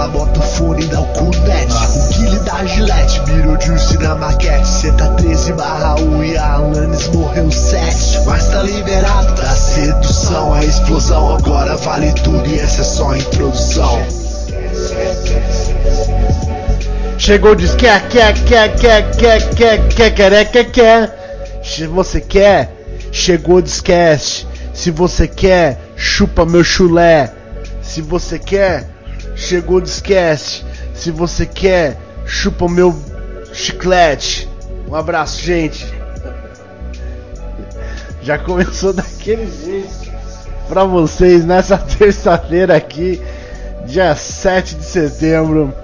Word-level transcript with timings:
fala, 0.00 0.08
bota 0.08 0.40
o 0.40 0.42
fone 0.42 0.82
e 0.82 0.86
dá 0.86 1.00
o 1.00 1.06
cunete. 1.06 1.74
O 1.96 2.08
Guile 2.14 2.38
da 2.40 2.64
Gillette, 2.64 3.20
mirou 3.26 3.60
Juice 3.60 3.98
na 3.98 4.14
maquete. 4.14 4.92
Tá 4.96 5.08
13 5.14 5.52
barra 5.52 6.00
1 6.00 6.24
e 6.24 6.36
a 6.36 6.52
Alanis 6.54 7.08
morreu 7.08 7.50
7. 7.50 8.20
Mas 8.26 8.48
tá 8.48 8.62
liberado 8.62 9.34
da 9.34 9.50
sedução, 9.50 10.54
a 10.54 10.64
explosão. 10.64 11.36
Agora 11.36 11.76
vale 11.76 12.12
tudo 12.12 12.46
e 12.46 12.58
essa 12.58 12.80
é 12.80 12.84
só 12.84 13.10
a 13.10 13.18
introdução. 13.18 14.00
Chegou, 17.18 17.54
diz 17.54 17.74
quer, 17.74 18.08
quer, 18.08 18.32
quer, 18.44 18.74
quer, 18.74 19.10
quer, 19.10 19.50
quer, 19.50 19.88
quer, 19.88 20.14
quer, 20.14 20.50
quer, 20.50 20.64
quer. 20.70 21.60
Se 21.62 21.86
você 21.86 22.20
quer, 22.20 22.70
chegou, 23.12 23.60
descast. 23.60 24.48
Se 24.72 24.90
você 24.90 25.28
quer, 25.28 25.78
chupa 25.94 26.46
meu 26.46 26.64
chulé. 26.64 27.30
Se 27.82 28.00
você 28.00 28.38
quer, 28.38 28.89
chegou, 29.40 29.80
descast. 29.80 30.64
Se 30.94 31.10
você 31.10 31.46
quer, 31.46 31.98
chupa 32.24 32.68
meu 32.68 32.94
chiclete. 33.52 34.48
Um 34.88 34.94
abraço, 34.94 35.40
gente. 35.42 35.86
Já 38.22 38.38
começou 38.38 38.92
daquele 38.92 39.46
jeito 39.46 40.10
pra 40.68 40.84
vocês 40.84 41.44
nessa 41.44 41.78
terça-feira 41.98 42.76
aqui, 42.76 43.20
dia 43.86 44.14
7 44.14 44.76
de 44.76 44.84
setembro 44.84 45.74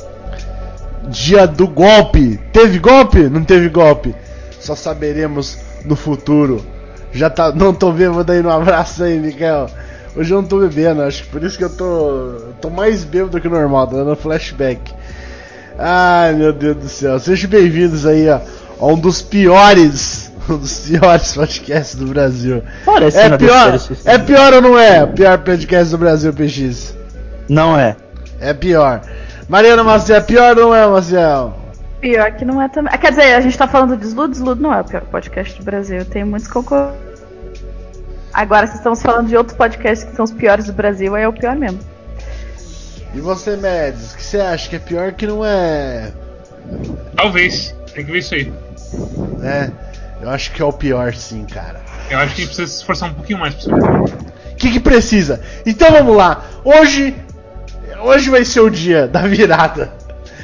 dia 1.08 1.46
do 1.46 1.66
golpe. 1.66 2.38
Teve 2.52 2.78
golpe? 2.78 3.28
Não 3.28 3.44
teve 3.44 3.68
golpe. 3.68 4.14
Só 4.60 4.74
saberemos 4.74 5.58
no 5.84 5.96
futuro. 5.96 6.64
Já 7.12 7.30
tá, 7.30 7.52
não 7.52 7.72
tô 7.72 7.92
bêbado 7.92 8.32
aí 8.32 8.42
no 8.42 8.50
abraço 8.50 9.04
aí, 9.04 9.18
Miguel. 9.18 9.68
Hoje 10.16 10.32
eu 10.32 10.40
não 10.40 10.48
tô 10.48 10.60
bebendo, 10.60 11.02
acho 11.02 11.24
que 11.24 11.28
por 11.28 11.42
isso 11.44 11.58
que 11.58 11.64
eu 11.64 11.68
tô, 11.68 12.40
tô 12.62 12.70
mais 12.70 13.04
bêbado 13.04 13.32
do 13.32 13.40
que 13.40 13.48
normal, 13.50 13.86
tô 13.86 13.96
dando 13.96 14.16
flashback. 14.16 14.94
Ai 15.78 16.32
meu 16.32 16.54
Deus 16.54 16.76
do 16.76 16.88
céu, 16.88 17.18
sejam 17.18 17.50
bem-vindos 17.50 18.06
aí 18.06 18.26
ó, 18.30 18.40
a 18.80 18.86
um 18.86 18.98
dos 18.98 19.20
piores, 19.20 20.32
um 20.48 20.56
dos 20.56 20.78
piores 20.78 21.34
podcasts 21.34 21.96
do 21.96 22.06
Brasil. 22.06 22.62
Parece 22.86 23.18
é 23.18 23.36
pior, 23.36 23.78
é 24.06 24.18
pior 24.18 24.54
ou 24.54 24.62
não 24.62 24.78
é? 24.78 25.04
Pior 25.04 25.36
podcast 25.36 25.90
do 25.90 25.98
Brasil, 25.98 26.32
PX. 26.32 26.96
Não 27.46 27.78
é. 27.78 27.94
É 28.40 28.54
pior. 28.54 29.02
Mariana 29.50 29.84
Maciel, 29.84 30.16
é 30.16 30.22
pior 30.22 30.56
ou 30.56 30.68
não 30.68 30.74
é, 30.74 30.86
Maciel? 30.86 31.54
Pior 32.00 32.32
que 32.32 32.44
não 32.46 32.62
é 32.62 32.68
também. 32.70 32.90
Ah, 32.90 32.96
Quer 32.96 33.10
dizer, 33.10 33.34
a 33.34 33.40
gente 33.42 33.56
tá 33.56 33.68
falando 33.68 33.94
de 33.96 34.02
Desludo, 34.02 34.32
Desludo 34.32 34.62
não 34.62 34.72
é 34.72 34.80
o 34.80 34.84
pior 34.84 35.02
podcast 35.02 35.58
do 35.58 35.64
Brasil. 35.64 36.06
Tem 36.06 36.24
muitos 36.24 36.48
concorrentes. 36.48 37.15
Agora, 38.36 38.66
se 38.66 38.76
estamos 38.76 39.00
falando 39.00 39.28
de 39.28 39.36
outros 39.36 39.56
podcasts 39.56 40.06
que 40.06 40.14
são 40.14 40.22
os 40.26 40.30
piores 40.30 40.66
do 40.66 40.74
Brasil, 40.74 41.14
aí 41.14 41.22
é 41.22 41.28
o 41.28 41.32
pior 41.32 41.56
mesmo. 41.56 41.80
E 43.14 43.18
você, 43.18 43.56
Médios, 43.56 44.12
o 44.12 44.16
que 44.18 44.22
você 44.22 44.36
acha 44.38 44.68
que 44.68 44.76
é 44.76 44.78
pior 44.78 45.12
que 45.12 45.26
não 45.26 45.42
é? 45.42 46.12
Talvez. 47.16 47.74
Tem 47.94 48.04
que 48.04 48.12
ver 48.12 48.18
isso 48.18 48.34
aí. 48.34 48.52
É, 49.42 49.70
eu 50.20 50.28
acho 50.28 50.52
que 50.52 50.60
é 50.60 50.64
o 50.66 50.72
pior 50.72 51.14
sim, 51.14 51.46
cara. 51.46 51.80
Eu 52.10 52.18
acho 52.18 52.34
que 52.34 52.42
a 52.42 52.44
gente 52.44 52.46
precisa 52.48 52.66
se 52.66 52.76
esforçar 52.76 53.08
um 53.08 53.14
pouquinho 53.14 53.38
mais 53.38 53.54
pra 53.54 53.62
saber. 53.80 54.10
O 54.52 54.56
que, 54.56 54.70
que 54.72 54.80
precisa? 54.80 55.40
Então 55.64 55.90
vamos 55.90 56.14
lá. 56.14 56.44
Hoje, 56.62 57.16
hoje 58.02 58.28
vai 58.28 58.44
ser 58.44 58.60
o 58.60 58.68
dia 58.68 59.08
da 59.08 59.22
virada. 59.22 59.94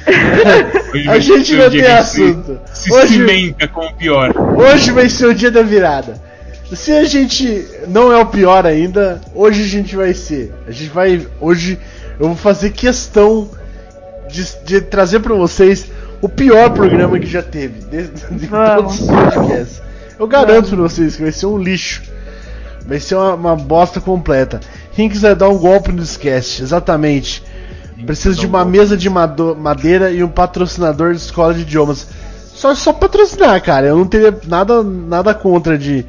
A 1.09 1.19
gente 1.19 1.55
vai 1.55 1.69
ter 1.69 1.91
assunto. 1.91 2.59
Se, 2.73 2.91
Hoje- 2.91 3.13
cimenta 3.19 3.67
com 3.67 3.85
o 3.85 3.93
pior. 3.93 4.33
Hoje 4.57 4.91
vai 4.91 5.07
ser 5.09 5.27
o 5.27 5.33
dia 5.35 5.51
da 5.51 5.61
virada. 5.61 6.32
Se 6.71 6.91
a 6.91 7.03
gente 7.03 7.67
não 7.87 8.11
é 8.11 8.17
o 8.17 8.25
pior 8.25 8.65
ainda, 8.65 9.21
hoje 9.35 9.61
a 9.61 9.67
gente 9.67 9.95
vai 9.95 10.13
ser. 10.13 10.53
A 10.67 10.71
gente 10.71 10.89
vai. 10.89 11.27
Hoje 11.39 11.77
eu 12.19 12.27
vou 12.27 12.35
fazer 12.35 12.71
questão 12.71 13.49
de, 14.29 14.45
de 14.63 14.81
trazer 14.81 15.19
pra 15.19 15.35
vocês 15.35 15.87
o 16.21 16.29
pior 16.29 16.71
programa 16.71 17.19
que 17.19 17.27
já 17.27 17.43
teve. 17.43 17.81
De, 17.81 18.07
de 18.07 18.47
todos 18.47 19.01
os 19.01 19.07
podcasts. 19.07 19.81
Eu 20.17 20.27
garanto 20.27 20.69
pra 20.69 20.77
vocês 20.77 21.15
que 21.15 21.21
vai 21.21 21.31
ser 21.31 21.45
um 21.45 21.57
lixo. 21.57 22.01
Vai 22.87 22.99
ser 22.99 23.15
uma, 23.15 23.33
uma 23.33 23.55
bosta 23.55 23.99
completa. 23.99 24.59
Quem 24.93 25.09
quiser 25.09 25.35
dar 25.35 25.49
um 25.49 25.57
golpe 25.57 25.91
no 25.91 26.01
esquece, 26.01 26.61
exatamente. 26.61 27.43
Precisa 28.05 28.35
de 28.35 28.45
uma 28.45 28.65
mesa 28.65 28.97
de 28.97 29.09
madeira 29.09 30.11
e 30.11 30.23
um 30.23 30.27
patrocinador 30.27 31.11
de 31.11 31.17
escola 31.17 31.53
de 31.53 31.61
idiomas. 31.61 32.07
Só, 32.53 32.73
só 32.75 32.93
patrocinar, 32.93 33.61
cara. 33.61 33.87
Eu 33.87 33.97
não 33.97 34.05
teria 34.05 34.35
nada, 34.47 34.83
nada 34.83 35.33
contra 35.33 35.77
de, 35.77 36.05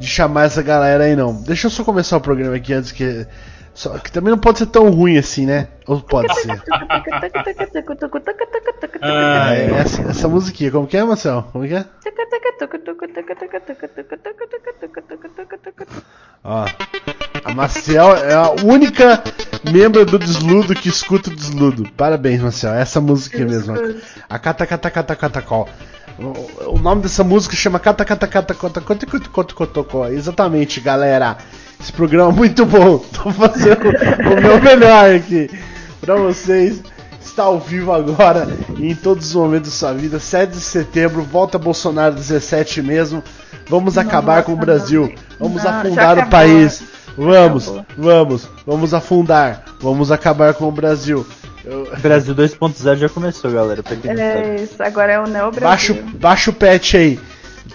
de 0.00 0.06
chamar 0.06 0.46
essa 0.46 0.62
galera 0.62 1.04
aí, 1.04 1.14
não. 1.14 1.34
Deixa 1.42 1.66
eu 1.66 1.70
só 1.70 1.84
começar 1.84 2.16
o 2.16 2.20
programa 2.20 2.56
aqui 2.56 2.72
antes 2.72 2.90
que. 2.90 3.26
Só, 3.72 3.98
que 3.98 4.10
também 4.10 4.30
não 4.30 4.38
pode 4.38 4.58
ser 4.58 4.66
tão 4.66 4.90
ruim 4.90 5.16
assim, 5.16 5.46
né? 5.46 5.68
Ou 5.86 6.00
pode 6.00 6.34
ser? 6.40 6.60
Ah, 9.02 9.54
é, 9.54 9.70
essa, 9.70 10.02
essa 10.02 10.28
musiquinha, 10.28 10.70
como 10.70 10.86
que 10.86 10.96
é, 10.96 11.04
Marcel? 11.04 11.48
Como 11.52 11.66
que 11.66 11.74
é? 11.74 11.84
Ó, 16.42 16.66
a 17.44 17.54
Maciel 17.54 18.16
é 18.16 18.34
a 18.34 18.50
única 18.64 19.22
membro 19.70 20.04
do 20.04 20.18
Desludo 20.18 20.74
que 20.74 20.88
escuta 20.88 21.30
o 21.30 21.36
Desludo. 21.36 21.88
Parabéns, 21.92 22.40
Maciel. 22.40 22.74
Essa 22.74 23.00
música 23.00 23.38
aí 23.38 23.44
mesmo. 23.44 23.74
A 24.28 24.38
Cata 24.38 24.66
Cata 24.66 24.90
Cata 24.90 25.16
Catacó. 25.16 25.68
O, 26.18 26.78
nome 26.78 27.02
dessa 27.02 27.24
música 27.24 27.54
chama 27.56 27.78
Cata 27.78 28.04
Cata 28.04 28.26
Cata 28.26 28.54
Cata 28.54 28.80
Cata 28.80 29.06
Cata 29.06 29.30
Cata 29.30 29.54
Cotocó. 29.54 30.06
Exatamente, 30.08 30.80
galera. 30.80 31.38
Esse 31.80 31.92
programa 31.92 32.30
é 32.30 32.34
muito 32.34 32.66
bom. 32.66 32.98
Tô 33.12 33.30
fazendo 33.30 33.88
o 33.88 34.40
meu 34.40 34.60
melhor 34.60 35.14
aqui 35.14 35.50
pra 36.00 36.16
vocês. 36.16 36.82
Está 37.22 37.44
ao 37.44 37.60
vivo 37.60 37.92
agora 37.92 38.48
e 38.76 38.90
em 38.90 38.94
todos 38.94 39.28
os 39.28 39.34
momentos 39.34 39.70
da 39.70 39.76
sua 39.76 39.92
vida. 39.92 40.18
7 40.18 40.50
de 40.52 40.60
setembro, 40.60 41.22
volta 41.22 41.58
Bolsonaro 41.58 42.14
17 42.14 42.82
mesmo. 42.82 43.22
Vamos 43.68 43.96
acabar 43.96 44.42
com 44.42 44.52
o 44.52 44.56
Brasil. 44.56 45.14
Vamos 45.38 45.62
Não, 45.62 45.70
afundar 45.70 46.18
o 46.18 46.28
país. 46.28 46.82
Vamos, 47.16 47.68
Acabou. 47.68 47.86
vamos, 47.96 48.48
vamos 48.66 48.94
afundar. 48.94 49.64
Vamos 49.80 50.10
acabar 50.10 50.54
com 50.54 50.66
o 50.66 50.72
Brasil. 50.72 51.26
Eu- 51.64 51.88
Brasil 52.00 52.34
2.0 52.34 52.96
já 52.96 53.08
começou, 53.08 53.50
galera. 53.50 53.82
Pra 53.82 53.96
quem 53.96 54.14
não. 54.14 54.22
É 54.22 54.56
isso, 54.56 54.82
agora 54.82 55.12
é 55.12 55.20
o 55.20 55.26
Neo 55.26 55.50
Baixa, 55.52 55.92
Brasil. 55.92 56.12
o- 56.14 56.18
baixa 56.18 56.50
o 56.50 56.54
patch 56.54 56.94
aí. 56.94 57.20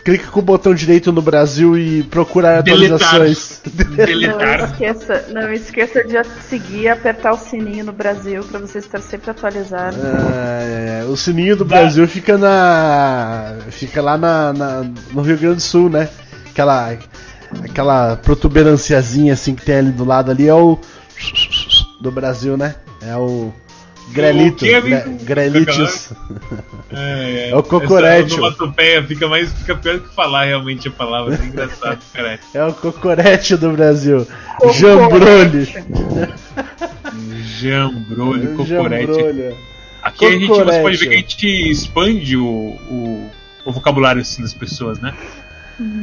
Clica 0.04 0.28
com 0.30 0.40
o 0.40 0.44
botão 0.44 0.74
direito 0.74 1.12
no 1.12 1.22
Brasil 1.22 1.78
e 1.78 2.04
procurar 2.04 2.62
Deletar. 2.62 3.08
atualizações. 3.16 3.62
Não 3.90 3.96
Deletar. 3.96 4.64
esqueça, 4.72 5.26
não 5.32 5.54
esqueça 5.54 6.04
de 6.04 6.22
seguir 6.48 6.82
e 6.82 6.88
apertar 6.88 7.32
o 7.34 7.38
sininho 7.38 7.86
no 7.86 7.94
Brasil 7.94 8.44
pra 8.44 8.60
você 8.60 8.80
estar 8.80 9.00
sempre 9.02 9.32
atualizado. 9.32 9.98
É, 10.34 11.06
o 11.08 11.16
sininho 11.16 11.56
do 11.56 11.66
Brasil 11.66 12.08
fica 12.08 12.38
na. 12.38 13.56
Fica 13.72 14.02
lá 14.02 14.18
na, 14.18 14.54
na- 14.54 14.86
no 15.12 15.22
Rio 15.22 15.38
Grande 15.38 15.56
do 15.56 15.62
Sul, 15.62 15.90
né? 15.90 16.10
Aquela. 16.52 16.96
Aquela 17.64 18.16
protuberanciazinha 18.18 19.34
assim 19.34 19.56
que 19.56 19.64
tem 19.66 19.76
ali 19.78 19.92
do 19.92 20.04
lado 20.04 20.30
ali 20.30 20.48
é 20.48 20.54
o. 20.54 20.78
Do 22.02 22.12
Brasil, 22.12 22.58
né? 22.58 22.76
É 23.02 23.16
o. 23.16 23.52
Grelito. 24.12 24.64
O 24.64 24.68
quê, 24.68 24.82
Gre- 24.82 24.96
amigo? 24.96 25.24
Grelitos. 25.26 26.10
É, 26.98 27.50
É 27.50 27.56
o 27.56 27.64
cocorete. 27.64 28.38
Fica, 29.08 29.28
mais, 29.28 29.52
fica 29.52 29.76
pior 29.76 30.00
que 30.00 30.08
falar 30.16 30.46
realmente 30.46 30.88
a 30.88 30.92
palavra. 30.92 31.36
É 31.36 31.46
engraçado, 31.46 32.00
cara. 32.14 32.40
É 32.54 32.64
o 32.64 32.74
cocorete 32.74 33.58
do 33.58 33.72
Brasil. 33.72 34.26
Cocorete. 34.60 34.78
Jambrolho. 34.80 35.68
Jambrolho, 37.60 38.56
cocorete. 38.56 39.06
Jambrolho. 39.14 39.58
Aqui 40.04 40.26
a 40.26 40.32
gente, 40.32 40.48
você 40.48 40.54
Cocorete. 40.60 40.82
pode 40.84 40.98
ver 40.98 41.08
que 41.08 41.14
a 41.14 41.18
gente 41.18 41.72
expande 41.72 42.38
o, 42.38 42.46
o, 42.46 43.30
o 43.66 43.72
vocabulário 43.72 44.22
assim, 44.22 44.42
das 44.44 44.54
pessoas, 44.54 45.00
né? 45.00 45.14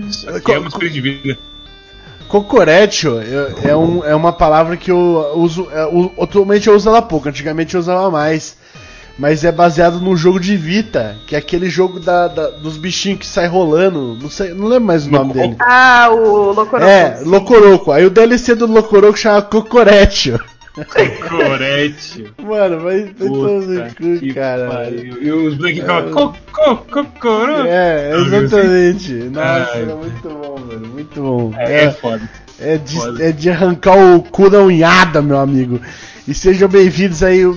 Isso 0.08 0.28
aqui 0.28 0.52
é 0.52 0.58
uma 0.58 0.68
experiência 0.68 1.00
de 1.03 1.10
vida. 1.10 1.38
Cocoretio 2.32 3.20
é, 3.20 3.68
é 3.72 3.76
um- 3.76 4.02
é 4.02 4.14
uma 4.14 4.32
palavra 4.32 4.74
que 4.74 4.90
eu 4.90 5.32
uso. 5.34 5.68
é, 5.70 5.84
u- 5.84 6.10
atualmente 6.18 6.66
eu 6.66 6.74
uso 6.74 6.88
ela 6.88 7.02
pouco, 7.02 7.28
antigamente 7.28 7.74
eu 7.74 7.80
usava 7.80 8.10
mais. 8.10 8.56
Mas 9.18 9.44
é 9.44 9.52
baseado 9.52 10.00
num 10.00 10.16
jogo 10.16 10.40
de 10.40 10.56
Vita, 10.56 11.16
que 11.26 11.34
é 11.36 11.38
aquele 11.38 11.68
jogo 11.68 12.00
da, 12.00 12.28
da- 12.28 12.48
dos 12.48 12.78
bichinhos 12.78 13.18
que 13.18 13.26
sai 13.26 13.46
rolando. 13.46 14.16
Não 14.18 14.30
sei, 14.30 14.54
não 14.54 14.66
lembro 14.66 14.86
mais 14.86 15.06
o 15.06 15.10
nome 15.10 15.34
dele. 15.34 15.56
Ah, 15.60 16.08
o 16.10 16.52
Locoroco. 16.54 16.82
É, 16.90 17.20
Locoroco. 17.22 17.92
Aí 17.92 18.06
o 18.06 18.10
DLC 18.10 18.54
do 18.54 18.64
Locoroco 18.66 19.18
chama 19.18 19.42
Cocoretio. 19.42 20.40
Cocorete. 20.74 22.33
Mano, 22.42 22.80
vai 22.80 23.15
todo 23.19 23.60
no 23.60 23.95
cu, 23.95 24.34
cara. 24.34 24.91
E 24.91 25.30
os 25.30 25.54
bonequinhos 25.54 25.86
ficavam 25.86 26.13
cocô. 26.91 27.47
É, 27.66 28.13
exatamente. 28.16 29.13
Nossa, 29.13 29.77
era 29.77 29.97
muito 29.97 30.28
bom, 30.28 30.59
mano. 30.59 30.89
Muito 30.89 31.22
bom. 31.22 31.53
É, 31.59 31.84
é 31.84 31.91
foda. 31.91 32.28
É 32.59 32.78
de, 32.78 32.95
Foda. 32.95 33.24
é 33.24 33.33
de 33.33 33.51
arrancar 33.51 33.97
o 33.97 34.22
cu 34.22 34.48
da 34.48 34.63
unhada, 34.63 35.21
meu 35.21 35.39
amigo. 35.39 35.80
E 36.27 36.33
sejam 36.33 36.69
bem-vindos 36.69 37.22
aí. 37.22 37.45
O 37.45 37.57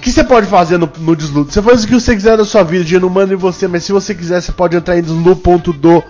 que 0.00 0.10
você 0.10 0.22
pode 0.22 0.46
fazer 0.46 0.78
no, 0.78 0.90
no 0.98 1.16
Desludo? 1.16 1.50
Você 1.50 1.60
faz 1.60 1.82
o 1.82 1.88
que 1.88 1.94
você 1.94 2.14
quiser 2.14 2.36
da 2.36 2.44
sua 2.44 2.62
vida, 2.62 2.84
dia 2.84 3.00
não 3.00 3.10
manda 3.10 3.34
em 3.34 3.36
você, 3.36 3.66
mas 3.66 3.84
se 3.84 3.90
você 3.90 4.14
quiser, 4.14 4.40
você 4.40 4.52
pode 4.52 4.76
entrar 4.76 4.96
em 4.96 5.02
deslu.do 5.02 6.04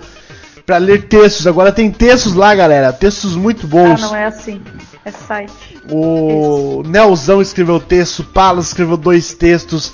pra 0.66 0.78
ler 0.78 1.04
textos. 1.08 1.46
Agora 1.46 1.72
tem 1.72 1.90
textos 1.90 2.34
lá, 2.34 2.54
galera. 2.54 2.92
Textos 2.92 3.34
muito 3.36 3.66
Ah, 3.66 3.68
bons. 3.70 4.00
não 4.00 4.14
é 4.16 4.26
assim. 4.26 4.60
É 5.04 5.10
site. 5.10 5.78
O 5.90 6.82
Nelzão 6.86 7.42
escreveu 7.42 7.78
texto, 7.78 8.24
Palas 8.24 8.68
escreveu 8.68 8.96
dois 8.96 9.34
textos. 9.34 9.92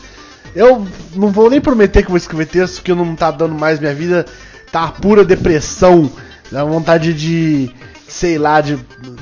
Eu 0.54 0.86
não 1.14 1.28
vou 1.28 1.48
nem 1.50 1.60
prometer 1.60 2.02
que 2.02 2.08
vou 2.10 2.16
escrever 2.16 2.46
texto, 2.46 2.76
porque 2.76 2.94
não 2.94 3.14
tá 3.14 3.30
dando 3.30 3.54
mais 3.54 3.78
minha 3.80 3.94
vida. 3.94 4.26
Tá 4.72 4.88
pura 4.88 5.24
depressão. 5.24 6.10
Dá 6.50 6.64
vontade 6.64 7.12
de. 7.14 7.70
Sei 8.08 8.38
lá, 8.38 8.60
de. 8.60 8.76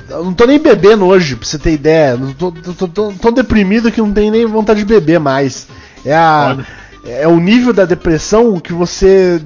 Eu 0.09 0.23
não 0.25 0.33
tô 0.33 0.45
nem 0.45 0.57
bebendo 0.59 1.05
hoje, 1.05 1.35
pra 1.35 1.45
você 1.45 1.59
ter 1.59 1.73
ideia. 1.73 2.17
Não 2.17 2.33
tô, 2.33 2.51
tô, 2.51 2.73
tô- 2.73 2.87
tô- 2.87 3.11
tô 3.13 3.31
deprimido 3.31 3.91
que 3.91 4.01
não 4.01 4.11
tenho 4.11 4.31
nem 4.31 4.45
vontade 4.47 4.79
de 4.79 4.85
beber 4.85 5.19
mais. 5.19 5.67
É 6.05 6.15
a. 6.15 6.57
É 7.05 7.27
o 7.27 7.39
nível 7.39 7.71
da 7.71 7.85
depressão 7.85 8.59
que 8.59 8.73
você 8.73 9.39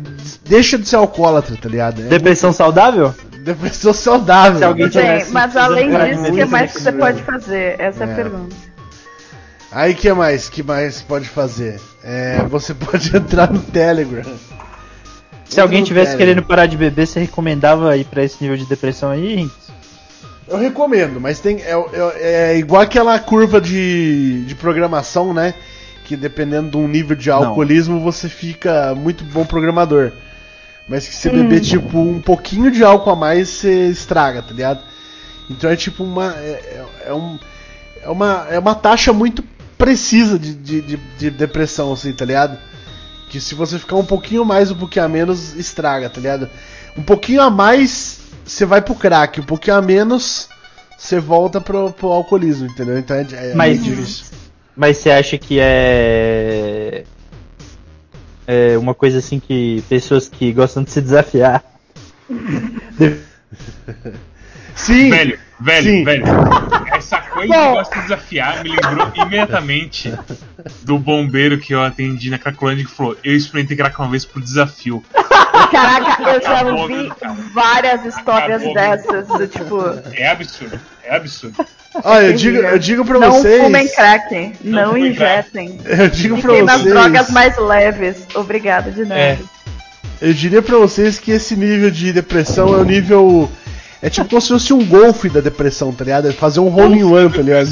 deixa 0.46 0.78
de 0.78 0.88
ser 0.88 0.96
alcoólatra, 0.98 1.56
tá 1.62 1.70
ligado? 1.70 2.02
É 2.02 2.06
Depressão 2.06 2.52
saudável? 2.54 3.08
muito- 3.08 3.38
depressão 3.44 3.94
saudável. 3.94 4.58
Se 4.60 4.64
alguém 4.64 4.86
Sim, 4.86 4.92
tivesse 4.92 5.32
mas 5.34 5.58
além 5.58 5.90
disso, 5.90 6.32
o 6.32 6.36
que 6.36 6.46
mais 6.46 6.72
que 6.74 6.82
você 6.82 6.92
pode 6.94 7.22
fazer? 7.24 7.76
Essa 7.80 8.06
é 8.06 8.08
a 8.08 8.10
É. 8.12 8.16
pergunta. 8.16 8.56
Aí 9.72 9.94
que 9.96 10.14
mais? 10.14 10.50
Que 10.50 10.62
mais 10.64 11.02
pode 11.02 11.28
fazer? 11.28 11.80
É, 12.04 12.44
você 12.50 12.74
pode 12.76 13.16
entrar 13.16 13.52
no 13.52 13.60
Telegram. 13.60 14.24
Se 15.46 15.60
alguém 15.60 15.80
Entra 15.80 15.82
no 15.82 15.88
tivesse 15.88 16.12
Telegram. 16.12 16.36
querendo 16.36 16.48
parar 16.48 16.66
de 16.68 16.78
beber, 16.78 17.06
você 17.06 17.20
recomendava 17.20 17.96
ir 17.98 18.06
pra 18.06 18.24
esse 18.24 18.38
nível 18.42 18.58
de 18.58 18.66
depressão 18.66 19.10
aí? 19.10 19.50
Eu 20.48 20.58
recomendo, 20.58 21.20
mas 21.20 21.40
tem 21.40 21.58
é, 21.62 21.72
é- 21.74 22.52
é 22.54 22.58
igual 22.58 22.82
aquela 22.82 23.18
curva 23.20 23.60
de, 23.62 24.44
de 24.46 24.56
programação, 24.56 25.34
né? 25.34 25.54
Que 26.06 26.16
dependendo 26.16 26.70
de 26.72 26.78
um 26.78 26.88
nível 26.88 27.16
de 27.16 27.30
alcoolismo 27.32 28.00
você 28.00 28.28
fica 28.30 28.94
muito 28.96 29.24
bom 29.26 29.46
programador. 29.46 30.12
Mas 30.88 31.08
que 31.08 31.16
se 31.16 31.30
beber 31.30 31.62
tipo 31.62 31.98
um 31.98 32.22
pouquinho 32.22 32.70
de 32.70 32.84
álcool 32.84 33.12
a 33.12 33.16
mais 33.16 33.48
você 33.50 33.88
estraga, 33.90 34.42
tá 34.42 34.52
ligado? 34.52 34.82
Então 35.50 35.70
é 35.70 35.76
tipo 35.76 36.04
uma 36.04 36.34
é, 36.38 36.50
é- 36.52 36.86
é 37.08 37.14
um, 37.14 37.40
é 38.02 38.10
uma 38.10 38.48
é 38.50 38.60
uma 38.60 38.76
taxa 38.76 39.12
muito 39.14 39.44
precisa 39.78 40.38
de, 40.40 40.54
de, 40.54 40.82
de, 40.82 40.98
de 41.18 41.30
depressão, 41.32 41.92
assim, 41.94 42.14
tá 42.14 42.24
ligado? 42.26 42.58
Que 43.30 43.40
se 43.40 43.56
você 43.56 43.80
ficar 43.80 43.96
um 43.96 44.06
pouquinho 44.06 44.46
mais, 44.46 44.72
um 44.72 44.76
pouquinho 44.76 45.06
a 45.06 45.10
menos, 45.10 45.56
estraga, 45.56 46.10
tá 46.10 46.22
ligado? 46.22 46.50
Um 46.98 47.02
pouquinho 47.04 47.42
a 47.42 47.50
mais, 47.50 48.20
você 48.46 48.66
vai 48.66 48.82
pro 48.82 48.94
crack. 48.96 49.42
Um 49.42 49.46
pouquinho 49.46 49.76
a 49.76 49.82
menos, 49.82 50.48
você 50.98 51.20
volta 51.20 51.60
pro, 51.60 51.92
pro 51.92 52.10
alcoolismo, 52.10 52.68
entendeu? 52.68 52.98
Então 52.98 53.16
é, 53.18 53.26
é 53.32 53.54
Mas- 53.56 53.84
difícil. 53.84 54.26
Mas 54.76 54.98
você 54.98 55.10
acha 55.12 55.38
que 55.38 55.58
é. 55.60 57.04
É 58.46 58.78
uma 58.78 58.94
coisa 58.94 59.20
assim 59.20 59.40
que 59.40 59.82
pessoas 59.88 60.28
que 60.28 60.52
gostam 60.52 60.84
de 60.84 60.92
se 60.92 61.02
desafiar. 61.02 61.64
Sim! 64.76 65.10
Velho, 65.10 65.40
velho, 65.60 65.84
Sim. 65.84 66.04
velho. 66.04 66.24
Essa 66.94 67.18
coisa 67.22 67.54
que 67.54 67.60
gosta 67.72 67.96
de 67.96 68.02
desafiar 68.04 68.64
me 68.64 68.70
lembrou 68.70 69.12
imediatamente 69.16 70.14
do 70.84 70.98
bombeiro 70.98 71.58
que 71.58 71.74
eu 71.74 71.82
atendi 71.82 72.30
na 72.30 72.38
Cracolândia 72.38 72.86
que 72.86 72.92
falou: 72.92 73.16
Eu 73.24 73.36
experimentei 73.36 73.76
crack 73.78 74.00
uma 74.00 74.10
vez 74.10 74.26
por 74.26 74.42
desafio. 74.42 75.04
Caraca, 75.72 76.24
eu 76.24 76.42
já 76.42 76.64
ouvi 76.66 77.12
várias 77.54 78.06
histórias 78.06 78.62
Acabou. 78.62 78.74
dessas, 78.74 79.28
do 79.28 79.48
tipo, 79.48 79.82
É 80.14 80.28
absurdo, 80.30 80.80
é 81.04 81.16
absurdo. 81.16 81.66
Olha, 82.04 82.26
eu 82.28 82.34
digo, 82.34 82.58
eu 82.58 82.80
digo 82.80 83.06
pra 83.06 83.20
não 83.20 83.32
vocês. 83.34 83.62
fumem 83.64 83.88
crack, 83.88 84.54
não, 84.64 84.94
crack. 84.94 85.08
injetem. 85.08 85.80
Eu 85.86 86.10
digo 86.10 86.38
pra 86.42 86.50
Fiquem 86.52 86.64
nas 86.66 86.82
vocês. 86.82 86.94
drogas 86.94 87.30
mais 87.30 87.58
leves. 87.58 88.26
Obrigada, 88.36 88.92
de 88.92 89.06
nada. 89.06 89.38
Eu 90.22 90.34
diria 90.34 90.62
pra 90.62 90.78
vocês 90.78 91.20
que 91.20 91.32
esse 91.32 91.56
nível 91.56 91.92
de 91.92 92.12
depressão 92.14 92.74
é 92.74 92.78
o 92.78 92.84
nível. 92.84 93.52
É 94.04 94.10
tipo 94.10 94.28
como 94.30 94.42
se 94.42 94.50
fosse 94.50 94.74
um 94.74 94.86
golfe 94.86 95.30
da 95.30 95.40
depressão, 95.40 95.94
tá 95.94 96.04
ligado? 96.04 96.28
É 96.28 96.34
fazer 96.34 96.60
um 96.60 96.68
hole 96.78 97.00
in 97.00 97.04
one, 97.04 97.30
tá 97.30 97.42
ligado? 97.42 97.70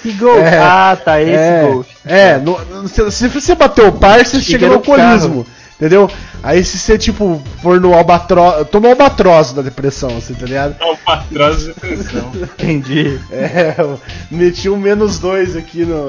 Que 0.00 0.12
gol! 0.12 0.38
É. 0.38 0.56
Ah, 0.58 0.96
tá, 1.04 1.20
esse 1.20 1.32
é, 1.32 1.62
gol. 1.66 1.84
É, 2.04 2.38
no- 2.38 2.64
no- 2.66 2.88
se, 2.88 3.26
você 3.28 3.54
bater 3.56 3.84
o 3.84 3.90
par, 3.92 4.24
você 4.24 4.40
chega 4.40 4.68
no 4.68 4.74
alcoolismo. 4.74 5.44
Entendeu? 5.76 6.08
Aí 6.44 6.62
se 6.62 6.78
você, 6.78 6.96
tipo, 6.96 7.42
for 7.60 7.80
no 7.80 7.92
albatroz. 7.92 8.68
Toma 8.68 8.86
o 8.86 8.90
albatroz 8.92 9.52
da 9.52 9.62
depressão, 9.62 10.16
assim, 10.16 10.34
tá 10.34 10.46
ligado? 10.46 10.76
Patrão 11.04 11.56
de 11.56 11.64
depressão. 11.66 12.30
Entendi. 12.36 13.18
É, 13.32 13.74
meti 14.30 14.68
um 14.68 14.76
menos 14.76 15.18
dois 15.18 15.56
aqui 15.56 15.84
no, 15.84 16.06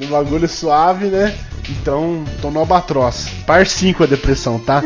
no 0.00 0.06
bagulho 0.08 0.48
suave, 0.48 1.06
né? 1.06 1.34
Então, 1.68 2.24
tô 2.42 2.50
no 2.50 2.58
albatroz. 2.60 3.28
Par 3.46 3.66
5 3.66 4.02
a 4.02 4.06
depressão, 4.06 4.58
tá? 4.58 4.82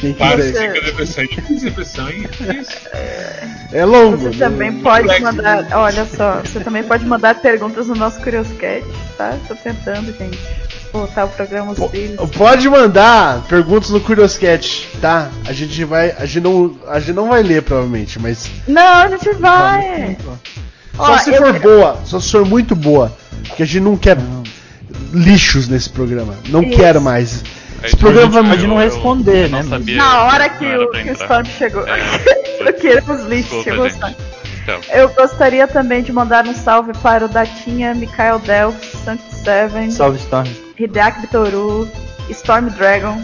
Quem 0.00 0.12
Para 0.12 0.36
quiser. 0.36 0.72
fica 0.74 0.86
depressão. 0.86 1.24
É 1.24 1.26
difícil 1.26 1.68
depressão, 1.70 2.08
hein? 2.10 2.22
Difícil. 2.30 2.78
É 3.72 3.84
longo. 3.84 4.16
Você 4.32 4.38
também 4.38 4.70
não- 4.70 4.80
pode 4.82 5.04
Flex. 5.06 5.20
mandar, 5.22 5.66
olha 5.72 6.06
só, 6.06 6.40
você 6.40 6.60
também 6.60 6.82
pode 6.84 7.04
mandar 7.04 7.34
perguntas 7.36 7.88
no 7.88 7.94
nosso 7.96 8.20
Curioscat, 8.20 8.84
tá? 9.16 9.36
Tô 9.48 9.54
tentando, 9.56 10.16
gente, 10.16 10.38
botar 10.92 11.24
o 11.24 11.28
programa 11.28 11.72
os 11.72 11.90
filhos. 11.90 12.30
Pode 12.30 12.68
mandar 12.68 13.42
perguntas 13.48 13.90
no 13.90 14.00
Curioscat, 14.00 14.88
tá? 15.00 15.28
A 15.46 15.52
gente 15.52 15.82
vai. 15.84 16.12
A 16.18 16.24
gente 16.24 16.40
não, 16.44 16.78
a 16.86 17.00
gente 17.00 17.12
não 17.14 17.28
vai 17.28 17.42
ler, 17.42 17.62
provavelmente, 17.62 18.18
mas. 18.20 18.48
Não, 18.68 18.82
a 18.82 19.08
gente 19.08 19.30
vai. 19.34 20.16
Só 20.96 21.12
Ó, 21.12 21.18
se 21.18 21.36
for 21.36 21.58
boa, 21.58 22.00
só 22.04 22.20
se 22.20 22.30
for 22.30 22.44
muito 22.46 22.74
boa. 22.76 23.12
Porque 23.48 23.62
a 23.62 23.66
gente 23.66 23.80
não 23.82 23.96
quer 23.96 24.16
lixos 25.12 25.68
nesse 25.68 25.90
programa. 25.90 26.34
Não 26.48 26.62
Isso. 26.62 26.76
quero 26.76 27.00
mais. 27.00 27.42
Esse 27.82 27.94
Aí, 27.94 27.96
programa 27.96 28.42
vai 28.42 28.50
pode 28.50 28.66
não 28.66 28.76
responder, 28.76 29.44
eu 29.44 29.48
né, 29.50 29.62
Não 29.62 29.68
sabia, 29.70 29.96
Na 29.96 30.24
hora 30.24 30.48
que, 30.48 30.66
o, 30.66 30.90
que 30.90 31.10
o. 31.10 31.12
Storm 31.12 31.44
chegou, 31.46 31.86
É, 31.86 32.00
eu 32.60 32.72
queria 32.74 33.04
os 33.06 33.24
lixos, 33.26 33.64
Desculpa, 33.64 33.64
chegou 33.64 33.84
o. 33.84 33.88
Storm. 33.88 34.14
Então, 34.62 34.80
Eu 34.92 35.08
gostaria 35.10 35.66
também 35.68 36.02
de 36.02 36.12
mandar 36.12 36.46
um 36.46 36.54
salve 36.54 36.92
para 37.02 37.24
o 37.24 37.28
Datinha, 37.28 37.94
Mikael 37.94 38.38
Delph, 38.40 38.76
Sanct 39.04 39.24
Seven, 39.44 39.90
Salve, 39.90 40.18
Storm. 40.18 40.48
Hideaki 40.78 41.20
Bitoru, 41.22 41.88
Storm 42.30 42.68
Dragon. 42.70 43.16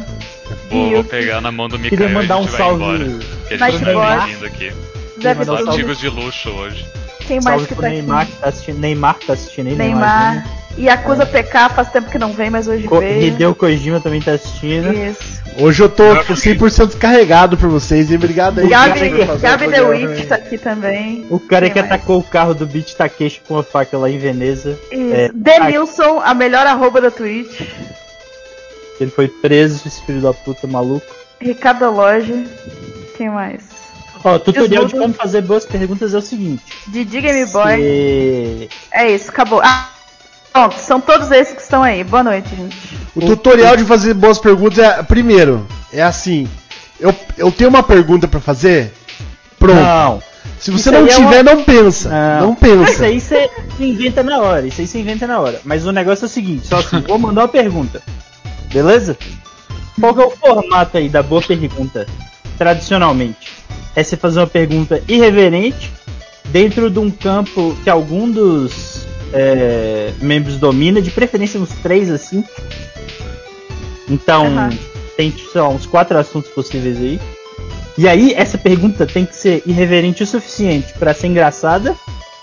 vou, 0.70 0.86
e 0.88 0.94
vou 0.94 1.04
pegar 1.04 1.40
na 1.40 1.50
mão 1.52 1.68
do 1.68 1.78
Mikael 1.78 1.90
Queria 1.98 2.10
e 2.10 2.14
mandar 2.14 2.38
um 2.38 2.48
salve. 2.48 2.76
embora. 2.76 3.04
Porque 3.40 3.54
a 3.62 3.70
gente 3.70 3.84
tá 3.84 4.16
bem-vindo 4.24 4.46
aqui. 4.46 4.72
Deve 5.18 5.42
Os 5.42 5.48
artigos 5.48 5.98
de 5.98 6.08
luxo 6.08 6.48
hoje. 6.50 6.86
Quem 7.26 7.40
mais 7.40 7.44
Salve 7.62 7.66
que 7.66 7.74
tá 7.74 7.88
Neymar 7.88 8.22
aqui? 8.22 8.32
que 8.32 8.38
tá 8.38 8.48
assistindo. 8.48 8.78
Neymar 8.78 9.14
que 9.18 9.26
tá 9.26 9.32
assistindo 9.32 9.66
aí, 9.68 9.74
Neymar. 9.74 10.46
E 10.76 10.88
Acusa 10.88 11.24
PK 11.24 11.68
faz 11.70 11.90
tempo 11.92 12.10
que 12.10 12.18
não 12.18 12.32
vem, 12.32 12.50
mas 12.50 12.66
hoje 12.66 12.88
Ko- 12.88 12.98
veio. 12.98 13.22
Hideo 13.22 13.54
Kojima 13.54 14.00
também 14.00 14.20
tá 14.20 14.32
assistindo. 14.32 14.92
Isso. 14.92 15.42
Hoje 15.56 15.82
eu 15.84 15.88
tô 15.88 16.02
100% 16.34 16.96
carregado 16.98 17.56
por 17.56 17.68
vocês, 17.68 18.10
e 18.10 18.16
obrigado 18.16 18.58
aí. 18.58 18.68
Gabi, 18.68 19.10
Gabi 19.40 19.68
The. 19.68 19.82
Witch 19.82 20.26
tá 20.26 20.34
aqui 20.34 20.58
também. 20.58 21.24
O 21.30 21.38
cara 21.38 21.66
Quem 21.66 21.74
que 21.74 21.80
mais? 21.80 21.92
atacou 21.92 22.18
o 22.18 22.22
carro 22.24 22.54
do 22.54 22.66
Beat 22.66 22.94
Takeshi 22.94 23.40
com 23.46 23.56
a 23.56 23.62
faca 23.62 23.96
lá 23.96 24.10
em 24.10 24.18
Veneza. 24.18 24.76
Isso. 24.90 25.14
É, 25.14 25.30
Denilson, 25.32 26.20
a 26.24 26.34
melhor 26.34 26.66
arroba 26.66 27.00
da 27.00 27.10
Twitch. 27.10 27.60
Ele 29.00 29.10
foi 29.10 29.28
preso, 29.28 29.82
esse 29.86 30.02
filho 30.04 30.20
da 30.20 30.32
puta 30.32 30.66
maluco. 30.66 31.06
Ricardo 31.40 31.88
Loja. 31.90 32.34
Quem 33.16 33.28
mais? 33.30 33.62
Ó, 34.24 34.38
tutorial 34.40 34.66
de 34.86 34.92
Desmudo. 34.92 34.98
como 34.98 35.14
fazer 35.14 35.42
boas 35.42 35.64
perguntas 35.64 36.14
é 36.14 36.18
o 36.18 36.22
seguinte. 36.22 36.62
Didi 36.88 37.20
Game 37.20 37.44
Boy. 37.52 37.76
Você- 37.76 38.68
É 38.92 39.10
isso, 39.10 39.30
acabou. 39.30 39.60
Ah, 39.62 39.90
pronto, 40.54 40.76
são 40.78 41.00
todos 41.00 41.30
esses 41.32 41.54
que 41.54 41.60
estão 41.62 41.82
aí. 41.82 42.04
Boa 42.04 42.22
noite, 42.22 42.48
gente. 42.54 42.76
O 43.14 43.20
tutorial 43.20 43.76
de 43.76 43.84
fazer 43.84 44.14
boas 44.14 44.38
perguntas 44.38 44.78
é. 44.78 45.02
Primeiro, 45.02 45.66
é 45.92 46.02
assim. 46.02 46.48
Eu, 46.98 47.14
eu 47.36 47.50
tenho 47.50 47.68
uma 47.70 47.82
pergunta 47.82 48.26
pra 48.28 48.40
fazer. 48.40 48.92
Pronto. 49.58 49.80
Não. 49.80 50.22
Se 50.60 50.70
você 50.70 50.90
isso 50.90 50.92
não 50.92 51.06
é 51.06 51.08
tiver, 51.08 51.42
uma- 51.42 51.54
não 51.54 51.64
pensa. 51.64 52.08
Não, 52.40 52.52
Isso 52.52 52.60
pensa. 52.60 53.04
aí 53.06 53.20
você 53.20 53.50
inventa 53.80 54.22
na 54.22 54.40
hora. 54.40 54.66
Isso 54.66 54.80
aí 54.80 54.86
você 54.86 54.98
inventa 55.00 55.26
na 55.26 55.40
hora. 55.40 55.60
Mas 55.64 55.84
o 55.86 55.92
negócio 55.92 56.24
é 56.24 56.26
o 56.26 56.30
seguinte, 56.30 56.66
só 56.66 56.76
assim, 56.78 57.00
vou 57.00 57.18
mandar 57.18 57.42
uma 57.42 57.48
pergunta. 57.48 58.00
Beleza? 58.72 59.16
Qual 59.98 60.14
que 60.14 60.20
é 60.22 60.26
o 60.26 60.30
formato 60.30 60.96
aí 60.98 61.08
da 61.08 61.22
boa 61.22 61.42
pergunta? 61.42 62.06
Tradicionalmente. 62.58 63.52
É 63.96 64.02
você 64.02 64.16
fazer 64.16 64.40
uma 64.40 64.46
pergunta 64.46 65.02
irreverente 65.08 65.90
dentro 66.46 66.90
de 66.90 66.98
um 66.98 67.10
campo 67.10 67.76
que 67.82 67.90
algum 67.90 68.30
dos 68.30 69.06
é, 69.34 70.12
membros 70.22 70.56
domina, 70.56 71.02
de 71.02 71.10
preferência 71.10 71.60
uns 71.60 71.70
três 71.82 72.10
assim. 72.10 72.44
Então, 74.08 74.46
Aham. 74.46 74.70
tem 75.16 75.32
sei 75.32 75.60
lá, 75.60 75.68
uns 75.68 75.84
quatro 75.84 76.16
assuntos 76.16 76.50
possíveis 76.50 76.96
aí. 76.98 77.20
E 77.98 78.08
aí, 78.08 78.32
essa 78.34 78.56
pergunta 78.56 79.06
tem 79.06 79.26
que 79.26 79.36
ser 79.36 79.62
irreverente 79.66 80.22
o 80.22 80.26
suficiente 80.26 80.92
pra 80.98 81.14
ser 81.14 81.28
engraçada, 81.28 81.96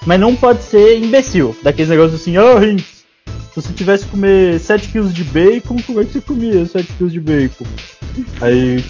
mas 0.06 0.20
não 0.20 0.36
pode 0.36 0.64
ser 0.64 0.98
imbecil. 0.98 1.56
Daqueles 1.64 1.90
negócios 1.90 2.22
assim, 2.22 2.38
ô 2.38 2.58
Rinks, 2.58 3.01
se 3.54 3.62
você 3.62 3.74
tivesse 3.74 4.06
que 4.06 4.12
comer 4.12 4.60
7kg 4.60 5.12
de 5.12 5.26
bacon, 5.26 5.76
como 5.86 6.00
é 6.00 6.06
que 6.06 6.14
você 6.14 6.22
comia 6.22 6.64
7kg 6.64 7.08
de 7.10 7.20
bacon? 7.20 7.66
Aí, 8.40 8.84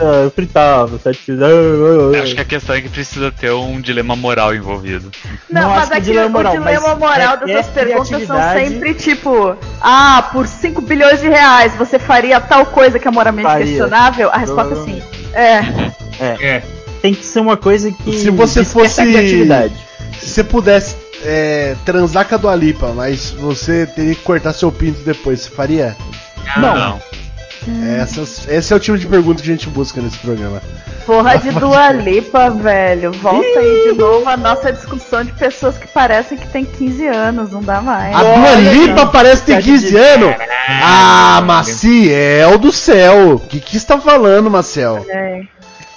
ah, 0.00 0.22
eu 0.24 0.30
fritava 0.30 0.98
7kg. 0.98 1.40
Ah, 1.40 1.46
ah, 1.46 2.18
ah. 2.18 2.22
Acho 2.22 2.34
que 2.34 2.40
a 2.40 2.44
questão 2.44 2.74
é 2.74 2.80
que 2.80 2.88
precisa 2.88 3.30
ter 3.30 3.52
um 3.52 3.80
dilema 3.80 4.16
moral 4.16 4.54
envolvido. 4.56 5.10
Não, 5.48 5.62
Não 5.62 5.70
mas 5.70 5.92
aqui 5.92 6.00
dilema 6.00 6.26
o 6.26 6.30
moral, 6.32 6.52
dilema 6.58 6.94
moral 6.96 7.38
requer 7.38 7.46
dessas 7.46 7.72
perguntas 7.72 8.26
são 8.26 8.36
sempre 8.52 8.94
tipo: 8.94 9.56
Ah, 9.80 10.30
por 10.32 10.48
5 10.48 10.80
bilhões 10.80 11.20
de 11.20 11.28
reais 11.28 11.72
você 11.76 11.96
faria 11.96 12.40
tal 12.40 12.66
coisa 12.66 12.98
que 12.98 13.06
é 13.06 13.10
moralmente 13.10 13.48
Faria. 13.48 13.66
questionável? 13.66 14.30
A 14.30 14.38
resposta 14.38 14.74
é 14.74 14.84
sim. 14.84 15.02
É. 15.32 15.60
É. 16.20 16.62
Tem 17.00 17.14
que 17.14 17.24
ser 17.24 17.38
uma 17.38 17.56
coisa 17.56 17.92
que. 17.92 18.18
Se 18.18 18.30
você 18.30 18.64
fosse-. 18.64 19.02
Se 20.18 20.30
você 20.30 20.42
pudesse 20.42 21.05
é, 21.24 21.76
transar 21.84 22.28
com 22.28 22.34
a 22.34 22.38
Dua 22.38 22.54
Lipa, 22.54 22.92
mas 22.94 23.30
você 23.30 23.86
teria 23.86 24.14
que 24.14 24.22
cortar 24.22 24.52
seu 24.52 24.70
pinto 24.70 25.00
depois, 25.02 25.40
você 25.40 25.50
faria? 25.50 25.96
Não. 26.56 27.00
Essas, 27.98 28.46
esse 28.48 28.72
é 28.72 28.76
o 28.76 28.80
tipo 28.80 28.96
de 28.96 29.06
pergunta 29.06 29.42
que 29.42 29.50
a 29.50 29.52
gente 29.52 29.68
busca 29.68 30.00
nesse 30.00 30.18
programa. 30.18 30.62
Porra 31.04 31.36
de 31.36 31.50
Dua 31.58 31.90
Lipa, 31.92 32.48
velho. 32.50 33.10
Volta 33.12 33.58
aí 33.58 33.90
de 33.90 33.98
novo 33.98 34.28
a 34.28 34.36
nossa 34.36 34.72
discussão 34.72 35.24
de 35.24 35.32
pessoas 35.32 35.76
que 35.76 35.88
parecem 35.88 36.38
que 36.38 36.46
tem 36.48 36.64
15 36.64 37.06
anos, 37.08 37.50
não 37.50 37.62
dá 37.62 37.80
mais. 37.80 38.14
A 38.14 38.22
Dua 38.22 38.54
Lipa 38.72 39.06
parece 39.06 39.42
ter 39.42 39.62
15 39.62 39.96
anos? 39.96 40.34
Ah, 40.68 41.42
Maciel 41.44 42.56
do 42.58 42.70
céu! 42.70 43.34
O 43.34 43.40
que 43.40 43.58
que 43.58 43.76
está 43.76 43.98
falando, 43.98 44.50
Maciel? 44.50 45.04
É. 45.08 45.42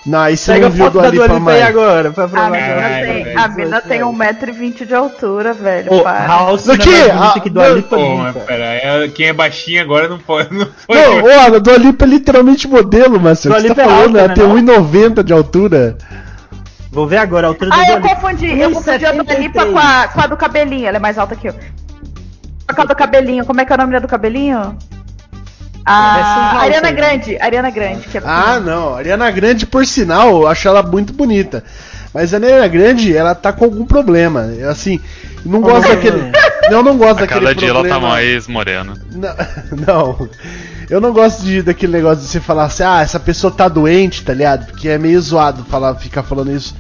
Não, 0.06 0.20
aí 0.20 0.38
você 0.38 0.54
Pega 0.54 0.62
não 0.62 0.68
a 0.68 0.76
viu 0.76 0.84
a 0.86 0.92
foto 0.92 0.94
Dua 0.94 1.02
da 1.04 1.10
Dua 1.12 1.24
Lipa 1.28 1.34
Lipa 1.40 1.52
aí 1.52 1.60
mais. 1.60 1.70
agora, 1.70 2.12
pra 2.12 2.24
A 2.24 2.28
provar 2.30 2.52
mina 2.52 2.68
Caralho, 2.68 3.06
tem, 3.06 3.24
velho. 3.26 3.40
a 3.40 3.48
mina 3.50 3.82
tem 3.82 4.00
1,20m 4.02 4.86
de 4.86 4.96
altura, 4.96 5.54
velho. 5.54 6.04
Para. 6.04 6.26
House 6.28 6.64
Do 6.64 6.68
não 6.70 6.76
é 6.76 6.78
quê? 6.78 7.14
mais 7.14 7.36
Ah, 7.36 7.40
que 7.42 7.50
Dua 7.50 7.68
não, 7.70 7.76
Lipa 7.76 7.96
Pô, 7.98 8.16
mas 8.16 8.34
nunca. 8.36 8.40
pera, 8.46 8.64
é- 8.66 9.08
quem 9.10 9.28
é 9.28 9.34
baixinho 9.34 9.82
agora 9.82 10.08
não 10.08 10.18
pode. 10.18 10.54
Não 10.54 10.66
pode 10.88 11.00
Não, 11.00 11.24
ó, 11.26 11.56
a 11.56 11.60
Dua 11.60 11.78
Lipa 11.78 12.06
é 12.06 12.08
literalmente 12.08 12.68
modelo. 12.68 13.18
O 13.18 13.20
que 13.20 13.48
Dua 13.50 13.60
você 13.60 13.76
tá 13.76 13.82
é 13.82 13.86
falando? 13.86 14.06
alta, 14.06 14.20
Ela 14.20 14.28
né, 14.30 14.34
tem 14.36 14.44
não? 14.48 14.56
1,90 14.56 15.22
de 15.24 15.34
altura. 15.34 15.98
Vou 16.92 17.06
ver 17.06 17.18
agora 17.18 17.48
a 17.48 17.50
altura 17.50 17.70
da 17.70 17.76
Ah, 17.76 17.90
eu 17.92 18.02
confundi. 18.02 18.58
Eu 18.60 18.72
confundi 18.72 19.06
a 19.06 19.12
Dua 19.12 19.24
1,73. 19.26 19.40
Lipa 19.42 19.66
com 19.66 19.78
a, 19.78 20.08
com 20.08 20.22
a 20.22 20.28
do 20.28 20.38
cabelinho. 20.38 20.88
Ela 20.88 20.98
é 20.98 21.00
mais 21.00 21.18
alta 21.18 21.36
que 21.36 21.50
eu. 21.50 21.54
Com 22.74 22.82
a 22.82 22.86
do 22.86 22.96
cabelinho. 22.96 23.46
Como 23.46 23.60
é 23.60 23.66
que 23.66 23.72
é 23.74 23.76
o 23.76 23.78
nome 23.80 23.92
da 23.94 24.00
do 24.00 24.08
cabelinho? 24.08 24.78
Um 25.90 25.94
A 25.94 26.52
House 26.54 26.64
Ariana 26.64 26.88
aí. 26.88 26.94
Grande. 26.94 27.38
Ariana 27.40 27.70
Grande. 27.70 28.08
Que 28.08 28.18
é 28.18 28.22
Ah, 28.24 28.60
não. 28.60 28.96
Ariana 28.96 29.30
Grande, 29.32 29.66
por 29.66 29.86
sinal, 29.86 30.30
eu 30.42 30.48
acho 30.48 30.68
ela 30.68 30.84
muito 30.84 31.14
bonita. 31.14 31.64
Mas 32.14 32.34
a 32.34 32.38
Ariana 32.38 32.68
Grande, 32.68 33.16
ela 33.16 33.34
tá 33.36 33.52
com 33.54 33.66
algum 33.66 33.86
problema. 33.86 34.42
Eu, 34.58 34.70
Assim, 34.70 35.00
não 35.46 35.62
gosto 35.62 35.78
Algum 35.86 35.90
daquele. 35.96 36.12
problema? 36.20 36.38
Eu 36.70 36.84
não 36.84 36.98
gosto 36.98 37.18
A 37.18 37.22
daquele 37.22 37.40
cada 37.42 37.56
dia 37.56 37.70
ela 37.70 37.80
problema. 37.80 38.00
tá 38.02 38.08
mais 38.08 38.48
morena. 38.48 38.94
Não, 39.12 39.36
não. 39.88 40.30
Eu 40.90 41.00
não 41.00 41.14
gosto 41.14 41.44
de, 41.44 41.62
daquele 41.62 41.92
negócio 41.94 42.24
de 42.24 42.30
você 42.30 42.40
falar 42.40 42.64
assim, 42.66 42.84
ah, 42.84 43.02
essa 43.02 43.20
pessoa 43.20 43.52
tá 43.54 43.68
doente, 43.68 44.24
tá 44.24 44.34
ligado? 44.34 44.66
Porque 44.68 44.90
é 44.90 44.98
meio 44.98 45.22
zoado 45.22 45.64
falar, 45.66 45.94
ficar 45.96 46.24
falando 46.24 46.52
isso 46.52 46.76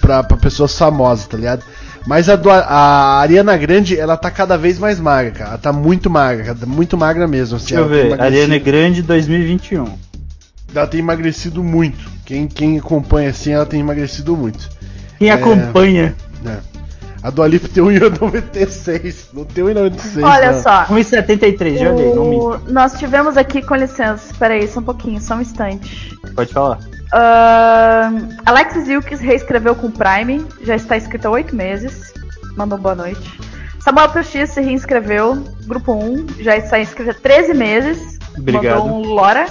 pra, 0.00 0.22
pra 0.22 0.36
pessoas 0.38 0.76
famosas, 0.76 1.26
tá 1.26 1.36
ligado? 1.36 1.62
Mas 2.06 2.28
a, 2.28 2.36
do, 2.36 2.48
a 2.50 3.18
Ariana 3.20 3.56
Grande, 3.56 3.98
ela 3.98 4.16
tá 4.16 4.30
cada 4.30 4.56
vez 4.56 4.78
mais 4.78 5.00
magra, 5.00 5.32
cara. 5.32 5.50
Ela 5.50 5.58
tá 5.58 5.72
muito 5.72 6.08
magra, 6.08 6.44
cara, 6.44 6.58
muito 6.66 6.96
magra 6.96 7.26
mesmo. 7.26 7.56
Assim, 7.56 7.74
Deixa 7.74 7.80
eu 7.82 7.88
ver. 7.88 8.06
emagrecido- 8.06 8.22
Ariana 8.22 8.58
Grande 8.58 9.02
2021. 9.02 9.98
Ela 10.74 10.86
tem 10.86 11.00
emagrecido 11.00 11.62
muito. 11.64 12.08
Quem, 12.24 12.46
quem 12.46 12.78
acompanha 12.78 13.30
assim, 13.30 13.52
ela 13.52 13.66
tem 13.66 13.80
emagrecido 13.80 14.36
muito. 14.36 14.68
Quem 15.18 15.30
É. 15.30 15.32
acompanha 15.32 16.14
né? 16.42 16.58
A 17.22 17.30
Dua 17.30 17.48
Lipa 17.48 17.66
tem 17.66 17.82
1,96. 17.82 19.28
Não 19.32 19.44
tem 19.44 19.64
1,96. 19.64 20.22
Olha 20.24 20.52
não. 20.52 20.62
só. 20.62 20.84
1,73, 20.84 21.78
já 21.78 21.92
olhei, 21.92 22.14
não 22.14 22.22
O- 22.30 22.50
minto. 22.58 22.72
Nós 22.72 22.92
tivemos 22.98 23.36
aqui, 23.36 23.62
com 23.62 23.74
licença, 23.74 24.32
peraí, 24.38 24.68
só 24.68 24.78
um 24.80 24.82
pouquinho, 24.84 25.20
só 25.20 25.34
um 25.34 25.40
instante. 25.40 26.16
Pode 26.36 26.52
falar. 26.52 26.78
Ahn, 27.12 28.28
Alexis 28.44 28.88
Wilkes 28.88 29.20
reescreveu 29.20 29.74
com 29.74 29.86
o 29.86 29.92
Prime, 29.92 30.44
já 30.62 30.76
está 30.76 30.96
inscrito 30.96 31.28
há 31.28 31.30
oito 31.30 31.54
meses. 31.54 32.12
Mandou 32.56 32.78
boa 32.78 32.94
noite. 32.94 33.38
Samuel 33.80 34.08
PX 34.08 34.50
se 34.50 34.60
reinscreveu, 34.60 35.44
grupo 35.66 35.92
1, 35.92 36.26
já 36.40 36.56
está 36.56 36.80
inscrito 36.80 37.10
há 37.10 37.14
13 37.14 37.54
meses. 37.54 38.18
Obrigado. 38.36 38.80
Mandou 38.80 38.96
um 38.96 39.14
Lora. 39.14 39.46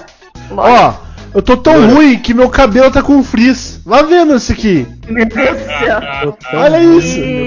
Lora. 0.52 0.72
Ó, 0.72 0.94
eu 1.34 1.42
tô 1.42 1.56
tão 1.56 1.94
ruim 1.94 2.20
que 2.20 2.34
meu 2.34 2.50
cabelo 2.50 2.92
tá 2.92 3.02
com 3.02 3.24
frizz. 3.24 3.82
Vá 3.86 4.02
vendo 4.02 4.36
isso 4.36 4.52
aqui. 4.52 4.88
Meu 5.08 5.26
Deus 5.26 5.58
do 5.58 5.66
céu. 5.66 6.38
Olha 6.54 6.84
isso. 6.84 7.20
E. 7.20 7.45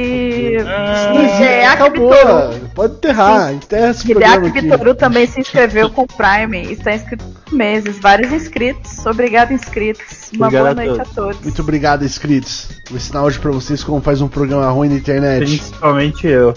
Ah, 0.78 1.72
Acabou. 1.72 2.10
Bitoru. 2.10 2.68
Pode 2.74 2.94
enterrar. 2.94 3.52
Enterra 3.52 3.90
esse 3.90 4.06
programa 4.06 4.46
aqui. 4.48 4.60
Bitoru 4.60 4.94
também 4.94 5.26
se 5.26 5.40
inscreveu 5.40 5.90
com 5.90 6.02
o 6.02 6.06
Prime. 6.06 6.72
Está 6.72 6.94
inscrito 6.94 7.24
há 7.50 7.54
meses. 7.54 7.98
Vários 8.00 8.32
inscritos. 8.32 9.04
Obrigado, 9.06 9.52
inscritos. 9.52 10.30
Uma 10.34 10.46
Obrigado 10.46 10.74
boa 10.76 10.84
a 10.84 10.86
noite 10.86 11.00
a 11.00 11.04
todos. 11.04 11.14
todos. 11.14 11.40
Muito 11.42 11.62
obrigado, 11.62 12.04
inscritos. 12.04 12.68
Vou 12.88 12.96
ensinar 12.96 13.22
hoje 13.22 13.38
pra 13.38 13.50
vocês 13.50 13.82
como 13.82 14.00
faz 14.00 14.20
um 14.20 14.28
programa 14.28 14.68
ruim 14.70 14.88
na 14.88 14.96
internet. 14.96 15.38
Principalmente 15.44 16.26
eu. 16.26 16.54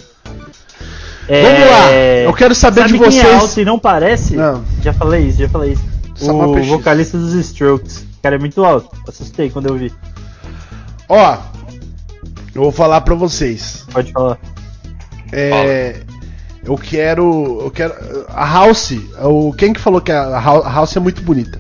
Vamos 1.27 1.71
lá. 1.71 1.91
Eu 2.25 2.33
quero 2.33 2.53
saber 2.53 2.81
Sabe 2.81 2.93
de 2.93 2.99
quem 2.99 3.07
é 3.19 3.23
vocês. 3.23 3.41
alto 3.41 3.59
e 3.59 3.65
não 3.65 3.79
parece? 3.79 4.35
Não. 4.35 4.63
Já 4.81 4.91
falei 4.93 5.27
isso, 5.27 5.39
já 5.39 5.49
falei 5.49 5.73
isso. 5.73 5.83
Samuel 6.15 6.51
o 6.51 6.55
PX. 6.55 6.67
vocalista 6.67 7.17
dos 7.17 7.33
Strokes. 7.33 7.97
O 7.99 8.21
cara 8.21 8.35
é 8.35 8.39
muito 8.39 8.63
alto. 8.63 8.89
Assustei 9.07 9.49
quando 9.49 9.67
eu 9.67 9.75
vi. 9.75 9.91
Ó, 11.07 11.37
eu 12.53 12.61
vou 12.63 12.71
falar 12.71 13.01
pra 13.01 13.15
vocês. 13.15 13.85
Pode 13.91 14.11
falar. 14.11 14.37
É, 15.31 16.01
eu 16.63 16.77
quero, 16.77 17.59
eu 17.63 17.71
quero 17.71 17.93
a 18.29 18.45
House. 18.45 18.93
O 19.23 19.53
quem 19.53 19.73
que 19.73 19.79
falou 19.79 20.01
que 20.01 20.11
a 20.11 20.23
Hou- 20.39 20.63
a 20.63 20.71
House 20.71 20.95
é 20.95 20.99
muito 20.99 21.21
bonita? 21.21 21.59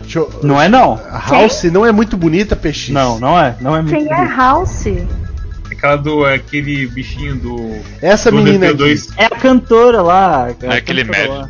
Deixa 0.00 0.20
eu- 0.20 0.40
Não 0.42 0.60
é 0.60 0.68
não. 0.68 0.94
A 1.10 1.18
House 1.30 1.64
não 1.64 1.84
é 1.84 1.92
muito 1.92 2.16
bonita, 2.16 2.54
PX. 2.56 2.90
Não, 2.90 3.18
não 3.18 3.38
é. 3.38 3.56
Não 3.60 3.76
é 3.76 3.82
muito 3.82 3.94
Quem 3.94 4.10
é 4.12 4.16
bonito. 4.16 4.36
House? 4.36 4.84
Aquela 5.70 5.96
do. 5.96 6.24
Aquele 6.24 6.86
bichinho 6.86 7.36
do. 7.36 7.76
Essa 8.00 8.30
do 8.30 8.38
menina 8.38 8.68
aqui. 8.70 8.76
DP2. 8.76 9.12
É 9.16 9.24
a 9.26 9.30
cantora 9.30 10.00
lá. 10.02 10.48
É 10.62 10.76
aquele 10.76 11.04
cantora 11.04 11.28
lá. 11.40 11.48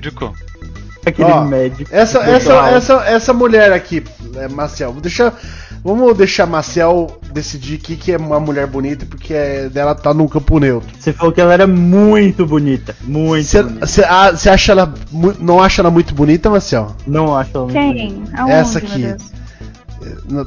Aquele 1.09 1.31
Ó, 1.31 1.45
médico. 1.45 1.91
Essa, 1.93 2.19
essa, 2.21 2.53
essa, 2.71 2.95
essa 3.07 3.33
mulher 3.33 3.73
aqui, 3.73 4.03
é, 4.37 4.49
Marcel, 4.49 4.93
vou 4.93 5.01
deixar, 5.01 5.35
vamos 5.83 6.17
deixar 6.17 6.47
Marcel 6.47 7.19
decidir 7.33 7.79
que 7.79 7.97
que 7.97 8.13
é 8.13 8.17
uma 8.17 8.41
mulher 8.41 8.67
bonita, 8.67 9.07
porque 9.07 9.35
é, 9.35 9.69
dela 9.69 9.95
tá 9.95 10.13
no 10.13 10.29
campo 10.29 10.59
neutro. 10.59 10.89
Você 10.99 11.13
falou 11.13 11.33
que 11.33 11.41
ela 11.41 11.53
era 11.53 11.67
muito 11.67 12.47
bonita. 12.47 12.95
Muito 13.03 13.63
bonita. 13.63 13.87
Você 13.87 14.03
acha 14.05 14.73
ela, 14.73 14.93
não 15.41 15.61
acha 15.63 15.83
ela 15.83 15.91
muito 15.91 16.15
bonita, 16.15 16.51
Marcel? 16.51 16.95
Não 17.07 17.37
acho 17.37 17.51
ela 17.55 17.65
muito 17.65 17.79
bonita. 17.79 17.95
Quem? 17.95 18.25
Aonde, 18.39 18.53
Essa 18.53 18.81
meu 18.81 18.89
aqui. 18.89 19.03
Deus? 19.03 19.39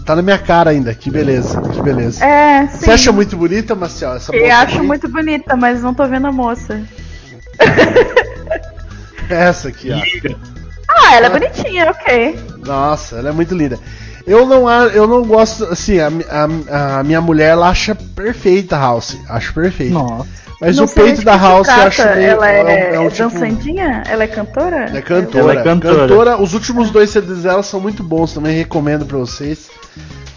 Tá 0.05 0.15
na 0.15 0.21
minha 0.21 0.37
cara 0.37 0.69
ainda, 0.71 0.93
que 0.93 1.11
beleza, 1.11 1.61
que 1.61 1.81
beleza. 1.81 2.23
É, 2.23 2.67
sim. 2.67 2.85
Você 2.85 2.91
acha 2.91 3.11
muito 3.11 3.35
bonita, 3.35 3.75
Marcel? 3.75 4.13
Essa 4.13 4.35
Eu 4.35 4.53
acho 4.55 4.77
aqui? 4.77 4.87
muito 4.87 5.09
bonita, 5.09 5.55
mas 5.55 5.81
não 5.81 5.93
tô 5.93 6.07
vendo 6.07 6.27
a 6.27 6.31
moça. 6.31 6.81
Essa 9.35 9.69
aqui, 9.69 9.89
ó. 9.91 9.97
Ah, 10.89 11.15
ela 11.15 11.27
é 11.27 11.29
bonitinha, 11.29 11.89
ok. 11.89 12.39
Nossa, 12.65 13.17
ela 13.17 13.29
é 13.29 13.31
muito 13.31 13.55
linda. 13.55 13.79
Eu 14.27 14.45
não, 14.45 14.69
eu 14.89 15.07
não 15.07 15.23
gosto, 15.23 15.65
assim, 15.65 16.00
a, 16.00 16.09
a, 16.69 17.00
a 17.00 17.03
minha 17.03 17.19
mulher 17.21 17.50
ela 17.51 17.69
acha 17.69 17.95
perfeita 17.95 18.75
a 18.75 18.79
House, 18.79 19.17
acho 19.29 19.53
perfeita. 19.53 19.93
Nossa. 19.93 20.41
Mas 20.61 20.77
Não 20.77 20.85
o 20.85 20.88
peito 20.88 21.23
da 21.23 21.35
House 21.38 21.67
eu 21.67 21.73
acho 21.73 22.03
meio. 22.03 22.19
Ela 22.33 22.50
é, 22.51 23.00
um- 23.00 23.03
um 23.03 23.07
é 23.07 23.09
tipo- 23.09 23.29
dançandinha? 23.31 24.03
Ela 24.07 24.23
é 24.23 24.27
cantora? 24.27 24.85
Ela 24.85 24.97
é 25.00 25.01
cantora. 25.01 25.53
Ela 25.53 25.61
é 25.61 25.63
cantora. 25.63 26.38
Os 26.39 26.53
últimos 26.53 26.91
dois 26.91 27.09
CDs 27.09 27.41
dela 27.43 27.63
são 27.63 27.79
muito 27.79 28.03
bons, 28.03 28.31
também 28.33 28.55
recomendo 28.55 29.03
pra 29.05 29.17
vocês. 29.17 29.71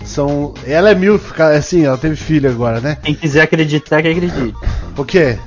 São. 0.03 0.55
Ela 0.67 0.91
é 0.91 0.95
mil, 0.95 1.21
assim, 1.57 1.85
ela 1.85 1.99
teve 1.99 2.17
filho 2.17 2.49
agora, 2.49 2.81
né? 2.81 2.97
Quem 3.03 3.15
quiser 3.15 3.43
acreditar, 3.43 4.01
que 4.01 4.09
acredite. 4.09 4.55
O 4.97 5.05
quê? 5.05 5.39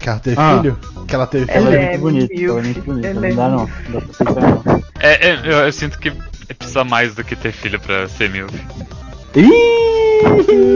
Que 0.00 0.08
ela 0.08 0.18
teve 0.20 0.36
Ah. 0.40 0.58
filho? 0.60 0.78
Que 1.06 1.14
ela 1.14 1.26
teve 1.26 1.50
Ela 1.52 1.66
filho? 1.66 1.78
é, 1.78 1.84
é 1.94 1.98
muito 1.98 2.00
bonita. 2.00 2.34
Ela 2.34 2.58
é 2.58 2.62
muito 2.62 2.82
bonita. 2.82 3.08
ela 3.08 3.20
Não 3.20 3.28
é 3.28 3.32
dá 3.34 3.48
não. 3.48 3.58
Não 3.58 3.66
dá 3.66 4.00
pra 4.00 4.10
aceitar 4.10 4.40
não. 4.64 4.82
É, 5.00 5.28
é, 5.28 5.32
eu, 5.44 5.58
eu 5.66 5.72
sinto 5.72 5.98
que 5.98 6.12
precisa 6.56 6.84
mais 6.84 7.14
do 7.14 7.22
que 7.24 7.34
ter 7.36 7.52
filho 7.52 7.78
pra 7.80 8.08
ser 8.08 8.30
mil. 8.30 8.46
Ih! 9.38 9.78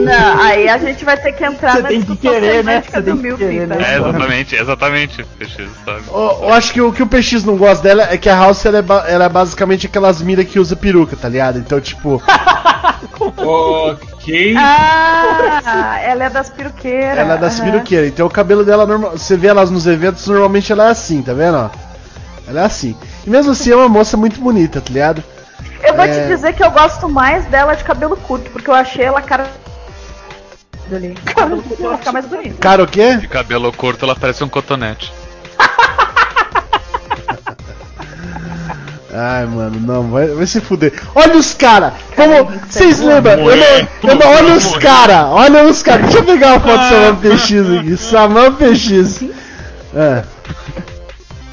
Não, 0.05 0.41
aí 0.41 0.69
a 0.69 0.77
gente 0.77 1.03
vai 1.03 1.17
ter 1.17 1.31
que 1.33 1.43
entrar 1.45 1.73
Você 1.73 1.81
na 1.81 1.87
tem 1.89 2.01
que 2.01 2.07
discussão 2.13 2.31
querer, 2.39 2.63
né? 2.63 2.81
Você 2.81 2.91
tem 3.01 3.01
do 3.03 3.17
que 3.17 3.23
Milf, 3.23 3.37
querer, 3.39 3.67
né? 3.67 3.77
É, 3.93 3.97
exatamente, 3.97 4.55
exatamente. 4.55 5.25
Peixe, 5.37 5.67
sabe? 5.85 6.01
Eu, 6.07 6.39
eu 6.43 6.53
acho 6.53 6.73
que 6.73 6.81
o 6.81 6.91
que 6.93 7.03
o 7.03 7.07
PX 7.07 7.43
não 7.43 7.57
gosta 7.57 7.83
dela 7.83 8.07
é 8.09 8.17
que 8.17 8.29
a 8.29 8.35
House 8.35 8.65
ela 8.65 8.77
é, 8.77 8.81
ba- 8.81 9.05
ela 9.07 9.25
é 9.25 9.29
basicamente 9.29 9.87
aquelas 9.87 10.21
miras 10.21 10.45
que 10.47 10.59
usa 10.59 10.75
peruca, 10.75 11.15
tá 11.15 11.27
ligado? 11.29 11.59
Então, 11.59 11.79
tipo, 11.81 12.21
Ok. 13.37 14.55
Ah, 14.57 15.99
ela 16.01 16.25
é 16.25 16.29
das 16.29 16.49
peruqueiras. 16.49 17.17
ela 17.17 17.33
é 17.33 17.37
das 17.37 17.59
aham. 17.59 17.71
peruqueiras. 17.71 18.09
Então 18.09 18.25
o 18.27 18.29
cabelo 18.29 18.63
dela, 18.63 18.85
normal, 18.85 19.11
você 19.11 19.35
vê 19.37 19.47
elas 19.47 19.69
nos 19.71 19.85
eventos, 19.87 20.25
normalmente 20.27 20.71
ela 20.71 20.87
é 20.87 20.91
assim, 20.91 21.21
tá 21.21 21.33
vendo? 21.33 21.69
Ela 22.47 22.61
é 22.61 22.65
assim. 22.65 22.95
E 23.25 23.29
mesmo 23.29 23.51
assim 23.51 23.71
é 23.71 23.75
uma 23.75 23.89
moça 23.89 24.15
muito 24.17 24.39
bonita, 24.39 24.79
tá 24.81 24.91
ligado? 24.91 25.23
Eu 25.83 25.93
vou 25.95 26.05
É. 26.05 26.07
te 26.07 26.27
dizer 26.27 26.53
que 26.53 26.63
eu 26.63 26.71
gosto 26.71 27.09
mais 27.09 27.45
dela 27.45 27.75
de 27.75 27.83
cabelo 27.83 28.15
curto, 28.17 28.49
porque 28.51 28.69
eu 28.69 28.73
achei 28.73 29.05
ela 29.05 29.21
cara. 29.21 29.47
Ali. 30.91 31.15
Cabelo 31.25 31.61
curto 31.63 31.83
ela 31.85 31.97
fica 31.97 32.11
mais 32.11 32.25
bonita. 32.25 32.55
Cara, 32.59 32.83
o 32.83 32.87
quê? 32.87 33.15
De 33.17 33.27
cabelo 33.27 33.71
curto, 33.71 34.05
ela 34.05 34.15
parece 34.15 34.43
um 34.43 34.49
cotonete. 34.49 35.11
Ai, 39.15 39.45
mano, 39.45 39.79
não, 39.79 40.09
vai, 40.09 40.27
vai 40.27 40.47
se 40.47 40.59
fuder. 40.59 40.91
Olha 41.13 41.37
os 41.37 41.53
cara! 41.53 41.93
Vamos. 42.17 42.55
Vocês 42.67 42.99
lembram? 42.99 43.47
Eu 43.49 43.55
não, 43.57 43.87
eu 44.09 44.15
não, 44.15 44.27
olha 44.27 44.53
os 44.55 44.65
morrer. 44.65 44.79
cara! 44.81 45.27
Olha 45.27 45.63
os 45.65 45.83
cara! 45.83 46.01
Deixa 46.01 46.17
eu 46.17 46.23
pegar 46.23 46.53
uma 46.53 46.59
foto 46.59 46.77
do 46.77 46.89
Samuel 46.89 47.15
PX 47.21 47.79
aqui. 47.79 47.97
Samuel 47.97 48.53
PX. 48.53 49.23
É. 49.95 50.23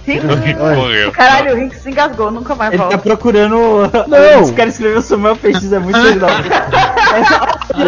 Rinks? 0.07 0.59
Morreu. 0.77 1.13
Caralho, 1.13 1.53
o 1.53 1.57
Rinks 1.57 1.83
se 1.83 1.91
engasgou, 1.91 2.31
nunca 2.31 2.55
mais 2.55 2.71
Ele 2.73 2.79
tá 2.83 2.89
volta. 2.89 2.99
procurando. 2.99 3.57
Não. 4.09 4.41
Esse 4.43 4.53
cara 4.53 4.69
escreveu 4.69 5.03
Samuel 5.03 5.37
PX, 5.37 5.73
é 5.73 5.79
muito 5.79 5.99
legal. 6.01 6.31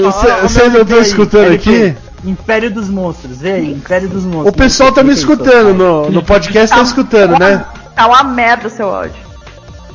Você- 0.02 0.32
Vocês 0.42 0.72
não 0.72 0.82
estão 0.82 0.98
escutando 1.00 1.52
aqui? 1.52 1.94
Império 2.24 2.70
dos 2.70 2.88
Monstros, 2.88 3.38
vê 3.40 3.52
aí, 3.52 3.72
Império 3.72 4.08
dos 4.08 4.24
Monstros. 4.24 4.48
O 4.48 4.52
pessoal 4.56 4.92
tá 4.92 5.02
me 5.02 5.12
escutando, 5.12 5.74
no, 5.74 6.10
no 6.10 6.22
podcast 6.22 6.74
tá 6.76 6.82
escutando, 6.82 7.36
né? 7.38 7.64
Tá 7.96 8.06
uma 8.06 8.22
merda 8.22 8.68
o 8.68 8.70
seu 8.70 8.94
áudio. 8.94 9.20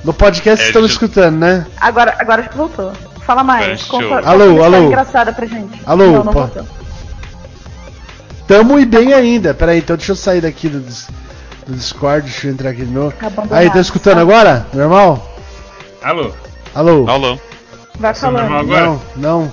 No 0.04 0.14
podcast 0.14 0.64
É, 0.64 0.68
estão 0.68 0.82
me 0.82 0.88
escutando, 0.90 1.38
né? 1.38 1.66
Agora, 1.80 2.16
agora 2.20 2.42
acho 2.42 2.50
que 2.50 2.58
voltou. 2.58 2.92
Fala 3.26 3.44
mais. 3.44 3.66
Deixa 3.66 3.88
Conta, 3.90 4.30
Alô, 4.30 4.64
alô. 4.64 4.78
engraçada 4.88 5.32
pra 5.34 5.46
gente. 5.46 5.82
Alô, 5.86 6.06
não, 6.06 6.24
não 6.24 6.34
pô. 6.34 6.40
voltou. 6.42 6.66
Tamo 8.48 8.80
e 8.80 8.86
bem 8.86 9.14
ainda. 9.14 9.54
Pera 9.54 9.72
aí, 9.74 9.80
então 9.80 9.96
deixa 9.98 10.12
eu 10.12 10.16
sair 10.16 10.42
daqui 10.42 10.70
do 11.68 11.76
Discord, 11.76 12.22
deixa 12.30 12.48
eu 12.48 12.52
entrar 12.52 12.70
aqui 12.70 12.86
de 12.86 12.92
novo. 12.94 13.14
Tá. 13.20 13.30
Aí, 13.52 13.70
tá 13.70 13.80
escutando 13.80 14.20
agora? 14.20 14.66
Normal? 14.74 15.36
Alô? 16.02 16.32
Alô? 16.74 17.10
Alô. 17.10 17.40
Vai 18.00 18.14
Tá 18.14 18.20
falando. 18.20 18.54
agora? 18.56 18.86
Não, 18.86 19.02
não. 19.16 19.52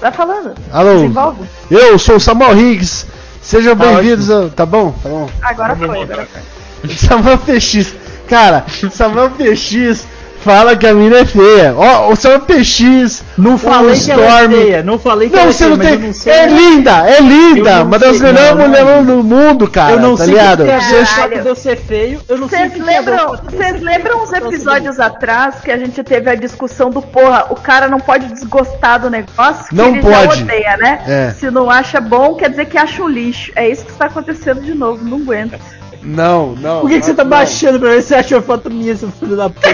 Vai 0.00 0.12
falando. 0.12 0.54
Alô? 0.72 0.94
Desenvolve. 0.94 1.44
Eu 1.70 1.98
sou 1.98 2.16
o 2.16 2.20
Samuel 2.20 2.56
Higgs. 2.58 3.06
Sejam 3.42 3.74
bem-vindos 3.74 4.30
ao... 4.30 4.48
Tá 4.50 4.66
bom? 4.66 4.92
Tá 5.02 5.08
bom. 5.08 5.28
Agora 5.42 5.76
foi, 5.76 6.02
agora 6.02 6.26
foi. 6.26 6.90
Samuel 6.96 7.38
PX. 7.38 7.94
Cara, 8.28 8.64
Samuel 8.90 9.30
PX 9.30 10.06
fala 10.46 10.76
que 10.76 10.86
a 10.86 10.94
mina 10.94 11.18
é 11.18 11.24
feia. 11.24 11.74
Ó, 11.76 12.12
o 12.12 12.16
Samuel 12.16 12.40
PX. 12.42 13.24
Não 13.36 13.58
falei 13.58 13.94
o 13.96 14.04
que 14.04 14.10
ela 14.12 14.22
é 14.22 14.26
Storm. 14.44 14.52
feia, 14.52 14.82
não 14.82 14.98
falei 14.98 15.28
que 15.28 15.34
Não, 15.34 15.42
ela 15.42 15.50
é 15.50 15.52
feia, 15.52 15.70
não 15.70 15.78
tem. 15.78 15.98
não 15.98 16.12
sei. 16.12 16.32
é 16.32 16.46
linda, 16.46 16.90
é 17.08 17.20
linda. 17.20 17.82
Uma 17.82 17.98
das 17.98 18.16
sei, 18.16 18.32
melhores 18.32 18.56
mulheres 18.56 19.06
no 19.06 19.22
mundo, 19.24 19.68
cara. 19.68 19.92
Eu 19.92 20.00
não 20.00 20.16
tá 20.16 20.24
sei 20.24 20.34
ligado? 20.34 20.64
que 20.64 20.70
o 20.70 21.06
fato 21.06 21.40
de 21.42 21.48
eu 21.48 21.56
ser 21.56 21.76
feio, 21.76 22.20
eu 22.28 22.38
não 22.38 22.48
sei 22.48 22.58
o 22.58 22.62
Vocês 22.62 22.72
que 22.74 22.80
lembram, 22.80 23.36
vocês 23.36 23.82
uns 24.22 24.32
episódios 24.32 25.00
atrás 25.00 25.56
que 25.62 25.70
a 25.70 25.76
gente 25.76 26.02
teve 26.04 26.30
a 26.30 26.34
discussão 26.34 26.90
do 26.90 27.02
porra, 27.02 27.46
o 27.50 27.56
cara 27.56 27.88
não 27.88 27.98
pode 27.98 28.26
desgostar 28.26 29.00
do 29.00 29.10
negócio 29.10 29.64
que 29.68 29.74
Não 29.74 29.88
ele 29.88 30.00
pode. 30.00 30.36
já 30.38 30.42
odeia, 30.44 30.76
né? 30.76 31.00
É. 31.06 31.30
Se 31.38 31.50
não 31.50 31.68
acha 31.70 32.00
bom, 32.00 32.34
quer 32.34 32.50
dizer 32.50 32.66
que 32.66 32.78
acha 32.78 33.02
um 33.02 33.08
lixo. 33.08 33.50
É 33.56 33.68
isso 33.68 33.84
que 33.84 33.90
está 33.90 34.06
acontecendo 34.06 34.60
de 34.60 34.74
novo, 34.74 35.04
não 35.04 35.18
aguento. 35.18 35.58
Não, 36.06 36.54
não. 36.54 36.80
Por 36.82 36.90
que, 36.90 37.00
que 37.00 37.04
você 37.06 37.14
tá 37.14 37.24
não. 37.24 37.30
baixando 37.30 37.80
pra 37.80 37.88
ver 37.90 38.00
se 38.02 38.08
você 38.08 38.14
achou 38.14 38.40
foto 38.40 38.70
minha, 38.70 38.94
seu 38.96 39.10
filho 39.10 39.36
da 39.36 39.50
puta? 39.50 39.68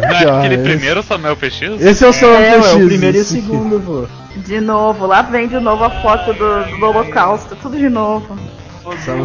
Não 0.00 0.08
é 0.08 0.24
Ah, 0.24 0.38
aquele 0.38 0.54
esse- 0.54 0.64
primeiro 0.64 1.02
Samuel 1.02 1.36
PX? 1.36 1.60
Esse 1.80 2.04
é 2.04 2.08
o 2.08 2.12
Samuel 2.12 2.40
É, 2.40 2.50
PX. 2.56 2.66
ué, 2.66 2.74
o 2.82 2.86
primeiro 2.86 3.16
e 3.16 3.20
o 3.20 3.24
segundo, 3.24 3.80
pô. 3.80 4.06
De 4.40 4.60
novo, 4.60 5.06
lá 5.06 5.22
vem 5.22 5.46
de 5.46 5.58
novo 5.60 5.84
a 5.84 5.90
foto 5.90 6.32
do, 6.32 6.78
do 6.78 6.86
holocausto, 6.86 7.54
tudo 7.56 7.76
de 7.76 7.88
novo. 7.88 8.36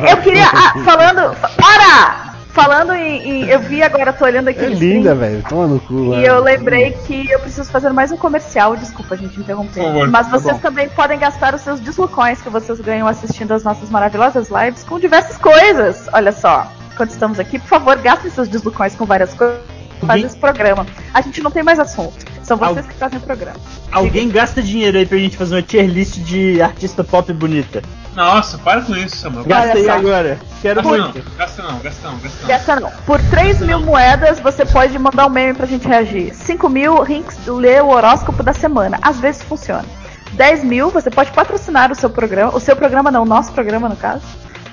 Eu 0.09 0.17
queria. 0.17 0.45
ah, 0.47 0.73
falando. 0.85 1.35
Para! 1.57 2.35
Falando 2.63 2.93
em, 2.93 3.43
em- 3.43 3.45
Eu 3.49 3.59
vi 3.59 3.81
agora, 3.81 4.11
tô 4.11 4.25
olhando 4.25 4.47
aqui 4.49 4.59
É 4.65 4.67
linda, 4.69 5.15
velho. 5.15 5.43
Toma 5.47 5.67
no 5.67 5.79
cu. 5.79 6.13
E 6.15 6.25
eu 6.25 6.41
lembrei 6.41 6.91
que 7.05 7.29
eu 7.31 7.39
preciso 7.39 7.69
fazer 7.71 7.89
mais 7.91 8.11
um 8.11 8.17
comercial, 8.17 8.75
desculpa, 8.75 9.15
gente, 9.15 9.39
interromper. 9.39 9.73
Por 9.81 9.83
favor. 9.83 10.07
Mas 10.09 10.27
Tá 10.27 10.37
vocês 10.37 10.53
bom. 10.55 10.59
também 10.61 10.89
podem 10.89 11.17
gastar 11.17 11.53
os 11.55 11.61
seus 11.61 11.81
dislucoins 11.81 12.41
que 12.41 12.49
vocês 12.49 12.79
ganham 12.81 13.07
assistindo 13.07 13.53
as 13.53 13.63
nossas 13.63 13.89
maravilhosas 13.89 14.49
lives 14.49 14.83
com 14.83 14.99
diversas 14.99 15.37
coisas. 15.37 16.07
Olha 16.11 16.31
só, 16.31 16.67
quando 16.97 17.11
estamos 17.11 17.39
aqui, 17.39 17.59
por 17.59 17.67
favor, 17.67 17.97
gastem 17.97 18.29
seus 18.31 18.49
dislucoins 18.49 18.95
com 18.95 19.05
várias 19.05 19.33
coisas. 19.33 19.59
Faz 20.05 20.23
esse 20.23 20.37
programa. 20.37 20.85
A 21.13 21.19
gente 21.21 21.41
não 21.41 21.51
tem 21.51 21.61
mais 21.61 21.77
assunto. 21.77 22.25
São 22.41 22.55
vocês 22.57 22.77
Al- 22.77 22.83
que 22.83 22.93
fazem 22.93 23.17
o 23.19 23.21
programa. 23.21 23.57
Alguém 23.91 24.29
gasta 24.29 24.61
dinheiro 24.61 24.97
aí 24.97 25.05
pra 25.05 25.17
gente 25.17 25.35
fazer 25.35 25.55
uma 25.55 25.61
tier 25.61 25.85
list 25.87 26.17
de 26.19 26.61
artista 26.61 27.03
pop 27.03 27.31
bonita. 27.33 27.81
Nossa, 28.15 28.57
para 28.57 28.81
com 28.81 28.95
isso, 28.95 29.15
Samuel. 29.15 29.45
Gasta 29.45 29.83
só. 29.83 29.91
agora. 29.91 30.39
Quero 30.61 30.81
Gasta 30.81 30.97
não, 30.97 31.11
muito. 31.11 31.37
gasta 31.37 31.61
não, 31.63 31.79
gasta 31.79 32.09
não, 32.09 32.17
gasta 32.19 32.41
não. 32.41 32.47
Dessa 32.47 32.79
não. 32.79 32.91
Por 33.05 33.21
3 33.29 33.61
mil 33.61 33.79
moedas, 33.81 34.39
você 34.39 34.65
pode 34.65 34.97
mandar 34.99 35.27
um 35.27 35.29
meme 35.29 35.53
pra 35.53 35.65
gente 35.65 35.87
reagir. 35.87 36.33
5 36.33 36.69
mil, 36.69 37.01
Rinks 37.01 37.45
lê 37.47 37.79
o 37.79 37.89
horóscopo 37.89 38.43
da 38.43 38.53
semana. 38.53 38.99
Às 39.01 39.19
vezes 39.19 39.43
funciona. 39.43 39.85
10 40.33 40.63
mil, 40.63 40.89
você 40.89 41.09
pode 41.09 41.31
patrocinar 41.31 41.91
o 41.91 41.95
seu 41.95 42.09
programa. 42.09 42.55
O 42.55 42.59
seu 42.59 42.75
programa 42.75 43.11
não, 43.11 43.23
o 43.23 43.25
nosso 43.25 43.51
programa, 43.51 43.87
no 43.87 43.95
caso. 43.95 44.23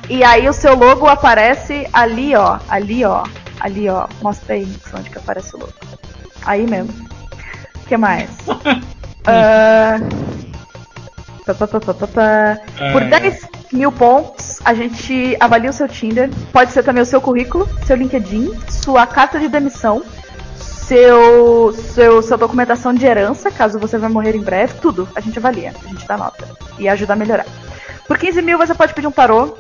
E 0.09 0.23
aí 0.25 0.49
o 0.49 0.53
seu 0.53 0.75
logo 0.75 1.07
aparece 1.07 1.87
ali, 1.93 2.35
ó. 2.35 2.59
Ali, 2.69 3.05
ó. 3.05 3.25
Ali, 3.61 3.89
ó. 3.89 4.07
Mostra 4.23 4.55
aí, 4.55 4.65
Rinks, 4.65 4.95
onde 4.95 5.11
que 5.11 5.19
aparece 5.19 5.55
o 5.55 5.61
logo. 5.61 5.73
Aí 6.45 6.67
mesmo. 6.67 6.93
O 7.77 7.87
que 7.87 7.97
mais? 7.97 8.31
Ah, 9.29 9.99
pá, 11.47 11.55
pá, 11.55 11.67
pá, 11.67 11.81
pá, 11.81 11.95
pá, 11.95 12.07
pá. 12.07 12.59
Por 12.93 13.03
É. 13.03 13.09
10 13.09 13.47
mil 13.73 13.93
pontos, 13.93 14.61
a 14.65 14.75
gente 14.75 15.37
avalia 15.39 15.71
o 15.71 15.73
seu 15.73 15.89
Tinder. 15.89 16.29
Pode 16.53 16.73
ser 16.73 16.83
também 16.83 17.03
o 17.03 17.07
seu 17.07 17.21
currículo, 17.21 17.69
seu 17.87 17.97
LinkedIn, 17.97 18.53
sua 18.69 19.07
carta 19.07 19.39
de 19.39 19.49
demissão, 19.49 20.03
seu, 20.57 21.73
seu, 21.73 22.23
sua 22.23 22.37
documentação 22.37 22.93
de 22.93 23.07
herança, 23.07 23.51
caso 23.51 23.79
você 23.79 23.99
vai 23.99 24.09
morrer 24.11 24.35
em 24.37 24.43
breve, 24.43 24.75
tudo. 24.81 25.09
A 25.15 25.21
gente 25.21 25.39
avalia, 25.39 25.73
a 25.85 25.89
gente 25.89 26.07
dá 26.07 26.17
nota 26.17 26.49
e 26.79 26.89
ajuda 26.89 27.13
a 27.13 27.17
melhorar. 27.17 27.47
Por 28.07 28.19
15 28.19 28.43
mil 28.43 28.59
você 28.59 28.75
pode 28.75 28.95
pedir 28.95 29.07
um 29.07 29.13
tarô. 29.13 29.57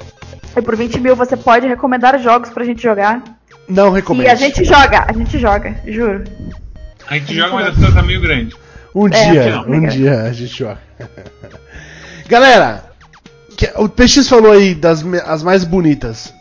E 0.57 0.63
por 0.63 0.75
20 0.75 1.01
mil 1.01 1.15
você 1.15 1.37
pode 1.37 1.67
recomendar 1.67 2.19
jogos 2.19 2.49
pra 2.49 2.65
gente 2.65 2.83
jogar. 2.83 3.23
Não 3.69 3.91
recomendo. 3.91 4.27
E 4.27 4.31
a 4.31 4.35
gente 4.35 4.65
joga, 4.65 5.05
a 5.07 5.13
gente 5.13 5.39
joga, 5.39 5.77
juro. 5.87 6.25
A 7.09 7.15
gente 7.19 7.35
joga, 7.35 7.53
mas 7.55 7.67
a 7.69 7.73
fila 7.73 7.93
tá 7.93 8.03
meio 8.03 8.21
grande. 8.23 8.57
Um 8.95 9.07
É, 9.09 9.31
dia, 9.31 9.61
um 9.67 9.87
dia 9.87 10.23
a 10.23 10.33
gente 10.33 10.57
joga. 10.57 10.79
Galera, 12.29 12.85
o 13.77 13.89
PX 13.89 14.29
falou 14.29 14.53
aí 14.53 14.75
das 14.75 15.05
as 15.27 15.43
mais 15.43 15.65
bonitas. 15.65 16.33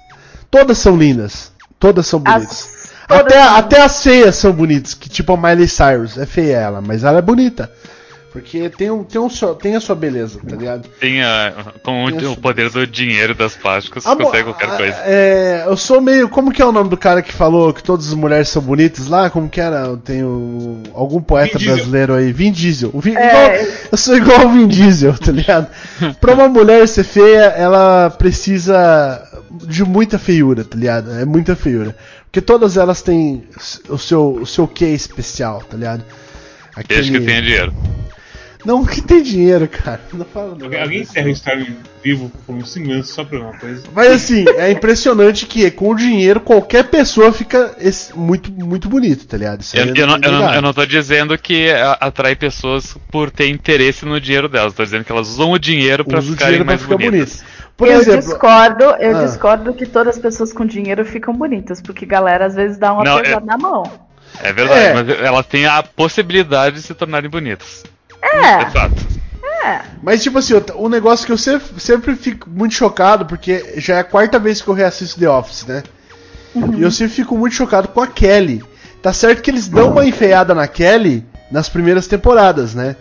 Todas 0.50 0.78
são 0.78 0.98
lindas. 0.98 1.52
Todas 1.80 2.08
são 2.08 2.20
bonitas. 2.20 2.52
As- 2.52 2.90
todas 3.08 3.22
até, 3.26 3.44
são- 3.44 3.56
até 3.56 3.82
as 3.82 4.04
feias 4.04 4.36
são 4.36 4.52
bonitas, 4.52 4.94
que 4.94 5.10
tipo 5.10 5.34
a 5.34 5.38
Miley 5.38 5.68
Cyrus. 5.68 6.18
É 6.18 6.26
feia 6.26 6.58
ela, 6.58 6.82
mas 6.82 7.04
ela 7.04 7.20
é 7.20 7.22
bonita. 7.22 7.72
Porque 8.36 8.70
tem, 8.70 8.92
um, 8.92 9.02
tem, 9.04 9.20
um, 9.22 9.28
tem 9.62 9.76
a 9.78 9.80
sua 9.80 9.96
beleza, 9.96 10.40
tá 10.46 10.56
ligado? 10.58 10.90
Tem 11.00 11.24
a, 11.24 11.54
com 11.82 12.04
o, 12.04 12.10
Isso. 12.10 12.34
o 12.34 12.36
poder 12.38 12.70
do 12.70 12.86
dinheiro 12.86 13.32
e 13.32 13.36
das 13.36 13.56
plásticas, 13.56 14.06
A 14.06 14.14
mo- 14.14 14.26
consegue 14.26 14.44
qualquer 14.44 14.70
a- 14.70 14.76
coisa. 14.78 14.96
É, 15.06 15.64
eu 15.66 15.78
sou 15.78 16.02
meio. 16.02 16.28
Como 16.28 16.52
que 16.52 16.62
é 16.62 16.66
o 16.66 16.72
nome 16.74 16.90
do 16.90 16.98
cara 16.98 17.22
que 17.22 17.32
falou 17.32 17.74
que 17.74 17.82
todas 17.82 18.10
as 18.10 18.14
mulheres 18.14 18.50
são 18.50 18.62
bonitas 18.62 19.08
lá? 19.08 19.30
Como 19.30 19.48
que 19.48 19.62
era? 19.62 19.86
Eu 19.86 19.96
tenho 19.98 20.84
algum 20.94 21.22
poeta 21.22 21.58
brasileiro 21.58 22.14
aí. 22.14 22.34
Vin 22.34 22.52
Diesel. 22.52 22.90
O 22.94 23.00
Vin- 23.00 23.16
É. 23.16 23.28
igual- 23.62 23.68
eu 23.94 23.98
sou 23.98 24.18
igual 24.18 24.42
ao 24.42 24.50
Vin 24.50 24.68
Diesel, 24.68 25.14
tá 25.18 25.32
ligado? 25.32 25.68
pra 26.20 26.34
uma 26.34 26.50
mulher 26.50 26.86
ser 26.90 27.06
feia, 27.06 27.46
ela 27.56 28.10
precisa 28.10 29.22
de 29.64 29.84
muita 29.86 30.20
feiura, 30.20 30.66
tá 30.66 30.78
ligado? 30.78 31.12
É 31.14 31.24
muita 31.24 31.56
feiura. 31.56 31.96
Porque 32.26 32.42
todas 32.42 32.76
elas 32.76 33.02
têm 33.02 33.46
o 33.88 33.98
seu, 33.98 34.34
o 34.42 34.46
seu 34.46 34.68
quê 34.68 34.88
especial, 34.88 35.64
tá 35.70 35.78
ligado? 35.78 36.04
Desde 36.90 37.10
que 37.14 37.22
tenha 37.22 37.42
dinheiro. 37.42 37.74
Não 38.66 38.84
que 38.84 39.00
tem 39.02 39.22
dinheiro, 39.22 39.68
cara. 39.68 40.02
Não 40.12 40.26
fala 40.26 40.56
não. 40.58 40.66
Alguém, 40.66 41.02
encerra 41.02 41.28
o 41.28 41.30
Storm 41.30 41.66
vivo 42.04 42.32
por 42.46 42.56
uns 42.56 42.72
5 42.74 42.88
minutos 42.88 43.12
só 43.12 43.24
pra 43.24 43.40
uma 43.40 43.54
coisa. 43.58 43.84
Mas 43.94 44.12
assim, 44.12 44.44
é 44.58 44.72
impressionante 44.72 45.46
que 45.46 45.70
com 45.72 45.90
o 45.92 45.96
dinheiro 45.96 46.40
qualquer 46.40 46.86
pessoa 46.86 47.32
fica 47.32 47.76
esse- 47.80 48.18
muito, 48.18 48.52
muito 48.52 48.90
bonito, 48.90 49.26
tá 49.28 49.38
ligado? 49.38 49.62
Isso 49.62 49.76
Eu, 49.78 49.94
eu 49.96 50.08
não, 50.08 50.16
eu, 50.22 50.32
não, 50.32 50.54
eu 50.56 50.62
não 50.62 50.74
tô 50.74 50.86
dizendo 50.86 51.38
que 51.38 51.70
atrai 52.00 52.36
pessoas 52.36 52.96
por 53.12 53.30
ter 53.32 53.48
interesse 53.50 54.06
no 54.06 54.20
dinheiro 54.20 54.50
delas. 54.50 54.74
Tô 54.74 54.84
dizendo 54.84 55.04
que 55.04 55.12
elas 55.12 55.28
usam 55.30 55.52
o 55.52 55.60
dinheiro 55.60 56.04
pra 56.04 56.20
Usa 56.20 56.32
ficarem 56.32 56.54
dinheiro 56.60 56.66
pra 56.66 56.72
mais 56.74 56.82
ficar 56.82 56.96
bonitas. 56.98 57.34
bonito. 57.44 57.56
Por 57.78 57.88
eu 57.90 58.00
exemplo, 58.00 58.22
discordo, 58.22 58.84
eu 59.00 59.18
Ah. 59.18 59.26
discordo 59.26 59.74
que 59.74 59.86
todas 59.86 60.16
as 60.16 60.22
pessoas 60.22 60.54
com 60.54 60.66
dinheiro 60.66 61.04
ficam 61.06 61.34
bonitas, 61.36 61.82
porque 61.82 62.06
galera 62.06 62.46
às 62.46 62.56
vezes 62.56 62.78
dá 62.78 62.94
uma 62.94 63.04
pesada 63.04 63.46
na 63.46 63.58
mão. 63.58 63.84
É 64.42 64.52
verdade, 64.54 64.80
É. 64.80 64.94
mas 64.94 65.10
elas 65.22 65.46
têm 65.46 65.66
a 65.66 65.84
possibilidade 65.84 66.78
de 66.78 66.82
se 66.82 66.94
tornarem 66.94 67.30
bonitas. 67.30 67.84
É, 68.34 68.62
É 68.64 68.70
fato. 68.70 69.06
é. 69.64 69.82
mas 70.02 70.22
tipo 70.24 70.38
assim, 70.40 70.54
o 70.76 70.90
negócio 70.90 71.26
que 71.26 71.32
eu 71.32 71.38
sempre, 71.38 71.80
sempre 71.80 72.16
fico 72.16 72.50
muito 72.50 72.74
chocado, 72.76 73.26
porque 73.26 73.76
já 73.78 73.96
é 73.96 74.00
a 74.00 74.04
quarta 74.04 74.40
vez 74.40 74.62
que 74.62 74.68
eu 74.68 74.74
reassisto 74.74 75.20
The 75.20 75.30
Office, 75.30 75.66
né? 75.66 75.84
E 76.78 76.82
eu 76.82 76.90
sempre 76.92 77.14
fico 77.14 77.38
muito 77.38 77.54
chocado 77.56 77.88
com 77.90 78.02
a 78.02 78.08
Kelly. 78.08 78.64
Tá 79.02 79.12
certo 79.14 79.42
que 79.42 79.52
eles 79.52 79.68
dão 79.68 79.92
uma 79.92 80.06
enfeiada 80.06 80.56
na 80.56 80.68
Kelly 80.68 81.26
nas 81.52 81.68
primeiras 81.70 82.08
temporadas, 82.08 82.74
né? 82.74 82.96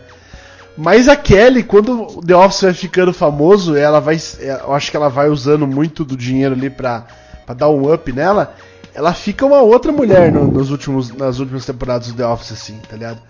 Mas 0.77 1.09
a 1.09 1.15
Kelly, 1.15 1.63
quando 1.63 2.19
o 2.19 2.21
The 2.21 2.35
Office 2.35 2.63
vai 2.63 2.75
ficando 2.75 3.13
famoso, 3.13 3.77
ela 3.77 4.01
vai. 4.01 4.19
Eu 4.41 4.75
acho 4.75 4.91
que 4.91 4.97
ela 4.97 5.09
vai 5.09 5.29
usando 5.29 5.67
muito 5.69 6.05
do 6.05 6.17
dinheiro 6.17 6.53
ali 6.55 6.69
pra, 6.69 7.07
pra 7.47 7.55
dar 7.55 7.69
um 7.71 7.93
up 7.95 8.13
nela. 8.13 8.55
Ela 8.93 9.15
fica 9.15 9.47
uma 9.47 9.61
outra 9.61 9.93
mulher 9.93 10.33
no- 10.33 10.49
nos 10.51 10.71
últimos, 10.73 11.13
nas 11.13 11.39
últimas 11.39 11.65
temporadas 11.65 12.09
do 12.09 12.15
The 12.15 12.27
Office, 12.27 12.53
assim, 12.53 12.81
tá 12.91 12.97
ligado? 12.97 13.21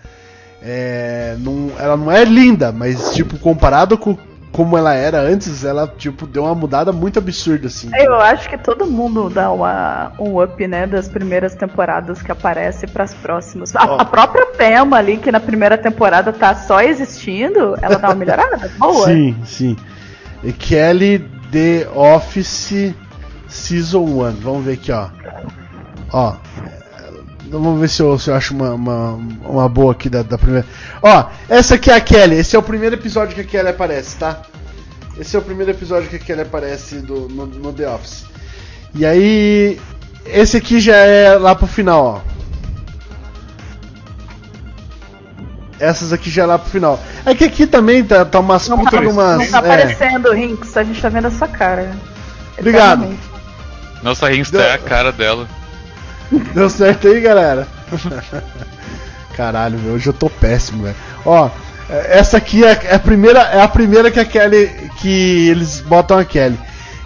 É, 0.67 1.35
não- 1.39 1.69
ela 1.77 1.95
não 1.95 2.11
é 2.11 2.23
linda, 2.25 2.71
mas, 2.71 3.13
tipo, 3.13 3.37
comparado 3.37 3.97
com 3.97 4.17
como 4.51 4.77
ela 4.77 4.93
era 4.93 5.19
antes, 5.19 5.65
ela, 5.65 5.85
tipo, 5.97 6.25
deu 6.25 6.43
uma 6.45 6.55
mudada 6.55 6.93
muito 6.93 7.19
absurda, 7.19 7.67
assim. 7.67 7.89
Eu 7.93 8.15
acho 8.15 8.47
que 8.49 8.57
todo 8.57 8.85
mundo 8.85 9.29
dá 9.29 9.51
uma, 9.51 10.13
um 10.17 10.41
up, 10.41 10.65
né, 10.65 10.87
das 10.87 11.09
primeiras 11.09 11.53
temporadas 11.55 12.21
que 12.21 12.31
aparece 12.31 12.87
pras 12.87 13.13
próximas. 13.13 13.75
A, 13.75 13.83
Ó. 13.85 13.97
a 13.99 14.05
própria 14.05 14.45
Pema 14.45 14.95
ali, 14.95 15.17
que 15.17 15.29
na 15.29 15.41
primeira 15.41 15.77
temporada 15.77 16.31
tá 16.31 16.55
só 16.55 16.79
existindo, 16.81 17.75
ela 17.81 17.97
dá 17.97 18.07
uma 18.07 18.15
melhorada. 18.15 18.71
Boa. 18.79 19.05
Sim, 19.07 19.35
sim. 19.43 19.75
E 20.41 20.53
Kelly 20.53 21.19
The 21.51 21.89
Office 21.93 22.95
Season 23.49 23.99
1. 24.05 24.31
Vamos 24.41 24.63
ver 24.63 24.73
aqui, 24.75 24.91
ó. 24.93 25.09
Ó. 26.13 26.33
Vamos 27.59 27.79
ver 27.79 27.89
se 27.89 28.01
eu, 28.01 28.19
se 28.19 28.29
eu 28.29 28.35
acho 28.35 28.53
uma, 28.53 28.71
uma, 28.73 29.11
uma 29.45 29.69
boa 29.69 29.93
aqui 29.93 30.09
da, 30.09 30.21
da 30.23 30.37
primeira. 30.37 30.67
Ó, 31.01 31.25
essa 31.47 31.75
aqui 31.75 31.89
é 31.89 31.95
a 31.95 32.01
Kelly. 32.01 32.35
Esse 32.35 32.55
é 32.55 32.59
o 32.59 32.63
primeiro 32.63 32.95
episódio 32.95 33.33
que 33.33 33.41
a 33.41 33.45
Kelly 33.45 33.69
aparece, 33.69 34.17
tá? 34.17 34.41
Esse 35.17 35.35
é 35.35 35.39
o 35.39 35.41
primeiro 35.41 35.71
episódio 35.71 36.09
que 36.09 36.17
a 36.17 36.19
Kelly 36.19 36.41
aparece 36.41 36.97
do, 36.97 37.29
no, 37.29 37.45
no 37.45 37.73
The 37.73 37.89
Office. 37.89 38.25
E 38.93 39.05
aí. 39.05 39.79
Esse 40.25 40.57
aqui 40.57 40.79
já 40.79 40.95
é 40.95 41.35
lá 41.35 41.55
pro 41.55 41.67
final, 41.67 42.03
ó. 42.03 42.35
Essas 45.79 46.11
aqui 46.11 46.29
já 46.29 46.43
é 46.43 46.45
lá 46.45 46.59
pro 46.59 46.69
final. 46.69 46.99
É 47.25 47.35
que 47.35 47.43
aqui 47.43 47.67
também 47.67 48.03
tá, 48.03 48.25
tá 48.25 48.39
umas 48.39 48.67
Não 48.67 48.79
puta 48.79 48.91
tá, 48.91 48.99
umas. 48.99 49.37
não 49.37 49.47
tá 49.47 49.57
é. 49.57 49.59
aparecendo, 49.59 50.31
Rinks. 50.31 50.75
A 50.75 50.83
gente 50.83 51.01
tá 51.01 51.09
vendo 51.09 51.27
a 51.27 51.31
sua 51.31 51.47
cara. 51.47 51.95
Obrigado. 52.57 53.07
Nossa, 54.01 54.27
Rinsta 54.27 54.57
é 54.57 54.73
a 54.73 54.77
cara 54.77 55.11
dela. 55.11 55.47
Deu 56.53 56.69
certo 56.69 57.07
aí, 57.07 57.21
galera? 57.21 57.67
Caralho, 59.35 59.77
meu, 59.79 59.93
hoje 59.93 60.07
eu 60.07 60.13
tô 60.13 60.29
péssimo, 60.29 60.83
velho. 60.83 60.95
Ó, 61.25 61.49
essa 61.89 62.37
aqui 62.37 62.63
é, 62.63 62.79
é 62.85 62.95
a 62.95 62.99
primeira, 62.99 63.39
é 63.41 63.61
a 63.61 63.67
primeira 63.67 64.09
que 64.09 64.19
a 64.19 64.25
Kelly 64.25 64.67
que 64.97 65.49
eles 65.49 65.81
botam 65.81 66.17
a 66.17 66.23
Kelly. 66.25 66.57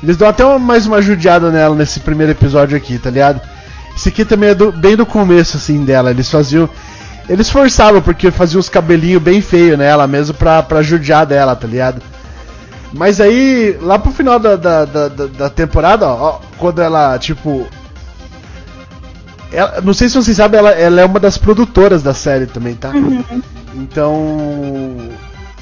Eles 0.02 0.16
dão 0.16 0.30
até 0.30 0.46
uma- 0.46 0.60
mais 0.60 0.86
uma 0.86 1.02
judiada 1.02 1.52
nela 1.52 1.76
nesse 1.76 2.00
primeiro 2.00 2.32
episódio 2.32 2.78
aqui, 2.78 2.98
tá 2.98 3.10
ligado? 3.10 3.42
Esse 3.96 4.10
aqui 4.10 4.24
também 4.24 4.50
é 4.52 4.56
do- 4.56 4.72
bem 4.72 4.96
do 4.96 5.06
começo 5.06 5.58
assim 5.58 5.84
dela. 5.84 6.12
Eles 6.12 6.30
faziam 6.30 6.70
eles 7.28 7.48
forçavam 7.50 8.02
porque 8.02 8.32
faziam 8.32 8.60
os 8.60 8.70
cabelinhos 8.70 9.22
bem 9.22 9.40
feios 9.40 9.78
nela 9.78 10.08
mesmo 10.08 10.34
pra, 10.34 10.64
pra 10.64 10.82
judiar 10.82 11.26
dela, 11.28 11.56
tá 11.56 11.68
ligado? 11.68 12.02
Mas 12.92 13.22
aí, 13.22 13.78
lá 13.82 14.00
pro 14.00 14.12
final 14.12 14.40
da, 14.40 14.56
da, 14.56 14.86
da, 14.86 15.08
da- 15.10 15.28
da 15.28 15.50
temporada, 15.50 16.08
ó, 16.08 16.40
quando 16.58 16.82
ela, 16.82 17.20
tipo, 17.20 17.68
ela- 19.52 19.82
não 19.82 19.94
sei 19.94 20.10
se 20.10 20.16
vocês 20.16 20.38
sabem, 20.38 20.60
ela, 20.60 20.72
ela 20.72 21.02
é 21.02 21.06
uma 21.06 21.20
das 21.20 21.38
produtoras 21.38 22.02
da 22.04 22.14
série 22.14 22.46
também, 22.46 22.76
tá? 22.76 22.92
Então. 23.76 24.98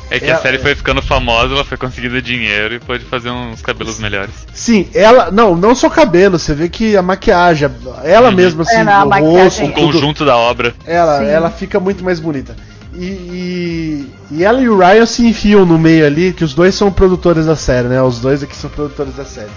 É 0.09 0.19
que 0.19 0.25
É, 0.27 0.31
a 0.31 0.37
série 0.37 0.55
é. 0.55 0.59
foi 0.59 0.73
ficando 0.73 1.01
famosa, 1.01 1.53
ela 1.53 1.65
foi 1.65 1.77
conseguindo 1.77 2.21
dinheiro 2.21 2.75
e 2.75 2.79
pôde 2.79 3.03
fazer 3.03 3.29
uns 3.29 3.61
cabelos 3.61 3.99
melhores. 3.99 4.33
Sim, 4.53 4.87
ela. 4.93 5.29
Não, 5.31 5.53
não 5.55 5.75
só 5.75 5.89
cabelo, 5.89 6.39
você 6.39 6.53
vê 6.53 6.69
que 6.69 6.95
a 6.95 7.01
maquiagem, 7.01 7.69
ela 8.05 8.29
Uhum. 8.29 8.35
mesma, 8.35 8.61
assim, 8.63 8.77
É, 8.77 8.81
o 9.03 9.05
maquiagem- 9.09 9.43
rosto, 9.43 9.65
O 9.65 9.73
conjunto 9.73 10.23
da 10.25 10.37
obra. 10.37 10.73
ela, 10.85 11.19
Sim. 11.19 11.25
ela 11.25 11.49
fica 11.51 11.77
muito 11.79 12.05
mais 12.05 12.21
bonita. 12.21 12.55
E, 12.95 13.05
e, 13.05 14.07
e 14.31 14.43
ela 14.45 14.61
e 14.61 14.69
o 14.69 14.77
Ryan 14.79 15.05
se 15.05 15.25
enfiam 15.27 15.65
no 15.65 15.77
meio 15.77 16.05
ali, 16.05 16.31
que 16.33 16.43
os 16.43 16.53
dois 16.53 16.73
são 16.73 16.89
produtores 16.89 17.45
da 17.45 17.55
série, 17.55 17.89
né? 17.89 18.01
Os 18.01 18.19
dois 18.19 18.41
aqui 18.41 18.55
são 18.55 18.69
produtores 18.69 19.13
da 19.13 19.25
série. 19.25 19.49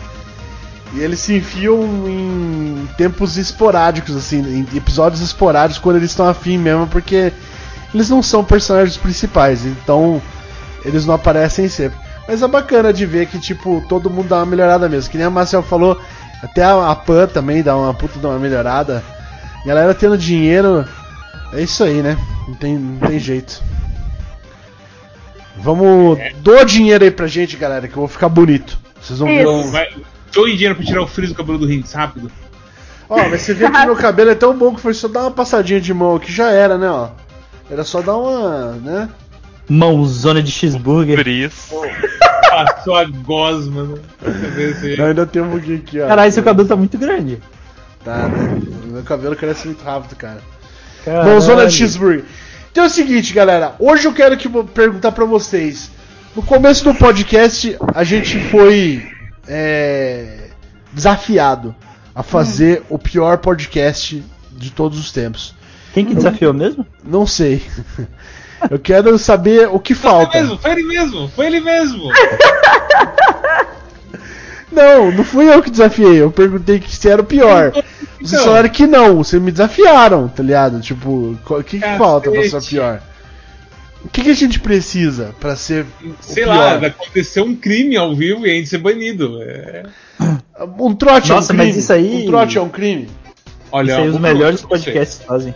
E 0.92 1.00
eles 1.00 1.20
se 1.20 1.37
enfiam 1.37 1.81
em 2.09 2.88
tempos 2.96 3.37
esporádicos, 3.37 4.16
assim, 4.16 4.40
em 4.40 4.76
episódios 4.76 5.20
esporádicos 5.20 5.79
quando 5.79 5.96
eles 5.96 6.11
estão 6.11 6.26
afim 6.26 6.59
mesmo, 6.59 6.87
porque 6.88 7.33
eles 7.94 8.11
não 8.11 8.22
são 8.22 8.44
personagens 8.44 8.96
principais, 8.96 9.64
então 9.64 10.20
eles 10.85 11.07
não 11.07 11.14
aparecem 11.14 11.68
sempre. 11.68 11.98
Mas 12.26 12.42
é 12.42 12.48
bacana 12.48 12.92
de 12.92 13.07
ver 13.07 13.26
que, 13.26 13.38
tipo, 13.38 13.85
todo 13.88 14.11
mundo 14.11 14.29
dá 14.29 14.37
uma 14.37 14.46
melhorada 14.46 14.88
mesmo. 14.88 15.11
Que 15.11 15.16
nem 15.16 15.26
a 15.26 15.31
Marcel 15.31 15.62
falou, 15.62 16.00
até 16.42 16.62
a, 16.62 16.90
a 16.90 16.94
Pan 16.94 17.26
também 17.26 17.62
dá 17.62 17.76
uma 17.76 17.94
puta 17.94 18.18
de 18.18 18.26
uma 18.26 18.38
melhorada. 18.38 19.03
Galera 19.64 19.94
tendo 19.94 20.16
dinheiro, 20.16 20.87
é 21.53 21.62
isso 21.62 21.85
aí, 21.85 22.03
né? 22.03 22.16
Não 22.46 22.55
tem, 22.55 22.79
não 22.79 23.09
tem 23.09 23.18
jeito. 23.18 23.62
Vamos. 25.57 26.18
Dou 26.37 26.64
dinheiro 26.64 27.05
aí 27.05 27.11
pra 27.11 27.26
gente, 27.26 27.57
galera, 27.57 27.87
que 27.87 27.94
eu 27.94 28.00
vou 28.00 28.09
ficar 28.09 28.29
bonito. 28.29 28.79
Vocês 29.00 29.18
vão 29.18 29.29
ver. 29.29 29.88
Isso. 29.88 30.00
Vai, 30.31 30.33
doe 30.33 30.53
dinheiro 30.53 30.77
pra 30.77 30.85
tirar 30.85 31.03
o 31.03 31.07
frizz 31.07 31.33
do 31.33 31.37
cabelo 31.37 31.59
do 31.59 31.66
Rinks, 31.66 31.93
rápido. 31.93 32.31
Ó, 33.09 33.29
mas 33.29 33.43
você 33.43 33.55
vê 33.55 33.69
que 33.69 33.87
meu 33.87 33.97
cabelo 33.97 34.31
é 34.31 34.35
tão 34.35 34.57
bom 34.57 34.75
que 34.75 34.81
foi 34.81 34.95
só 34.95 35.09
dar 35.09 35.23
uma 35.23 35.31
passadinha 35.33 35.81
de 35.81 35.93
mão 35.93 36.16
aqui, 36.16 36.33
já 36.33 36.51
era, 36.51 36.79
né, 36.79 36.88
ó. 36.88 37.09
Era 37.69 37.85
só 37.85 38.01
dar 38.01 38.16
uma, 38.16 38.73
né? 38.73 39.09
Mãozona 39.69 40.43
de 40.43 40.51
cheeseburger. 40.51 41.27
Isso. 41.27 41.75
Passou 42.51 42.97
a 42.97 43.05
gosma, 43.05 43.85
né? 43.85 43.99
Ainda 45.07 45.27
tem 45.27 45.43
um 45.43 45.51
pouquinho 45.51 45.79
aqui, 45.79 46.01
ó. 46.01 46.09
Caralho, 46.09 46.33
seu 46.33 46.43
cabelo 46.43 46.69
tá 46.69 46.77
muito 46.77 46.99
grande. 46.99 47.40
Tá, 48.05 48.29
né? 48.29 48.61
Meu 48.87 49.03
cabelo 49.03 49.37
cresce 49.37 49.66
muito 49.66 49.85
rápido, 49.85 50.16
cara. 50.16 50.40
Caralho. 51.05 51.31
Mãozona 51.31 51.66
de 51.66 51.75
cheeseburger. 51.75 52.25
Então 52.73 52.85
é 52.85 52.87
o 52.87 52.90
seguinte, 52.90 53.33
galera. 53.33 53.75
Hoje 53.79 54.07
eu 54.07 54.12
quero 54.12 54.37
que 54.37 54.49
perguntar 54.49 55.12
pra 55.12 55.25
vocês. 55.25 55.90
No 56.35 56.43
começo 56.43 56.85
do 56.85 56.95
podcast, 56.95 57.77
a 57.95 58.05
gente 58.05 58.38
foi 58.51 59.05
é, 59.53 60.51
desafiado 60.93 61.75
a 62.15 62.23
fazer 62.23 62.85
o 62.89 62.97
pior 62.99 63.39
podcast 63.39 64.23
de 64.53 64.71
todos 64.71 64.97
os 64.99 65.11
tempos. 65.11 65.55
Quem 65.93 66.05
que 66.07 66.15
desafiou 66.15 66.55
mesmo? 66.55 66.87
Não 67.05 67.27
sei. 67.27 67.63
Eu 68.71 68.79
quero 68.79 69.19
saber 69.19 69.69
o 69.69 69.81
que 69.81 69.95
Foi 69.95 70.11
falta. 70.11 70.39
ele 70.39 70.47
mesmo, 70.47 70.59
foi 70.59 70.71
ele 70.73 70.83
mesmo, 70.85 71.29
foi 71.31 71.47
ele 71.47 71.61
mesmo. 71.61 72.03
Não, 74.71 75.11
não 75.11 75.25
fui 75.25 75.53
eu 75.53 75.61
que 75.63 75.71
desafiei. 75.71 76.21
Eu 76.23 76.31
perguntei 76.31 76.79
que 76.79 76.95
se 76.95 77.09
era 77.09 77.21
o 77.23 77.25
pior. 77.25 77.73
Vocês 78.21 78.33
Então. 78.35 78.45
falaram 78.45 78.69
que 78.69 78.87
não, 78.87 79.17
vocês 79.17 79.43
me 79.43 79.51
desafiaram, 79.51 80.29
tá 80.29 80.43
ligado? 80.43 80.81
Tipo, 80.81 81.37
o 81.49 81.63
que, 81.65 81.81
que 81.81 81.99
falta 81.99 82.31
pra 82.31 82.43
ser 82.49 82.57
o 82.57 82.63
pior? 82.63 83.03
O 84.05 84.09
que, 84.09 84.23
que 84.23 84.31
a 84.31 84.35
gente 84.35 84.59
precisa 84.61 85.35
pra 85.39 85.55
ser 85.57 85.85
Sei 86.21 86.47
lá, 86.47 86.75
aconteceu 86.77 87.45
um 87.45 87.55
crime 87.55 87.97
ao 87.97 88.15
vivo 88.15 88.47
e 88.47 88.51
a 88.51 88.55
gente 88.55 88.69
ser 88.69 88.79
banido. 88.79 89.41
É... 89.43 89.83
Um 90.79 90.95
trote 90.95 91.31
Nossa, 91.31 91.53
é 91.53 91.55
um 91.55 91.57
mas 91.57 91.67
crime? 91.69 91.79
isso 91.79 91.93
aí- 91.93 92.23
Um 92.23 92.27
trote 92.27 92.59
é 92.59 92.61
um 92.61 92.69
crime? 92.69 93.09
Olha, 93.73 93.93
Isso 93.93 94.01
aí 94.03 94.09
os 94.11 94.19
melhores 94.19 94.61
podcasts 94.63 95.23
fazem. 95.25 95.55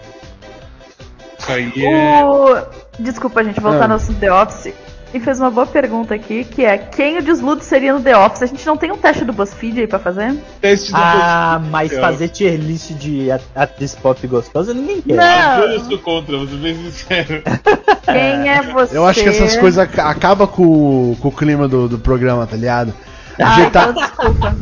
Isso 1.39 1.53
aí 1.53 1.85
é. 1.85 2.25
O... 2.25 2.57
Desculpa, 2.99 3.45
gente, 3.45 3.61
voltar 3.61 3.85
Ah. 3.85 3.89
no 3.89 3.95
assunto 3.97 4.19
The 4.19 4.33
Office. 4.33 4.73
E 5.15 5.21
fez 5.21 5.39
uma 5.39 5.49
boa 5.49 5.65
pergunta 5.65 6.13
aqui, 6.13 6.43
que 6.43 6.65
é 6.65 6.77
quem 6.77 7.19
o 7.19 7.23
desludo 7.23 7.63
seria 7.63 7.95
no 7.95 8.01
The 8.01 8.17
Office? 8.19 8.43
A 8.43 8.47
gente 8.47 8.67
não 8.67 8.77
tem 8.77 8.91
um 8.91 8.97
teste 8.97 9.25
do 9.25 9.33
BuzzFeed 9.33 9.83
aí 9.83 9.87
pra 9.87 10.01
fazer? 10.01 10.35
Teste 10.61 10.91
do 10.91 10.97
Ah, 10.99 11.59
BuzzFeed. 11.61 11.71
mas 11.71 11.93
fazer 12.01 12.29
tier 12.31 12.57
list 12.59 12.91
de 12.95 13.31
at- 13.31 13.43
atriz 13.55 13.95
pop 13.95 14.27
gostosa 14.27 14.75
ninguém 14.75 15.01
quer. 15.01 15.15
Não. 15.15 15.65
Eu 15.67 15.81
sou 15.85 15.99
contra, 15.99 16.37
vou 16.37 16.49
ser 16.49 16.57
bem 16.57 16.75
sincero. 16.91 17.43
Quem 18.05 18.49
é 18.51 18.61
você? 18.73 18.97
Eu 18.97 19.07
acho 19.07 19.23
que 19.23 19.29
essas 19.29 19.57
coisas 19.57 19.79
aca- 19.79 20.09
acabam 20.11 20.49
com, 20.49 20.65
o- 21.13 21.17
com 21.21 21.29
o 21.29 21.33
clima 21.33 21.69
do, 21.69 21.89
do 21.89 21.99
programa, 21.99 22.45
tá 22.45 22.57
ligado? 22.57 22.93
Ah, 23.41 23.53
Ajeitar- 23.53 23.91
então 23.91 24.03
desculpa. 24.03 24.57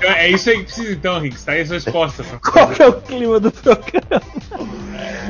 Então, 0.00 0.10
É 0.10 0.30
isso 0.30 0.48
aí 0.48 0.58
que 0.58 0.64
precisa 0.64 0.92
então, 0.92 1.20
Rick. 1.20 1.38
Tá 1.42 1.52
aí 1.52 1.60
a 1.60 1.66
sua 1.66 1.74
resposta. 1.74 2.24
Qual 2.42 2.70
é 2.78 2.86
o 2.86 2.92
clima 2.94 3.38
do 3.38 3.52
programa? 3.52 4.22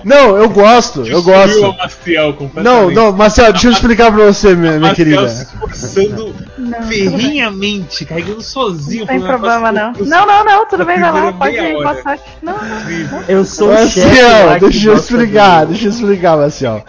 Não, 0.04 0.36
eu 0.36 0.48
gosto, 0.48 1.06
eu 1.06 1.22
gosto. 1.22 1.70
o 1.70 1.76
Maciel. 1.76 2.36
Não, 2.54 2.90
não, 2.90 3.12
Marcel, 3.12 3.52
deixa 3.52 3.68
eu 3.68 3.72
explicar 3.72 4.10
pra 4.10 4.26
você, 4.26 4.54
minha, 4.54 4.78
minha 4.78 4.94
querida. 4.94 5.28
se 5.28 5.42
esforçando 5.44 6.34
Não, 6.56 6.82
ferrinhamente, 6.84 8.04
carregando 8.04 8.40
sozinho. 8.40 9.00
Não 9.00 9.06
tem 9.06 9.20
problema, 9.20 9.70
não. 9.70 9.92
Não, 9.92 10.26
não, 10.26 10.44
não, 10.44 10.66
tudo 10.66 10.84
bem, 10.84 10.98
vai 10.98 11.12
lá, 11.12 11.32
pode 11.32 11.56
ir, 11.56 12.02
sorte. 12.02 12.22
Não, 12.42 12.54
não. 12.54 13.22
Eu 13.28 13.44
sou 13.44 13.72
o 13.72 13.76
chefe. 13.86 14.60
deixa 14.60 14.88
eu 14.88 14.94
explicar, 14.94 15.66
deixa 15.66 15.86
eu 15.86 15.90
explicar, 15.90 16.36
Marcel. 16.36 16.84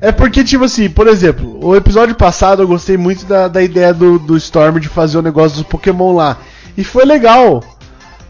É 0.00 0.12
porque, 0.12 0.44
tipo 0.44 0.64
assim, 0.64 0.88
por 0.88 1.08
exemplo, 1.08 1.58
o 1.60 1.74
episódio 1.74 2.14
passado 2.14 2.62
eu 2.62 2.68
gostei 2.68 2.96
muito 2.96 3.26
da, 3.26 3.48
da 3.48 3.60
ideia 3.60 3.92
do, 3.92 4.16
do 4.18 4.36
Storm 4.36 4.78
de 4.78 4.88
fazer 4.88 5.18
o 5.18 5.22
negócio 5.22 5.58
dos 5.58 5.66
Pokémon 5.66 6.14
lá. 6.14 6.38
E 6.78 6.84
foi 6.84 7.04
legal. 7.04 7.62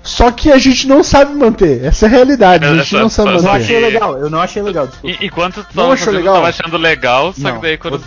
Só 0.02 0.30
que 0.30 0.50
a 0.50 0.56
gente 0.58 0.88
não 0.88 1.02
sabe 1.04 1.34
manter. 1.34 1.84
Essa 1.84 2.06
é 2.06 2.08
a 2.08 2.10
realidade, 2.10 2.64
a 2.64 2.74
gente 2.74 2.94
não 2.94 3.10
sabe 3.10 3.28
só- 3.30 3.36
Eu 3.36 3.42
não 3.42 3.52
manter. 3.52 3.62
achei 3.64 3.80
legal, 3.80 4.18
eu 4.18 4.30
não 4.30 4.40
achei 4.40 4.62
legal, 4.62 4.86
desculpa. 4.86 5.16
E- 5.22 5.26
Enquanto 5.26 5.54
tu 5.56 5.66
Não 5.74 5.82
tava 5.82 5.92
achou 5.94 6.04
fazendo, 6.06 6.16
legal? 6.18 6.34
eu 6.34 6.40
tava 6.40 6.48
achando 6.48 6.76
legal, 6.78 7.32
só 7.34 7.40
Não, 7.48 7.56
que 7.56 7.62
daí 7.62 7.76
quando 7.76 8.00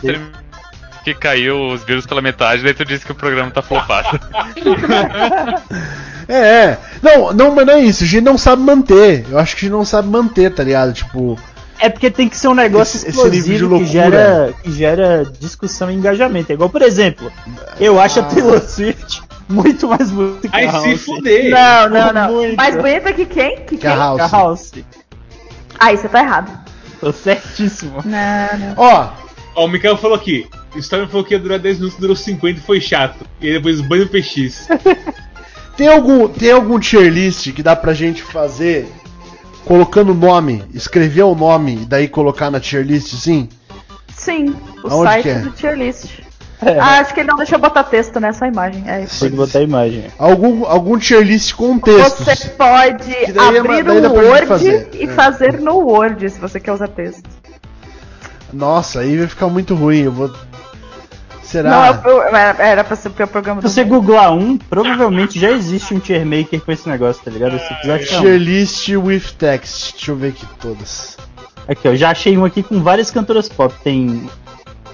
que 1.04 1.14
caiu 1.16 1.68
os 1.74 1.84
vírus 1.84 2.06
pela 2.08 2.22
metade, 2.22 2.64
daí 2.64 2.74
tu 2.74 2.84
disse 2.86 3.06
que 3.06 3.12
o 3.12 3.16
programa 3.16 3.52
tá 3.52 3.62
flopado. 3.62 4.20
É, 6.28 6.36
é. 6.38 6.78
Não, 7.02 7.34
não, 7.34 7.54
mas 7.56 7.66
não 7.66 7.74
é 7.74 7.80
isso. 7.82 8.04
A 8.04 8.08
gente 8.08 8.24
não 8.24 8.38
sabe 8.38 8.62
manter. 8.62 9.26
Eu 9.30 9.38
acho 9.38 9.56
que 9.56 9.66
a 9.66 9.68
gente 9.68 9.76
não 9.78 9.84
sabe 9.84 10.08
manter, 10.08 10.54
tá 10.54 10.64
ligado? 10.64 10.94
Tipo, 10.94 11.38
É 11.80 11.90
porque 11.90 12.10
tem 12.12 12.30
que 12.30 12.38
ser 12.38 12.48
um 12.48 12.54
negócio 12.54 12.96
Esse- 12.98 13.10
esse 13.10 13.18
nível 13.18 13.32
de 13.32 13.38
explosivo 13.40 13.70
que 13.70 13.84
loucura. 13.84 13.90
gera, 13.92 14.54
que 14.64 14.72
gera 14.72 15.26
discussão 15.40 15.90
e 15.92 15.96
engajamento. 15.96 16.52
É 16.52 16.54
igual, 16.54 16.70
por 16.70 16.82
exemplo, 16.84 17.32
eu 17.80 18.00
acho 18.00 18.20
a 18.20 18.22
Ah. 18.24 18.26
Taylor 18.28 18.62
Swift 18.62 19.22
muito 19.52 19.88
mais 19.88 20.10
bonita 20.10 20.48
que 20.48 20.56
Ai, 20.56 20.66
a 20.66 20.72
se 20.72 20.88
House. 20.90 21.02
fuder. 21.02 21.52
Não, 21.52 21.90
não, 21.90 22.14
não. 22.14 22.32
Muito. 22.34 22.56
Mais 22.56 22.76
bonita 22.76 23.14
que 23.14 23.26
quem? 23.26 23.58
Que 23.66 23.78
que 23.78 23.88
a 23.88 23.92
quem? 23.92 24.00
House. 24.00 24.16
Que 24.18 24.22
a 24.22 24.28
House. 24.28 24.72
Aí 25.80 25.98
você 25.98 26.10
tá 26.10 26.20
errado. 26.20 26.52
Tô 27.00 27.12
certíssimo. 27.12 28.02
Não, 28.06 28.60
não. 28.60 28.74
Ó, 28.78 29.10
Ó, 29.56 29.66
o 29.66 29.68
Mikael 29.68 29.98
falou 29.98 30.16
aqui. 30.16 30.48
O 30.76 30.80
Storm 30.80 31.08
falou 31.08 31.26
que 31.26 31.34
ia 31.34 31.40
durar 31.40 31.60
10 31.60 31.78
minutos, 31.80 32.00
durou 32.00 32.16
50 32.16 32.60
e 32.60 32.64
foi 32.64 32.80
chato. 32.80 33.26
E 33.42 33.48
aí 33.48 33.54
depois 33.54 33.82
banho 33.82 34.06
o 34.06 34.08
PX. 34.08 34.68
tem 35.76 35.88
algum, 35.88 36.28
tem 36.28 36.52
algum 36.52 36.80
tier 36.80 37.12
list 37.12 37.52
que 37.52 37.62
dá 37.62 37.76
pra 37.76 37.94
gente 37.94 38.24
fazer 38.24 38.88
colocando 39.66 40.12
o 40.12 40.16
nome, 40.16 40.64
escrever 40.74 41.24
o 41.24 41.36
nome 41.36 41.82
e 41.82 41.86
daí 41.86 42.08
colocar 42.08 42.50
na 42.50 42.60
tier 42.60 42.86
list, 42.86 43.14
sim? 43.16 43.50
Sim, 44.14 44.56
o 44.84 44.88
Aonde 44.88 45.12
site 45.12 45.30
é? 45.30 45.40
do 45.40 45.52
tier 45.52 45.78
list. 45.78 46.10
Ah, 46.80 47.00
acho 47.00 47.14
que 47.14 47.22
ele 47.22 47.30
não 47.30 47.38
deixou 47.38 47.58
botar 47.58 47.84
texto, 47.84 48.20
né? 48.20 48.32
Só 48.34 48.46
imagem. 48.46 48.84
É 48.88 49.02
isso. 49.04 49.20
Tem 49.22 49.32
que 49.32 49.36
botar 49.36 49.60
a 49.60 49.64
imagem. 49.64 50.06
Algum, 50.20 50.66
algum 50.66 50.98
tier 50.98 51.22
list 51.24 51.54
com 51.56 51.80
textos. 51.80 52.24
Você 52.26 52.50
pode 52.50 53.12
é- 53.14 53.58
abrir 53.58 53.84
dá 53.84 53.94
o 54.10 54.14
Word 54.14 54.46
fazer. 54.48 54.90
e 54.94 55.06
É. 55.06 55.08
fazer 55.08 55.60
no 55.60 55.78
Word, 55.80 56.30
se 56.30 56.40
você 56.40 56.60
quer 56.60 56.72
usar 56.74 56.88
texto. 56.90 57.24
Nossa, 58.54 59.00
aí 59.00 59.18
vai 59.18 59.28
ficar 59.28 59.48
muito 59.48 59.74
ruim. 59.74 60.04
Eu 60.04 60.12
vou. 60.12 60.28
Não, 60.28 60.36
Será? 61.44 61.88
é 61.88 61.90
o 61.92 61.98
pro- 61.98 62.22
era, 62.22 62.64
era 62.64 62.84
pra 62.84 62.96
ser 62.96 63.10
o 63.10 63.12
programa 63.28 63.62
Se 63.62 63.68
você 63.70 63.84
googlar 63.84 64.34
um, 64.34 64.58
provavelmente 64.58 65.38
já 65.38 65.52
existe 65.52 65.94
um 65.94 66.00
tier 66.00 66.26
maker 66.26 66.62
com 66.62 66.72
esse 66.72 66.88
negócio, 66.88 67.22
tá 67.24 67.30
ligado? 67.32 67.60
Se 67.60 67.74
quiser. 67.82 68.00
Tier 68.06 68.38
list 68.38 68.88
with 68.90 69.34
text. 69.38 69.94
Deixa 69.94 70.12
eu 70.12 70.16
ver 70.16 70.30
aqui 70.30 70.46
todas. 70.62 71.18
Aqui, 71.68 71.88
ó, 71.90 71.96
já 71.96 72.12
achei 72.12 72.38
um 72.38 72.46
aqui 72.46 72.64
com 72.64 72.82
várias 72.82 73.12
cantoras 73.12 73.50
pop. 73.50 73.74
Tem 73.84 74.30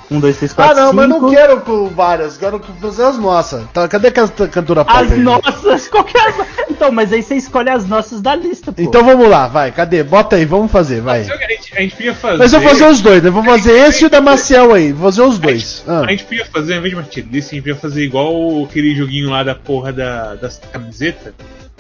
um, 0.10 0.20
dois, 0.22 0.38
três, 0.38 0.52
Ah, 0.54 0.56
quatro, 0.56 0.76
não, 0.76 0.84
cinco. 0.86 0.96
mas 0.96 1.10
não 1.10 1.30
quero 1.30 1.62
com 1.62 1.88
várias. 1.90 2.38
Quero 2.38 2.60
fazer 2.82 3.04
as 3.04 3.18
nossas. 3.18 3.66
Tá, 3.74 3.88
cadê 3.88 4.08
aquela 4.08 4.28
cantora 4.30 4.86
pop? 4.86 4.98
As 4.98 5.12
aí? 5.12 5.20
nossas, 5.20 5.88
qualquer. 5.90 6.34
Então, 6.70 6.92
mas 6.92 7.12
aí 7.12 7.22
você 7.22 7.36
escolhe 7.36 7.70
as 7.70 7.86
nossas 7.86 8.22
da 8.22 8.34
lista, 8.36 8.72
pô. 8.72 8.82
Então 8.82 9.04
vamos 9.04 9.28
lá, 9.30 9.48
vai. 9.48 9.72
Cadê? 9.72 10.04
Bota 10.04 10.36
aí, 10.38 10.46
vamos 10.46 10.72
fazer, 10.72 11.02
vai. 11.02 11.26
Que 11.26 11.32
A 11.32 11.48
gente, 11.50 11.78
a 11.78 11.82
gente 11.82 11.96
podia 11.96 12.14
fazer. 12.16 12.38
Mas 12.38 12.54
eu 12.54 12.62
vou 12.62 12.70
fazer 12.70 12.88
os 12.88 13.02
dois, 13.02 13.22
né? 13.24 13.30
Vou 13.30 13.44
fazer 13.44 13.72
esse 13.74 14.04
e 14.04 14.08
o 14.08 14.10
da 14.10 14.22
Maciel 14.22 14.74
aí. 14.74 14.94
Vou 14.94 15.12
fazer 15.12 15.22
os 15.24 15.38
dois. 15.40 15.84
Ah. 15.88 16.02
A 16.02 16.12
gente 16.12 16.24
podia 16.24 16.46
fazer, 16.46 16.74
ao 16.74 16.80
invés 16.80 16.96
de 17.06 17.10
tier 17.12 17.26
list, 17.30 17.48
a 17.52 17.56
gente 17.56 17.64
podia 17.64 17.76
fazer 17.76 18.04
igual 18.04 18.64
aquele 18.64 18.96
joguinho 18.96 19.30
lá 19.30 19.44
da 19.44 19.56
porra 19.56 19.92
da, 19.92 20.36
das 20.36 20.62
camisetas 20.72 21.34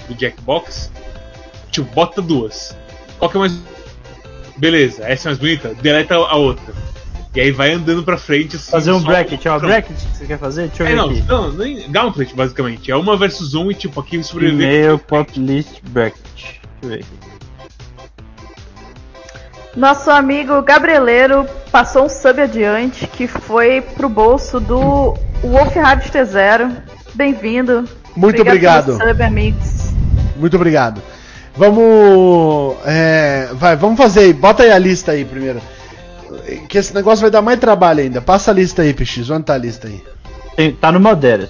do 0.10 0.20
Jackbox. 0.20 0.92
Tipo, 1.72 1.88
bota 1.94 2.22
duas. 2.22 2.76
Qual 3.20 3.30
que 3.32 3.38
é 3.38 3.40
mais. 3.40 3.54
Beleza, 4.58 5.04
essa 5.06 5.28
é 5.28 5.30
mais 5.30 5.38
bonita? 5.38 5.74
Deleta 5.82 6.16
a 6.16 6.36
outra. 6.36 6.74
E 7.36 7.40
aí 7.42 7.52
vai 7.52 7.72
andando 7.74 8.04
pra 8.04 8.18
frente 8.18 8.56
assim. 8.56 8.72
Fazer 8.72 8.92
um 8.92 9.02
bracket, 9.02 9.40
ó, 9.46 9.60
Pronto. 9.60 9.68
bracket 9.68 9.96
que 9.96 10.18
você 10.18 10.26
quer 10.26 10.40
fazer? 10.40 10.68
Deixa 10.70 10.84
eu 10.84 10.88
É, 10.88 10.90
ver 10.90 10.96
não, 10.96 11.10
aqui. 11.10 11.24
não, 11.28 11.52
nem 11.54 11.92
Gauntlet, 11.92 12.34
basicamente. 12.36 12.90
É 12.92 12.96
uma 12.96 13.16
versus 13.16 13.54
um 13.54 13.70
e 13.70 13.76
tipo, 13.76 14.00
aqui 14.00 14.24
sobreviver. 14.24 14.68
E-mail, 14.68 14.98
pop 15.00 15.40
list, 15.40 15.80
bracket. 15.90 16.18
Deixa 16.36 16.54
eu 16.82 16.90
ver 16.90 16.96
aqui. 16.96 17.06
Nosso 19.76 20.10
amigo 20.10 20.60
Gabrieleiro 20.64 21.46
passou 21.72 22.06
um 22.06 22.10
sub 22.10 22.42
adiante 22.42 23.06
que 23.06 23.28
foi 23.28 23.82
pro 23.82 24.10
bolso 24.10 24.60
do 24.60 25.14
Wolf 25.44 25.76
Hard 25.76 26.02
T0. 26.10 26.72
Bem-vindo. 27.14 27.88
Muito 28.16 28.42
obrigado. 28.42 28.98
pelo 28.98 29.10
Sub, 29.10 29.22
amigos. 29.24 29.92
Muito 30.36 30.56
obrigado. 30.56 31.02
Vamos. 31.56 32.78
é, 32.86 33.50
vai, 33.54 33.76
vamos 33.76 33.98
fazer 33.98 34.22
aí. 34.22 34.34
Bota 34.34 34.64
aí 34.64 34.72
a 34.72 34.80
lista 34.80 35.12
aí 35.12 35.24
primeiro. 35.24 35.62
Que 36.68 36.78
esse 36.78 36.94
negócio 36.94 37.22
vai 37.22 37.32
dar 37.32 37.42
mais 37.42 37.60
trabalho 37.60 38.02
ainda. 38.02 38.22
Passa 38.22 38.52
a 38.52 38.54
lista 38.54 38.82
aí, 38.82 38.94
PX. 38.94 39.30
Onde 39.30 39.44
tá 39.46 39.54
a 39.54 39.58
lista 39.58 39.88
aí? 39.88 40.04
Tem- 40.56 40.74
tá 40.74 40.92
no 40.92 41.00
Moderas. 41.00 41.50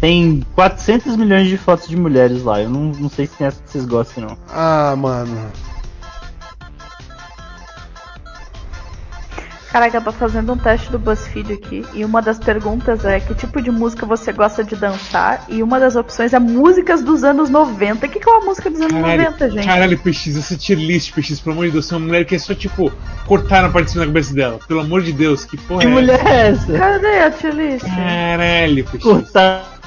Tem 0.00 0.44
400 0.54 1.16
milhões 1.16 1.48
de 1.48 1.56
fotos 1.58 1.88
de 1.88 1.96
mulheres 1.96 2.44
lá. 2.44 2.62
Eu 2.62 2.70
não, 2.70 2.92
não 2.92 3.10
sei 3.10 3.26
se 3.26 3.34
tem 3.36 3.46
essa 3.48 3.60
que 3.60 3.70
vocês 3.70 3.84
gostam, 3.84 4.24
não. 4.28 4.38
Ah, 4.48 4.94
mano. 4.96 5.50
Caraca, 9.70 9.98
eu 9.98 10.00
tô 10.00 10.12
fazendo 10.12 10.52
um 10.52 10.56
teste 10.56 10.90
do 10.90 10.98
BuzzFeed 10.98 11.52
aqui 11.52 11.84
e 11.92 12.02
uma 12.02 12.22
das 12.22 12.38
perguntas 12.38 13.04
é 13.04 13.20
que 13.20 13.34
tipo 13.34 13.60
de 13.60 13.70
música 13.70 14.06
você 14.06 14.32
gosta 14.32 14.64
de 14.64 14.74
dançar 14.74 15.44
e 15.46 15.62
uma 15.62 15.78
das 15.78 15.94
opções 15.94 16.32
é 16.32 16.38
músicas 16.38 17.02
dos 17.02 17.22
anos 17.22 17.50
90. 17.50 18.06
O 18.06 18.08
que, 18.08 18.18
que 18.18 18.28
é 18.28 18.32
uma 18.32 18.46
música 18.46 18.70
dos 18.70 18.80
anos 18.80 18.94
90, 18.94 19.50
gente? 19.50 19.66
caralho, 19.66 19.98
PX, 19.98 20.38
essa 20.38 20.56
tier 20.56 20.78
list, 20.78 21.12
PX, 21.12 21.40
pelo 21.40 21.52
amor 21.52 21.66
de 21.66 21.72
Deus, 21.72 21.84
você 21.84 21.94
é 21.94 21.96
uma 21.98 22.06
mulher 22.06 22.24
que 22.24 22.34
é 22.34 22.38
só 22.38 22.54
tipo 22.54 22.90
cortar 23.26 23.62
na 23.62 23.68
parte 23.68 23.86
de 23.86 23.90
cima 23.92 24.04
da 24.04 24.10
cabeça 24.10 24.34
dela. 24.34 24.58
Pelo 24.66 24.80
amor 24.80 25.02
de 25.02 25.12
Deus, 25.12 25.44
que 25.44 25.58
porra 25.58 25.80
Que 25.80 25.86
é 25.86 25.90
mulher 25.90 26.26
é 26.26 26.48
essa? 26.48 26.72
Cadê 26.72 27.18
a 27.18 27.30
tier 27.30 27.54
list? 27.54 27.84
Caralho, 27.84 28.84
PX. 28.84 29.02
Cortar. 29.02 29.78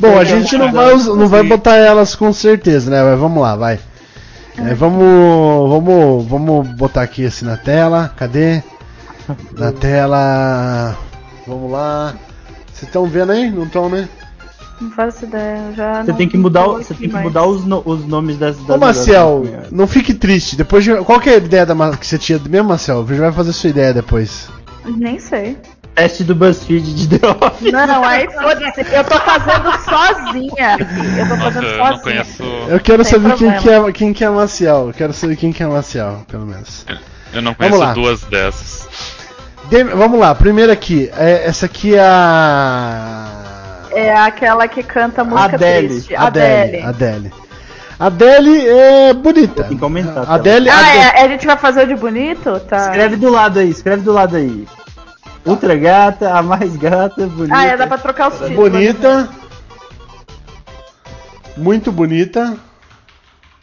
Bom, 0.00 0.18
a 0.18 0.24
gente 0.24 0.56
não 0.56 0.72
vai, 0.72 0.94
não 0.94 1.28
vai 1.28 1.42
botar 1.42 1.76
elas 1.76 2.14
com 2.14 2.32
certeza, 2.32 2.90
né? 2.90 3.02
Mas 3.02 3.18
vamos 3.18 3.42
lá, 3.42 3.54
vai. 3.54 3.78
É, 4.58 4.74
vamos, 4.74 5.68
vamos, 5.68 6.26
vamos 6.26 6.68
botar 6.68 7.02
aqui 7.02 7.26
assim 7.26 7.44
na 7.44 7.58
tela. 7.58 8.10
Cadê? 8.16 8.62
Na 9.56 9.72
tela. 9.72 10.96
Vamos 11.46 11.70
lá. 11.70 12.14
Vocês 12.72 12.84
estão 12.84 13.06
vendo 13.06 13.32
aí? 13.32 13.50
Não 13.50 13.64
estão, 13.64 13.88
né? 13.88 14.08
Não 14.80 14.90
faço 14.90 15.24
ideia, 15.24 15.58
eu 15.70 15.74
já 15.74 16.02
Você 16.04 16.10
não- 16.10 16.18
tem 16.18 16.28
que 16.28 16.36
não 16.36 16.42
mudar, 16.42 16.66
você 16.66 16.92
tem 16.92 17.08
que 17.08 17.16
mudar 17.16 17.46
os, 17.46 17.64
no- 17.64 17.82
os 17.86 18.04
nomes 18.06 18.36
das. 18.36 18.56
das 18.58 18.76
Ô 18.76 18.78
Marcel, 18.78 19.44
das- 19.50 19.70
não 19.70 19.86
fique 19.86 20.12
triste. 20.12 20.54
Depois 20.54 20.84
de, 20.84 20.94
qual 20.96 21.18
que 21.18 21.30
é 21.30 21.34
a 21.34 21.36
ideia 21.38 21.64
da, 21.64 21.96
que 21.96 22.06
você 22.06 22.18
tinha 22.18 22.38
mesmo, 22.46 22.68
Marcel? 22.68 23.00
A 23.02 23.06
gente 23.06 23.18
vai 23.20 23.32
fazer 23.32 23.52
sua 23.54 23.70
ideia 23.70 23.94
depois. 23.94 24.48
Nem 24.84 25.18
sei. 25.18 25.56
Teste 25.94 26.24
do 26.24 26.34
BuzzFeed 26.34 26.94
de 26.94 27.08
The 27.18 27.26
Office. 27.26 27.72
Não, 27.72 28.04
aí 28.04 28.30
foda-se. 28.30 28.80
Eu 28.94 29.02
tô 29.04 29.18
fazendo 29.18 29.72
sozinha. 29.82 30.76
Eu 31.18 31.26
tô 31.26 31.36
Nossa, 31.36 31.44
fazendo 31.52 31.66
eu 31.68 31.78
não 31.78 31.86
sozinha. 31.86 32.02
conheço. 32.02 32.42
Eu 32.68 32.80
quero 32.80 33.02
Sem 33.04 33.12
saber 33.14 33.34
quem 33.36 33.52
que, 33.56 33.70
é, 33.70 33.92
quem 33.92 34.12
que 34.12 34.24
é 34.24 34.28
Marcial. 34.28 34.88
Eu 34.88 34.92
quero 34.92 35.14
saber 35.14 35.36
quem 35.36 35.52
que 35.54 35.62
é 35.62 35.66
Marcial, 35.66 36.22
pelo 36.28 36.44
menos. 36.44 36.84
Eu 37.32 37.40
não 37.40 37.54
conheço 37.54 37.94
duas 37.94 38.20
dessas. 38.24 39.15
Demi- 39.70 39.90
vamos 39.94 40.18
lá, 40.20 40.34
primeiro 40.34 40.70
aqui. 40.70 41.10
É, 41.16 41.46
essa 41.46 41.66
aqui 41.66 41.94
é 41.94 42.00
a. 42.00 43.32
É 43.90 44.14
aquela 44.14 44.68
que 44.68 44.82
canta 44.82 45.24
música 45.24 45.56
Adele. 45.56 45.88
triste. 45.88 46.14
Adele. 46.14 46.82
Adele. 46.82 46.84
Adele. 46.84 47.32
Adele 47.98 48.68
é 48.68 49.14
bonita. 49.14 49.64
Tem 49.64 49.76
que 49.78 49.82
aumentar 49.82 50.20
a 50.28 50.34
Adele, 50.34 50.68
Ah, 50.68 50.78
Adele- 50.78 50.98
é, 50.98 51.24
a 51.24 51.28
gente 51.28 51.46
vai 51.46 51.56
fazer 51.56 51.84
o 51.84 51.86
de 51.86 51.94
bonito? 51.96 52.60
Tá. 52.60 52.76
Escreve 52.88 53.16
do 53.16 53.30
lado 53.30 53.58
aí, 53.58 53.70
escreve 53.70 54.02
do 54.02 54.12
lado 54.12 54.36
aí. 54.36 54.68
Ultra 55.46 55.74
gata, 55.76 56.30
a 56.36 56.42
mais 56.42 56.76
gata, 56.76 57.26
bonita. 57.26 57.56
Ah, 57.56 57.64
é, 57.66 57.76
dá 57.76 57.86
pra 57.86 57.96
trocar 57.98 58.28
os 58.28 58.34
títulos. 58.34 58.54
bonita. 58.56 59.28
Muito 61.56 61.90
bonita. 61.90 62.54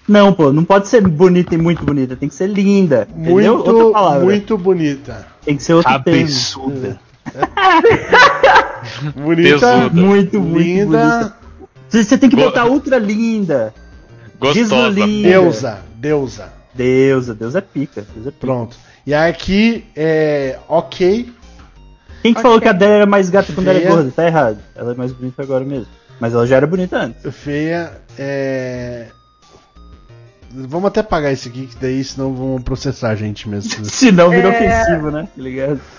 Não, 0.08 0.34
pô, 0.34 0.52
não 0.52 0.64
pode 0.66 0.88
ser 0.90 1.02
bonita 1.02 1.56
e 1.56 1.58
muito 1.58 1.86
bonita, 1.86 2.16
tem 2.16 2.28
que 2.28 2.36
ser 2.36 2.48
linda. 2.48 3.08
entendeu? 3.16 3.58
Outra 3.58 3.74
Muito, 3.74 3.92
palavra. 3.94 4.24
muito 4.26 4.58
bonita. 4.58 5.28
Tem 5.46 5.56
que 5.56 5.64
ser 5.64 5.82
termo. 5.84 5.84
Cabeçuda. 6.04 7.00
Bonita. 9.16 9.50
Tesuda. 9.60 9.90
Muito, 9.90 10.40
muito 10.40 10.58
linda. 10.60 10.98
bonita. 11.20 11.36
Você 11.90 12.18
tem 12.18 12.30
que 12.30 12.36
Go- 12.36 12.44
botar 12.44 12.66
ultra 12.66 12.98
linda. 12.98 13.74
Gostosa. 14.40 14.92
Deslinda. 14.94 15.30
Deusa. 15.30 15.80
Deusa. 15.96 16.54
Deusa, 16.74 17.34
Deus 17.36 17.56
é 17.56 17.62
pica. 17.62 18.02
Deus 18.14 18.28
é 18.28 18.32
pica. 18.32 18.40
Pronto. 18.40 18.76
E 19.06 19.14
aqui 19.14 19.86
é 19.96 20.58
ok. 20.68 21.32
Quem 22.22 22.34
que 22.34 22.40
Ok. 22.40 22.42
falou 22.42 22.60
que 22.62 22.68
a 22.68 22.72
Adele 22.72 22.92
era 22.92 23.06
mais 23.06 23.30
gata 23.30 23.52
quando 23.54 23.68
ela 23.68 23.78
é 23.78 23.82
Feia. 23.82 23.94
gorda? 23.96 24.12
Tá 24.16 24.26
errado. 24.26 24.58
Ela 24.76 24.92
é 24.92 24.96
mais 24.96 25.12
bonita 25.12 25.42
agora 25.44 25.64
mesmo. 25.64 25.88
Mas 26.20 26.34
ela 26.34 26.48
já 26.48 26.56
era 26.58 26.66
bonita 26.68 26.98
antes. 26.98 27.36
Feia. 27.36 27.92
É. 28.18 29.08
Vamos 30.56 30.88
até 30.88 31.00
apagar 31.00 31.34
isso 31.34 31.48
aqui, 31.48 31.68
que 31.68 31.76
daí 31.82 32.04
senão 32.04 32.34
vão 32.34 32.62
processar 32.62 33.10
a 33.10 33.16
gente 33.16 33.50
mesmo. 33.50 33.84
Se 33.86 34.12
não, 34.12 34.30
vira 34.30 34.50
É. 34.50 34.82
ofensivo, 34.82 35.12
né? 35.12 35.28
Tá 35.36 35.42
ligado? 35.42 35.80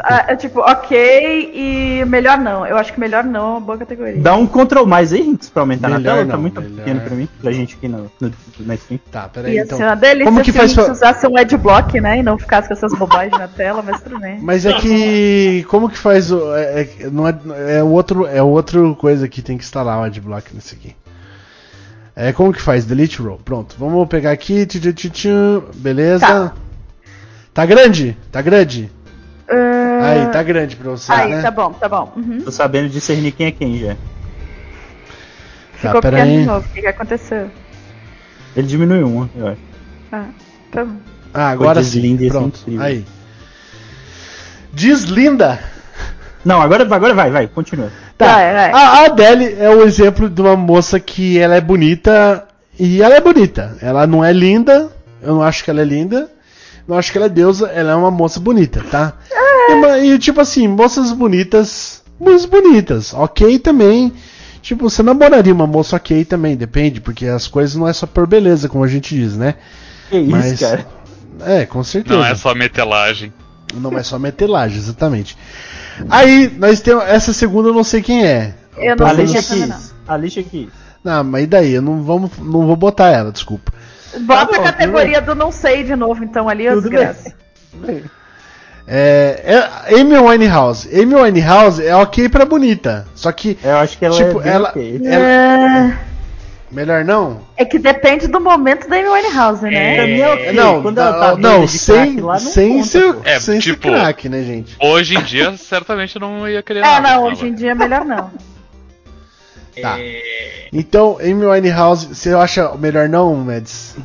Ah, 0.00 0.24
é 0.28 0.36
tipo, 0.36 0.60
ok 0.60 1.50
e 1.54 2.04
melhor 2.04 2.36
não. 2.38 2.66
Eu 2.66 2.76
acho 2.76 2.92
que 2.92 3.00
melhor 3.00 3.24
não 3.24 3.40
é 3.40 3.50
uma 3.52 3.60
boa 3.60 3.78
categoria. 3.78 4.20
Dá 4.20 4.34
um 4.34 4.46
Ctrl 4.46 4.84
mais 4.84 5.12
aí, 5.12 5.22
Rinks, 5.22 5.48
pra 5.48 5.62
aumentar 5.62 5.88
Melhor 5.88 6.00
na 6.00 6.10
tela. 6.10 6.24
não, 6.24 6.30
tá 6.30 6.36
muito 6.36 6.60
melhor. 6.60 6.76
pequeno 6.76 7.00
pra 7.00 7.14
mim. 7.14 7.28
Pra 7.40 7.52
gente 7.52 7.74
aqui 7.76 7.88
no, 7.88 8.10
no, 8.20 8.32
na 8.60 8.74
stream. 8.74 9.00
Tá, 9.10 9.28
peraí 9.28 9.54
Ia 9.54 9.62
então. 9.62 9.78
ser 9.78 9.84
uma 9.84 9.94
delícia 9.94 10.24
Como 10.26 10.42
que 10.42 10.52
se 10.52 10.58
faz 10.58 10.76
a 10.78 10.82
gente 10.82 10.90
usasse 10.92 11.26
um 11.26 11.36
adblock, 11.38 12.00
né? 12.00 12.18
E 12.18 12.22
não 12.22 12.36
ficasse 12.38 12.68
com 12.68 12.74
essas 12.74 12.92
bobagens 12.92 13.38
na 13.38 13.48
tela, 13.48 13.82
mas 13.82 14.00
tudo 14.02 14.18
bem. 14.18 14.40
Mas 14.42 14.66
é 14.66 14.72
que. 14.74 15.64
Como 15.68 15.88
que 15.88 15.96
faz 15.96 16.30
o. 16.32 16.54
É, 16.54 16.80
é- 16.82 17.10
não 17.10 17.26
é, 17.28 17.34
é 17.78 17.82
o 17.82 17.88
outro. 17.88 18.26
É 18.26 18.42
outro 18.42 18.94
coisa 18.96 19.26
que 19.28 19.40
tem 19.40 19.56
que 19.56 19.64
instalar 19.64 19.98
o 20.00 20.02
adblock 20.02 20.54
nesse 20.54 20.74
aqui. 20.74 20.94
É 22.22 22.34
como 22.34 22.52
que 22.52 22.60
faz? 22.60 22.84
Delete 22.84 23.22
row. 23.22 23.40
Pronto. 23.42 23.74
Vamos 23.78 24.06
pegar 24.06 24.30
aqui. 24.30 24.66
beleza. 25.76 26.26
Tá. 26.26 26.52
Tá 27.54 27.64
grande? 27.64 28.14
Tá 28.30 28.42
grande? 28.42 28.92
Ah, 29.48 30.00
Aí, 30.02 30.26
tá 30.30 30.42
grande 30.42 30.76
pra 30.76 30.90
você, 30.90 31.10
Aí, 31.10 31.32
né? 31.32 31.40
tá 31.40 31.50
bom, 31.50 31.72
tá 31.72 31.88
bom. 31.88 32.12
Uhum. 32.14 32.42
Tô 32.42 32.50
sabendo 32.52 32.90
discernir 32.90 33.32
quem 33.32 33.46
é 33.46 33.50
quem 33.50 33.78
já. 33.78 33.96
Ficou 35.72 36.02
pera 36.02 36.18
pequeno 36.18 36.30
aí. 36.30 36.40
de 36.40 36.46
novo. 36.46 36.66
O 36.66 36.72
que, 36.74 36.80
que 36.82 36.86
aconteceu? 36.86 37.50
Ele 38.54 38.66
diminuiu 38.66 39.06
um, 39.06 39.28
eu 39.34 39.48
acho. 39.48 39.60
Ah, 40.12 40.26
tá 40.70 40.84
bom. 40.84 40.96
Ah, 41.32 41.48
agora 41.48 41.82
sim. 41.82 42.16
é 42.22 42.28
Pronto. 42.28 42.60
incrível. 42.60 42.82
Aí. 42.84 43.06
Deslinda. 44.74 45.58
Não, 46.44 46.60
agora, 46.60 46.84
agora 46.84 47.14
vai, 47.14 47.30
vai, 47.30 47.48
continua. 47.48 47.90
Tá. 48.20 48.34
Vai, 48.34 48.52
vai. 48.54 48.70
A 48.72 49.04
Adele 49.06 49.56
é 49.58 49.70
o 49.70 49.82
exemplo 49.82 50.28
de 50.28 50.40
uma 50.40 50.56
moça 50.56 51.00
que 51.00 51.38
ela 51.38 51.54
é 51.56 51.60
bonita 51.60 52.46
e 52.78 53.02
ela 53.02 53.14
é 53.16 53.20
bonita. 53.20 53.76
Ela 53.80 54.06
não 54.06 54.24
é 54.24 54.32
linda, 54.32 54.90
eu 55.22 55.34
não 55.34 55.42
acho 55.42 55.64
que 55.64 55.70
ela 55.70 55.80
é 55.80 55.84
linda. 55.84 56.30
Não 56.86 56.98
acho 56.98 57.12
que 57.12 57.18
ela 57.18 57.26
é 57.26 57.30
deusa, 57.30 57.68
ela 57.68 57.92
é 57.92 57.94
uma 57.94 58.10
moça 58.10 58.40
bonita, 58.40 58.82
tá? 58.90 59.12
E, 59.68 59.72
uma- 59.74 59.98
e, 59.98 60.18
tipo 60.18 60.40
assim, 60.40 60.66
moças 60.66 61.12
bonitas, 61.12 62.02
moças 62.18 62.44
bonitas, 62.46 63.14
ok 63.14 63.58
também. 63.60 64.12
Tipo, 64.60 64.90
você 64.90 65.02
namoraria 65.02 65.54
uma 65.54 65.66
moça 65.66 65.96
ok 65.96 66.24
também, 66.24 66.56
depende, 66.56 67.00
porque 67.00 67.26
as 67.26 67.46
coisas 67.46 67.76
não 67.76 67.86
é 67.88 67.92
só 67.92 68.06
por 68.06 68.26
beleza, 68.26 68.68
como 68.68 68.82
a 68.84 68.88
gente 68.88 69.14
diz, 69.14 69.36
né? 69.36 69.54
Que 70.10 70.18
isso, 70.18 70.30
Mas- 70.30 70.60
cara. 70.60 70.86
É, 71.46 71.64
com 71.64 71.82
certeza. 71.84 72.18
Não 72.18 72.24
é 72.26 72.34
só 72.34 72.54
metelagem. 72.54 73.32
Não 73.74 73.90
vai 73.90 74.02
só 74.04 74.18
meter 74.18 74.48
laje, 74.48 74.76
exatamente. 74.76 75.38
Aí, 76.08 76.52
nós 76.58 76.80
temos. 76.80 77.04
Essa 77.04 77.32
segunda 77.32 77.68
eu 77.68 77.74
não 77.74 77.84
sei 77.84 78.02
quem 78.02 78.24
é. 78.26 78.54
Eu 78.78 78.96
não 78.96 79.06
A 79.06 79.14
sei 79.14 79.26
quem 79.26 79.36
é 79.36 79.42
também, 79.42 79.68
Kiss. 79.72 79.92
A 80.08 80.16
lixa 80.16 80.42
Kiss. 80.42 80.68
Não, 81.04 81.24
mas 81.24 81.44
e 81.44 81.46
daí? 81.46 81.72
Eu 81.72 81.82
não, 81.82 82.02
vamos, 82.02 82.30
não 82.38 82.66
vou 82.66 82.76
botar 82.76 83.08
ela, 83.10 83.32
desculpa. 83.32 83.72
Bota 84.20 84.46
Tá 84.46 84.56
bom, 84.56 84.60
a 84.62 84.64
categoria 84.64 85.20
do 85.20 85.34
não 85.34 85.52
sei 85.52 85.82
de 85.84 85.94
novo, 85.96 86.22
então, 86.24 86.48
ali, 86.48 86.68
Tudo 86.68 86.82
desgraça. 86.82 87.32
É, 88.86 89.42
é 89.88 90.00
Amy 90.00 90.18
Winehouse. 90.18 90.88
Amy 90.92 91.14
Winehouse 91.14 91.84
é 91.84 91.94
ok 91.94 92.28
pra 92.28 92.44
bonita. 92.44 93.06
Só 93.14 93.30
que, 93.30 93.56
Eu 93.62 93.76
acho 93.76 93.96
que 93.96 94.04
ela 94.04 94.16
Tipo, 94.16 94.42
é 94.42 94.48
ela- 94.48 94.68
ok. 94.70 95.00
É... 95.04 95.96
melhor 96.70 97.04
não? 97.04 97.40
é 97.56 97.64
que 97.64 97.78
depende 97.78 98.26
do 98.28 98.40
momento 98.40 98.88
da 98.88 98.96
Amy 98.96 99.08
Winehouse, 99.08 99.62
né? 99.64 99.94
Pra 99.96 100.06
mim 100.06 100.20
é 100.20 100.28
ok. 100.32 100.52
Não, 100.52 100.82
Quando 100.82 100.98
ela 100.98 101.12
tá 101.32 101.36
não, 101.36 101.66
sem, 101.66 101.94
crack 102.14 102.20
lá, 102.20 102.32
não 102.34 102.40
sem 102.40 102.78
conta, 102.78 103.12
pô. 103.14 103.20
É, 103.28 103.40
sem 103.40 103.58
tipo- 103.58 103.88
crack, 103.88 104.28
né, 104.28 104.42
gente? 104.42 104.76
Hoje 104.80 105.16
em 105.16 105.22
dia, 105.22 105.54
certamente 105.58 106.16
eu 106.16 106.20
não 106.20 106.48
ia 106.48 106.62
querer 106.62 106.80
É, 106.80 106.82
nada 106.82 107.10
não, 107.16 107.24
hoje 107.24 107.46
em 107.46 107.54
dia 107.54 107.72
é 107.72 107.74
melhor 107.74 108.04
não. 108.04 108.30
Tá. 109.80 109.96
Então, 110.72 111.18
Amy 111.20 111.46
Winehouse, 111.46 112.14
você 112.14 112.32
acha 112.34 112.74
melhor 112.76 113.08
não, 113.08 113.34
Mads? 113.36 113.96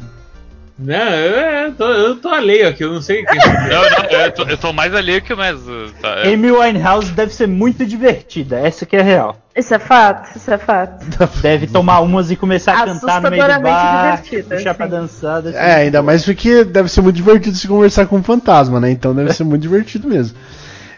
Não, 0.78 0.96
eu, 0.96 1.68
eu 1.68 1.74
tô, 1.74 1.86
eu 1.92 2.16
tô 2.18 2.30
alheio 2.30 2.68
aqui, 2.68 2.84
eu 2.84 2.92
não 2.94 3.02
sei 3.02 3.24
quem. 3.26 3.38
Não, 3.38 3.90
não, 4.12 4.20
eu 4.20 4.32
tô, 4.32 4.44
eu 4.44 4.58
tô 4.58 4.74
mais 4.74 4.94
alheio 4.94 5.22
que 5.22 5.34
o 5.34 5.38
Mes. 5.38 5.60
Tá, 6.02 6.20
é. 6.20 6.34
Amy 6.34 6.52
Winehouse 6.52 7.12
deve 7.12 7.34
ser 7.34 7.48
muito 7.48 7.86
divertida, 7.86 8.60
essa 8.60 8.86
que 8.86 8.96
é 8.96 9.02
real. 9.02 9.38
Isso 9.56 9.74
é 9.74 9.80
fato, 9.80 10.36
isso 10.36 10.52
é 10.52 10.58
fato. 10.58 11.06
Deve 11.42 11.68
tomar 11.68 12.02
umas 12.02 12.30
e 12.30 12.36
começar 12.36 12.74
a 12.74 12.86
cantar 12.86 13.22
no 13.22 13.32
meio 13.32 13.44
do 13.44 13.62
bar, 13.62 14.22
puxar 14.50 14.74
pra 14.74 14.86
sim. 14.86 14.92
dançar. 14.92 15.42
deve 15.42 15.58
ser 15.58 15.64
É, 15.64 15.76
ainda 15.76 16.02
mais 16.04 16.26
porque 16.26 16.66
deve 16.66 16.90
ser 16.90 17.02
muito 17.02 17.16
divertido 17.16 17.56
se 17.56 17.66
conversar 17.66 18.06
com 18.06 18.18
um 18.18 18.24
fantasma, 18.24 18.82
né? 18.82 18.92
Então 18.92 19.16
deve 19.16 19.32
ser 19.32 19.46
muito 19.46 19.62
divertido 19.62 20.10
mesmo. 20.10 20.38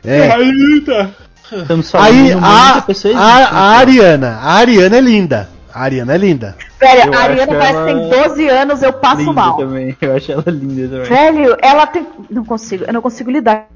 É. 0.04 0.34
Eita! 0.41 1.12
Estamos 1.52 1.91
falando 1.91 2.08
Aí 2.08 2.32
a, 2.34 2.36
que 2.36 2.43
a 2.43 2.50
a, 2.50 2.86
existe, 2.89 3.15
a? 3.15 3.78
Ariana, 3.78 4.39
a 4.41 4.54
Ariana 4.54 4.98
é 4.98 5.02
linda. 5.02 5.50
A 5.72 5.84
Ariana 5.84 6.15
é 6.15 6.17
linda. 6.17 6.56
Velho, 6.80 7.13
Eu 7.13 7.13
a 7.13 7.22
Ariana 7.22 7.54
parece 7.54 7.84
que 7.84 7.89
ela 7.89 8.10
tem 8.10 8.24
12 8.24 8.50
anos, 8.50 8.82
eu 8.82 8.93
passo 8.93 9.20
linda 9.20 9.34
mal. 9.34 9.58
também. 9.58 9.96
Eu 10.02 10.15
acho 10.15 10.32
ela 10.32 10.43
linda 10.48 10.88
também. 10.88 11.06
Velho, 11.06 11.58
ela 11.62 11.86
tem. 11.86 12.08
Não 12.30 12.43
consigo, 12.43 12.86
eu 12.86 12.93
não 12.93 13.02
consigo 13.02 13.30
lidar. 13.30 13.67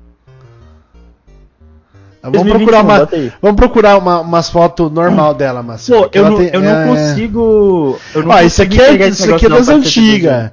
Vamos 2.23 2.43
2021, 2.43 2.65
procurar 2.65 2.81
uma, 2.83 3.09
vamos 3.41 3.55
procurar 3.57 3.97
uma, 3.97 4.19
umas 4.21 4.49
fotos 4.49 4.91
normal 4.91 5.33
dela, 5.33 5.63
mas 5.63 5.87
Pô, 5.89 6.07
eu, 6.13 6.29
não, 6.29 6.37
tem, 6.37 6.49
eu 6.53 6.61
não 6.61 6.69
é- 6.81 6.87
consigo. 6.87 7.99
Eu 8.13 8.23
não 8.23 8.29
Ó, 8.31 8.39
esse 8.39 8.63
consigo 8.65 8.83
aqui 8.83 9.03
é, 9.03 9.07
esse 9.07 9.33
aqui 9.33 9.45
é 9.45 9.49
das 9.49 9.67
antigas. 9.69 10.51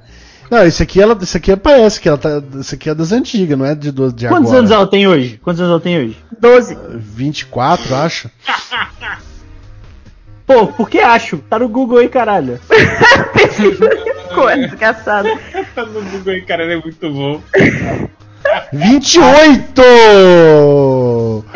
Não, 0.49 0.65
esse 0.65 0.81
aqui 0.81 0.99
ela, 0.99 1.15
esse 1.21 1.37
aqui 1.37 1.55
parece 1.55 2.01
que 2.01 2.09
ela 2.09 2.17
tá, 2.17 2.41
esse 2.59 2.73
aqui 2.73 2.89
é 2.89 2.95
das 2.95 3.11
antigas, 3.11 3.55
não 3.55 3.65
é 3.67 3.75
de 3.75 3.91
do- 3.91 4.11
de 4.11 4.27
Quantos 4.27 4.45
agora. 4.47 4.57
anos 4.59 4.71
ela 4.71 4.87
tem 4.87 5.07
hoje? 5.07 5.39
Quantos 5.43 5.61
anos 5.61 5.71
ela 5.73 5.79
tem 5.79 5.99
hoje? 5.99 6.17
12. 6.39 6.75
24, 6.95 7.95
acho. 7.97 8.31
Pô, 10.47 10.65
por 10.65 10.89
que 10.89 10.97
acho? 10.97 11.37
Tá 11.47 11.59
no 11.59 11.69
Google 11.69 11.99
aí, 11.99 12.09
caralho. 12.09 12.59
Ficou, 14.27 14.49
é 14.49 14.57
desgraçado. 14.57 15.29
Tá 15.75 15.85
no 15.85 16.01
Google 16.01 16.33
aí, 16.33 16.41
cara, 16.41 16.63
ele 16.63 16.73
é 16.73 16.81
muito 16.81 17.11
bom. 17.11 17.39
28! 18.73 19.81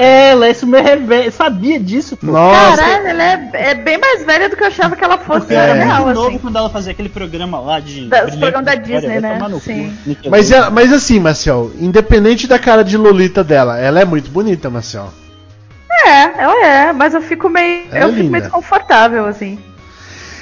É, 0.03 0.29
ela 0.31 0.47
é 0.47 0.51
isso 0.51 0.75
é 0.75 0.95
velha. 0.97 1.31
Sabia 1.31 1.79
disso, 1.79 2.17
pô. 2.17 2.27
Nossa, 2.27 2.77
Caralho, 2.77 3.07
ela 3.07 3.23
é, 3.23 3.49
é 3.53 3.73
bem 3.75 3.97
mais 3.97 4.25
velha 4.25 4.49
do 4.49 4.55
que 4.57 4.63
eu 4.63 4.67
achava 4.67 4.95
que 4.95 5.03
ela 5.03 5.17
fosse. 5.17 5.39
Porque 5.41 5.53
Era 5.53 5.77
É. 5.77 5.83
real, 5.83 6.03
muito 6.05 6.15
novo 6.15 6.27
assim. 6.29 6.37
quando 6.39 6.57
ela 6.57 6.69
fazia 6.69 6.91
aquele 6.91 7.09
programa 7.09 7.59
lá 7.59 7.79
de. 7.79 8.07
Da- 8.07 8.25
os 8.25 8.35
programas 8.35 8.65
da 8.65 8.75
Disney, 8.75 9.19
né? 9.19 9.39
cu. 9.39 9.59
Sim. 9.59 9.97
Nickelodeon. 10.05 10.31
mas, 10.31 10.51
ela, 10.51 10.69
mas 10.69 10.91
assim, 10.93 11.19
Marcel, 11.19 11.71
independente 11.79 12.47
da 12.47 12.59
cara 12.59 12.83
de 12.83 12.97
Lolita 12.97 13.43
dela, 13.43 13.79
ela 13.79 13.99
é 14.01 14.05
muito 14.05 14.29
bonita, 14.29 14.69
Marcel. 14.69 15.13
É, 16.05 16.41
ela 16.43 16.65
é, 16.65 16.91
mas 16.93 17.13
eu 17.13 17.21
fico 17.21 17.49
meio. 17.49 17.85
Ela 17.91 17.99
é 17.99 18.03
eu 18.03 18.09
fico 18.09 18.19
linda. 18.19 18.31
meio 18.31 18.43
desconfortável, 18.43 19.25
assim. 19.25 19.57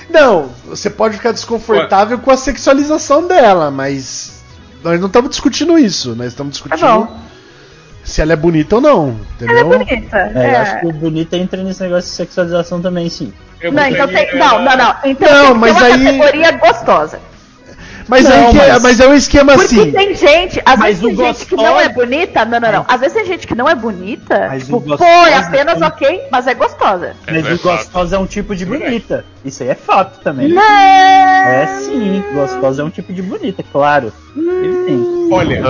Não, 0.10 0.50
você 0.66 0.90
pode 0.90 1.16
ficar 1.18 1.32
desconfortável 1.32 2.18
com 2.20 2.32
a 2.32 2.38
sexualização 2.38 3.28
dela, 3.28 3.70
mas 3.72 4.42
nós 4.84 5.00
não 5.00 5.08
estamos 5.08 5.30
discutindo 5.30 5.78
isso, 5.78 6.16
nós 6.16 6.28
estamos 6.28 6.60
Tá 6.60 6.76
discutindo 6.76 7.06
bom. 7.06 7.18
Se 8.04 8.22
ela 8.22 8.34
é 8.34 8.36
bonita 8.36 8.76
ou 8.76 8.82
não, 8.82 9.16
Ela 9.40 9.52
é 9.52 9.62
entendeu? 9.62 9.80
bonita. 9.80 10.18
É, 10.18 10.32
É. 10.36 10.54
eu 10.56 10.58
acho 10.60 10.80
que 10.80 10.88
o 10.88 10.92
bonito 10.94 11.34
entra 11.36 11.64
nesse 11.64 11.82
negócio 11.84 12.10
de 12.10 12.16
sexualização 12.16 12.82
também, 12.82 13.10
sim. 13.10 13.32
Eu 13.62 13.72
Não, 13.72 13.86
então 13.86 14.08
tem. 14.08 14.36
Não, 14.38 14.64
não, 14.64 14.76
não. 14.78 14.96
Então 15.06 15.30
Não, 15.32 15.46
tem 15.52 15.56
mas 15.60 15.78
uma 15.78 15.86
aí- 15.86 16.04
categoria 16.06 16.52
gostosa. 16.54 17.20
Mas, 18.12 18.26
Não, 18.26 18.32
aí 18.48 18.52
que 18.52 18.60
é, 18.60 18.68
mas- 18.74 18.84
mas 18.84 19.00
é 19.00 19.08
um 19.08 19.14
esquema 19.14 19.54
Porque 19.54 19.74
assim. 19.80 19.92
tem 19.94 20.14
gente, 20.14 20.62
às 20.66 20.78
Mas 20.78 21.00
vezes 21.00 21.00
tem 21.00 21.14
o 21.14 21.34
gente 21.34 21.46
que 21.46 21.56
não 21.56 21.80
é 21.80 21.88
bonita. 21.88 22.44
Não, 22.44 22.60
não, 22.60 22.70
não. 22.74 22.86
Às 22.86 23.00
vezes 23.00 23.14
tem 23.16 23.26
gente 23.26 23.48
que 23.48 23.56
não 23.56 23.70
é 23.70 23.74
bonita. 23.74 24.48
Mas 24.50 24.66
tipo, 24.66 24.78
o 24.80 24.98
pô, 24.98 25.06
é 25.06 25.34
apenas 25.36 25.80
tem- 25.80 25.88
ok, 25.88 26.22
mas 26.30 26.46
é 26.46 26.54
gostosa. 26.54 27.16
É, 27.26 27.32
Mas 27.32 27.46
é 27.46 27.56
gostosa 27.56 28.16
é 28.18 28.20
um 28.20 28.26
tipo 28.26 28.54
de 28.54 28.66
bonita. 28.66 29.24
Isso 29.46 29.64
aí 29.64 29.70
é 29.70 29.76
fato 29.76 30.20
também. 30.20 30.50
Não. 30.50 30.62
É 30.62 31.68
sim, 31.86 32.22
gostosa 32.34 32.82
é 32.82 32.86
um 32.86 32.90
tipo 32.90 33.14
de 33.14 33.22
bonita, 33.22 33.64
claro. 33.72 34.12
Evidente. 34.36 35.08
Olha, 35.32 35.62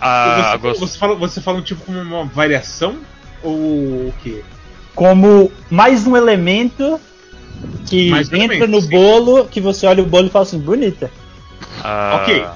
a, 0.00 0.50
você, 0.50 0.58
gost- 0.58 0.80
você, 0.80 0.98
fala, 0.98 1.14
você 1.14 1.40
fala 1.40 1.58
um 1.58 1.62
tipo 1.62 1.84
como 1.84 2.00
uma 2.00 2.24
variação? 2.24 2.96
Ou 3.40 3.52
o 3.54 4.14
quê? 4.20 4.42
Como 4.96 5.52
mais 5.70 6.08
um 6.08 6.16
elemento 6.16 7.00
que 7.86 8.10
Mais 8.10 8.26
entra 8.32 8.38
elemento, 8.46 8.66
no 8.68 8.80
sim. 8.80 8.88
bolo, 8.88 9.44
que 9.44 9.60
você 9.60 9.86
olha 9.86 10.02
o 10.02 10.06
bolo 10.06 10.26
e 10.26 10.30
fala 10.30 10.42
assim, 10.44 10.58
bonita. 10.58 11.08
A, 11.82 12.20
Ok. 12.22 12.46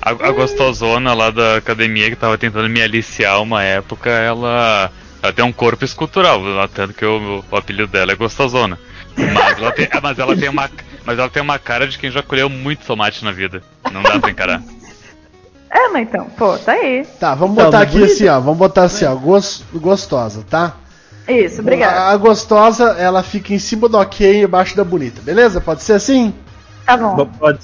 A, 0.00 0.10
a 0.10 0.32
gostosona 0.32 1.12
lá 1.12 1.30
da 1.30 1.56
academia 1.56 2.08
que 2.08 2.16
tava 2.16 2.38
tentando 2.38 2.68
me 2.68 2.80
aliciar 2.80 3.42
uma 3.42 3.62
época, 3.62 4.08
ela, 4.10 4.90
ela 5.22 5.32
tem 5.32 5.44
um 5.44 5.52
corpo 5.52 5.84
escultural, 5.84 6.40
tanto 6.72 6.94
que 6.94 7.04
o, 7.04 7.44
o 7.50 7.56
apelido 7.56 7.88
dela 7.88 8.12
é 8.12 8.16
gostosona. 8.16 8.78
Mas 9.16 9.58
ela, 9.58 9.72
tem, 9.72 9.88
mas, 10.00 10.18
ela 10.18 10.36
tem 10.36 10.48
uma, 10.48 10.70
mas 11.04 11.18
ela 11.18 11.28
tem 11.28 11.42
uma 11.42 11.58
cara 11.58 11.88
de 11.88 11.98
quem 11.98 12.10
já 12.10 12.22
colheu 12.22 12.48
muito 12.48 12.86
tomate 12.86 13.24
na 13.24 13.32
vida. 13.32 13.62
Não 13.92 14.02
dá 14.02 14.18
pra 14.20 14.30
encarar. 14.30 14.62
É, 15.70 15.88
mas 15.88 16.08
então, 16.08 16.26
pô, 16.30 16.56
tá 16.56 16.72
aí. 16.72 17.04
Tá, 17.18 17.34
vamos 17.34 17.54
Então, 17.56 17.66
botar 17.66 17.80
aqui 17.82 18.02
assim, 18.04 18.28
ó. 18.28 18.38
Vamos 18.40 18.56
botar 18.58 18.84
assim, 18.84 19.04
ó. 19.04 19.14
gos- 19.16 19.64
gostosa, 19.74 20.44
tá? 20.48 20.76
Isso, 21.26 21.60
obrigada. 21.60 22.08
A 22.12 22.16
gostosa, 22.16 22.92
ela 22.98 23.22
fica 23.22 23.52
em 23.52 23.58
cima 23.58 23.88
do 23.88 23.98
ok 23.98 24.40
e 24.40 24.44
embaixo 24.44 24.76
da 24.76 24.84
bonita, 24.84 25.20
beleza? 25.20 25.60
Pode 25.60 25.82
ser 25.82 25.94
assim? 25.94 26.32
Tá 26.88 26.96
bom. 26.96 27.26
Pode. 27.38 27.58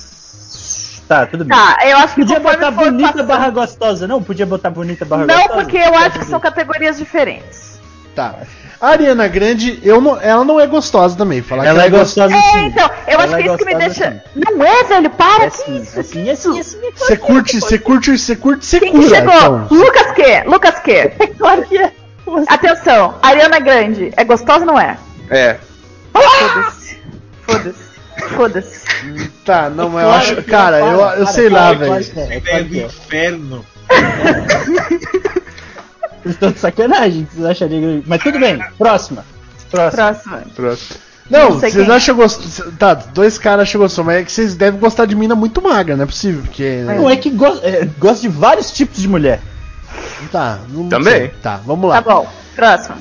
Tá, 1.09 1.25
tudo 1.27 1.45
bem. 1.47 1.57
Tá, 1.57 1.79
eu 1.87 1.97
acho 1.99 2.15
que 2.15 2.21
Podia 2.21 2.41
botar 2.41 2.71
bonita 2.71 3.09
passando- 3.13 3.27
barra 3.27 3.51
gostosa, 3.51 4.07
não? 4.07 4.23
Podia 4.23 4.45
botar 4.47 4.69
bonita 4.71 5.05
barra 5.07 5.25
Não, 5.27 5.35
gostosa? 5.35 5.55
porque 5.63 5.77
eu 5.79 5.95
acho 5.95 6.19
que 6.19 6.25
são 6.27 6.39
categorias 6.41 6.99
diferentes. 6.99 7.81
Tá. 8.15 8.35
A 8.81 8.89
Ariana 8.89 9.27
Grande, 9.29 9.81
eu 9.83 9.99
não, 10.01 10.21
ela 10.21 10.45
não 10.45 10.61
é 10.61 10.67
gostosa 10.67 11.17
também. 11.17 11.41
Falar 11.41 11.65
Ela 11.67 11.81
que 11.81 11.87
é 11.87 11.91
gostosa 11.91 12.35
É, 12.37 12.41
sim. 12.41 12.67
então, 12.67 12.91
eu 13.07 13.15
Ela 13.15 13.25
acho 13.25 13.37
que 13.37 13.43
é 13.43 13.47
isso 13.47 13.57
que 13.59 13.65
me 13.65 13.75
deixa. 13.77 14.11
sim. 14.35 14.41
Não 14.57 14.63
é, 14.65 14.85
velho, 14.85 15.11
para 15.11 15.45
É 15.45 15.51
que 15.51 15.57
sim, 15.57 15.77
isso. 15.81 16.01
é 16.01 16.03
sim, 16.03 16.29
é 16.29 16.35
sim, 16.35 16.59
é 16.59 16.63
sim. 16.63 16.79
Você 16.95 17.17
curte, 17.17 17.61
você 17.61 17.79
curte, 17.79 18.19
você 18.19 18.37
curte, 18.37 18.67
você 18.67 18.81
Quem 18.81 18.93
que 18.93 18.99
cura. 18.99 19.09
chegou? 19.17 19.35
Então. 19.35 19.69
Lucas 19.71 20.11
que? 20.13 20.43
Lucas 20.47 20.79
que? 20.81 21.09
Claro 21.39 21.63
que 21.65 21.79
é. 21.79 21.93
Atenção, 22.49 23.15
Ariana 23.23 23.59
Grande, 23.61 24.13
é 24.17 24.25
gostosa 24.25 24.61
ou 24.61 24.67
não 24.67 24.79
é? 24.81 24.97
É. 25.31 25.57
Foda-se. 26.13 26.99
Foda-se. 27.47 27.94
Foda-se. 28.31 28.85
Tá, 29.45 29.69
não, 29.71 29.91
mas 29.91 30.03
eu 30.05 30.09
Claro 30.09 30.23
acho. 30.25 30.33
é, 30.33 30.43
Cara, 30.43 30.79
eu, 30.81 30.99
para, 30.99 31.17
eu 31.17 31.25
para, 31.25 31.33
sei 31.33 31.51
para, 31.51 31.61
lá, 31.61 31.73
velho. 31.75 31.95
é, 32.17 32.37
É 32.37 32.41
claro 32.41 32.65
do 32.65 32.77
é. 32.79 32.83
inferno. 32.85 33.67
Vocês 36.23 36.37
estão 36.37 36.51
de 36.53 36.59
sacanagem, 36.59 37.29
vocês 37.31 37.45
achariam. 37.45 38.03
Mas 38.07 38.23
tudo 38.23 38.39
bem, 38.39 38.59
próxima. 38.79 39.25
Próxima. 39.71 40.43
Próximo. 40.55 40.99
Não, 41.29 41.53
vocês 41.53 41.77
é. 41.77 41.83
acham 41.91 42.17
gostoso. 42.17 42.73
Tá, 42.79 42.95
dois 42.95 43.37
caras 43.39 43.63
acham 43.69 43.81
gostoso, 43.81 44.05
mas 44.07 44.17
é 44.21 44.25
que 44.25 44.33
vocês 44.33 44.55
devem 44.55 44.81
gostar 44.81 45.05
de 45.07 45.15
mina 45.15 45.35
muito 45.35 45.61
magra, 45.61 45.97
não 45.97 46.05
é 46.05 46.07
possível, 46.07 46.43
porque. 46.43 46.83
Não 46.87 47.09
é 47.11 47.17
que 47.17 47.29
gosta, 47.31 47.67
é, 47.67 47.87
gosta 47.99 48.23
de 48.23 48.29
vários 48.29 48.71
tipos 48.71 49.01
de 49.01 49.09
mulher. 49.09 49.41
Tá, 50.31 50.59
não 50.69 50.89
Também. 50.89 51.13
sei. 51.15 51.29
Tá, 51.43 51.61
vamos 51.65 51.91
Tá 51.91 51.97
lá. 51.97 52.01
bom, 52.01 52.27
próximo. 52.57 52.97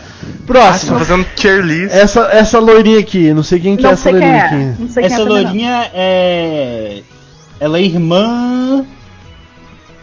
Próximo. 0.45 0.99
fazendo 0.99 1.25
tier 1.35 1.61
list. 1.63 1.93
Essa, 1.95 2.29
essa 2.31 2.59
loirinha 2.59 2.99
aqui, 2.99 3.33
não 3.33 3.43
sei 3.43 3.59
quem 3.59 3.75
que 3.77 3.83
é 3.83 3.85
Não 3.87 3.91
essa 3.93 4.03
sei 4.03 4.11
quem 4.13 4.21
loirinha 4.21 4.43
é. 4.43 4.45
aqui. 4.45 4.81
Não 4.81 4.89
sei 4.89 5.05
Essa 5.05 5.15
quem 5.15 5.25
é 5.25 5.27
também, 5.27 5.43
lourinha 5.45 5.91
é. 5.93 7.01
Ela 7.59 7.77
é 7.77 7.81
irmã 7.81 8.85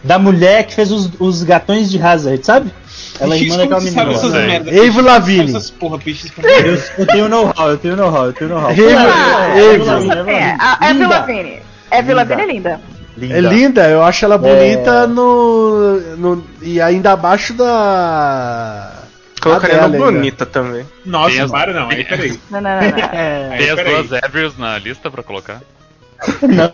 da 0.03 0.17
mulher 0.17 0.65
que 0.65 0.73
fez 0.73 0.91
os, 0.91 1.11
os 1.19 1.43
gatões 1.43 1.91
de 1.91 2.01
Hazard, 2.01 2.43
sabe? 2.43 2.71
Ela 3.19 3.35
é 3.35 3.39
irmã 3.39 3.57
daquela 3.57 3.81
menina. 3.81 4.11
essas 4.11 4.33
lá. 4.33 4.39
merdas? 4.39 4.73
Avril 4.79 5.03
Lavigne. 5.03 5.49
Essas 5.49 5.69
porra, 5.69 5.99
pra 5.99 6.11
Eu, 6.65 6.81
eu 6.97 7.05
tenho 7.07 7.29
know-how, 7.29 7.69
eu 7.69 7.77
tenho 7.77 7.95
know-how, 7.95 8.25
eu 8.25 8.33
tenho 8.33 8.49
know-how. 8.49 8.69
Avril- 8.71 8.89
Ah, 8.97 9.47
é. 9.57 9.75
Avril 9.75 9.91
A 10.59 10.73
Avril 10.73 10.93
Linda. 10.93 11.07
Lavigne. 11.07 11.59
Avril 11.91 12.15
Lavigne 12.15 12.41
é 12.41 12.45
linda. 12.47 12.81
Linda. 13.21 13.37
É 13.37 13.41
linda, 13.41 13.89
eu 13.89 14.03
acho 14.03 14.25
ela 14.25 14.37
bonita 14.37 15.03
É. 15.03 15.07
no, 15.07 15.99
no. 16.17 16.43
E 16.61 16.81
ainda 16.81 17.11
abaixo 17.13 17.53
da. 17.53 18.93
Colocaria 19.41 19.77
Adele 19.83 19.97
no 19.97 20.05
ainda. 20.05 20.17
bonita 20.19 20.45
também. 20.45 20.85
Nossa, 21.05 21.31
Tem 21.31 21.39
as- 21.41 21.51
para 21.51 21.73
não, 21.73 21.89
aí 21.89 22.03
peraí. 22.05 22.39
Não, 22.51 22.61
não, 22.61 22.69
não, 22.81 22.81
não. 22.81 22.97
É, 23.13 23.49
Aí, 23.51 23.57
Tem 23.57 23.69
as 23.71 24.07
duas 24.09 24.23
Avrils 24.23 24.57
na 24.57 24.77
lista 24.77 25.09
pra 25.09 25.23
colocar? 25.23 25.61
não, 26.41 26.73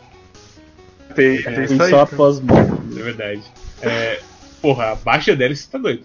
Tem, 1.15 1.41
tem 1.41 1.63
isso 1.63 1.81
aí. 1.81 1.89
só 1.89 2.01
após 2.01 2.39
morte. 2.41 2.71
É 2.99 3.03
verdade. 3.03 3.41
É, 3.81 4.19
Porra, 4.61 4.91
abaixo 4.93 5.35
dela 5.35 5.55
você 5.55 5.67
tá 5.71 5.77
doido. 5.77 6.03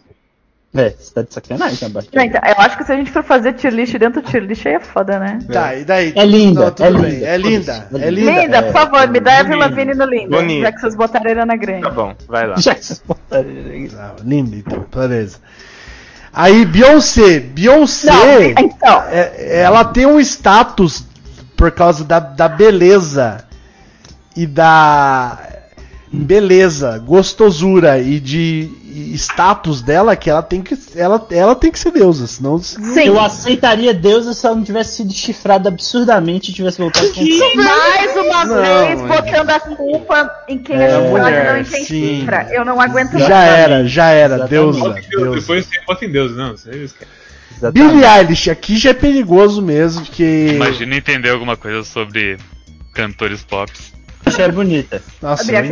É, 0.75 0.89
você 0.99 1.13
tá 1.13 1.21
de 1.23 1.35
sacanagem, 1.35 1.77
tá 1.77 1.89
baixo. 1.91 2.09
Gente, 2.13 2.35
eu 2.35 2.55
acho 2.57 2.79
que 2.79 2.85
se 2.85 2.93
a 2.93 2.97
gente 2.97 3.11
for 3.11 3.23
fazer 3.23 3.53
tier 3.53 3.75
list 3.75 3.93
dentro 3.99 4.23
do 4.23 4.27
tier 4.29 4.43
list 4.43 4.65
aí 4.67 4.73
é 4.75 4.81
foda, 4.81 5.19
né? 5.19 5.39
Tá, 5.53 5.75
e 5.77 5.85
daí? 5.85 6.13
É 6.17 6.25
linda, 6.25 6.65
Não, 6.65 6.71
tudo 6.71 6.87
é 6.87 6.91
bem. 6.93 7.11
linda. 7.11 7.27
É 7.27 7.37
linda, 7.37 7.89
é 7.93 7.97
é 8.07 8.11
linda. 8.11 8.31
Linda, 8.43 8.57
é, 8.57 8.63
por 8.63 8.73
favor, 8.73 9.09
me 9.09 9.21
dá 9.21 9.33
a 9.41 9.45
bonita. 9.45 9.57
Lavigne 9.59 9.95
no 9.95 10.05
linda. 10.07 10.37
Bonita. 10.39 10.63
Já 10.63 10.73
que 10.73 10.81
vocês 10.81 10.95
botaram 10.95 11.27
a 11.27 11.29
Ariana 11.31 11.57
Grande. 11.57 11.83
Tá 11.83 11.91
bom, 11.91 12.15
vai 12.27 12.47
lá. 12.47 12.55
Já 12.57 12.75
que 12.75 12.87
vocês 12.87 13.03
botaram 13.07 13.49
ele 13.51 13.93
Ah, 13.99 14.15
linda, 14.25 14.57
então, 14.57 14.87
beleza. 14.95 15.39
Aí, 16.33 16.65
Beyoncé. 16.65 17.41
Beyoncé, 17.41 18.11
Não, 18.11 18.65
então. 18.65 19.03
é- 19.11 19.61
ela 19.61 19.85
tem 19.85 20.07
um 20.07 20.19
status 20.19 21.05
por 21.55 21.71
causa 21.73 22.03
da, 22.03 22.19
da 22.19 22.49
beleza 22.49 23.45
e 24.35 24.47
da 24.47 25.39
beleza, 26.13 26.99
gostosura 26.99 27.99
e 27.99 28.21
de 28.21 28.71
e 28.95 29.15
status 29.15 29.81
dela 29.81 30.15
que 30.15 30.29
ela 30.29 30.43
tem 30.43 30.61
que 30.61 30.77
ela, 30.95 31.27
ela 31.31 31.55
tem 31.55 31.73
que 31.73 31.79
ser 31.79 31.91
deusa, 31.91 32.27
senão 32.27 32.59
Sim. 32.59 33.07
Eu 33.07 33.19
aceitaria 33.19 33.95
Deus 33.95 34.37
se 34.37 34.45
ela 34.47 34.55
não 34.55 34.63
tivesse 34.63 34.97
sido 34.97 35.11
chifrada 35.15 35.71
absurdamente 35.71 36.51
e 36.51 36.55
tivesse 36.55 36.77
voltado 36.79 37.09
com 37.15 37.25
Mais 37.57 38.17
uma 38.17 38.45
Não, 38.45 38.55
vez, 38.87 39.01
é. 39.01 39.07
botando 39.07 39.51
a 39.51 39.61
culpa 39.61 40.31
em 40.47 40.59
quem 40.59 40.77
É, 40.77 40.91
é 40.91 40.99
chifrado 40.99 41.09
mulher, 41.09 41.45
e 41.45 41.53
não 41.53 41.61
em 41.61 41.65
quem 41.65 41.85
sim. 41.85 42.19
chifra. 42.21 42.49
Eu 42.51 42.65
não 42.67 42.79
aguento 42.79 43.13
já 43.19 43.29
mais. 43.31 43.51
era, 43.51 43.89
já 43.89 44.11
era, 44.11 44.35
Exatamente. 44.35 44.51
deusa, 44.51 44.79
Bota 44.81 44.99
em 44.99 45.09
Deus, 45.09 45.23
deusa. 45.23 45.41
Depois 45.41 45.67
você 45.67 45.81
bota 45.87 46.05
em 46.05 46.13
Deus, 46.13 46.37
não. 46.37 46.55
Billie 47.73 48.05
Eilish, 48.05 48.51
aqui 48.51 48.77
já 48.77 48.91
é 48.91 48.95
perigoso 48.95 49.63
mesmo, 49.63 50.05
porque 50.05 50.49
Imagina 50.55 50.97
entender 50.97 51.31
alguma 51.31 51.57
coisa 51.57 51.83
sobre 51.83 52.37
cantores 52.93 53.43
pop. 53.43 53.73
É 54.41 54.51
bonita. 54.51 55.03
Nossa, 55.21 55.51
eu, 55.53 55.57
é 55.59 55.69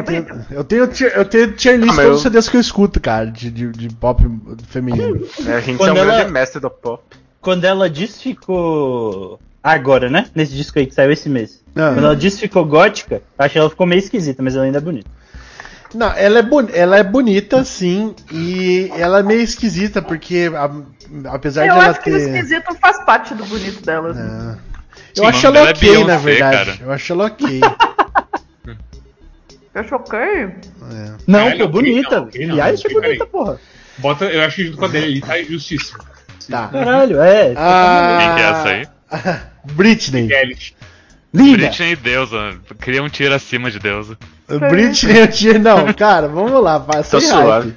eu 0.51 0.65
tenho 0.65 0.87
tier- 0.89 1.13
eu 1.17 1.25
tenho 1.25 1.53
tier 1.53 1.77
list 1.79 1.93
Ah, 1.93 2.03
todos 2.03 2.19
os 2.19 2.25
eu- 2.25 2.31
CDs 2.31 2.49
que 2.49 2.57
eu 2.57 2.61
escuto, 2.61 3.01
cara, 3.01 3.27
de, 3.27 3.51
de, 3.51 3.69
de 3.69 3.89
pop 3.95 4.23
feminino. 4.69 5.21
É, 5.47 5.55
a 5.55 5.61
gente 5.61 5.79
Quando 5.79 5.97
é 5.97 6.01
um 6.01 6.05
ela- 6.05 6.17
grande 6.17 6.33
mestre 6.33 6.61
do 6.61 6.71
pop. 6.71 7.03
Quando 7.41 7.65
ela 7.65 7.89
diz 7.89 8.21
ficou. 8.21 9.41
Agora, 9.63 10.09
né? 10.09 10.27
Nesse 10.35 10.55
disco 10.55 10.79
aí 10.79 10.87
que 10.87 10.95
saiu 10.95 11.13
esse 11.13 11.29
mês. 11.29 11.63
Ah. 11.77 11.93
Quando 11.95 12.05
ela 12.07 12.17
diz 12.17 12.39
ficou 12.39 12.65
gótica, 12.65 13.17
eu 13.17 13.45
acho 13.45 13.53
que 13.53 13.59
ela 13.59 13.71
ficou 13.71 13.87
meio 13.87 13.99
esquisita, 13.99 14.43
mas 14.43 14.57
ela 14.57 14.65
ainda 14.65 14.79
é 14.79 14.81
bonita. 14.81 15.11
Não, 15.95 16.07
ela 16.13 16.39
é, 16.39 16.43
boni- 16.43 16.71
ela 16.73 16.97
é 16.99 17.03
bonita, 17.03 17.65
sim, 17.65 18.15
e 18.33 18.91
ela 18.97 19.19
é 19.19 19.23
meio 19.25 19.41
esquisita, 19.41 20.01
porque 20.01 20.51
a- 20.55 20.71
apesar 21.35 21.67
Eu 21.67 21.75
de 21.75 21.81
ela 21.81 21.91
acho 21.91 22.01
que 22.01 22.11
ter. 22.11 22.17
o 22.17 22.19
esquisito 22.37 22.75
faz 22.81 23.05
parte 23.05 23.35
do 23.35 23.45
bonito 23.45 23.85
dela. 23.85 24.11
assim. 24.11 24.21
Ah. 24.21 24.57
Sim, 25.13 25.21
Eu 25.21 25.25
o 25.25 25.27
acho 25.27 25.47
ela 25.47 25.55
dela 25.57 25.69
é 25.69 25.73
ok, 25.73 25.89
na 25.91 25.95
Beyoncé, 26.05 26.19
verdade. 26.25 26.57
cara. 26.57 26.79
Eu 26.81 26.93
acho 26.93 27.13
ela 27.13 27.25
ok. 27.27 27.61
Eu 29.75 29.85
choquei. 29.85 30.19
É. 30.19 30.53
Não, 31.27 31.41
pô, 31.51 31.55
ok, 31.55 31.67
bonita. 31.69 32.21
não, 32.21 32.27
não, 32.49 32.57
e 32.57 32.61
achei 32.61 32.91
ok, 32.91 33.01
bonita, 33.01 33.27
porra. 33.27 33.61
Bota, 33.99 34.25
eu 34.25 34.43
acho 34.43 34.57
que 34.57 34.65
junto 34.67 34.79
com 34.79 34.85
a 34.85 34.89
dele 34.89 35.07
ali 35.07 35.21
tá 35.21 35.43
justíssimo. 35.43 35.99
Tá. 36.49 36.69
Caralho, 36.69 37.21
é. 37.21 37.53
Ah, 37.57 38.19
Quem 38.19 38.35
que 38.35 38.43
é 38.43 38.51
essa 38.51 38.69
aí? 38.69 39.41
Britney. 39.75 40.29
Linda. 41.33 41.59
Britney 41.59 41.93
e 41.93 41.97
Deusa. 41.97 42.59
Cria 42.79 43.03
um 43.03 43.09
tiro 43.09 43.35
acima 43.35 43.71
de 43.71 43.79
Deusa. 43.79 44.19
Britney 44.49 45.29
tinha. 45.29 45.59
Não, 45.59 45.93
cara, 45.93 46.27
vamos 46.27 46.61
lá, 46.63 46.79
vai 46.79 47.05
Tô 47.05 47.21
sem 47.21 47.29
suave. 47.29 47.75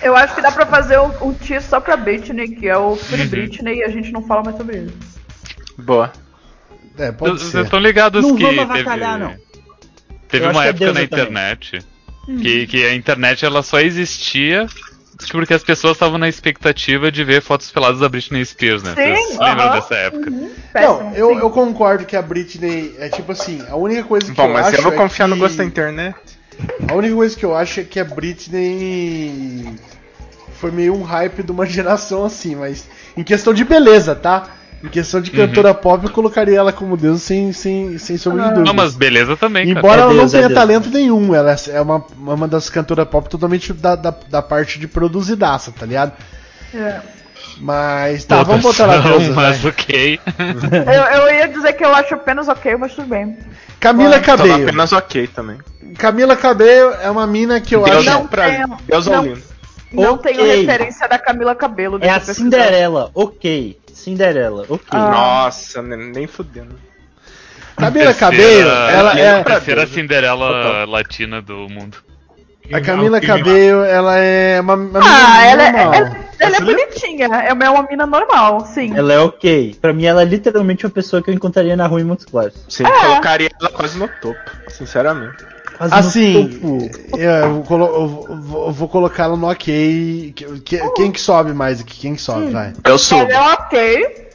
Eu 0.00 0.16
acho 0.16 0.34
que 0.34 0.40
dá 0.42 0.52
pra 0.52 0.66
fazer 0.66 0.98
um, 0.98 1.28
um 1.28 1.34
tier 1.34 1.62
só 1.62 1.80
pra 1.80 1.96
Britney, 1.96 2.48
que 2.48 2.68
é 2.68 2.76
o 2.76 2.94
Free 2.96 3.26
Britney, 3.26 3.78
e 3.78 3.84
a 3.84 3.88
gente 3.88 4.12
não 4.12 4.22
fala 4.26 4.42
mais 4.42 4.56
sobre 4.56 4.76
ele. 4.76 4.94
Boa. 5.78 6.12
É, 6.98 7.10
pode 7.10 7.38
Vocês 7.38 7.50
ser. 7.50 7.64
estão 7.64 7.78
ligados 7.80 8.22
Não 8.22 8.36
que 8.36 8.42
vamos 8.42 8.58
teve, 8.58 8.72
avacalhar, 8.80 9.18
não. 9.18 9.34
Teve 10.28 10.46
uma 10.46 10.64
é 10.64 10.68
época 10.68 10.86
na 10.86 10.92
Deusa 10.92 11.08
também. 11.08 11.24
internet 11.24 11.78
que, 12.40 12.66
que 12.66 12.84
a 12.84 12.94
internet 12.94 13.44
ela 13.44 13.62
só 13.62 13.80
existia 13.80 14.66
porque 15.30 15.54
as 15.54 15.62
pessoas 15.62 15.92
estavam 15.94 16.18
na 16.18 16.28
expectativa 16.28 17.10
de 17.10 17.22
ver 17.22 17.40
fotos 17.40 17.70
peladas 17.70 18.00
da 18.00 18.08
Britney 18.08 18.44
Spears, 18.44 18.82
né? 18.82 18.94
Sim, 18.94 19.02
Vocês 19.14 19.38
lembram 19.38 19.66
aham. 19.66 19.80
dessa 19.80 19.94
época? 19.94 20.32
Péssimo, 20.72 20.98
Não, 21.10 21.14
eu, 21.14 21.38
eu 21.38 21.50
concordo 21.50 22.04
que 22.04 22.16
a 22.16 22.22
Britney 22.22 22.94
é 22.98 23.08
tipo 23.08 23.30
assim, 23.32 23.64
a 23.70 23.76
única 23.76 24.02
coisa 24.04 24.26
que 24.26 24.32
Bom, 24.36 24.48
eu 24.48 24.52
mas 24.52 24.66
acho 24.66 24.76
eu 24.76 24.82
vou 24.82 24.92
é 24.92 24.96
confiar 24.96 25.28
no 25.28 25.36
que- 25.36 25.40
gosto 25.42 25.56
da 25.56 25.64
internet. 25.64 26.16
A 26.88 26.94
única 26.94 27.14
coisa 27.14 27.36
que 27.36 27.44
eu 27.44 27.54
acho 27.54 27.80
é 27.80 27.84
que 27.84 28.00
a 28.00 28.04
Britney 28.04 29.74
foi 30.58 30.70
meio 30.70 30.94
um 30.94 31.02
hype 31.02 31.42
de 31.42 31.52
uma 31.52 31.66
geração 31.66 32.24
assim, 32.24 32.54
mas 32.56 32.84
em 33.16 33.22
questão 33.22 33.54
de 33.54 33.64
beleza, 33.64 34.14
tá? 34.14 34.48
Em 34.84 34.88
questão 34.88 35.20
de 35.20 35.30
cantora 35.30 35.72
pop, 35.72 36.04
eu 36.04 36.10
colocaria 36.12 36.58
ela 36.58 36.72
como 36.72 36.96
deus 36.96 37.22
sem, 37.22 37.52
sem, 37.52 37.96
sem 37.96 38.18
sombra 38.18 38.42
de 38.44 38.48
dúvida. 38.50 38.66
Não, 38.66 38.74
mas 38.74 38.94
beleza 38.94 39.34
também, 39.36 39.68
cara. 39.68 39.78
Embora 39.78 40.00
É 40.00 40.02
ela 40.04 40.12
Deus, 40.12 40.32
não 40.32 40.38
é 40.38 40.42
tenha 40.42 40.48
Deus. 40.48 40.60
talento 40.60 40.90
nenhum, 40.90 41.34
ela 41.34 41.56
é 41.68 41.80
uma, 41.80 42.04
uma 42.18 42.46
das 42.46 42.68
cantoras 42.68 43.08
pop 43.08 43.28
totalmente 43.28 43.72
da, 43.72 43.94
da, 43.96 44.14
da 44.28 44.42
parte 44.42 44.78
de 44.78 44.86
produzidaça, 44.86 45.72
tá 45.72 45.86
ligado? 45.86 46.12
É. 46.74 47.00
Mas 47.58 48.24
tá, 48.24 48.42
vamos 48.42 48.62
botar 48.62 48.84
ela 48.84 48.96
Não, 49.02 49.18
deusa, 49.18 49.32
mas 49.32 49.58
vai. 49.60 49.70
ok. 49.72 50.20
Eu, 50.86 51.22
eu 51.22 51.34
ia 51.34 51.48
dizer 51.48 51.72
que 51.74 51.84
eu 51.84 51.94
acho 51.94 52.14
apenas 52.14 52.48
ok, 52.48 52.76
mas 52.76 52.92
tudo 52.94 53.08
bem. 53.08 53.38
Camila 53.80 54.18
Tô 54.18 54.24
Cabello. 54.26 54.62
apenas 54.64 54.92
ok 54.92 55.26
também. 55.28 55.58
Camila 55.96 56.34
Cabello 56.36 56.94
é 57.00 57.08
uma 57.10 57.26
mina 57.26 57.60
que 57.60 57.74
eu 57.76 57.84
Deus 57.84 57.98
acho. 58.06 58.10
Não 58.10 58.26
pra 58.26 58.50
tenho- 58.50 58.76
Deus 58.86 59.06
não- 59.06 59.22
lindo. 59.24 59.42
Não 59.92 60.14
Ok. 60.14 60.32
tenho 60.34 60.44
referência 60.44 61.06
da 61.08 61.18
Camila 61.18 61.54
Cabelo. 61.54 61.98
É 62.02 62.10
a. 62.10 62.18
Cinderela, 62.18 63.10
ok. 63.14 63.78
Cinderela, 63.94 64.62
ok. 64.68 64.86
Ah. 64.90 65.10
Nossa, 65.10 65.80
nem, 65.82 66.26
fudendo. 66.26 66.74
Camila 67.76 68.12
Terceira- 68.14 68.14
Cabello, 68.14 68.70
ela 68.70 69.18
é. 69.18 69.40
a 69.40 69.44
terceira. 69.44 69.86
Cinderela 69.86 70.46
Total. 70.48 70.86
latina 70.88 71.42
do 71.42 71.68
mundo. 71.68 71.96
A 72.72 72.80
Camila 72.80 73.18
crime 73.20 73.32
lá. 73.32 73.38
Cabello, 73.38 73.82
ela 73.84 74.16
é 74.18 74.60
uma, 74.60 74.74
uma 74.74 74.98
Ah, 75.00 75.02
menina 75.02 75.44
ela, 75.50 75.62
é- 75.62 75.72
normal. 75.72 75.94
ela, 75.94 76.16
ela 76.38 76.56
é 76.56 76.60
bonitinha. 76.60 77.26
É 77.26 77.52
uma, 77.52 77.64
é 77.64 77.70
uma 77.70 77.82
mina 77.82 78.06
normal, 78.06 78.64
sim. 78.66 78.96
Ela 78.96 79.12
é 79.12 79.18
ok. 79.18 79.76
Pra 79.80 79.92
mim, 79.92 80.04
ela 80.06 80.22
é 80.22 80.24
literalmente 80.24 80.86
uma 80.86 80.92
pessoa 80.92 81.20
que 81.22 81.30
eu 81.30 81.34
encontraria 81.34 81.76
na 81.76 81.86
rua 81.86 82.00
em 82.00 82.04
Montes 82.04 82.24
Claros. 82.24 82.54
Sim, 82.68 82.84
colocaria 82.84 83.50
ela 83.60 83.70
quase 83.70 83.98
no 83.98 84.08
topo, 84.20 84.38
sinceramente. 84.68 85.44
No 85.80 85.86
Assim, 85.94 86.48
topo. 86.60 86.90
eu 87.18 87.54
vou, 87.54 87.62
colo- 87.64 87.86
eu 87.94 88.08
vou- 88.40 88.66
eu 88.66 88.72
vou 88.72 88.88
colocar 88.88 89.24
ela 89.24 89.36
no 89.36 89.48
ok. 89.50 90.32
Que- 90.36 90.60
que- 90.60 90.90
Quem 90.92 91.10
que 91.10 91.20
sobe 91.20 91.52
mais 91.52 91.80
aqui? 91.80 92.00
Quem 92.00 92.14
que 92.14 92.20
sobe, 92.22 92.50
vai? 92.52 92.72
Eu 92.84 92.96
sou. 92.98 93.18
Ela 93.20 93.32
é 93.32 93.54
ok. 93.54 94.28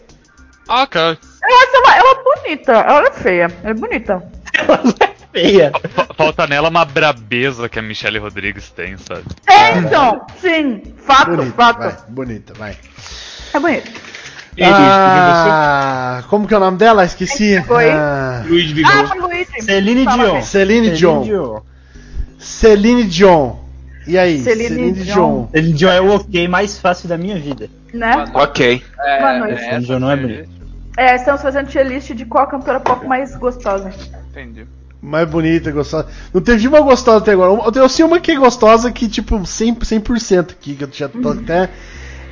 Ah. 0.67 0.87
Eu 0.93 1.57
acho 1.57 1.75
ela, 1.77 1.95
ela 1.97 2.23
bonita. 2.23 2.71
Ela 2.73 3.07
é 3.07 3.11
feia. 3.11 3.51
Ela 3.63 3.71
é 3.71 3.73
bonita. 3.73 4.23
Feia. 5.31 5.71
Fa- 5.93 6.07
Falta 6.15 6.47
nela 6.47 6.69
uma 6.69 6.83
brabeza 6.83 7.69
que 7.69 7.77
a 7.77 7.81
Michelle 7.83 8.17
Rodrigues 8.17 8.69
tem, 8.71 8.97
sabe? 8.97 9.23
É, 9.47 9.77
então. 9.77 10.25
Sim. 10.41 10.81
Fato, 11.05 11.31
Bonita, 11.35 11.55
fato. 11.55 11.77
vai. 11.79 11.97
Bonita, 12.09 12.53
vai. 12.55 12.77
É 13.53 13.59
bonita. 13.59 13.91
Ah, 14.61 16.23
como 16.29 16.47
que 16.47 16.53
é 16.53 16.57
o 16.57 16.59
nome 16.59 16.77
dela? 16.77 17.05
Esqueci. 17.05 17.61
Foi? 17.63 17.89
Ah, 17.89 18.43
Luigi 18.47 18.73
ligou. 18.73 18.91
Ah, 18.91 19.13
Luigi. 19.15 19.61
Celine 19.61 20.05
Dion. 20.05 20.41
Celine 20.41 20.91
Dion. 20.91 21.61
Celine 22.37 23.03
Dion. 23.05 23.55
E 24.07 24.17
aí? 24.17 24.39
Celine 24.41 24.91
Dion. 24.91 25.03
Dion. 25.03 25.47
Celine 25.51 25.73
Dion 25.73 25.91
é 25.91 26.01
o 26.01 26.15
ok 26.15 26.47
mais 26.47 26.77
fácil 26.79 27.07
da 27.07 27.17
minha 27.17 27.37
vida. 27.37 27.69
Né? 27.93 28.25
Ok. 28.33 28.83
Boa 29.19 29.39
noite. 29.39 29.53
É, 29.53 29.65
Celine 29.65 29.85
Dion 29.85 29.99
não 29.99 30.11
é 30.11 30.15
bonita. 30.15 30.49
É, 30.97 31.15
estamos 31.15 31.41
fazendo 31.41 31.67
tier 31.67 31.87
list 31.87 32.11
de 32.13 32.25
qual 32.25 32.47
cantora 32.47 32.79
pop 32.79 33.07
mais 33.07 33.35
gostosa. 33.35 33.91
Entendi. 34.31 34.65
Mais 35.01 35.29
bonita, 35.29 35.71
gostosa. 35.71 36.07
Não 36.33 36.41
teve 36.41 36.67
uma 36.67 36.81
gostosa 36.81 37.19
até 37.19 37.31
agora. 37.31 37.53
Eu 37.53 37.71
tenho 37.71 37.85
assim 37.85 38.03
uma 38.03 38.19
que 38.19 38.31
é 38.31 38.35
gostosa 38.35 38.91
que, 38.91 39.07
tipo, 39.07 39.39
100%, 39.39 39.79
100% 39.79 40.51
aqui, 40.51 40.75
que 40.75 40.83
eu 40.83 40.89
já 40.91 41.07
tô 41.07 41.29
até. 41.29 41.69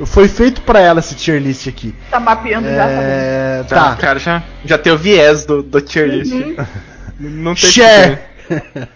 Foi 0.05 0.27
feito 0.27 0.61
pra 0.61 0.79
ela 0.79 0.99
esse 0.99 1.15
tier 1.15 1.41
list 1.41 1.67
aqui. 1.67 1.93
Tá 2.11 2.19
mapeando 2.19 2.67
já, 2.67 2.85
tá. 2.85 2.91
É. 2.91 3.63
Tá, 3.67 3.95
cara, 3.95 4.19
já, 4.19 4.43
já 4.63 4.77
tem 4.77 4.93
o 4.93 4.97
viés 4.97 5.45
do, 5.45 5.63
do 5.63 5.81
tier 5.81 6.07
list. 6.07 6.33
Não 7.19 7.55
tem 7.55 7.71
Cher. 7.71 8.29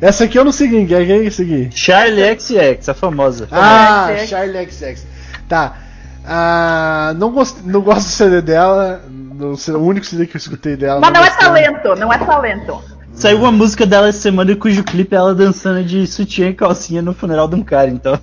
Essa 0.00 0.24
aqui 0.24 0.38
eu 0.38 0.44
não 0.44 0.52
segui, 0.52 0.86
quem 0.86 1.26
é 1.26 1.30
seguir? 1.30 1.70
Charlie 1.72 2.38
XX, 2.38 2.88
a 2.88 2.94
famosa. 2.94 3.48
Ah, 3.50 4.14
XX. 4.16 4.28
Charlie 4.28 4.70
XX. 4.70 5.04
Tá. 5.48 5.76
Ah, 6.24 7.14
não, 7.16 7.32
gost, 7.32 7.56
não 7.64 7.80
gosto 7.80 8.06
do 8.06 8.10
CD 8.10 8.40
dela. 8.40 9.02
No, 9.08 9.54
o 9.54 9.84
único 9.84 10.06
CD 10.06 10.26
que 10.26 10.36
eu 10.36 10.38
escutei 10.38 10.76
dela. 10.76 11.00
Mas 11.00 11.12
não 11.12 11.24
é 11.24 11.28
gostei. 11.28 11.46
talento, 11.46 11.96
não 11.96 12.12
é 12.12 12.18
talento. 12.18 12.80
Saiu 13.12 13.38
uma 13.38 13.50
música 13.50 13.84
dela 13.84 14.08
essa 14.08 14.20
semana 14.20 14.54
cujo 14.54 14.84
clipe 14.84 15.16
é 15.16 15.18
ela 15.18 15.34
dançando 15.34 15.82
de 15.82 16.06
sutiã 16.06 16.50
e 16.50 16.54
calcinha 16.54 17.02
no 17.02 17.12
funeral 17.12 17.48
de 17.48 17.56
um 17.56 17.64
cara, 17.64 17.90
então. 17.90 18.20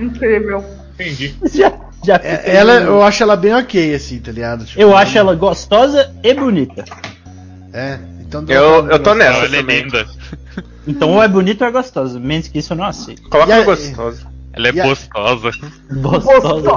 Incrível. 0.00 0.64
Entendi. 1.00 1.34
já, 1.52 1.72
já 2.04 2.16
É, 2.22 2.56
ela, 2.56 2.74
eu 2.74 3.02
acho 3.02 3.22
ela 3.22 3.36
bem 3.36 3.54
ok, 3.54 3.94
assim, 3.94 4.18
tá 4.20 4.30
ligado? 4.32 4.64
Tipo, 4.64 4.80
Eu 4.80 4.96
acho 4.96 5.16
ela 5.18 5.34
gostosa 5.34 6.12
e 6.22 6.34
bonita. 6.34 6.84
É, 7.72 7.98
então 8.20 8.44
Eu, 8.48 8.88
eu 8.88 8.98
tô 8.98 9.14
nessa 9.14 9.44
ela 9.46 9.56
é 9.56 9.62
linda. 9.62 10.06
Então 10.86 11.10
ou 11.10 11.22
é 11.22 11.28
bonita 11.28 11.64
ou 11.64 11.68
é 11.68 11.72
gostosa. 11.72 12.18
Menos 12.18 12.48
que 12.48 12.58
isso 12.58 12.72
eu 12.72 12.76
não 12.76 12.84
aceito. 12.84 13.22
Coloca 13.28 13.54
a- 13.54 13.58
no 13.58 13.64
gostoso. 13.64 14.26
Ela 14.52 14.68
é 14.68 14.72
gostosa. 14.72 15.50
Gostosa. 15.92 16.70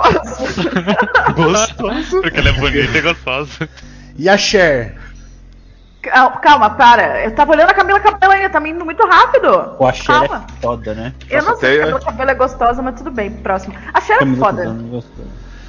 Gostoso. 1.35 2.21
Porque 2.21 2.37
ela 2.39 2.49
é 2.49 2.53
bonita 2.53 2.97
e 2.97 3.01
gostosa. 3.01 3.69
E 4.17 4.29
a 4.29 4.37
Cher? 4.37 4.95
Cal- 6.03 6.39
Calma, 6.41 6.69
para. 6.71 7.23
Eu 7.23 7.33
tava 7.33 7.51
olhando 7.53 7.69
a 7.69 7.73
Camila 7.73 7.99
Cabelo 7.99 8.33
ainda, 8.33 8.49
tá 8.49 8.59
me 8.59 8.69
indo 8.69 8.83
muito 8.85 9.05
rápido. 9.07 9.75
Axé 9.87 10.03
Calma. 10.05 10.45
é 10.47 10.61
foda, 10.61 10.93
né? 10.93 11.13
Eu 11.29 11.41
não 11.41 11.49
Nossa, 11.51 11.61
sei 11.61 11.75
se 11.75 11.81
a 11.81 11.85
Camila 11.85 11.99
Cabelo 12.01 12.29
é 12.31 12.35
gostosa, 12.35 12.81
mas 12.81 12.95
tudo 12.95 13.09
bem. 13.11 13.31
Próximo. 13.31 13.73
A 13.93 14.01
Cher 14.01 14.17
é 14.21 14.35
foda. 14.35 14.75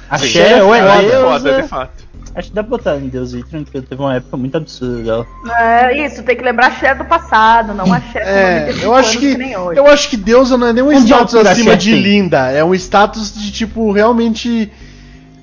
Axé 0.09 0.63
ou 0.63 0.75
é 0.75 0.81
deusa. 1.01 1.21
foda, 1.25 1.61
de 1.61 1.67
fato. 1.67 2.05
Acho 2.35 2.49
que 2.49 2.53
dá 2.55 2.63
pra 2.63 2.69
botar 2.71 2.95
em 2.97 3.07
Deus 3.07 3.33
aí, 3.33 3.43
tranquilo. 3.45 3.85
Teve 3.87 4.01
uma 4.01 4.13
época 4.15 4.35
muito 4.35 4.57
absurda 4.57 5.01
dela. 5.03 5.25
É 5.57 6.05
isso, 6.05 6.21
tem 6.21 6.35
que 6.35 6.43
lembrar 6.43 6.67
a 6.67 6.71
Cher 6.71 6.97
do 6.97 7.05
passado, 7.05 7.73
não 7.73 7.93
a 7.93 8.01
Cher 8.01 8.21
É, 8.27 8.59
95 8.73 8.85
eu 8.85 8.93
acho 8.93 9.19
que 9.19 9.37
nem 9.37 9.55
hoje. 9.57 9.79
eu 9.79 9.87
acho 9.87 10.09
que 10.09 10.17
deusa 10.17 10.57
não 10.57 10.67
é 10.67 10.73
nem 10.73 10.83
um 10.83 10.87
Onde 10.89 10.97
status 11.13 11.33
acima 11.35 11.71
Cher 11.71 11.77
de 11.77 11.93
linda, 11.95 12.51
é 12.51 12.61
um 12.61 12.75
status 12.75 13.33
de 13.33 13.51
tipo 13.53 13.89
realmente 13.93 14.69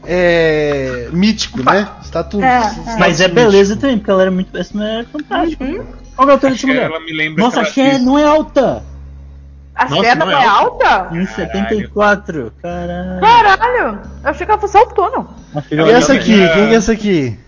é, 0.05 1.09
mítico, 1.13 1.63
né? 1.63 1.89
Status, 2.03 2.43
É, 2.43 2.47
é. 2.47 2.61
status 2.61 2.97
Mas 2.99 3.21
é 3.21 3.29
mítico. 3.29 3.35
beleza 3.35 3.77
também, 3.77 3.99
porque 3.99 4.11
ela 4.11 4.23
era 4.23 4.31
muito. 4.31 4.57
Essa 4.57 4.77
mulher 4.77 5.01
é 5.01 5.05
fantástica. 5.05 5.65
Uhum. 5.65 5.85
Qual 6.17 6.27
que 6.27 6.31
é 6.31 6.33
a 6.33 6.37
altura 6.37 6.53
dessa 6.53 6.67
mulher? 6.67 6.91
ela 6.91 7.01
me 7.01 7.13
lembra 7.13 7.45
Nossa, 7.45 7.61
a 7.61 7.65
Cher 7.65 7.99
não 8.01 8.19
é 8.19 8.25
alta! 8.25 8.83
A 9.75 9.89
Nossa, 9.89 10.03
Cher 10.05 10.17
não 10.17 10.27
não 10.27 10.39
é 10.39 10.45
é 10.45 10.47
alta? 10.47 11.09
1,74. 11.13 12.53
Caralho. 12.61 13.21
Caralho! 13.21 14.01
Eu 14.23 14.31
achei 14.31 14.45
que 14.47 14.53
ela 14.53 14.61
fosse 14.61 14.77
que 15.69 15.75
E 15.75 15.91
essa 15.91 16.13
aqui? 16.13 16.41
É. 16.43 16.49
Quem 16.55 16.69
que 16.69 16.75
é 16.75 16.77
essa 16.77 16.93
aqui? 16.93 17.39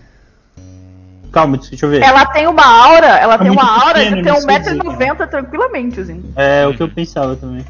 Calma, 1.31 1.57
deixa 1.57 1.85
eu 1.85 1.89
ver. 1.89 2.01
Ela 2.01 2.25
tem 2.27 2.47
uma 2.47 2.65
aura, 2.65 3.07
ela 3.07 3.37
tem 3.37 3.47
muito 3.47 3.61
uma 3.61 3.83
aura 3.83 3.99
pequeno 3.99 4.15
de 4.15 4.23
ter 4.23 4.31
nisso, 4.31 4.47
1,90m 4.47 5.29
tranquilamente, 5.29 5.99
assim. 5.99 6.23
É 6.35 6.65
o 6.65 6.73
que 6.73 6.81
eu 6.81 6.89
pensava 6.89 7.35
também. 7.35 7.65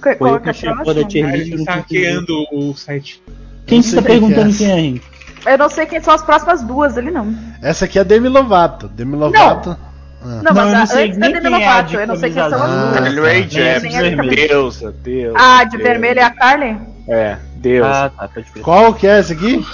Qual 0.00 0.16
Foi 0.16 0.30
eu 0.30 0.40
que 0.40 0.48
é 0.48 0.52
que 0.52 0.58
achei 0.58 0.68
ele 0.70 1.52
eu 1.52 1.58
não 1.58 1.64
tá 1.64 1.74
consegui. 1.82 2.04
hackeando 2.04 2.46
o 2.52 2.74
site. 2.74 3.22
Quem 3.66 3.82
tá 3.82 3.98
é 3.98 4.02
perguntando 4.02 4.48
essa. 4.48 4.58
quem 4.58 4.70
é, 4.70 4.78
Henrique? 4.80 5.06
Eu 5.46 5.58
não 5.58 5.68
sei 5.68 5.86
quem 5.86 6.00
são 6.00 6.14
as 6.14 6.22
próximas 6.22 6.62
duas 6.62 6.96
ali, 6.96 7.10
não. 7.10 7.34
Essa 7.62 7.84
aqui 7.86 7.98
é 7.98 8.02
a 8.02 8.04
Demi 8.04 8.28
Lovato. 8.28 8.88
Demi 8.88 9.16
Lovato. 9.16 9.76
Não, 10.24 10.42
Não, 10.42 10.54
mas 10.54 10.68
eu 10.92 10.98
não 10.98 11.04
antes 11.04 11.18
da 11.18 11.28
Demi 11.28 11.46
é 11.46 11.48
Lovato, 11.48 11.96
eu 11.96 12.06
não 12.06 12.16
sei 12.16 12.30
quem 12.30 12.48
são 12.48 12.62
as 12.62 12.70
duas. 12.70 12.94
Tá. 12.94 13.60
Essa 13.60 13.88
vermelha. 13.88 14.48
deusa, 14.48 14.94
deusa. 15.02 15.36
Ah, 15.38 15.64
de 15.64 15.76
vermelho 15.78 16.20
é 16.20 16.22
a 16.22 16.30
Carly? 16.30 16.78
É, 17.08 17.36
deusa. 17.56 17.88
Ah, 17.90 18.10
tá, 18.10 18.28
crer. 18.28 18.62
Qual 18.62 18.94
que 18.94 19.06
é 19.06 19.18
essa 19.18 19.32
aqui? 19.32 19.66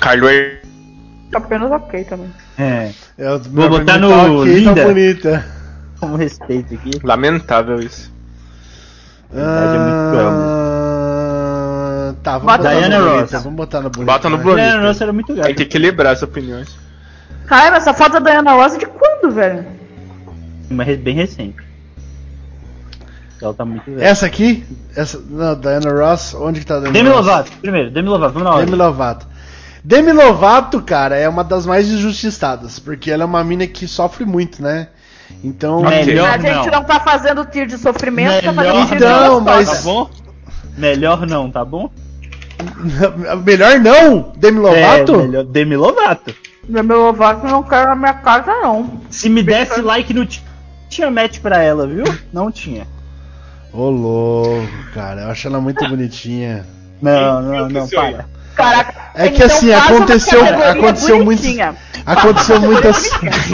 Carly 0.00 0.22
Rae 0.26 0.58
Apenas 1.34 1.70
ok 1.72 2.04
também. 2.04 2.32
É, 2.56 2.90
É, 3.18 3.30
o- 3.32 3.38
Vou 3.40 3.68
botar 3.68 3.94
tá 3.94 3.98
no 3.98 4.10
ok, 4.40 4.52
tá 4.64 4.70
linda. 4.72 4.84
bonita. 4.84 5.44
com 6.00 6.14
respeito 6.14 6.74
aqui. 6.74 6.90
Lamentável 7.02 7.80
isso. 7.80 8.12
verdade 9.32 9.74
é 9.74 9.78
muito 9.78 9.94
Ah, 9.96 10.87
Tá, 12.22 12.38
vamos 12.38 12.56
Bota 12.56 12.68
Diana 12.74 12.98
no 12.98 13.20
Ross. 13.20 13.30
Vamos 13.30 13.54
botar 13.54 13.80
no 13.80 13.90
bonita. 13.90 14.12
Bota 14.12 14.28
no 14.28 14.36
né? 14.38 14.42
bonito. 14.42 14.64
Diana 14.64 14.86
Ross 14.88 15.00
era 15.00 15.12
muito 15.12 15.26
Tem 15.34 15.36
gata. 15.36 15.54
que 15.54 15.62
equilibrar 15.62 16.12
as 16.12 16.22
opiniões. 16.22 16.76
Caralho, 17.46 17.76
essa 17.76 17.94
foto 17.94 18.12
da 18.12 18.18
Diana 18.30 18.52
Ross 18.52 18.74
é 18.74 18.78
de 18.78 18.86
quando, 18.86 19.32
velho? 19.32 19.64
Mas 20.70 20.86
re- 20.86 20.96
bem 20.96 21.14
recente. 21.14 21.56
Ela 23.40 23.54
tá 23.54 23.64
muito 23.64 23.84
velha. 23.90 24.04
Essa 24.04 24.26
aqui? 24.26 24.66
Essa, 24.96 25.18
não, 25.30 25.54
Diana 25.58 25.90
Ross. 25.92 26.34
Onde 26.34 26.60
que 26.60 26.66
tá 26.66 26.76
a 26.76 26.78
Diana 26.80 26.92
Demi 26.92 27.08
Ross? 27.08 27.26
Lovato, 27.26 27.52
primeiro, 27.60 27.90
Demi 27.90 28.08
Lovato, 28.08 28.32
vamos 28.34 28.48
na 28.48 28.54
hora. 28.54 28.64
Demi 28.66 28.76
Lovato. 28.76 29.26
Demi 29.84 30.12
Lovato, 30.12 30.82
cara, 30.82 31.16
é 31.16 31.28
uma 31.28 31.44
das 31.44 31.64
mais 31.64 31.88
injustiçadas, 31.88 32.78
porque 32.78 33.10
ela 33.10 33.22
é 33.22 33.26
uma 33.26 33.42
mina 33.44 33.66
que 33.66 33.86
sofre 33.86 34.24
muito, 34.24 34.60
né? 34.60 34.88
Então. 35.44 35.82
Melhor 35.82 36.28
a 36.30 36.38
gente 36.38 36.70
não. 36.70 36.82
tá 36.84 37.00
fazendo 37.00 37.44
tiro 37.46 37.66
de 37.66 37.78
sofrimento, 37.78 38.44
tá 38.44 38.52
Melhor 38.52 38.74
fazendo 38.74 38.88
tiro 38.88 39.04
Então, 39.04 39.40
mas- 39.40 39.70
Tá 39.70 39.82
bom? 39.82 40.10
Melhor 40.76 41.26
não, 41.26 41.50
tá 41.50 41.64
bom? 41.64 41.90
Melhor 43.44 43.78
não? 43.80 44.32
Demi 44.36 44.58
Lovato? 44.58 45.14
É, 45.14 45.18
melhor 45.26 45.44
Demi 45.44 45.76
Lovato. 45.76 46.34
Demi 46.68 46.92
Lovato 46.94 47.46
não 47.46 47.62
quero 47.62 47.88
na 47.90 47.96
minha 47.96 48.14
casa, 48.14 48.52
não. 48.62 49.00
Se 49.10 49.28
me 49.28 49.42
desse 49.42 49.80
like, 49.80 50.12
não 50.12 50.26
ti- 50.26 50.42
tinha 50.88 51.10
match 51.10 51.38
pra 51.40 51.62
ela, 51.62 51.86
viu? 51.86 52.04
Não 52.32 52.50
tinha. 52.50 52.86
Ô 53.72 53.90
louco, 53.90 54.66
cara, 54.94 55.22
eu 55.22 55.30
acho 55.30 55.46
ela 55.46 55.60
muito 55.60 55.86
bonitinha. 55.88 56.64
Não, 57.00 57.40
não, 57.40 57.68
não, 57.68 57.88
para. 57.88 58.24
Caraca, 58.56 58.92
É 59.14 59.28
que 59.28 59.36
então 59.36 59.46
assim, 59.46 59.72
aconteceu- 59.72 60.40
aconteceu 60.44 61.24
muito-. 61.24 61.42
Aconteceu 62.04 62.60
muitas. 62.60 63.08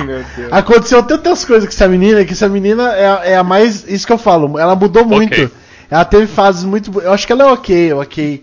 Aconteceu 0.51 1.03
tantas 1.03 1.45
coisas 1.45 1.69
com 1.69 1.75
essa 1.75 1.87
menina 1.87 2.25
que 2.25 2.33
essa 2.33 2.49
menina 2.49 2.91
é, 2.95 3.07
a- 3.07 3.21
é 3.23 3.37
a 3.37 3.45
mais. 3.45 3.85
Isso 3.87 4.07
que 4.07 4.13
eu 4.15 4.17
falo, 4.19 4.59
ela 4.59 4.75
mudou 4.75 5.05
muito. 5.05 5.35
Ok. 5.35 5.51
Ela 5.91 6.07
teve 6.07 6.27
fases 6.27 6.65
muito. 6.65 6.99
Eu 7.03 7.13
acho 7.13 7.27
que 7.27 7.33
ela 7.35 7.43
é 7.45 7.53
ok, 7.53 7.93
ok. 7.93 8.43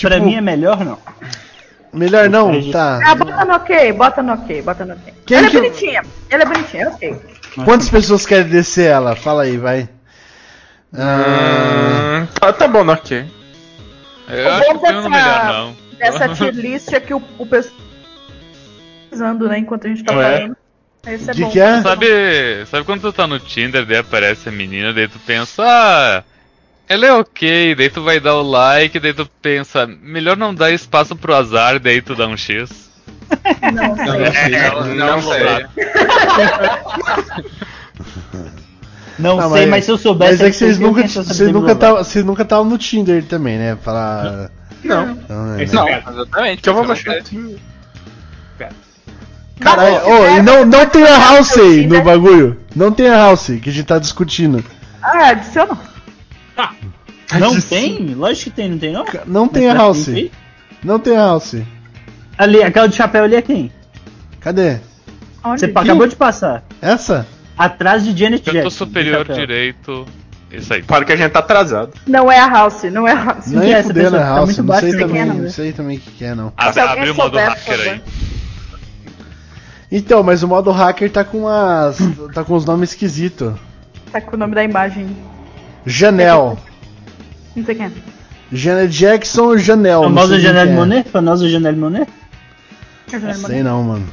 Tipo, 0.00 0.14
pra 0.14 0.20
mim 0.24 0.34
é 0.34 0.40
melhor 0.40 0.84
não. 0.84 0.98
melhor 1.92 2.28
não? 2.30 2.70
Tá. 2.70 3.00
Ah, 3.04 3.14
bota 3.14 3.44
no 3.44 3.54
ok, 3.54 3.92
bota 3.92 4.22
no 4.22 4.32
ok, 4.32 4.62
bota 4.62 4.84
no 4.86 4.94
ok. 4.94 5.14
Quem 5.26 5.36
ela 5.38 5.50
que- 5.50 5.56
é 5.56 5.60
bonitinha, 5.60 6.02
ela 6.30 6.42
é 6.42 6.46
bonitinha, 6.46 6.88
ok. 6.88 7.16
Quantas 7.64 7.88
pessoas 7.90 8.24
querem 8.24 8.48
descer 8.48 8.90
ela? 8.90 9.14
Fala 9.16 9.42
aí, 9.42 9.56
vai. 9.58 9.88
Ah, 10.96 12.22
Hum, 12.22 12.26
tá, 12.38 12.52
tá 12.52 12.66
bom, 12.68 12.86
ok. 12.88 13.24
Eu 14.28 14.52
acho 14.54 14.64
que 14.68 14.74
no 14.74 14.80
dessa- 14.80 15.08
melhor 15.08 15.44
não. 15.44 15.76
Essa 15.98 16.28
tier 16.34 16.54
list 16.54 16.92
é 16.92 17.00
que 17.00 17.12
o, 17.14 17.22
o 17.38 17.44
pessoal 17.46 17.74
usando, 19.12 19.48
né, 19.48 19.58
enquanto 19.58 19.86
a 19.86 19.88
gente 19.90 20.04
tá 20.04 20.14
é? 20.14 20.38
falando. 20.38 20.56
Esse 21.06 21.30
é 21.30 21.34
de 21.34 21.42
bom. 21.44 21.50
que 21.50 21.60
é? 21.60 21.82
Sabe, 21.82 22.06
sabe 22.66 22.84
quando 22.84 23.00
tu 23.00 23.12
tá 23.12 23.26
no 23.26 23.38
Tinder, 23.38 23.84
daí 23.86 23.98
aparece 23.98 24.48
a 24.48 24.52
menina, 24.52 24.92
daí 24.92 25.08
tu 25.08 25.18
pensa, 25.26 25.62
ah, 25.66 26.22
ela 26.90 27.06
é 27.06 27.12
ok, 27.12 27.74
daí 27.76 27.88
tu 27.88 28.02
vai 28.02 28.18
dar 28.18 28.34
o 28.34 28.42
like, 28.42 28.98
daí 28.98 29.14
tu 29.14 29.24
pensa, 29.40 29.86
melhor 29.86 30.36
não 30.36 30.52
dar 30.54 30.72
espaço 30.72 31.14
pro 31.14 31.34
azar, 31.34 31.78
daí 31.78 32.02
tu 32.02 32.14
dá 32.16 32.26
um 32.26 32.36
X. 32.36 32.90
Não, 33.72 33.94
Não, 33.94 34.14
É, 34.26 34.70
não, 34.70 34.86
não, 34.94 35.06
não 35.20 35.22
sei. 35.22 35.66
Não, 39.18 39.36
Não, 39.36 39.50
sei, 39.52 39.66
mas, 39.66 39.84
se 39.84 39.90
eu 39.90 39.98
soubesse. 39.98 40.32
Mas 40.32 40.40
é 40.40 40.50
que 40.50 40.56
vocês 40.56 40.78
nunca, 40.78 41.06
vocês 41.06 41.38
nunca 41.40 41.58
Lovato. 41.58 41.78
tavam- 41.78 41.98
vocês 42.04 42.24
nunca 42.24 42.42
estavam 42.42 42.64
no 42.64 42.78
Tinder 42.78 43.22
também, 43.24 43.58
né? 43.58 43.76
Falar. 43.82 44.50
Não. 44.82 45.06
Não, 45.28 45.54
é, 45.56 45.58
né? 45.58 45.66
Não, 45.72 45.88
é 45.88 46.00
gato. 46.00 46.10
exatamente. 46.14 46.62
Que 46.62 46.68
eu 46.70 46.72
vou 46.74 46.82
Não, 46.84 46.88
baixar. 46.88 47.16
Caralho, 49.60 49.96
ô, 50.08 50.26
e 50.38 50.42
não, 50.42 50.64
não 50.64 50.86
tem 50.86 51.04
a 51.04 51.18
house 51.18 51.58
aí 51.58 51.86
no 51.86 52.02
bagulho. 52.02 52.58
Não 52.74 52.90
tem 52.90 53.08
a 53.10 53.16
house 53.18 53.50
que 53.62 53.68
a 53.68 53.72
gente 53.72 53.84
tá 53.84 53.98
discutindo. 53.98 54.64
Ah, 55.02 55.28
adiciona. 55.28 55.76
Não 57.38 57.60
tem? 57.60 58.14
Lógico 58.14 58.50
que 58.50 58.56
tem, 58.56 58.68
não 58.70 58.78
tem 58.78 58.92
não? 58.92 59.04
Não 59.26 59.46
tem 59.48 59.68
a 59.70 59.74
house. 59.74 60.06
tem? 60.06 60.30
Não 60.82 60.98
tem 60.98 61.16
a 61.16 61.20
house. 61.20 61.56
Ali, 62.36 62.60
aquela 62.62 62.88
de 62.88 62.96
chapéu 62.96 63.22
ali 63.24 63.36
é 63.36 63.42
quem? 63.42 63.70
Cadê? 64.40 64.78
Você 65.44 65.66
acabou 65.66 66.08
de 66.08 66.16
passar. 66.16 66.64
Essa? 66.82 67.26
Atrás 67.56 68.02
de 68.04 68.18
Janet 68.18 68.42
Canto 68.42 68.54
Jackson. 68.54 68.70
superior 68.70 69.18
de 69.22 69.28
chapéu. 69.28 69.36
direito. 69.46 70.06
Isso 70.50 70.74
aí. 70.74 70.82
Para 70.82 71.04
que 71.04 71.12
a 71.12 71.16
gente 71.16 71.30
tá 71.30 71.38
atrasado. 71.38 71.92
Não 72.06 72.32
é 72.32 72.40
a 72.40 72.48
House, 72.48 72.82
não 72.90 73.06
é 73.06 73.12
a 73.12 73.24
House. 73.24 73.46
Não 73.46 73.62
é 73.62 73.66
é 73.68 73.70
essa 73.74 73.88
fudendo 73.88 74.10
pessoa? 74.10 74.22
a 74.22 74.26
Tá 74.26 74.34
house. 74.34 74.44
muito 74.46 74.58
Não 74.58 74.66
baixo, 74.66 74.80
sei 74.82 74.92
né? 74.92 74.98
também, 75.00 75.14
Pequena, 75.14 75.34
não 75.34 75.42
né? 75.42 75.50
sei 75.50 75.72
também 75.72 75.96
o 75.96 76.00
que, 76.00 76.10
que 76.10 76.24
é, 76.24 76.34
não. 76.34 76.52
Abre 76.56 77.10
o 77.10 77.14
modo 77.14 77.38
souber, 77.38 77.48
hacker 77.48 77.80
aí. 77.80 78.02
Então, 79.92 80.22
mas 80.22 80.42
o 80.42 80.48
modo 80.48 80.70
hacker 80.72 81.10
tá 81.10 81.22
com 81.24 81.46
as. 81.46 81.98
tá 82.34 82.42
com 82.42 82.54
os 82.54 82.64
nomes 82.64 82.90
esquisitos. 82.90 83.54
Tá 84.10 84.20
com 84.20 84.34
o 84.34 84.38
nome 84.38 84.54
da 84.54 84.64
imagem. 84.64 85.16
Janel. 85.86 86.58
Não 87.56 87.64
sei 87.64 87.74
quem 87.74 87.86
é. 87.86 87.90
Janet 88.52 88.92
Jackson 88.92 89.42
ou 89.42 89.58
Janel? 89.58 90.02
Famosa 90.02 90.38
Janelle 90.40 90.70
é. 90.70 90.74
Monet? 90.74 91.08
Famosa 91.08 91.48
Janelle 91.48 91.78
Monet? 91.78 92.08
Não 93.12 93.34
Sei 93.34 93.62
não, 93.62 93.82
mano. 93.82 94.06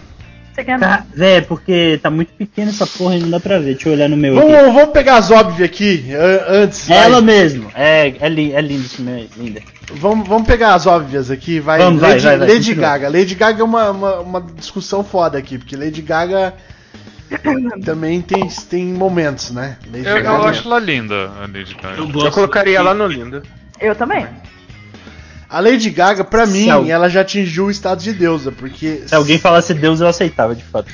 é. 0.58 0.78
Tá, 0.80 1.06
véi, 1.14 1.42
porque 1.44 2.00
tá 2.02 2.10
muito 2.10 2.34
pequeno 2.34 2.70
essa 2.72 2.88
porra 2.88 3.16
e 3.16 3.20
não 3.20 3.30
dá 3.30 3.40
pra 3.40 3.60
ver. 3.60 3.76
Deixa 3.76 3.90
eu 3.90 3.94
olhar 3.94 4.10
no 4.10 4.18
meu 4.18 4.40
aqui. 4.40 4.52
Vamos, 4.52 4.74
vamos 4.74 4.90
pegar 4.92 5.18
as 5.18 5.30
óbvias 5.30 5.62
aqui, 5.70 6.12
an- 6.16 6.64
antes. 6.64 6.88
vai. 6.88 6.98
Ela 6.98 7.22
mesmo. 7.22 7.70
É, 7.76 8.16
é, 8.20 8.28
li, 8.28 8.54
é 8.54 8.60
lindo 8.62 8.82
isso 8.84 9.00
mesmo, 9.04 9.30
é 9.38 9.44
linda. 9.44 9.62
Vamos, 9.94 10.28
vamos 10.28 10.48
pegar 10.48 10.74
as 10.74 10.88
óbvias 10.88 11.30
aqui, 11.30 11.60
vai. 11.60 11.78
Vamos, 11.78 12.02
vai, 12.02 12.14
Lady, 12.14 12.24
vai, 12.24 12.38
vai, 12.40 12.48
Lady 12.48 12.70
continua. 12.70 12.82
Gaga. 12.90 13.10
Lady 13.10 13.36
Gaga 13.36 13.62
é 13.62 13.64
uma, 13.64 13.92
uma, 13.92 14.20
uma 14.22 14.42
discussão 14.42 15.04
foda 15.04 15.38
aqui, 15.38 15.60
porque 15.60 15.76
Lady 15.76 16.02
Gaga 16.02 16.56
também 17.84 18.22
tem, 18.22 18.48
tem 18.70 18.86
momentos, 18.86 19.52
né? 19.52 19.78
Lady 19.92 20.08
Eu, 20.08 20.18
eu 20.18 20.44
acho 20.44 20.68
ela 20.68 20.80
linda, 20.80 21.30
a 21.38 21.42
Lady 21.42 21.76
Gaga. 21.76 22.02
Eu 22.02 22.32
colocaria 22.32 22.78
ela 22.78 22.94
no 22.94 23.08
lindo. 23.08 23.44
Eu 23.80 23.96
também. 23.96 24.26
A 25.50 25.60
Lady 25.60 25.90
Gaga, 25.90 26.24
pra 26.24 26.46
mim, 26.46 26.66
Se 26.66 26.92
ela 26.92 27.10
já 27.10 27.22
atingiu 27.22 27.66
o 27.66 27.72
estado 27.72 28.02
de 28.02 28.14
deusa, 28.14 28.52
porque. 28.52 29.04
Se 29.06 29.16
alguém 29.16 29.38
falasse 29.38 29.74
Deus, 29.74 30.02
eu 30.02 30.08
aceitava, 30.08 30.56
de 30.56 30.64
fato. 30.64 30.92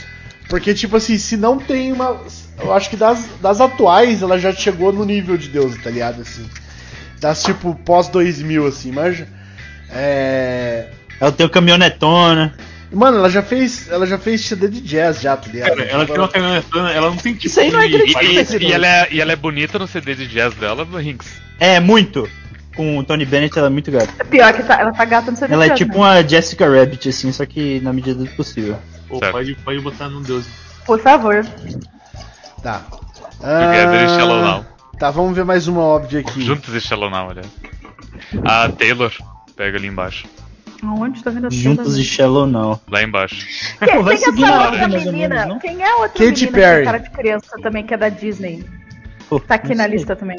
Porque, 0.47 0.73
tipo 0.73 0.97
assim, 0.97 1.17
se 1.17 1.35
não 1.35 1.57
tem 1.57 1.91
uma. 1.91 2.19
Eu 2.59 2.71
acho 2.71 2.89
que 2.89 2.95
das, 2.95 3.27
das 3.41 3.59
atuais 3.59 4.21
ela 4.21 4.37
já 4.37 4.51
chegou 4.53 4.93
no 4.93 5.03
nível 5.03 5.37
de 5.37 5.49
deusa, 5.49 5.77
tá 5.83 5.89
ligado? 5.89 6.21
Assim. 6.21 6.47
Das 7.19 7.41
tipo 7.41 7.73
pós 7.83 8.07
2000, 8.09 8.67
assim, 8.67 8.91
mas. 8.91 9.23
É. 9.89 10.89
Ela 11.19 11.31
tem 11.31 11.45
o 11.45 11.49
caminhonetona. 11.49 12.53
Mano, 12.93 13.17
ela 13.17 13.29
já 13.29 13.41
fez. 13.41 13.89
Ela 13.89 14.05
já 14.05 14.17
fez 14.17 14.41
CD 14.41 14.67
de 14.67 14.81
jazz 14.81 15.19
já, 15.21 15.35
tá 15.35 15.49
ligado? 15.51 15.69
Cara, 15.69 15.83
ela 15.83 16.05
tem 16.27 16.41
uma 16.41 16.91
ela 16.91 17.09
não 17.09 17.17
tem 17.17 17.33
tipo. 17.33 17.47
Isso 17.47 17.59
aí 17.59 17.71
não 17.71 17.81
é 17.81 17.87
de- 17.87 17.95
acredito. 17.95 18.61
E, 18.61 18.67
e 18.67 18.71
ela 18.71 18.87
é, 18.87 19.07
e 19.11 19.19
ela 19.21 19.31
é 19.31 19.35
bonita 19.35 19.79
no 19.79 19.87
CD 19.87 20.13
de 20.15 20.27
jazz 20.27 20.53
dela, 20.55 20.85
Rinks. 20.99 21.41
É, 21.59 21.79
muito. 21.79 22.29
Com 22.75 22.97
o 22.97 23.03
Tony 23.03 23.25
Bennett, 23.25 23.57
ela 23.57 23.67
é 23.67 23.69
muito 23.69 23.91
gata. 23.91 24.25
Pior 24.25 24.51
que 24.53 24.63
tá, 24.63 24.79
ela 24.79 24.91
tá 24.91 25.05
gata 25.05 25.29
no 25.31 25.37
seu 25.37 25.47
Ela 25.47 25.65
é 25.65 25.69
vestido, 25.69 25.87
tipo 25.89 25.99
né? 26.03 26.05
uma 26.21 26.27
Jessica 26.27 26.67
Rabbit, 26.67 27.09
assim, 27.09 27.31
só 27.31 27.45
que 27.45 27.79
na 27.81 27.93
medida 27.93 28.23
do 28.23 28.29
possível. 28.31 28.77
Pô, 29.07 29.19
pode, 29.19 29.53
pode 29.55 29.79
botar 29.79 30.09
no 30.09 30.21
Deus. 30.21 30.45
Por 30.85 30.99
favor. 30.99 31.45
Tá. 32.63 32.79
Together 33.39 34.01
e 34.01 34.05
Ah, 34.05 34.17
Shallow 34.17 34.41
Now. 34.41 34.65
Tá, 34.97 35.11
vamos 35.11 35.35
ver 35.35 35.43
mais 35.45 35.67
uma 35.67 35.81
óbvia 35.81 36.21
aqui. 36.21 36.41
Juntos 36.43 36.73
e 36.73 36.79
Shallow 36.81 37.09
Now, 37.09 37.29
aliás. 37.29 37.47
A 38.45 38.69
Taylor, 38.69 39.11
pega 39.55 39.77
ali 39.77 39.87
embaixo. 39.87 40.25
Aonde? 40.83 41.23
Tô 41.23 41.31
vendo 41.31 41.47
a 41.47 41.49
Juntos 41.49 41.97
e? 41.97 42.03
Shallow 42.03 42.45
Now. 42.45 42.79
Lá 42.89 43.01
embaixo. 43.03 43.45
Quem, 43.79 44.03
Vai 44.03 44.17
quem 44.17 44.25
é 44.25 44.29
essa 44.49 44.65
outra 44.69 44.87
menina? 44.87 45.11
menos, 45.11 45.47
não? 45.47 45.59
Quem 45.59 45.81
é 45.81 45.89
a 45.89 45.95
outra 45.97 46.09
Katy 46.09 46.23
menina 46.25 46.35
que 46.35 46.47
Perry. 46.51 46.75
tem 46.75 46.85
cara 46.85 46.97
de 46.99 47.09
criança 47.09 47.57
também, 47.61 47.83
que 47.85 47.93
é 47.93 47.97
da 47.97 48.09
Disney? 48.09 48.65
Pô, 49.29 49.39
Tá 49.39 49.55
aqui 49.55 49.69
não 49.69 49.77
na 49.77 49.83
sei. 49.85 49.91
lista 49.93 50.15
também. 50.15 50.37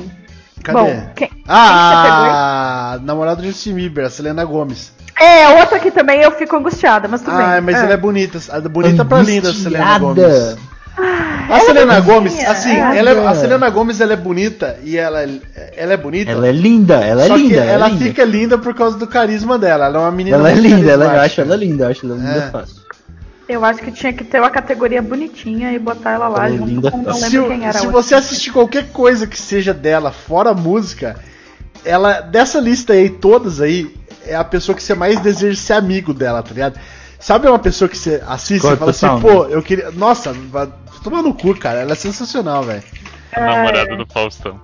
Cadê? 0.63 0.79
Bom, 0.79 1.11
quem, 1.15 1.31
ah, 1.49 2.93
a 2.95 2.99
namorada 3.01 3.43
de 3.43 3.49
Justin 3.49 3.75
Bieber, 3.75 4.07
a 4.07 4.11
Selena 4.11 4.45
Gomes. 4.45 4.93
É, 5.21 5.49
outra 5.61 5.77
aqui 5.77 5.91
também 5.91 6.21
eu 6.23 6.33
fico 6.33 6.57
angustiada, 6.57 7.07
mas 7.07 7.21
tudo 7.21 7.33
Ah, 7.37 7.53
bem. 7.53 7.61
mas 7.63 7.77
É. 7.77 7.85
ela 7.85 7.93
é 7.93 7.97
bonita. 7.97 8.39
a 8.51 8.61
Bonita 8.61 9.05
pra 9.05 9.23
linda, 9.23 9.53
Selena 9.53 9.97
Angustiada. 9.97 10.31
Gomes. 10.31 10.74
A 10.97 11.47
ela 11.49 11.57
é 11.57 11.61
Selena 11.61 12.01
Gomes, 12.01 12.39
assim, 12.45 12.71
é. 12.71 12.99
ela 12.99 13.11
é- 13.11 13.27
a 13.27 13.35
Selena 13.35 13.69
Gomes 13.71 14.01
ela 14.01 14.13
é 14.13 14.17
bonita 14.17 14.79
e 14.83 14.97
ela, 14.97 15.23
ela 15.77 15.93
é 15.93 15.97
bonita. 15.97 16.31
Ela 16.31 16.49
é 16.49 16.53
linda, 16.53 16.95
ela 16.97 17.25
é 17.25 17.27
só 17.29 17.37
linda. 17.37 17.49
que 17.49 17.69
ela 17.69 17.87
é 17.87 17.91
linda. 17.91 18.05
fica 18.05 18.25
linda 18.25 18.59
por 18.59 18.75
causa 18.75 18.97
do 18.97 19.07
carisma 19.07 19.59
dela. 19.59 19.87
Ela 19.87 19.97
é 19.99 20.01
uma 20.01 20.13
menina 20.13 20.37
Ela 20.37 20.51
é 20.53 20.55
linda, 20.55 20.91
ela, 20.93 21.05
eu 21.17 21.21
acho 21.21 21.41
ela 21.41 21.57
linda, 21.57 21.85
eu 21.85 21.91
acho 21.91 22.07
ela 22.07 22.15
linda 22.15 22.31
É. 22.31 22.51
fácil. 22.51 22.85
Eu 23.49 23.63
acho 23.65 23.81
que 23.81 23.93
tinha 23.93 24.13
que 24.13 24.25
ter 24.25 24.39
uma 24.41 24.49
categoria 24.51 25.03
bonitinha 25.03 25.73
e 25.73 25.79
botar 25.79 26.13
ela 26.13 26.29
lá 26.29 26.47
Ela 26.47 26.55
é 26.55 26.59
junto 26.59 26.71
linda. 26.71 26.91
com. 26.91 26.99
Não 27.03 27.13
Se, 27.13 27.37
lembro 27.37 27.51
quem 27.51 27.65
era 27.67 27.79
se 27.79 27.87
você 27.89 28.15
assistir 28.15 28.53
qualquer 28.53 28.89
coisa 28.91 29.27
que 29.27 29.39
seja 29.39 29.75
dela, 29.75 30.11
fora 30.13 30.51
a 30.51 30.55
música, 30.55 31.17
ela 31.85 32.21
dessa 32.21 32.59
lista 32.59 32.93
aí, 32.95 33.11
todas 33.11 33.61
aí, 33.61 33.95
é 34.27 34.35
a 34.35 34.45
pessoa 34.45 34.75
que 34.75 34.83
você 34.83 34.95
mais 34.95 35.21
deseja 35.21 35.61
ser 35.61 35.73
amigo 35.75 36.15
dela, 36.15 36.43
tá 36.43 36.55
ligado? 36.55 36.79
Sabe 37.25 37.49
uma 37.49 37.59
pessoa 37.59 37.89
que 37.89 37.97
você 37.97 38.23
assiste 38.27 38.67
e 38.67 38.77
fala 38.77 38.91
assim, 38.91 39.09
pô, 39.21 39.47
eu 39.47 39.63
queria. 39.63 39.91
Nossa, 39.91 40.35
vai 40.35 40.69
tomar 41.03 41.23
no 41.23 41.33
cu, 41.33 41.55
cara. 41.57 41.81
Ela 41.81 41.93
é 41.93 41.95
sensacional, 41.95 42.63
velho. 42.63 42.83
A 43.33 43.41
namorada 43.41 43.97
do 43.97 44.07
Faustão. 44.07 44.61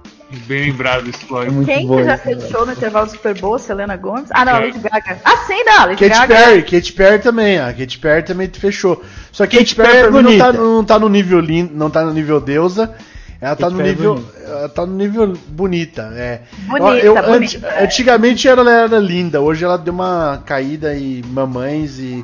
Bem 0.47 0.67
lembrado 0.71 1.09
esse 1.09 1.25
É 1.25 1.27
plot. 1.27 1.51
muito 1.51 1.67
Quem 1.67 1.87
boa. 1.87 2.01
que 2.03 2.07
já 2.07 2.15
isso, 2.17 2.23
fez 2.25 2.37
velho. 2.39 2.51
show 2.53 2.67
no 2.67 2.73
intervalo 2.73 3.07
do 3.07 3.13
Super 3.13 3.41
Bowl? 3.41 3.59
Selena 3.59 3.97
Gomes? 3.97 4.29
Ah, 4.31 4.45
não, 4.45 4.57
É. 4.57 4.61
Lady 4.67 4.79
Gaga. 4.79 5.19
Ah, 5.25 5.37
sim, 5.39 5.65
não, 5.65 5.87
Lady 5.87 6.07
Katy 6.09 6.21
Gaga. 6.21 6.35
Perry, 6.37 6.63
Katy 6.63 6.93
Perry 6.93 7.19
também, 7.19 7.59
a 7.59 7.73
Katy 7.73 7.99
Perry 7.99 8.23
também 8.25 8.49
fechou. 8.53 9.03
Só 9.33 9.47
que 9.47 9.57
Katy 9.59 9.75
Katy 9.75 9.91
Perry 9.91 10.13
Perry 10.13 10.19
é 10.19 10.23
não 10.23 10.39
tá, 10.39 10.53
não 10.53 10.85
tá 10.85 10.99
no 10.99 11.09
nível 11.09 11.41
lindo, 11.41 11.73
não 11.75 11.89
tá 11.91 12.05
no 12.05 12.13
nível 12.13 12.41
deusa. 12.43 12.95
Ela 13.41 13.57
tá 13.57 13.71
no 13.71 13.79
Perry 13.79 13.89
é 13.89 13.93
nível, 13.93 14.15
bonita. 14.17 14.39
ela 14.47 14.69
tá 14.69 14.87
no 14.87 14.95
nível 14.95 15.33
bonita, 15.49 16.13
é. 16.15 16.43
Bonita, 16.69 17.07
eu, 17.07 17.15
bonita. 17.15 17.33
anti- 17.57 17.61
antigamente 17.85 18.47
ela 18.47 18.71
era 18.71 18.99
linda, 18.99 19.41
hoje 19.41 19.65
ela 19.65 19.79
deu 19.79 19.95
uma 19.95 20.43
caída 20.45 20.95
em 20.95 21.23
mamães 21.27 21.99
e 21.99 22.23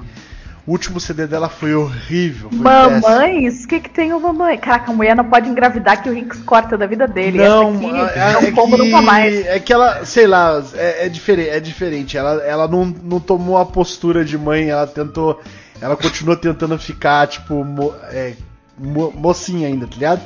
o 0.66 0.72
último 0.72 0.98
CD 0.98 1.26
dela 1.26 1.48
foi 1.48 1.74
horrível. 1.74 2.50
Foi. 2.50 2.58
Mamães? 2.58 3.64
O 3.64 3.68
que 3.68 3.80
que 3.80 3.88
tem 3.90 4.12
o 4.12 4.20
mamãe? 4.20 4.58
Caraca, 4.58 4.90
a 4.90 4.94
mulher 4.94 5.14
não 5.14 5.24
pode 5.24 5.48
engravidar 5.48 6.02
que 6.02 6.08
o 6.08 6.12
Rinks 6.12 6.40
corta 6.40 6.76
da 6.76 6.86
vida 6.86 7.06
dele. 7.06 7.38
Não, 7.38 7.68
Essa 7.70 7.78
aqui 7.78 7.86
é, 7.86 8.32
não 8.32 8.40
é 8.40 8.52
que, 8.52 8.76
nunca 8.76 9.02
mais. 9.02 9.46
é 9.46 9.60
que 9.60 9.72
ela, 9.72 10.04
sei 10.04 10.26
lá, 10.26 10.62
é, 10.74 11.06
é 11.06 11.08
diferente, 11.08 11.50
é 11.50 11.60
diferente. 11.60 12.16
Ela, 12.18 12.42
ela 12.44 12.66
não, 12.66 12.84
não 12.86 13.20
tomou 13.20 13.56
a 13.58 13.64
postura 13.64 14.24
de 14.24 14.36
mãe, 14.36 14.68
ela 14.70 14.86
tentou, 14.86 15.40
ela 15.80 15.96
continua 15.96 16.36
tentando 16.36 16.76
ficar 16.78 17.26
tipo 17.28 17.64
mo- 17.64 17.94
é, 18.10 18.32
mo- 18.76 19.12
mocinha 19.12 19.68
ainda, 19.68 19.86
tá 19.86 19.94
ligado? 19.94 20.20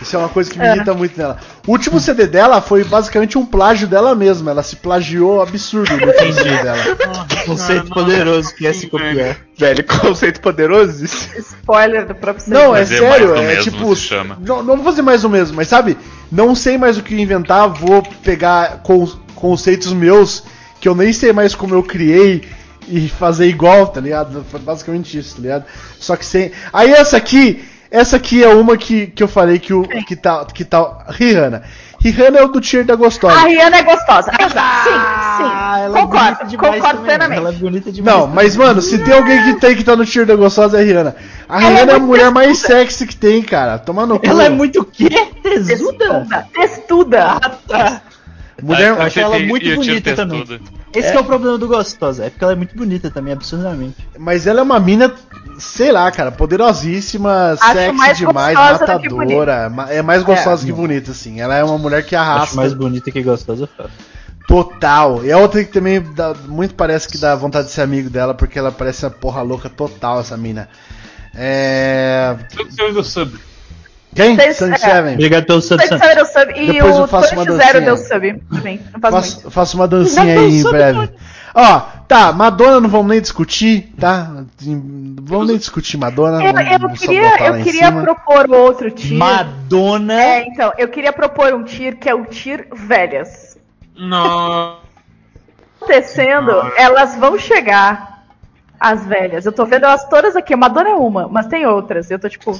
Isso 0.00 0.14
é 0.14 0.18
uma 0.18 0.28
coisa 0.28 0.48
que 0.50 0.58
me 0.58 0.64
É. 0.64 0.76
irrita 0.76 0.94
muito 0.94 1.18
nela. 1.18 1.38
O 1.66 1.72
último 1.72 1.98
CD 1.98 2.26
dela 2.26 2.60
foi 2.60 2.84
basicamente 2.84 3.36
um 3.36 3.44
plágio 3.44 3.88
dela 3.88 4.14
mesma. 4.14 4.52
Ela 4.52 4.62
se 4.62 4.76
plagiou 4.76 5.42
absurdo 5.42 5.96
no 5.96 6.06
último 6.06 6.32
CD 6.32 6.50
dela. 6.62 6.78
Conceito 7.44 7.88
poderoso 7.90 8.54
que 8.54 8.66
é 8.66 8.72
se 8.72 8.86
copiar. 8.86 9.36
Velho, 9.56 9.84
conceito 9.84 10.40
poderoso 10.40 11.04
isso. 11.04 11.28
Spoiler 11.38 12.06
do 12.06 12.14
próprio 12.14 12.44
Não, 12.48 12.76
é 12.76 12.80
Fazer 12.80 12.98
sério, 12.98 13.28
mais 13.28 13.40
do 13.40 13.44
é 13.44 13.46
mesmo 13.56 13.72
tipo. 13.72 13.96
se 13.96 14.02
chama. 14.02 14.38
Não, 14.40 14.62
não 14.62 14.76
vou 14.76 14.84
fazer 14.84 15.02
mais 15.02 15.24
o 15.24 15.28
mesmo, 15.28 15.56
mas 15.56 15.66
sabe? 15.66 15.98
Não 16.30 16.54
sei 16.54 16.78
mais 16.78 16.96
o 16.96 17.02
que 17.02 17.20
inventar, 17.20 17.68
vou 17.68 18.00
pegar 18.22 18.82
con- 18.84 19.08
conceitos 19.34 19.92
meus 19.92 20.44
que 20.80 20.88
eu 20.88 20.94
nem 20.94 21.12
sei 21.12 21.32
mais 21.32 21.56
como 21.56 21.74
eu 21.74 21.82
criei 21.82 22.44
e 22.86 23.08
fazer 23.08 23.46
igual, 23.48 23.88
tá 23.88 24.00
ligado? 24.00 24.44
Foi 24.48 24.60
basicamente 24.60 25.18
isso, 25.18 25.34
tá 25.36 25.42
ligado? 25.42 25.64
Só 25.98 26.14
que 26.14 26.24
sem. 26.24 26.52
Aí 26.72 26.92
essa 26.92 27.16
aqui, 27.16 27.64
essa 27.90 28.16
aqui 28.16 28.42
é 28.42 28.48
uma 28.48 28.76
que, 28.76 29.06
que 29.08 29.22
eu 29.22 29.28
falei 29.28 29.58
que 29.58 29.72
o 29.72 29.82
que 29.82 30.14
tá 30.16 30.44
que 30.44 30.64
tá 30.64 31.06
Rihanna. 31.08 31.62
Rihanna 32.00 32.38
é 32.38 32.44
o 32.44 32.48
do 32.48 32.60
tier 32.60 32.84
da 32.84 32.94
gostosa. 32.94 33.34
A 33.34 33.46
Rihanna 33.46 33.76
é 33.78 33.82
gostosa. 33.82 34.30
Exato. 34.38 34.88
Sim, 34.88 34.94
sim. 34.94 35.50
Ah, 35.52 35.80
ela 35.80 35.98
é 35.98 36.02
concordo, 36.02 36.56
concordo 36.56 36.80
também. 36.80 37.04
plenamente. 37.04 37.38
Ela 37.38 37.48
é 37.48 37.52
bonita 37.52 37.90
demais. 37.90 38.16
Não, 38.16 38.26
mas 38.26 38.56
mano, 38.56 38.80
se 38.80 38.98
tem 38.98 39.14
alguém 39.14 39.42
que 39.44 39.60
tem 39.60 39.74
que 39.74 39.82
tá 39.82 39.96
no 39.96 40.06
tier 40.06 40.24
da 40.24 40.36
gostosa 40.36 40.78
é 40.78 40.80
a 40.80 40.84
Rihanna. 40.84 41.16
A 41.48 41.56
Ela 41.60 41.64
é 41.64 41.74
Rihanna 41.74 41.92
é 41.92 41.94
a 41.94 41.98
muito 41.98 42.06
mulher 42.08 42.30
mais 42.30 42.58
sexy 42.58 43.06
que 43.06 43.16
tem, 43.16 43.42
cara. 43.42 43.78
Toma 43.78 44.06
no 44.06 44.18
cu. 44.20 44.26
Ela 44.26 44.44
é 44.44 44.48
muito 44.48 44.80
o 44.82 44.84
quê? 44.84 45.08
Tesuda? 45.42 46.24
Testuda. 46.24 46.48
Testuda. 46.54 47.24
Ah, 47.24 47.50
tá. 47.66 48.02
Mulher, 48.62 48.88
Eu 48.88 49.02
acho 49.02 49.20
ela 49.20 49.38
muito 49.38 49.74
bonita 49.74 50.14
também. 50.14 50.44
Esse 50.94 51.10
que 51.12 51.16
é 51.16 51.20
o 51.20 51.24
problema 51.24 51.58
do 51.58 51.68
Gostosa, 51.68 52.24
é 52.24 52.30
porque 52.30 52.42
ela 52.42 52.52
é 52.54 52.56
muito 52.56 52.74
bonita 52.76 53.10
também, 53.10 53.32
absurdamente. 53.32 53.96
Mas 54.18 54.46
ela 54.46 54.60
é 54.60 54.62
uma 54.62 54.80
mina, 54.80 55.12
sei 55.58 55.92
lá, 55.92 56.10
cara, 56.10 56.32
poderosíssima, 56.32 57.52
Acho 57.60 57.72
sexy 57.74 57.92
mais 57.96 58.18
demais, 58.18 58.56
gostosa 58.58 58.98
do 58.98 59.00
que 59.02 59.14
matadora. 59.14 59.68
ma- 59.68 59.90
É 59.92 60.00
mais 60.02 60.22
gostosa 60.22 60.62
É. 60.62 60.66
que 60.66 60.72
bonita, 60.72 61.10
assim. 61.10 61.40
Ela 61.40 61.56
é 61.56 61.62
uma 61.64 61.76
mulher 61.78 62.04
que 62.04 62.16
Acho 62.16 62.30
arrasta 62.30 62.56
mais 62.56 62.72
bonita 62.72 63.10
que 63.10 63.22
gostosa, 63.22 63.68
fácil. 63.76 63.92
total. 64.46 65.24
E 65.24 65.30
a 65.30 65.38
outra 65.38 65.62
que 65.62 65.70
também 65.72 66.00
dá, 66.14 66.34
muito 66.46 66.74
parece 66.74 67.06
que 67.06 67.18
dá 67.18 67.34
vontade 67.36 67.66
de 67.68 67.72
ser 67.74 67.82
amigo 67.82 68.08
dela, 68.08 68.32
porque 68.34 68.58
ela 68.58 68.72
parece 68.72 69.04
uma 69.04 69.10
porra 69.10 69.42
louca 69.42 69.68
total, 69.68 70.20
essa 70.20 70.36
mina. 70.36 70.68
É. 71.34 72.34
Seu 72.70 72.92
do 72.92 73.04
sub. 73.04 73.38
Quem? 74.14 74.36
Vocês- 74.36 74.56
Sun 74.56 74.72
é. 74.72 74.78
Seven. 74.78 75.14
Obrigado 75.14 75.44
pelo 75.46 75.60
sub, 75.62 75.86
Sam. 75.86 75.98
deu 75.98 76.26
sub. 76.26 76.52
E 76.56 76.72
Depois 76.72 76.96
eu 76.96 77.02
o 77.04 77.06
faço 77.06 77.34
uma 77.34 77.44
dancinha. 77.44 77.80
deu 77.80 77.96
sub 77.96 78.42
também. 78.50 78.80
Não 78.92 79.00
faz 79.00 79.14
muito. 79.14 79.26
Faço, 79.34 79.50
faço 79.50 79.76
uma 79.76 79.86
dancinha 79.88 80.40
aí 80.40 80.58
em 80.58 80.62
breve. 80.64 81.10
Ó, 81.54 81.80
tá, 82.06 82.32
Madonna 82.32 82.80
não 82.80 82.88
vamos 82.88 83.08
nem 83.08 83.20
discutir, 83.20 83.92
tá? 83.98 84.44
Vamos 85.22 85.48
nem 85.48 85.56
discutir 85.56 85.96
Madonna. 85.96 86.42
Eu, 86.44 86.52
eu 86.52 86.90
queria, 86.90 87.46
eu 87.46 87.62
queria 87.62 87.90
propor 87.92 88.50
outro 88.50 88.90
tier. 88.90 89.18
Madonna. 89.18 90.14
É, 90.22 90.46
então, 90.46 90.72
eu 90.78 90.88
queria 90.88 91.12
propor 91.12 91.52
um 91.54 91.64
tier 91.64 91.96
que 91.96 92.08
é 92.08 92.14
o 92.14 92.24
tier 92.24 92.68
velhas. 92.72 93.56
Não. 93.96 94.78
Acontecendo, 95.80 96.50
elas 96.76 97.16
vão 97.16 97.38
chegar, 97.38 98.24
as 98.78 99.04
velhas. 99.06 99.46
Eu 99.46 99.52
tô 99.52 99.64
vendo 99.64 99.84
elas 99.84 100.04
todas 100.08 100.36
aqui. 100.36 100.54
Madonna 100.54 100.90
é 100.90 100.94
uma, 100.94 101.28
mas 101.28 101.46
tem 101.46 101.66
outras. 101.66 102.10
Eu 102.10 102.18
tô, 102.18 102.28
tipo, 102.28 102.58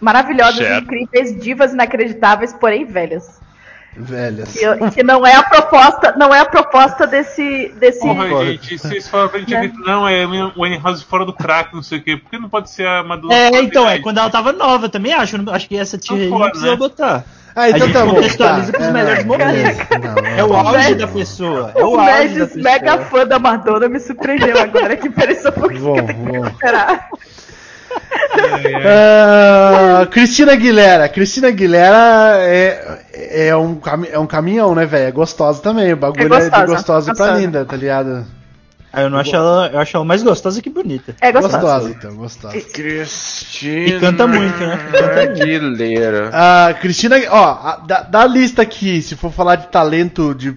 maravilhosas, 0.00 0.56
Certo. 0.56 0.84
incríveis, 0.84 1.38
divas 1.40 1.72
inacreditáveis, 1.72 2.52
porém 2.52 2.84
velhas. 2.84 3.40
Velhas. 3.98 4.52
Que, 4.52 4.90
que 4.90 5.02
não 5.02 5.26
é 5.26 5.34
a 5.34 5.42
proposta, 5.42 6.14
não 6.18 6.34
é 6.34 6.40
a 6.40 6.44
proposta 6.44 7.06
desse. 7.06 7.72
desse... 7.78 8.00
Porra, 8.00 8.44
gente, 8.44 8.78
vocês 8.78 9.08
falam 9.08 9.28
pra 9.28 9.38
gente 9.40 9.70
que 9.70 9.78
não, 9.78 10.06
é 10.06 10.26
House 10.82 11.02
fora 11.02 11.24
do 11.24 11.32
crack, 11.32 11.74
não 11.74 11.82
sei 11.82 11.98
o 11.98 12.02
quê. 12.02 12.16
Por 12.16 12.30
que 12.30 12.38
não 12.38 12.48
pode 12.48 12.70
ser 12.70 12.86
a 12.86 13.02
Madonna? 13.02 13.34
É, 13.34 13.48
então, 13.62 13.88
é 13.88 13.98
quando 13.98 14.18
ela 14.18 14.28
tava 14.28 14.52
nova 14.52 14.88
também, 14.88 15.14
acho. 15.14 15.36
Acho 15.50 15.68
que 15.68 15.76
essa 15.78 15.96
tia 15.96 16.14
aí 16.14 16.24
Não 16.24 16.30
não 16.32 16.38
pode, 16.38 16.50
precisa 16.50 16.72
né? 16.72 16.76
botar. 16.76 17.24
Ah, 17.54 17.70
então 17.70 17.86
gente 17.86 17.92
tá 17.94 18.04
bom. 18.04 18.20
tá. 18.36 18.84
É, 18.84 18.90
melhores 18.92 19.24
não, 19.24 19.38
momentos. 19.38 19.78
Não, 19.90 20.14
não, 20.14 20.26
É 20.26 20.44
o 20.44 20.48
não. 20.48 20.56
auge 20.68 20.94
da 20.94 21.08
pessoa. 21.08 21.72
É 21.74 21.82
O 21.82 21.92
o 21.96 22.00
auge 22.00 22.50
mega 22.56 22.98
fã 22.98 23.26
da 23.26 23.38
Madonna, 23.38 23.88
me 23.88 23.98
surpreendeu 23.98 24.60
agora 24.60 24.94
que 24.94 25.08
pareceu 25.08 25.50
um 25.50 25.54
pouquinho 25.54 25.80
Bom, 25.80 25.94
que 25.94 26.00
eu 26.00 26.06
tenho 26.06 26.18
que 26.18 26.32
bom. 26.32 26.42
recuperar. 26.42 27.08
Ah, 28.84 30.06
Cristina 30.10 30.52
Aguilera. 30.52 31.08
Cristina 31.08 31.48
Aguilera 31.48 32.36
é, 32.38 33.48
é, 33.48 33.56
um, 33.56 33.76
cami- 33.76 34.08
é 34.10 34.18
um 34.18 34.26
caminhão, 34.26 34.74
né, 34.74 34.84
velho? 34.86 35.08
É 35.08 35.10
gostosa 35.10 35.60
também. 35.62 35.92
O 35.92 35.96
bagulho 35.96 36.22
é, 36.34 36.38
de 36.38 36.50
gostosa, 36.50 36.66
gostosa 36.66 37.14
pra 37.14 37.24
gostosa. 37.26 37.40
linda, 37.40 37.64
tá 37.64 37.76
ligado? 37.76 38.26
Ah, 38.92 39.02
eu 39.02 39.10
não 39.10 39.18
acho 39.18 39.34
ela. 39.34 39.70
Eu 39.72 39.78
acho 39.78 39.96
ela 39.96 40.04
mais 40.06 40.22
gostosa 40.22 40.62
que 40.62 40.70
bonita. 40.70 41.14
É 41.20 41.30
gostosa. 41.32 41.58
Gostosa, 41.58 41.90
então, 41.90 42.14
gostosa. 42.16 42.60
Cristina. 42.72 43.88
E 43.88 44.00
canta 44.00 44.26
muito, 44.26 44.58
né? 44.58 44.78
Aguilera. 45.22 46.30
Ah, 46.32 46.74
Cristina, 46.80 47.16
ó, 47.30 47.44
a- 47.44 47.82
da, 47.86 48.02
da 48.02 48.26
lista 48.26 48.62
aqui, 48.62 49.02
se 49.02 49.14
for 49.16 49.30
falar 49.32 49.56
de 49.56 49.66
talento 49.68 50.34
de. 50.34 50.56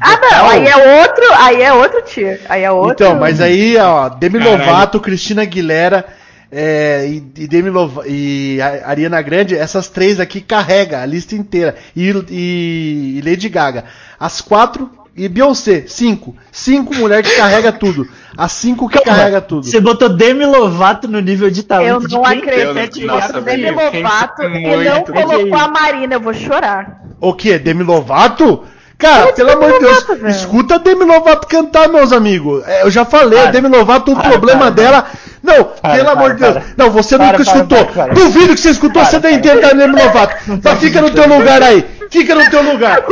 Ah, 0.00 0.18
não, 0.20 0.48
aí 0.48 0.66
é 0.66 1.02
outro, 1.02 1.24
aí 1.36 1.62
é 1.62 1.72
outro 1.72 2.00
tier. 2.02 2.40
Aí 2.48 2.62
é 2.62 2.70
outro. 2.70 3.04
Então, 3.06 3.18
mas 3.20 3.38
aí, 3.40 3.76
ó, 3.76 4.08
Demi 4.08 4.38
Caralho. 4.38 4.58
Lovato, 4.58 4.98
Cristina 5.00 5.42
Aguilera 5.42 6.06
é, 6.50 7.06
e, 7.08 7.16
e 7.36 7.46
Demi 7.46 7.70
Lova, 7.70 8.04
e 8.06 8.58
a- 8.60 8.88
Ariana 8.90 9.20
Grande, 9.22 9.54
essas 9.56 9.88
três 9.88 10.18
aqui 10.20 10.40
carrega 10.40 11.02
a 11.02 11.06
lista 11.06 11.34
inteira. 11.34 11.74
E, 11.94 12.10
e- 12.30 13.18
e 13.18 13.22
Lady 13.28 13.48
Gaga. 13.48 13.84
As 14.18 14.40
quatro 14.40 14.90
e 15.16 15.28
Beyoncé, 15.28 15.84
cinco. 15.86 16.34
Cinco 16.52 16.94
mulheres 16.94 17.28
que 17.30 17.36
carrega 17.36 17.72
tudo. 17.72 18.08
As 18.36 18.52
cinco 18.52 18.88
que 18.88 19.00
carrega 19.00 19.40
tudo. 19.40 19.66
Você 19.66 19.80
botou 19.80 20.08
Demi 20.08 20.46
Lovato 20.46 21.08
no 21.08 21.20
nível 21.20 21.50
de 21.50 21.60
Eu 21.60 21.64
talento 21.64 22.08
de 22.08 22.14
não 22.14 22.22
quem 22.22 22.38
acredito. 22.38 23.06
Nossa, 23.06 23.40
Demi. 23.40 23.70
Lovato 23.70 24.42
e 24.44 24.84
não 24.84 25.02
colocou 25.04 25.58
a 25.58 25.68
Marina, 25.68 26.14
eu 26.14 26.20
vou 26.20 26.32
chorar. 26.34 27.02
O 27.20 27.34
que? 27.34 27.58
Demi 27.58 27.82
Lovato? 27.82 28.64
Cara, 28.98 29.32
pelo 29.32 29.52
amor 29.52 29.74
de 29.74 29.78
Deus, 29.78 30.04
velho. 30.04 30.28
escuta 30.28 30.74
a 30.74 30.78
Demi 30.78 31.04
Lovato 31.04 31.46
cantar, 31.46 31.88
meus 31.88 32.12
amigos. 32.12 32.66
É, 32.66 32.82
eu 32.82 32.90
já 32.90 33.04
falei, 33.04 33.38
a 33.38 33.42
Para. 33.42 33.52
Demi 33.52 33.68
Lovato, 33.68 34.10
o 34.10 34.16
Para, 34.16 34.28
problema 34.28 34.60
para, 34.62 34.70
dela. 34.70 35.06
Não, 35.40 35.64
pelo 35.64 36.10
amor 36.10 36.34
de 36.34 36.40
Deus. 36.40 36.64
Não, 36.76 36.90
você 36.90 37.16
nunca 37.16 37.40
escutou. 37.40 37.78
Duvido 38.12 38.54
que 38.54 38.60
você 38.60 38.70
escutou, 38.70 39.00
nem 39.00 39.20
para. 39.20 39.30
entende 39.30 39.60
da 39.60 39.72
Demi 39.72 40.02
Lovato. 40.02 40.34
Então 40.48 40.76
fica 40.76 41.00
no 41.00 41.12
teu 41.12 41.28
lugar 41.28 41.62
aí. 41.62 41.86
Fica 42.10 42.34
no 42.34 42.50
teu 42.50 42.62
lugar. 42.62 43.04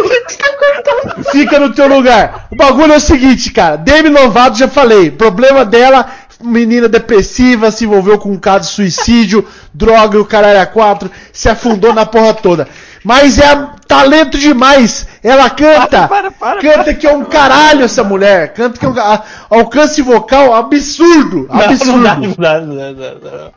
Fica 1.30 1.60
no 1.60 1.72
teu 1.72 1.86
lugar. 1.86 2.48
O 2.50 2.56
bagulho 2.56 2.92
é 2.92 2.96
o 2.96 3.00
seguinte, 3.00 3.52
cara. 3.52 3.76
Demi 3.76 4.08
Lovato, 4.08 4.58
já 4.58 4.66
falei. 4.66 5.12
Problema 5.12 5.64
dela, 5.64 6.06
menina 6.42 6.88
depressiva, 6.88 7.70
se 7.70 7.84
envolveu 7.84 8.18
com 8.18 8.32
um 8.32 8.38
caso 8.38 8.62
de 8.62 8.74
suicídio, 8.74 9.46
droga 9.72 10.18
e 10.18 10.20
o 10.20 10.24
caralho 10.24 10.60
a 10.60 10.66
quatro, 10.66 11.08
se 11.32 11.48
afundou 11.48 11.94
na 11.94 12.04
porra 12.04 12.34
toda. 12.34 12.66
Mas 13.06 13.38
é 13.38 13.68
talento 13.86 14.36
demais. 14.36 15.06
Ela 15.22 15.48
canta. 15.48 16.08
Para, 16.08 16.32
para, 16.32 16.60
canta 16.60 16.92
que 16.92 17.06
é 17.06 17.14
um 17.14 17.24
caralho 17.24 17.84
essa 17.84 18.02
mulher. 18.02 18.52
Canta 18.52 18.80
que 18.80 18.84
é 18.84 18.88
um 18.88 18.94
alcance 19.48 20.02
vocal 20.02 20.52
absurdo. 20.52 21.46
Absurdo. 21.48 21.98
não 22.00 22.16
não 22.66 22.94
não. 22.94 23.52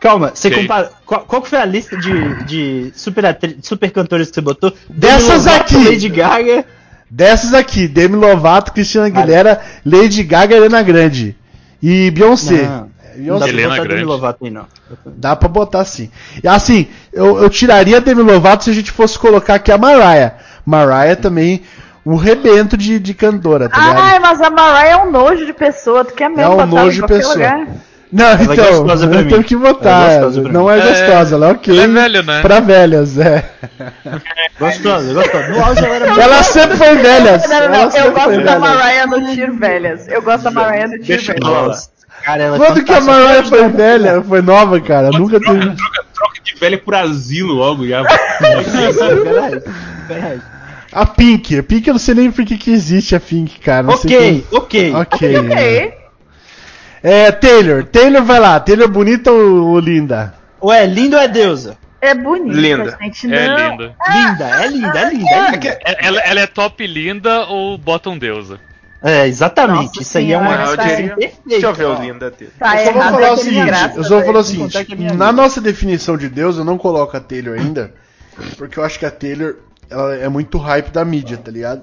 Calma, 0.00 0.32
você 0.34 0.50
compara. 0.50 0.90
Qual, 1.06 1.20
qual 1.20 1.42
que 1.42 1.48
foi 1.48 1.60
a 1.60 1.64
lista 1.64 1.96
de, 1.96 2.44
de 2.44 2.92
super, 2.96 3.24
atri- 3.24 3.56
super 3.62 3.88
cantores 3.92 4.30
que 4.30 4.34
você 4.34 4.40
botou? 4.40 4.72
Dessas 4.90 5.46
Lovato, 5.46 5.76
aqui. 5.76 5.84
Lady 5.88 6.08
Gaga. 6.08 6.64
Dessas 7.08 7.54
aqui, 7.54 7.86
Demi 7.86 8.16
Lovato, 8.16 8.72
Cristina 8.72 9.06
Aguilera, 9.06 9.60
Lady 9.86 10.24
Gaga, 10.24 10.56
Helena 10.56 10.82
Grande. 10.82 11.36
E 11.80 12.10
Beyoncé. 12.10 12.62
Não, 12.62 12.90
não 13.16 13.38
dá 13.38 13.46
pra 13.46 13.48
Helena 13.48 13.68
botar 13.70 13.82
Demi 13.82 13.88
Grande. 13.94 14.04
Lovato 14.04 14.44
aí, 14.44 14.50
não. 14.50 14.66
Dá 15.06 15.36
pra 15.36 15.48
botar 15.48 15.84
sim. 15.84 16.10
E 16.42 16.48
assim, 16.48 16.86
eu, 17.12 17.42
eu 17.42 17.48
tiraria 17.50 17.96
a 17.98 18.00
Demi 18.00 18.22
Lovato 18.22 18.64
se 18.64 18.70
a 18.70 18.74
gente 18.74 18.90
fosse 18.90 19.18
colocar 19.18 19.54
aqui 19.54 19.70
a 19.72 19.78
Mariah. 19.78 20.34
Mariah 20.64 21.16
também, 21.16 21.62
um 22.06 22.16
rebento 22.16 22.76
de, 22.76 22.98
de 22.98 23.14
cantora, 23.14 23.68
tá 23.68 23.78
ligado? 23.78 23.98
Ai, 23.98 24.18
mas 24.18 24.40
a 24.40 24.50
Mariah 24.50 24.88
é 24.90 24.96
um 24.96 25.10
nojo 25.10 25.44
de 25.46 25.52
pessoa. 25.52 26.04
Tu 26.04 26.14
quer 26.14 26.28
mesmo 26.28 26.42
É 26.42 26.48
um 26.48 26.52
ela 26.52 26.66
nojo 26.66 27.00
de 27.02 27.06
pessoa. 27.06 27.34
lugar? 27.34 27.66
Não, 28.14 28.26
é 28.26 28.34
então, 28.42 28.54
gostosa 28.84 29.08
pra 29.08 29.20
eu 29.20 29.24
mim. 29.24 29.30
tenho 29.30 29.42
que 29.44 29.54
Ela 29.54 29.68
é 29.68 29.72
botar. 29.72 30.18
pra 30.20 30.52
não 30.52 30.64
mim. 30.66 30.70
é 30.70 30.80
gostosa, 30.86 31.34
ela 31.34 31.48
é 31.48 31.52
ok. 31.52 31.74
Ela 31.74 31.84
é 31.84 31.88
velha, 31.88 32.22
né? 32.22 32.42
Pra 32.42 32.60
velhas, 32.60 33.18
é. 33.18 33.42
Gostosa, 34.60 35.14
gostosa. 35.14 35.48
No 35.48 35.64
auge 35.64 35.84
ela 35.84 35.94
era 35.96 36.22
Ela 36.22 36.42
sempre 36.42 36.76
foi 36.76 36.94
velhas. 36.96 37.42
Não, 37.48 37.48
não, 37.48 37.56
Ela 37.64 37.86
não. 37.86 37.96
Eu 37.96 38.12
gosto 38.12 38.40
da. 38.44 38.58
Mariah 38.58 39.06
no 39.06 39.32
Tiro 39.34 39.54
Velhas. 39.56 40.08
Eu 40.08 40.20
gosto 40.22 40.44
da 40.44 40.50
Mariah 40.50 40.88
no 40.88 40.94
Tiro 40.98 41.06
Deixa 41.06 41.32
Velhas. 41.32 41.90
Cara, 42.24 42.42
ela 42.44 42.56
é 42.56 42.58
Quando 42.58 42.84
que 42.84 42.92
a. 42.92 43.00
Mariah 43.00 43.44
foi 43.44 43.68
velha? 43.68 44.22
Foi 44.22 44.42
nova, 44.42 44.80
cara. 44.80 45.10
Nunca 45.10 45.40
troca, 45.40 45.60
teve. 45.60 45.76
troca, 45.76 46.04
troca 46.14 46.40
de 46.42 46.54
velha 46.54 46.78
por 46.78 46.94
asilo 46.94 47.52
logo 47.54 47.86
já. 47.86 48.02
A 50.92 51.06
Pink. 51.06 51.58
A 51.58 51.62
Pink 51.62 51.88
eu 51.88 51.94
não 51.94 51.98
sei 51.98 52.14
nem 52.14 52.30
por 52.30 52.44
que 52.44 52.58
que 52.58 52.70
existe 52.70 53.16
a 53.16 53.20
Pink, 53.20 53.58
cara. 53.60 53.84
Não 53.84 53.94
Ok, 53.94 54.44
ok. 54.52 54.90
como- 54.90 55.02
Ok. 55.02 55.36
Ok. 55.38 55.94
É, 57.02 57.32
Taylor. 57.32 57.84
Taylor 57.84 58.22
vai 58.22 58.38
lá. 58.38 58.60
Taylor 58.60 58.88
bonita 58.88 59.30
ou, 59.32 59.68
ou 59.70 59.78
linda? 59.80 60.34
Ué, 60.62 60.86
lindo 60.86 61.16
é 61.16 61.26
deusa. 61.26 61.76
É 62.00 62.14
bonita, 62.14 62.56
Linda. 62.56 62.98
gente. 63.00 63.32
É 63.32 63.46
não. 63.48 63.70
linda. 63.70 63.96
Linda, 64.12 64.44
é 64.48 64.66
linda, 64.68 64.98
é 64.98 65.10
linda, 65.10 65.30
é 65.30 65.50
linda. 65.52 65.68
É- 65.84 66.06
Ela, 66.06 66.20
ela 66.20 66.40
é 66.40 66.46
top 66.46 66.84
linda 66.86 67.46
ou 67.46 67.78
bottom 67.78 68.18
deusa? 68.18 68.58
É, 69.04 69.26
exatamente. 69.26 69.86
Nossa 69.86 70.02
Isso 70.02 70.18
aí 70.18 70.32
é 70.32 70.38
uma 70.38 70.54
eu 70.54 70.76
diria- 70.76 71.14
perfeita. 71.16 71.36
Deixa 71.46 71.66
eu 71.66 71.74
ver 71.74 71.84
o 71.86 71.94
linda 71.94 72.30
dele. 72.30 72.52
Tá 72.58 72.80
eu 72.80 72.86
só 72.86 72.92
vou 72.92 73.02
falar 73.02 73.26
é 73.26 73.30
o 73.30 73.34
é 73.34 73.36
seguinte. 73.36 73.96
eu 73.96 74.04
só 74.04 74.14
vou 74.16 74.24
falar 74.24 74.38
o 74.38 74.44
seguinte. 74.44 74.76
é 75.10 75.12
Na 75.14 75.32
nossa 75.32 75.60
definição 75.60 76.16
de 76.16 76.28
Deus, 76.28 76.56
eu 76.56 76.64
não 76.64 76.78
coloco 76.78 77.16
a 77.16 77.20
Taylor 77.20 77.58
ainda. 77.58 77.92
Porque 78.56 78.78
eu 78.78 78.84
acho 78.84 78.98
que 78.98 79.06
a 79.06 79.10
Taylor 79.10 79.56
ela 79.90 80.14
é 80.14 80.28
muito 80.28 80.56
hype 80.58 80.90
da 80.90 81.04
mídia, 81.04 81.36
tá 81.36 81.50
ligado? 81.50 81.82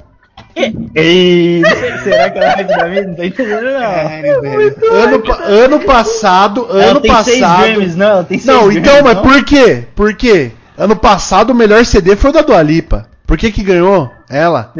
Ei, 0.96 1.62
será 2.04 2.30
que 2.30 2.38
ela 2.40 2.56
vai 2.56 2.64
dar 2.64 2.90
vida? 2.90 3.08
Não 3.08 3.16
tô 3.16 3.24
entendendo, 3.24 3.64
não. 3.64 4.98
Ano, 5.04 5.20
pa- 5.22 5.44
ano 5.44 5.80
passado, 5.82 6.68
Ela 6.72 6.86
ano 6.92 7.02
tem 7.02 7.24
seis 7.24 7.40
passado. 7.42 7.62
Grammys, 7.68 7.96
não, 7.96 8.24
tem 8.24 8.40
seis 8.40 8.58
Não, 8.58 8.72
então, 8.72 9.04
mas 9.04 9.16
não? 9.16 9.22
por 9.24 9.44
quê? 9.44 9.84
Por 9.96 10.14
quê? 10.16 10.52
Ano 10.78 10.96
passado 10.96 11.50
o 11.52 11.56
melhor 11.56 11.84
CD 11.86 12.16
foi 12.16 12.30
o 12.30 12.34
da 12.34 12.42
Dua 12.42 12.62
Lipa. 12.62 13.08
Por 13.28 13.38
que 13.38 13.52
que 13.52 13.62
ganhou? 13.64 14.10
Ela? 14.30 14.74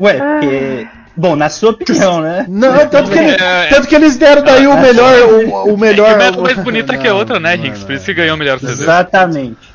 Ué, 0.00 0.14
porque... 0.14 0.88
Bom, 1.16 1.34
na 1.34 1.48
sua 1.48 1.70
opinião, 1.70 2.20
né? 2.20 2.44
Não, 2.48 2.86
tanto 2.88 3.10
que, 3.10 3.18
ele- 3.18 3.30
É, 3.42 3.64
é. 3.64 3.66
tanto 3.70 3.88
que 3.88 3.94
eles 3.94 4.16
deram 4.16 4.42
daí 4.42 4.66
o 4.66 4.76
melhor, 4.78 5.14
o, 5.22 5.74
o 5.74 5.78
melhor. 5.78 6.20
É 6.20 6.30
que 6.32 6.38
mais 6.40 6.58
bonita 6.58 6.96
que 6.98 7.06
a 7.06 7.10
Não, 7.10 7.16
outra, 7.18 7.40
né, 7.40 7.56
não, 7.56 7.64
não. 7.64 7.80
Por 7.80 7.92
isso 7.94 8.04
que 8.04 8.14
ganhou 8.14 8.36
o 8.36 8.38
melhor 8.38 8.58
CD. 8.60 8.72
Exatamente. 8.72 9.74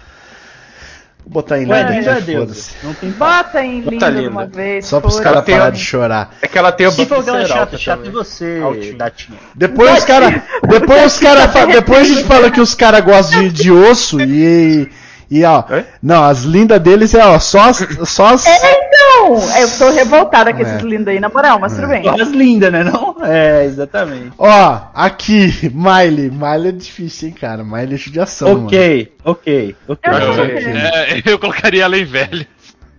Vou 1.23 1.41
botar 1.41 1.59
em 1.59 1.67
Ué, 1.67 1.83
linda 1.83 2.11
é 2.11 2.13
aqui, 2.13 2.21
Deus. 2.23 2.39
foda-se. 2.41 2.71
Não 2.83 2.93
tem 2.93 3.09
Bota 3.11 3.63
em 3.63 3.79
linda 3.81 4.11
de 4.11 4.17
linda. 4.17 4.29
uma 4.29 4.45
vez. 4.45 4.85
Só 4.85 4.99
pros 4.99 5.13
foda-se. 5.13 5.23
caras 5.23 5.37
Ela 5.37 5.45
tem 5.45 5.55
parar 5.57 5.69
um- 5.69 5.71
de 5.73 5.79
chorar. 5.79 6.31
É 6.41 6.47
que 6.47 6.57
ela 6.57 6.71
tem 6.71 6.85
a 6.87 6.91
Se 6.91 7.05
for 7.05 7.27
ela 7.27 7.41
é 7.41 7.45
chata, 7.45 7.77
chata 7.77 8.07
é 8.07 8.11
você. 8.11 8.59
Datinha. 8.97 9.37
Depois 9.55 9.97
os 9.99 10.03
caras. 10.05 10.41
Depois 10.67 11.05
os 11.13 11.19
caras. 11.19 11.51
Depois 11.71 11.99
a 12.01 12.03
gente 12.13 12.23
fala 12.25 12.51
que 12.51 12.59
os 12.61 12.75
caras 12.75 13.01
gostam 13.03 13.41
de, 13.43 13.49
de 13.49 13.71
osso 13.71 14.19
e. 14.21 14.91
E 15.31 15.45
ó. 15.45 15.63
É? 15.69 15.85
Não, 16.03 16.25
as 16.25 16.43
lindas 16.43 16.81
deles 16.81 17.13
é 17.15 17.25
ó, 17.25 17.39
só 17.39 17.69
as. 17.69 17.77
Só 18.05 18.33
as 18.33 18.45
Então, 18.45 19.37
eu 19.61 19.69
tô 19.77 19.89
revoltada 19.89 20.51
com 20.53 20.59
É. 20.59 20.63
esses 20.63 20.81
lindos 20.81 21.07
aí, 21.07 21.21
na 21.21 21.29
moral, 21.29 21.57
mas 21.57 21.73
tudo 21.73 21.87
bem. 21.87 22.03
As 22.07 22.27
lindas, 22.27 22.69
né, 22.71 22.83
não? 22.83 23.15
É, 23.23 23.63
exatamente. 23.63 24.31
Ó, 24.37 24.79
aqui, 24.93 25.71
Miley. 25.73 26.29
Miley 26.29 26.67
é 26.67 26.71
difícil, 26.73 27.29
hein, 27.29 27.35
cara. 27.39 27.63
Miley 27.63 27.93
é 27.93 27.97
judiação. 27.97 28.49
mano. 28.49 28.65
Ok, 28.65 29.13
ok, 29.23 29.75
ok. 29.87 30.11
Eu- 30.11 30.19
Eu, 30.19 30.31
Ok. 30.43 30.65
é, 30.67 31.21
eu 31.25 31.39
colocaria 31.39 31.83
ela 31.85 31.97
em 31.97 32.03
velha. 32.05 32.45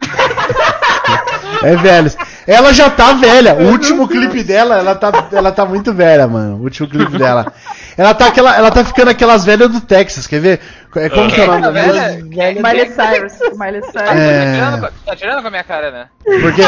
É 1.64 1.76
velho. 1.76 2.10
Ela 2.46 2.72
já 2.72 2.90
tá 2.90 3.12
velha. 3.12 3.54
O 3.54 3.70
último 3.70 4.08
clipe 4.08 4.42
dela, 4.42 4.78
ela 4.78 4.94
tá, 4.94 5.10
ela 5.32 5.52
tá 5.52 5.64
muito 5.64 5.92
velha, 5.92 6.26
mano. 6.26 6.56
O 6.56 6.62
último 6.62 6.88
clipe 6.88 7.16
dela. 7.18 7.52
Ela 7.96 8.14
tá, 8.14 8.26
aquela, 8.28 8.56
ela 8.56 8.70
tá 8.70 8.84
ficando 8.84 9.10
aquelas 9.10 9.44
velhas 9.44 9.68
do 9.70 9.80
Texas, 9.80 10.26
quer 10.26 10.40
ver? 10.40 10.60
É, 10.96 11.08
Como 11.08 11.30
que 11.30 11.40
é 11.40 11.44
o 11.44 11.46
nome 11.46 11.62
da 11.62 11.70
Velha? 11.70 12.22
Miley 12.24 12.90
Cyrus. 12.90 13.32
Miley 13.58 13.80
Cyrus. 13.82 13.92
Tá, 13.92 14.14
É. 14.14 14.54
tirando, 14.54 14.80
com- 14.80 14.92
tá 15.06 15.16
tirando 15.16 15.42
com 15.42 15.48
a 15.48 15.50
minha 15.50 15.64
cara, 15.64 15.90
né? 15.90 16.06
Por 16.24 16.54
quê? 16.54 16.62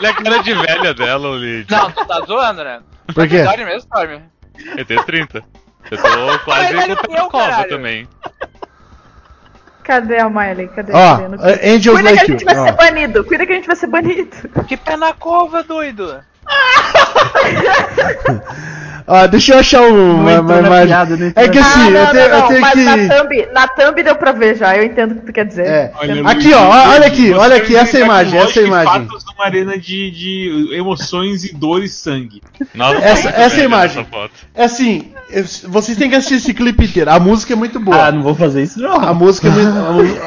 Olha 0.00 0.10
a 0.10 0.14
cara 0.14 0.42
de 0.42 0.54
velha 0.54 0.94
dela, 0.94 1.28
Lid. 1.36 1.70
Não, 1.70 1.90
tu 1.90 2.04
tá 2.06 2.20
zoando, 2.26 2.64
né? 2.64 2.80
Por 3.14 3.28
quê? 3.28 3.36
Verdade 3.36 3.64
mesmo, 3.64 3.78
Storm. 3.80 4.20
Eu 4.76 4.84
tenho 4.84 5.02
30. 5.04 5.42
Eu 5.90 5.98
tô 5.98 6.38
quase 6.44 6.74
com 6.96 7.12
eu, 7.14 7.28
caralho. 7.28 7.68
também. 7.68 8.08
Cadê 9.84 10.18
a 10.18 10.28
Miley? 10.30 10.68
Cadê? 10.68 10.92
Ó? 10.92 11.18
Não- 11.28 11.38
Angels 11.62 11.94
Cuida 11.94 12.02
que 12.02 12.08
a 12.08 12.20
Like 12.22 12.32
You. 12.32 12.38
gente 12.38 12.44
vai 12.44 12.58
ó. 12.58 12.64
ser 12.64 12.72
banido. 12.72 13.24
Cuida 13.24 13.46
que 13.46 13.52
a 13.52 13.54
gente 13.56 13.66
vai 13.66 13.76
ser 13.76 13.86
banido. 13.86 14.30
Que 14.66 14.76
pé 14.76 14.96
na 14.96 15.12
cova, 15.12 15.62
doido. 15.62 16.20
Ó, 19.06 19.26
deixa 19.28 19.54
eu 19.54 19.58
achar 19.58 19.82
um- 19.82 20.20
uma, 20.20 20.40
uma 20.40 20.58
imagem. 20.60 20.86
piada, 20.86 21.16
não 21.16 21.26
entrou 21.26 21.44
É 21.44 21.48
que 21.48 21.58
assim, 21.58 21.80
ah, 21.88 21.90
não, 21.90 22.00
eu 22.00 22.06
tenho, 22.06 22.28
não, 22.28 22.34
eu 22.36 22.40
não, 22.40 22.48
tenho 22.48 22.60
mas 22.60 22.72
que. 22.72 22.84
na 22.84 22.96
thumb, 23.16 23.48
na 23.52 23.68
thumb 23.68 24.02
deu 24.02 24.16
pra 24.16 24.32
ver 24.32 24.56
já, 24.56 24.76
eu 24.76 24.84
entendo 24.84 25.12
o 25.12 25.14
que 25.16 25.26
tu 25.26 25.32
quer 25.32 25.44
dizer. 25.44 25.66
É. 25.66 25.92
Olha, 26.00 26.28
Aqui, 26.28 26.44
Luiz, 26.44 26.56
ó, 26.56 26.88
olha 26.90 27.06
aqui, 27.06 27.32
olha 27.32 27.56
aqui, 27.56 27.76
essa 27.76 27.98
imagem, 28.00 28.38
essa 28.38 28.60
imagem. 28.62 29.06
fatos 29.06 29.24
numa 29.26 29.44
arena 29.44 29.78
de, 29.78 30.10
de 30.10 30.68
emoções 30.74 31.44
e 31.44 31.54
dor 31.54 31.82
e 31.82 31.88
sangue. 31.88 32.42
Nossa, 32.74 32.96
Essa- 32.98 33.28
essa 33.30 33.60
imagem. 33.62 34.00
essa 34.02 34.10
foto. 34.10 34.32
É 34.54 34.64
assim, 34.64 35.12
eu- 35.30 35.44
vocês 35.68 35.98
têm 35.98 36.08
que 36.08 36.16
assistir 36.16 36.36
esse 36.36 36.54
clipe 36.54 36.84
inteiro. 36.84 37.10
A 37.10 37.20
música 37.20 37.52
é 37.52 37.56
muito 37.56 37.78
boa. 37.78 38.06
Ah, 38.06 38.12
não 38.12 38.22
vou 38.22 38.34
fazer 38.34 38.62
isso 38.62 38.80
não. 38.80 38.94
A 38.96 39.12
música 39.12 39.48
é 39.48 39.50
muito. 39.50 40.18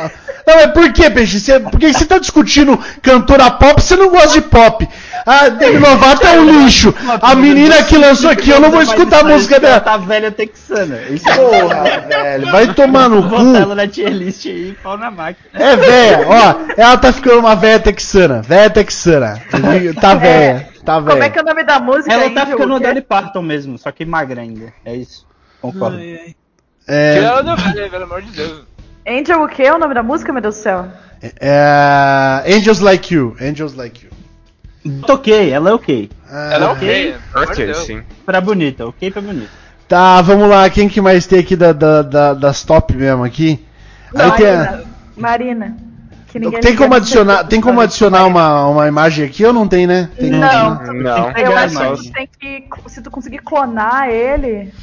Não, 0.47 0.55
mas 0.55 0.71
por 0.71 0.93
que, 0.93 1.09
Peixe? 1.09 1.41
Você, 1.41 1.59
por 1.59 1.77
que 1.77 1.91
você 1.91 2.05
tá 2.05 2.17
discutindo 2.17 2.79
cantora 3.01 3.51
pop 3.51 3.81
você 3.81 3.97
não 3.97 4.09
gosta 4.09 4.29
de 4.29 4.41
pop? 4.41 4.87
A 5.25 5.49
Demi 5.49 5.77
Lovato 5.77 6.25
é 6.25 6.39
um 6.39 6.63
lixo. 6.63 6.95
A 7.21 7.35
menina 7.35 7.83
que 7.83 7.97
lançou 7.97 8.29
aqui, 8.29 8.49
eu 8.49 8.61
não 8.61 8.71
vou 8.71 8.81
escutar 8.81 9.19
a 9.19 9.23
música 9.25 9.55
Ela 9.55 9.67
dela. 9.67 9.79
tá 9.81 9.97
velha 9.97 10.31
texana. 10.31 11.01
Isso 11.09 11.25
Porra, 11.25 11.99
velho, 12.07 12.49
vai 12.49 12.73
tomar 12.73 13.09
no 13.09 13.23
botar 13.23 13.57
ela 13.59 13.65
cu. 13.67 13.75
na 13.75 13.87
tier 13.89 14.13
list 14.13 14.45
aí, 14.45 14.73
pau 14.81 14.97
na 14.97 15.11
máquina. 15.11 15.49
É 15.53 15.75
véia, 15.75 16.25
ó, 16.25 16.55
ela 16.77 16.97
tá 16.97 17.11
ficando 17.11 17.39
uma 17.39 17.53
véia 17.53 17.81
texana. 17.81 18.41
Véia 18.41 18.69
texana. 18.69 19.41
Tá 19.99 20.15
véia, 20.15 20.69
tá 20.85 21.01
Como 21.01 21.23
é 21.23 21.29
que 21.29 21.39
é 21.39 21.41
o 21.41 21.45
nome 21.45 21.63
da 21.65 21.77
música? 21.81 22.13
Ela 22.13 22.29
tá 22.29 22.45
ficando 22.45 22.67
uma 22.67 22.77
O 22.77 22.79
quê? 22.79 22.87
Dolly 22.87 23.01
Parton 23.01 23.41
mesmo, 23.41 23.77
só 23.77 23.91
que 23.91 24.05
magra 24.05 24.39
ainda. 24.39 24.71
É 24.85 24.95
isso. 24.95 25.27
Concordo. 25.61 25.99
É, 26.87 27.17
ela 27.17 27.41
do 27.41 27.53
velho, 27.57 27.91
pelo 27.91 28.03
amor 28.05 28.21
de 28.21 28.31
Deus. 28.31 28.76
Angel 29.08 29.41
o 29.43 29.47
que 29.47 29.64
é 29.64 29.74
o 29.74 29.78
nome 29.80 29.93
da 29.93 30.03
música, 30.03 30.34
meu 30.34 30.41
Deus 30.41 30.55
do 30.55 30.62
céu? 30.62 30.88
é, 31.39 32.43
Angels 32.47 32.80
Like 32.80 33.14
You. 33.14 33.36
Angels 33.41 33.74
Like 33.74 34.05
You. 34.05 34.12
Ok, 35.10 35.49
ela 35.51 35.70
é 35.72 35.74
ok. 35.74 36.10
Ah, 36.30 36.49
Ela 36.53 36.66
é 36.66 36.70
ok, 36.70 37.16
Ok, 37.36 37.74
sim. 37.74 38.01
Pra 38.26 38.39
bonita, 38.39 38.86
ok 38.86 39.12
pra 39.12 39.22
bonita. 39.22 39.49
Tá, 39.88 40.22
vamos 40.22 40.49
lá. 40.49 40.70
Quem 40.70 40.88
que 40.89 40.99
mais 41.01 41.26
tem 41.26 41.39
aqui 41.39 41.55
da, 41.55 41.72
da- 41.74 42.01
da- 42.01 42.34
das 42.34 42.64
top 42.64 42.93
mesmo 42.95 43.24
aqui? 43.24 43.66
Aí 44.16 44.32
tem, 44.34 44.47
a- 44.49 44.55
Marina. 44.58 44.84
Marina. 45.18 45.78
Que 46.28 46.39
ninguém 46.39 46.60
tem 46.60 46.76
como 46.76 46.93
adicionar, 46.93 47.45
tem 47.45 47.60
como 47.62 47.80
adicionar 47.80 48.26
uma, 48.26 48.68
uma 48.68 48.88
imagem 48.88 49.26
aqui 49.26 49.45
ou 49.45 49.53
não 49.53 49.66
tem, 49.68 49.88
né? 49.88 50.10
Tem 50.18 50.30
Não, 50.30 50.78
como- 50.78 50.93
Não. 51.01 51.32
eu 51.32 51.58
acho 51.58 51.78
que 51.78 51.84
a 51.84 51.91
a 51.91 51.95
gente 51.95 52.12
tem 52.12 52.30
que. 52.39 52.64
Se 52.88 53.01
tu 53.01 53.10
conseguir 53.10 53.39
clonar 53.39 54.10
ele. 54.10 54.74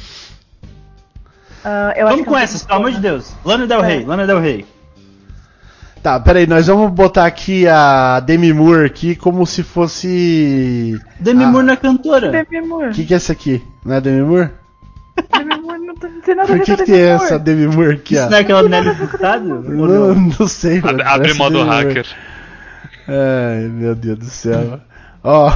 Eu 1.95 2.07
acho 2.07 2.15
Vamos 2.15 2.23
que 2.25 2.25
com 2.31 2.37
essas, 2.37 2.63
pelo 2.63 2.79
amor 2.79 2.91
de. 2.91 2.99
Deus. 2.99 3.33
Lana 3.43 3.65
Del 3.67 3.83
É. 3.83 3.87
Rey, 3.87 4.05
Lana 4.05 4.27
Del 4.27 4.39
Rey. 4.41 4.65
Tá, 6.03 6.19
peraí, 6.19 6.45
nós 6.45 6.67
vamos 6.67 6.91
botar 6.91 7.25
aqui 7.25 7.67
a 7.67 8.19
Demi 8.19 8.53
Moore 8.53 8.85
aqui 8.85 9.15
como 9.15 9.45
se 9.45 9.63
fosse. 9.63 10.99
Demi 11.19 11.43
Ah. 11.43 11.47
Moore 11.47 11.65
não 11.65 11.73
é 11.73 11.77
cantora. 11.77 12.29
Demi 12.31 12.67
Moore. 12.67 12.89
O 12.89 12.93
que, 12.93 13.05
que 13.05 13.13
é 13.13 13.17
essa 13.17 13.31
aqui? 13.31 13.63
Não 13.83 13.95
é 13.95 14.01
Demi 14.01 14.21
Moore? 14.21 14.49
Demi 15.35 15.61
Moore 15.61 15.79
não, 15.79 15.95
tem- 15.95 16.11
não 16.11 16.21
tem 16.21 16.35
nada 16.35 16.43
a 16.43 16.55
Por 16.55 16.57
ver 16.59 16.65
que, 16.65 16.71
com 16.71 16.75
que 16.77 16.81
a 16.83 16.85
tem 16.85 16.95
Demi 16.95 17.07
Moore. 17.09 17.23
essa 17.25 17.39
Demi 17.39 17.67
Moore 17.67 17.93
aqui, 17.95 18.13
Isso 18.15 18.23
ó? 18.25 18.29
não 18.29 18.37
é 18.37 18.41
aquela 18.41 18.69
Nelly 18.69 18.95
Furtado? 18.95 19.45
Não, 19.45 20.13
não? 20.15 20.47
sei, 20.47 20.81
mano. 20.81 21.01
Abre, 21.01 21.07
abre 21.07 21.33
modo 21.33 21.57
Demi 21.57 21.65
Moore. 21.69 21.87
hacker. 21.87 22.05
Ai, 23.07 23.67
meu 23.69 23.95
Deus 23.95 24.19
do 24.19 24.25
céu. 24.25 24.79
Ó, 25.23 25.51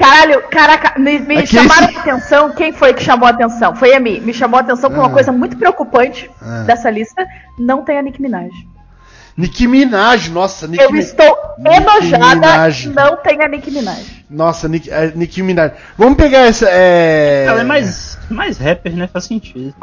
Caralho, 0.00 0.42
caraca, 0.50 0.98
me, 0.98 1.18
me 1.18 1.36
Aqui 1.38 1.46
chamaram 1.48 1.88
a 1.94 2.00
atenção. 2.00 2.50
Quem 2.52 2.72
foi 2.72 2.94
que 2.94 3.02
chamou 3.02 3.26
a 3.26 3.30
atenção? 3.30 3.76
Foi 3.76 3.94
a 3.94 4.00
mim. 4.00 4.18
Me 4.20 4.32
chamou 4.32 4.58
a 4.58 4.62
atenção 4.62 4.90
por 4.90 4.98
uma 4.98 5.08
Ah. 5.08 5.10
coisa 5.10 5.30
muito 5.30 5.56
preocupante 5.58 6.30
Ah. 6.40 6.64
dessa 6.66 6.88
lista. 6.90 7.26
Não 7.58 7.84
tem 7.84 7.98
a 7.98 8.02
Nicki 8.02 8.20
Minaj. 8.22 8.48
Nicki 9.36 9.66
Minaj, 9.68 10.28
nossa, 10.30 10.66
Nicki 10.66 10.82
Eu 10.82 10.94
estou 10.96 11.36
Nicki 11.58 11.76
enojada. 11.76 12.34
Minaj. 12.34 12.86
Não 12.88 13.16
tem 13.18 13.42
a 13.42 13.48
Nicki 13.48 13.70
Minaj. 13.70 14.24
Nossa, 14.28 14.68
Nicki, 14.68 14.90
é, 14.90 15.12
Nicki 15.14 15.42
Minaj. 15.42 15.72
Vamos 15.98 16.16
pegar 16.16 16.40
essa. 16.40 16.66
É... 16.70 17.44
Ela 17.46 17.60
é 17.60 17.64
mais, 17.64 18.18
mais 18.30 18.58
rapper, 18.58 18.96
né? 18.96 19.06
Faz 19.12 19.26
sentido. 19.26 19.74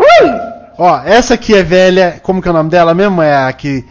Ó, 0.78 1.02
essa 1.06 1.36
aqui 1.36 1.56
é 1.56 1.64
velha. 1.64 2.20
Como 2.24 2.42
que 2.42 2.48
é 2.48 2.52
o 2.52 2.54
nome 2.54 2.70
dela 2.70 2.94
mesmo? 2.94 3.22
É 3.22 3.36
a 3.48 3.54
que. 3.54 3.86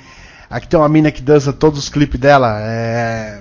A 0.49 0.61
que 0.61 0.69
tem 0.69 0.79
uma 0.79 0.89
mina 0.89 1.11
que 1.11 1.23
dança 1.23 1.53
todos 1.53 1.79
os 1.81 1.89
clipes 1.89 2.19
dela. 2.21 2.59
É. 2.61 3.39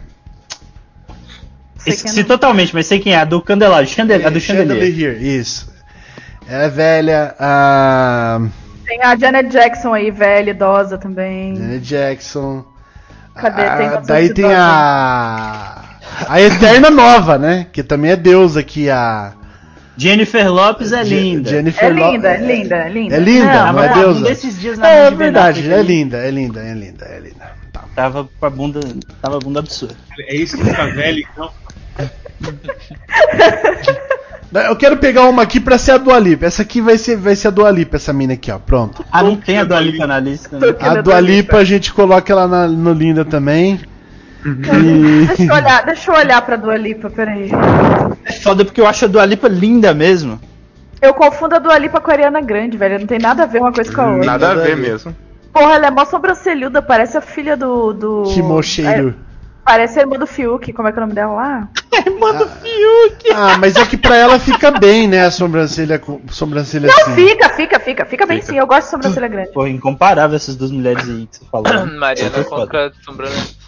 Esqueci 1.85 2.19
não. 2.21 2.27
totalmente, 2.27 2.73
mas 2.73 2.87
sei 2.87 2.99
quem 2.99 3.13
é. 3.13 3.17
A 3.17 3.25
do 3.25 3.41
Candelabro. 3.41 3.87
Chandelier, 3.87 4.27
a 4.27 4.29
do 4.29 4.39
Chandelier. 4.39 4.77
Chandelier, 4.79 5.21
isso. 5.23 5.73
Ela 6.47 6.63
é 6.63 6.69
velha. 6.69 7.35
A. 7.39 8.39
Tem 8.85 9.01
a 9.01 9.15
Janet 9.15 9.49
Jackson 9.49 9.93
aí, 9.93 10.11
velha, 10.11 10.51
idosa 10.51 10.97
também. 10.97 11.55
Janet 11.55 11.79
Jackson. 11.85 12.63
Cadê? 13.35 13.61
A- 13.63 13.77
Tem 13.77 13.89
daí 14.05 14.33
tem 14.33 14.45
idosas. 14.45 14.59
a. 14.63 15.81
A 16.29 16.41
Eterna 16.41 16.89
Nova, 16.89 17.37
né? 17.37 17.67
Que 17.73 17.83
também 17.83 18.11
é 18.11 18.15
deusa 18.15 18.59
aqui, 18.61 18.89
a. 18.89 19.33
Jennifer 19.97 20.51
Lopes 20.51 20.91
é 20.91 21.03
linda. 21.03 21.49
Jennifer 21.49 21.85
É 21.85 21.89
linda, 21.89 22.29
é 22.29 22.37
linda, 22.37 22.75
é 22.75 22.89
linda. 22.89 23.15
É 23.15 23.19
linda, 23.19 23.47
Tava 23.47 23.71
não 23.71 23.83
é 23.83 23.93
deusa. 23.93 24.19
bunda 24.19 24.31
esses 24.31 24.59
dias 24.59 24.77
na 24.77 24.87
É, 24.89 25.09
Ben 25.09 25.17
verdade, 25.17 25.71
é 25.71 25.81
linda, 25.81 26.17
é 26.17 26.29
linda, 26.31 26.59
é 26.59 26.73
linda, 26.73 27.05
é 27.05 27.19
linda. 27.19 27.45
Tava 27.95 28.27
com 28.39 28.45
a 28.45 28.49
bunda. 28.49 28.79
Tava 29.21 29.37
a 29.37 29.39
bunda 29.39 29.59
absurda. 29.59 29.95
É 30.27 30.35
isso 30.35 30.57
que 30.57 30.63
fica 30.65 30.85
velho, 30.87 31.25
então. 31.31 31.49
Eu 34.67 34.75
quero 34.75 34.97
pegar 34.97 35.23
uma 35.23 35.41
aqui 35.43 35.59
pra 35.59 35.77
ser 35.77 35.91
a 35.91 35.97
Dua 35.97 36.17
Lipa. 36.19 36.45
Essa 36.45 36.61
aqui 36.61 36.79
vai 36.81 36.97
ser, 36.97 37.17
vai 37.17 37.35
ser 37.35 37.49
a 37.49 37.51
Dua 37.51 37.69
Lipa, 37.71 37.97
essa 37.97 38.13
mina 38.13 38.33
aqui, 38.33 38.51
ó. 38.51 38.57
Pronto. 38.59 39.03
Ah, 39.11 39.21
não 39.23 39.35
tem 39.35 39.57
a 39.57 39.63
Dua 39.63 39.79
Lipa 39.81 40.07
na 40.07 40.19
lista, 40.19 40.57
né? 40.57 40.67
A 40.79 41.01
Dua 41.01 41.19
Lipa 41.19 41.57
a 41.57 41.63
gente 41.63 41.93
coloca 41.93 42.31
ela 42.31 42.47
na- 42.47 42.67
no 42.67 42.93
Linda 42.93 43.25
também. 43.25 43.79
E... 44.45 45.25
Deixa 45.27 45.43
eu 45.43 45.55
olhar, 45.55 45.85
deixa 45.85 46.11
eu 46.11 46.15
olhar 46.15 46.41
pra 46.41 46.55
Dua 46.55 46.77
Lipa, 46.77 47.09
peraí. 47.09 47.49
É 48.23 48.31
foda 48.33 48.63
porque 48.63 48.79
eu 48.79 48.87
acho 48.87 49.05
a 49.05 49.07
Dua 49.07 49.25
Lipa 49.25 49.47
linda 49.47 49.93
mesmo. 49.93 50.39
Eu 51.01 51.13
confundo 51.13 51.55
a 51.55 51.59
Dua 51.59 51.77
Lipa 51.77 51.99
com 51.99 52.09
a 52.11 52.13
Ariana 52.13 52.39
Grande, 52.41 52.77
velho. 52.77 52.99
Não 52.99 53.07
tem 53.07 53.19
nada 53.19 53.43
a 53.43 53.45
ver 53.45 53.59
uma 53.59 53.73
coisa 53.73 53.91
com 53.93 54.01
a 54.01 54.07
outra. 54.11 54.25
Nada 54.25 54.45
a 54.45 54.49
Nada 54.49 54.61
a 54.61 54.63
ver 54.65 54.75
ver. 54.77 54.89
mesmo. 54.89 55.15
Porra, 55.55 55.75
ela 55.75 55.87
é 55.87 55.89
mó 55.89 56.03
sobrancelhuda, 56.03 56.81
parece 56.81 57.17
a 57.17 57.21
filha 57.21 57.55
do. 57.55 57.93
do... 57.93 58.23
Kimocheiro. 58.33 59.11
É, 59.11 59.13
parece 59.63 59.97
a 59.97 60.01
irmã 60.01 60.19
do 60.19 60.27
Fiuk, 60.27 60.73
como 60.73 60.89
é 60.89 60.91
que 60.91 60.99
é 60.99 61.01
o 61.01 61.05
nome 61.05 61.13
dela 61.13 61.33
lá? 61.33 61.69
Manda 62.19 62.45
Fiuk. 62.45 63.31
Ah, 63.33 63.57
mas 63.57 63.73
é 63.77 63.85
que 63.85 63.95
pra 63.95 64.17
ela 64.17 64.37
fica 64.37 64.69
bem, 64.69 65.07
né? 65.07 65.25
A 65.25 65.31
sobrancelha, 65.31 66.01
sobrancelha 66.29 66.89
Não, 66.89 67.03
assim. 67.03 67.15
fica, 67.15 67.49
fica, 67.51 67.79
fica. 67.79 68.05
Fica 68.05 68.25
bem 68.25 68.41
Fica. 68.41 68.51
sim, 68.51 68.59
eu 68.59 68.67
gosto 68.67 68.83
de 68.83 68.91
sobrancelha 68.91 69.29
grande. 69.29 69.53
Pô, 69.53 69.65
incomparável 69.65 70.35
essas 70.35 70.57
duas 70.57 70.71
mulheres 70.71 71.07
aí 71.07 71.25
que 71.25 71.37
você 71.37 71.45
falou. 71.45 71.87
Mariana 71.87 72.31
Foi 72.31 72.43
foda. 72.43 72.61
contra 72.63 72.93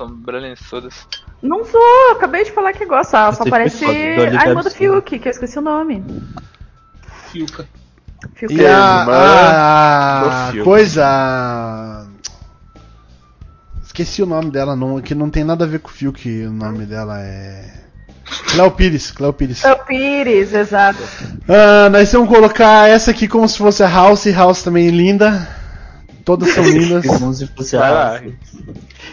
sobrançudas. 0.04 1.08
Não 1.42 1.64
sou, 1.64 2.12
acabei 2.12 2.44
de 2.44 2.52
falar 2.52 2.74
que 2.74 2.86
gosto. 2.86 3.16
Ela 3.16 3.32
só 3.32 3.46
parece 3.46 3.86
a 3.86 3.94
irmã 3.94 4.62
do. 4.62 4.70
Fiuk, 4.72 5.20
que 5.20 5.30
eu 5.30 5.32
esqueci 5.32 5.58
o 5.58 5.62
nome. 5.62 6.04
Fiuca. 7.32 7.66
Fiuk. 8.36 8.54
E 8.54 8.66
a, 8.66 9.00
Irmã 9.02 9.14
a, 9.14 10.64
coisa. 10.64 12.08
Esqueci 13.86 14.22
o 14.22 14.26
nome 14.26 14.52
dela, 14.52 14.76
não, 14.76 15.02
que 15.02 15.16
não 15.16 15.30
tem 15.30 15.44
nada 15.44 15.66
a 15.66 15.68
ver 15.68 15.80
com 15.80 15.90
o 15.90 15.92
Fiuk. 15.92 16.46
O 16.46 16.52
nome 16.52 16.86
dela 16.86 17.20
é. 17.22 17.74
Cléo 18.52 18.72
Pires, 18.72 19.12
Cléo 19.12 19.34
Pires. 19.34 19.64
É 19.64 19.72
o 19.72 19.86
Pires, 19.86 20.54
exato. 20.54 21.00
Ah, 21.48 21.90
nós 21.90 22.12
vamos 22.12 22.30
colocar 22.30 22.90
essa 22.90 23.12
aqui 23.12 23.28
como 23.28 23.48
se 23.48 23.58
fosse 23.58 23.84
a 23.84 23.90
House. 23.90 24.26
House 24.28 24.64
também 24.64 24.90
linda. 24.90 25.48
Todas 26.26 26.54
são 26.54 26.64
lindas. 26.64 27.06
Como 27.06 27.34
se 27.34 27.48
fosse 27.48 27.78
a. 27.78 27.80
House. 27.80 28.34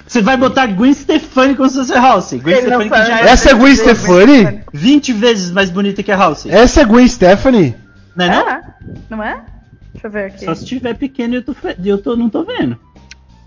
Você 0.07 0.21
vai 0.21 0.37
botar 0.37 0.67
Gwen 0.67 0.93
Stefani 0.93 1.55
como 1.55 1.69
se 1.69 1.77
fosse 1.77 1.93
a 1.93 2.01
House. 2.01 2.33
Gwen 2.35 2.57
Stefani 2.57 2.91
que 2.91 2.97
já 2.97 3.21
é 3.21 3.29
Essa 3.29 3.51
é 3.51 3.55
Gwen 3.55 3.77
Stefani? 3.77 4.63
20 4.73 5.13
vezes 5.13 5.51
mais 5.51 5.71
bonita 5.71 6.03
que 6.03 6.11
a 6.11 6.17
House. 6.17 6.47
Essa 6.47 6.83
é 6.83 6.85
Gwen 6.85 7.07
Stephanie? 7.07 7.84
Não 8.17 8.25
é 8.25 8.29
não? 8.29 8.49
É, 8.49 8.63
não 9.11 9.23
é? 9.23 9.43
Deixa 9.93 10.07
eu 10.07 10.11
ver 10.11 10.25
aqui. 10.27 10.45
Só 10.45 10.55
se 10.55 10.65
tiver 10.65 10.95
pequeno 10.95 11.35
e 11.35 11.37
eu, 11.39 11.43
tô, 11.45 11.55
eu 11.85 12.03
tô, 12.03 12.17
não 12.17 12.29
tô 12.29 12.43
vendo. 12.45 12.79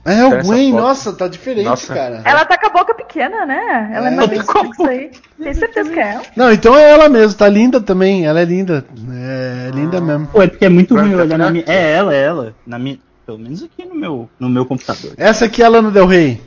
É 0.06 0.24
o 0.24 0.42
Gwen, 0.42 0.72
nossa, 0.72 1.12
tá 1.12 1.28
diferente, 1.28 1.66
Nossa. 1.66 1.94
cara. 1.94 2.22
Ela 2.24 2.46
tá 2.46 2.58
com 2.58 2.68
a 2.68 2.70
boca 2.70 2.94
pequena, 2.94 3.46
né? 3.46 3.92
Ela 3.94 4.10
é, 4.10 4.14
É. 4.14 4.16
mais 4.16 4.30
bonita 4.30 4.54
que 4.54 4.68
isso 4.72 4.88
aí. 4.88 5.12
Tem 5.38 5.54
certeza 5.54 5.92
que 5.92 6.00
é 6.00 6.14
ela. 6.14 6.24
Não, 6.34 6.50
então 6.54 6.78
é 6.78 6.90
ela 6.90 7.10
mesmo, 7.10 7.38
tá 7.38 7.50
linda 7.50 7.82
também. 7.82 8.26
Ela 8.26 8.40
é 8.40 8.46
linda. 8.46 8.86
É 9.14 9.70
linda 9.74 10.00
mesmo. 10.00 10.28
Pô, 10.28 10.42
é 10.42 10.48
porque 10.48 10.64
é 10.64 10.70
muito 10.70 10.94
Vai 10.96 11.04
ruim 11.04 11.16
olhar 11.16 11.38
na 11.38 11.50
minha. 11.50 11.66
É 11.68 11.92
ela, 11.96 12.16
é 12.16 12.24
ela. 12.24 12.56
Na 12.66 12.80
minha. 12.80 12.98
Pelo 13.26 13.38
menos 13.38 13.62
aqui 13.62 13.84
no 13.84 13.96
meu, 13.96 14.30
no 14.40 14.48
meu 14.48 14.66
computador. 14.66 15.12
Essa 15.18 15.44
aqui 15.44 15.62
é 15.62 15.66
a 15.66 15.70
Lana 15.70 15.92
Del 15.92 16.08
Rey. 16.08 16.42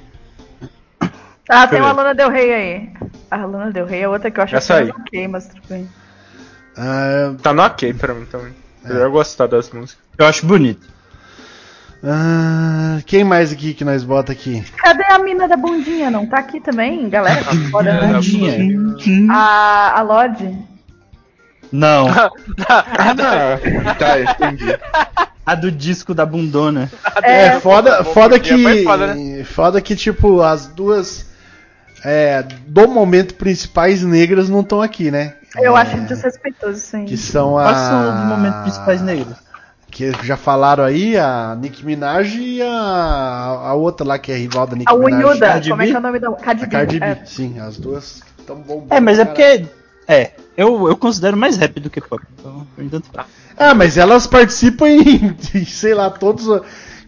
Ah, 1.47 1.67
tem 1.67 1.81
uma. 1.81 1.93
Lana 1.93 2.15
Del 2.15 2.31
Rey 2.31 2.53
aí. 2.55 2.91
A 3.31 3.45
Lana 3.45 3.71
Del 3.71 3.85
Rey 3.85 4.01
é 4.03 4.09
outra 4.09 4.31
que 4.31 4.41
eu 4.41 4.45
acho 4.45 4.57
Essa 4.57 4.77
apenas 4.77 4.95
aí. 4.97 5.03
ok, 5.03 5.29
mas 5.29 5.47
tudo 5.49 5.63
bem. 5.69 5.87
Ah, 6.77 7.35
Tá 7.43 7.53
no 7.53 7.63
ok 7.63 7.93
pra 7.95 8.15
mim 8.15 8.25
também. 8.27 8.53
Eu 8.85 9.11
gostar 9.11 9.47
das 9.47 9.71
músicas. 9.71 10.03
Eu 10.19 10.27
acho 10.27 10.47
bonito. 10.47 10.87
ah, 12.03 12.99
quem 13.05 13.25
mais 13.25 13.53
aqui 13.53 13.75
que 13.75 13.85
nós 13.85 14.03
bota 14.05 14.33
aqui? 14.33 14.63
Cadê 14.77 15.05
a 15.05 15.19
mina 15.19 15.47
da 15.47 15.57
bundinha? 15.57 16.11
Não 16.11 16.27
tá 16.27 16.39
aqui 16.39 16.61
também? 16.61 17.09
Galera, 17.09 17.45
tá 17.45 17.53
fora, 17.71 17.93
né? 18.01 18.19
A, 19.31 19.99
a 19.99 20.03
Lorde. 20.03 20.57
Não. 21.73 22.07
Ah, 22.69 23.95
tá, 23.99 24.21
entendi. 24.21 24.67
A 25.45 25.55
do 25.55 25.71
disco 25.71 26.15
da 26.15 26.25
bundona. 26.25 26.91
É, 27.23 27.59
foda, 27.61 28.05
foda 28.05 28.37
bom 28.37 28.43
dia, 28.43 28.57
que. 28.57 28.85
foda, 28.85 29.15
né? 29.15 29.45
Foda 29.45 29.81
que, 29.81 29.97
tipo, 29.97 30.43
as 30.43 30.67
duas. 30.69 31.27
É, 32.05 32.43
do 32.67 32.89
momento 32.89 33.35
principais 33.35 34.03
negras 34.03 34.49
não 34.49 34.61
estão 34.61 34.81
aqui, 34.81 35.11
né? 35.11 35.35
Eu 35.57 35.77
É, 35.77 35.81
acho 35.81 35.97
desrespeitoso, 36.03 36.79
sim. 36.79 37.05
Que 37.05 37.17
são 37.17 37.59
a. 37.59 37.65
Quais 37.65 37.79
são 37.79 38.19
os 38.21 38.25
momentos 38.27 38.61
principais 38.63 39.03
negros? 39.03 39.37
Que 39.91 40.13
já 40.25 40.37
falaram 40.37 40.85
aí, 40.85 41.19
a 41.19 41.57
Nicki 41.61 41.85
Minaj 41.85 42.37
e 42.39 42.63
a, 42.63 42.69
a 42.69 43.75
outra 43.75 44.07
lá 44.07 44.19
que 44.19 44.31
é 44.31 44.37
rival 44.37 44.67
da 44.67 44.77
Nicki 44.77 44.93
A 44.93 44.97
Minaj. 44.97 45.25
Unhuda, 45.25 45.47
Cardi 45.49 45.71
como 45.71 45.83
é 45.83 45.85
B? 45.87 45.91
que 45.91 45.97
é 45.97 45.99
o 45.99 46.03
nome 46.03 46.19
da. 46.21 46.33
Cardi 46.33 46.63
A 46.63 46.67
B. 46.67 46.71
Cardi 46.73 47.01
B. 47.01 47.07
é. 47.07 47.23
Sim, 47.25 47.59
as 47.59 47.77
duas 47.77 48.23
estão 48.39 48.57
bombando. 48.57 48.95
É, 48.95 49.01
mas 49.01 49.19
é 49.19 49.25
pra 49.25 49.35
porque. 49.35 49.67
É, 50.07 50.33
eu, 50.57 50.89
eu 50.89 50.97
considero 50.97 51.37
mais 51.37 51.57
rap 51.57 51.79
do 51.81 51.91
que 51.91 52.01
pop. 52.01 52.23
Então, 52.39 52.67
por 52.75 52.85
enquanto 52.85 53.09
tá. 53.11 53.27
Ah, 53.57 53.75
mas 53.75 53.97
elas 53.97 54.27
participam 54.27 54.89
em, 54.89 55.37
em, 55.55 55.65
sei 55.65 55.95
lá, 55.95 56.09
todos. 56.11 56.47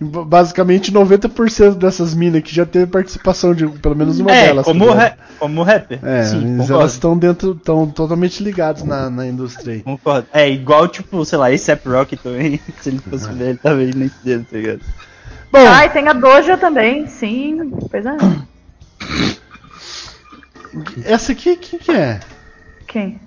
Basicamente 0.02 0.92
90% 0.92 1.74
dessas 1.74 2.14
minas 2.14 2.42
que 2.42 2.54
já 2.54 2.66
teve 2.66 2.86
participação 2.86 3.54
de 3.54 3.66
pelo 3.66 3.94
menos 3.96 4.18
uma 4.18 4.30
é, 4.32 4.46
delas. 4.46 4.66
tá 4.66 4.72
como, 4.72 4.90
ra 4.90 5.16
como 5.38 5.62
rapper. 5.62 5.98
É, 6.04 6.24
Sim, 6.24 6.58
elas 6.68 6.92
estão 6.92 7.16
dentro, 7.16 7.52
estão 7.52 7.86
totalmente 7.88 8.42
ligadas 8.42 8.82
na, 8.82 9.08
na 9.10 9.26
indústria 9.26 9.74
aí. 9.74 9.80
Concordo. 9.80 10.26
É 10.32 10.48
igual, 10.48 10.88
tipo, 10.88 11.24
sei 11.24 11.38
lá, 11.38 11.46
A$AP 11.46 11.86
Rock 11.86 12.16
também. 12.16 12.60
Se 12.80 12.88
ele 12.90 12.98
fosse 12.98 13.30
ver, 13.32 13.50
ele 13.50 13.58
tava 13.58 13.80
aí 13.80 13.94
nesse 13.94 14.16
dedo, 14.24 14.46
tá 14.50 14.56
ligado? 14.56 14.80
Bom, 15.50 15.58
Ah, 15.66 15.84
e 15.84 15.90
tem 15.90 16.08
a 16.08 16.12
Doja 16.12 16.56
também, 16.56 17.06
sim. 17.06 17.70
Pois 17.90 18.06
é. 18.06 18.16
essa 21.04 21.32
aqui, 21.32 21.56
quem 21.56 21.78
que 21.78 21.90
é? 21.92 22.20
Quem? 22.86 23.20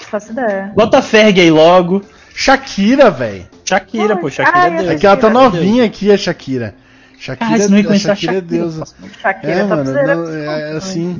Não 0.00 0.06
faço 0.10 0.32
ideia. 0.32 0.72
Bota 0.76 0.98
a 0.98 1.02
Ferg 1.02 1.40
aí 1.40 1.50
logo. 1.50 2.02
Shakira, 2.34 3.10
velho. 3.10 3.46
Shakira, 3.64 4.16
pô, 4.16 4.30
Shakira 4.30 4.58
ai, 4.58 4.66
é 4.66 4.70
Deus. 4.70 4.82
essa 4.84 4.92
Aqui 4.92 5.06
ela 5.06 5.16
tá 5.16 5.28
Shakira, 5.28 5.44
novinha 5.44 5.84
aqui, 5.84 6.12
a 6.12 6.16
Shakira. 6.18 6.74
Shakira, 7.18 7.48
Cara, 7.50 7.62
você 7.62 7.68
não 7.68 7.74
a 7.74 7.80
reconheceu 7.80 8.12
a 8.12 8.14
Shakira 8.14 8.32
é 8.32 8.34
Shakira. 8.40 8.58
deusa. 8.60 8.84
Shakira 9.22 9.52
É, 9.52 9.58
tá 9.66 9.76
mano, 9.76 9.92
não, 9.92 10.28
é, 10.34 10.72
é 10.72 10.76
assim. 10.76 11.18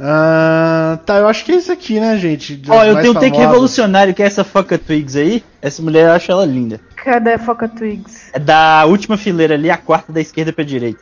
Ah, 0.00 0.98
tá, 1.06 1.18
eu 1.18 1.28
acho 1.28 1.44
que 1.44 1.52
é 1.52 1.56
isso 1.56 1.70
aqui, 1.70 2.00
né, 2.00 2.16
gente? 2.16 2.60
Ó, 2.68 2.84
eu 2.84 2.94
mais 2.94 3.02
tenho 3.04 3.16
um 3.16 3.20
take 3.20 3.36
revolucionário 3.36 4.12
que 4.14 4.22
é 4.22 4.26
essa 4.26 4.42
Foca 4.42 4.76
Twigs 4.78 5.16
aí. 5.16 5.44
Essa 5.60 5.80
mulher 5.82 6.06
eu 6.06 6.12
acho 6.12 6.30
ela 6.32 6.44
linda. 6.44 6.80
Cadê 6.96 7.34
a 7.34 7.38
Foca 7.38 7.68
Twigs? 7.68 8.30
É 8.32 8.38
da 8.38 8.84
última 8.86 9.16
fileira 9.16 9.54
ali, 9.54 9.70
a 9.70 9.76
quarta 9.76 10.12
da 10.12 10.20
esquerda 10.20 10.52
pra 10.52 10.64
direita. 10.64 11.00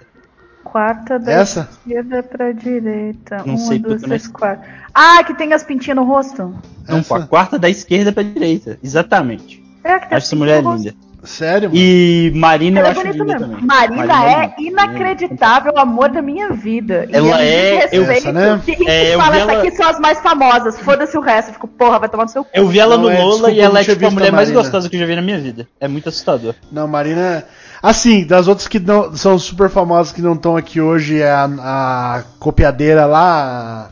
Quarta 0.65 1.19
da 1.19 1.33
Essa? 1.33 1.69
esquerda 1.73 2.23
pra 2.23 2.53
direita. 2.53 3.39
Não 3.39 3.55
Uma, 3.55 3.59
sei, 3.59 3.79
duas, 3.79 3.95
porque 4.03 4.07
três, 4.07 4.25
não 4.25 4.31
é- 4.31 4.39
quatro. 4.39 4.71
Ah, 4.95 5.25
que 5.25 5.35
tem 5.35 5.53
as 5.53 5.63
pintinhas 5.65 5.97
no 5.97 6.05
rosto. 6.05 6.55
Não, 6.89 7.03
pô, 7.03 7.15
a 7.15 7.19
Essa? 7.19 7.27
quarta 7.27 7.59
da 7.59 7.69
esquerda 7.71 8.13
pra 8.13 8.23
direita. 8.23 8.79
Exatamente. 8.83 9.60
É, 9.85 9.99
que 9.99 10.09
tem 10.09 10.17
Acho 10.17 10.27
essa 10.27 10.37
mulher 10.37 10.63
no 10.63 10.75
linda. 10.75 10.95
Sério, 11.23 11.69
mano? 11.69 11.79
E 11.79 12.33
Marina 12.35 12.81
Ela 12.81 12.89
eu 12.89 12.93
é 12.93 12.97
acho 12.99 13.13
linda 13.13 13.25
mesmo. 13.27 13.41
também. 13.49 13.67
Marina, 13.67 14.25
é 14.25 14.55
linda. 14.59 14.71
inacreditável, 14.71 15.73
o 15.75 15.79
amor 15.79 16.09
da 16.09 16.23
minha 16.23 16.49
vida. 16.51 17.07
Ela 17.13 17.43
é- 17.43 17.87
desrespeito, 17.89 18.11
essa, 18.29 18.33
né? 18.33 18.61
que 18.65 18.89
É, 18.89 19.15
eu 19.15 19.19
fala, 19.21 19.33
vi 19.33 19.39
essa 19.43 19.51
ela- 19.53 19.61
aqui 19.63 19.71
são 19.77 19.87
as 19.87 20.01
mais 20.01 20.19
famosas, 20.21 20.79
foda-se 20.81 21.19
o 21.19 21.21
resto. 21.21 21.49
Eu 21.49 21.53
fico, 21.55 21.69
porra, 21.69 21.99
vai 21.99 22.09
tomar 22.09 22.23
no 22.25 22.31
seu 22.31 22.43
cu. 22.43 22.51
Eu 22.55 22.67
vi 22.69 22.79
ela 22.79 22.97
Não, 22.97 23.05
no 23.05 23.11
é, 23.11 23.19
Lola 23.19 23.31
desculpa, 23.33 23.51
e 23.53 23.61
ela 23.61 23.75
eu 23.81 23.83
é 23.83 23.85
tipo 23.85 24.07
a 24.07 24.11
mulher 24.11 24.29
a 24.29 24.33
mais 24.33 24.49
Marina. 24.49 24.63
gostosa 24.63 24.89
que 24.89 24.97
eu 24.97 25.01
já 25.01 25.05
vi 25.07 25.15
na 25.17 25.21
minha 25.23 25.39
vida. 25.39 25.69
É 25.79 25.87
muito 25.87 26.09
assustador. 26.09 26.55
Não, 26.73 26.89
Marina. 26.89 27.45
Assim, 27.83 28.25
das 28.27 28.49
outras 28.49 28.67
que 28.67 28.79
não, 28.79 29.15
são 29.15 29.39
super 29.39 29.69
famosas 29.69 30.13
que 30.15 30.23
não 30.23 30.33
estão 30.33 30.57
aqui 30.57 30.81
hoje 30.81 31.21
é 31.21 31.31
a, 31.31 31.45
a 31.45 32.23
copiadeira 32.39 33.05
lá. 33.05 33.91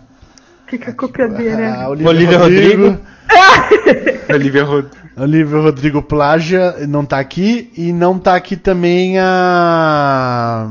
Que 0.66 0.78
que 0.78 0.88
é 0.88 0.92
copiadeira? 0.94 1.74
A 1.74 1.88
Olivia, 1.90 2.08
Olivia 2.08 2.38
Rodrigo. 2.38 2.82
Rodrigo. 2.84 3.00
Olivia 4.32 4.64
Rodrigo. 4.64 5.07
Olivia 5.20 5.58
Rodrigo 5.58 6.02
Plágia 6.02 6.74
não 6.88 7.04
tá 7.04 7.18
aqui. 7.18 7.70
E 7.76 7.92
não 7.92 8.18
tá 8.18 8.34
aqui 8.34 8.56
também 8.56 9.18
a. 9.18 10.68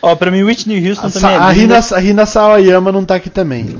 Ó, 0.00 0.14
pra 0.14 0.30
mim 0.30 0.42
Whitney 0.42 0.88
Houston 0.88 1.08
A, 1.08 1.10
também 1.10 1.30
é 1.30 1.36
a. 1.38 1.50
Rina, 1.50 1.78
a 1.78 1.98
Rina 1.98 2.26
Sawayama 2.26 2.92
não 2.92 3.04
tá 3.04 3.14
aqui 3.16 3.30
também. 3.30 3.78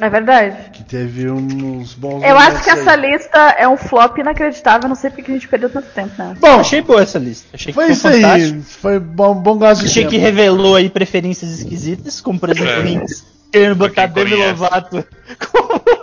É 0.00 0.08
verdade. 0.08 0.70
Que 0.72 0.82
teve 0.82 1.30
uns 1.30 1.94
bons 1.94 2.24
Eu 2.24 2.36
acho 2.38 2.64
que 2.64 2.70
aí. 2.70 2.78
essa 2.80 2.96
lista 2.96 3.38
é 3.58 3.68
um 3.68 3.76
flop 3.76 4.18
inacreditável. 4.18 4.88
Não 4.88 4.96
sei 4.96 5.10
porque 5.10 5.22
que 5.22 5.30
a 5.30 5.34
gente 5.34 5.46
perdeu 5.46 5.70
tanto 5.70 5.88
tempo, 5.94 6.10
né? 6.18 6.34
Bom, 6.40 6.60
Achei 6.60 6.80
boa 6.82 7.02
essa 7.02 7.18
lista. 7.18 7.46
Achei 7.52 7.72
que 7.72 7.74
foi 7.74 7.84
foi, 7.84 7.92
isso 7.92 8.08
aí. 8.08 8.22
fantástico. 8.22 8.62
Foi 8.80 8.98
bom, 8.98 9.34
bom 9.34 9.58
gasto 9.58 9.82
de 9.82 9.86
Achei 9.88 10.06
que 10.06 10.16
revelou 10.16 10.74
aí 10.74 10.88
preferências 10.88 11.50
esquisitas, 11.50 12.20
como 12.20 12.40
por 12.40 12.50
exemplo 12.50 12.72
É. 12.72 13.04
querendo 13.52 13.76
botar 13.76 14.06
Demi. 14.06 14.34
Lovato. 14.34 15.04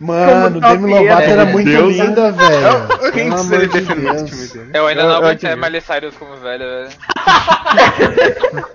Mano, 0.00 0.60
Demi 0.60 0.90
Lovato 0.94 1.22
era, 1.22 1.44
muito 1.44 1.68
Deus, 1.68 1.96
linda, 1.96 2.30
velho. 2.32 3.12
Quem 3.12 3.26
amor 3.28 3.44
seria 3.44 3.66
de 3.68 3.80
Deus. 3.80 4.30
time 4.30 4.46
dele? 4.46 4.70
Eu 4.74 4.86
ainda 4.86 5.02
Eu- 5.02 5.08
não 5.08 5.14
eu 5.14 5.26
aguentei. 5.26 5.56
Miley 5.56 5.80
Cyrus 5.80 6.14
como 6.16 6.36
velha, 6.36 6.64
velho. 6.64 6.88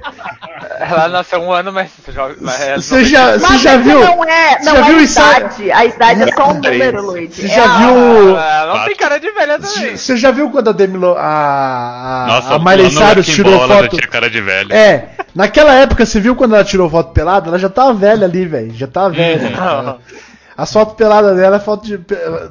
Ela 0.79 1.07
nasceu 1.07 1.39
um 1.39 1.51
ano, 1.51 1.71
mas... 1.71 1.89
já- 2.09 2.29
mas 2.41 2.61
ela 2.61 2.81
Você 2.81 2.95
não 2.95 3.03
já, 3.05 3.37
você 3.37 3.57
já 3.57 3.77
viu? 3.77 3.99
Não 3.99 4.23
é, 4.25 4.57
não 4.63 4.75
já 4.75 4.79
é 4.79 4.83
viu 4.83 4.97
a 4.97 5.01
idade. 5.01 5.71
A 5.71 5.85
idade 5.85 6.23
é 6.23 6.33
só 6.35 6.49
um 6.49 6.53
número, 6.55 7.01
Luigi. 7.05 7.33
Você 7.33 7.45
É 7.45 7.55
já 7.55 7.77
viu? 7.77 8.37
Ela 8.37 8.73
não 8.77 8.85
tem 8.85 8.95
cara 8.95 9.19
de 9.19 9.31
velha 9.31 9.59
também. 9.59 9.95
Você 9.97 10.17
já 10.17 10.31
viu 10.31 10.49
quando 10.49 10.69
a 10.69 10.71
Demi 10.73 10.97
a, 11.17 12.23
a, 12.23 12.25
Nossa, 12.27 12.55
a 12.55 12.59
Miley 12.59 12.89
Cyrus 12.91 13.25
tirou 13.27 13.67
foto? 13.67 13.95
tinha 13.95 14.07
cara 14.07 14.29
de 14.29 14.41
velho. 14.41 14.73
É, 14.73 15.09
naquela 15.33 15.73
época 15.75 16.05
você 16.05 16.19
viu 16.19 16.35
quando 16.35 16.55
ela 16.55 16.63
tirou 16.65 16.89
foto 16.89 17.13
pelada? 17.13 17.47
Ela 17.49 17.59
já 17.59 17.69
tava 17.69 17.93
velha 17.93 18.25
ali, 18.25 18.45
velho. 18.45 18.73
Já 18.73 18.87
tava 18.87 19.11
velha. 19.11 19.51
As 20.55 20.71
fotos 20.71 20.93
peladas 20.95 21.35
dela 21.35 21.55
é 21.57 21.59
foto 21.59 21.83
de. 21.85 21.97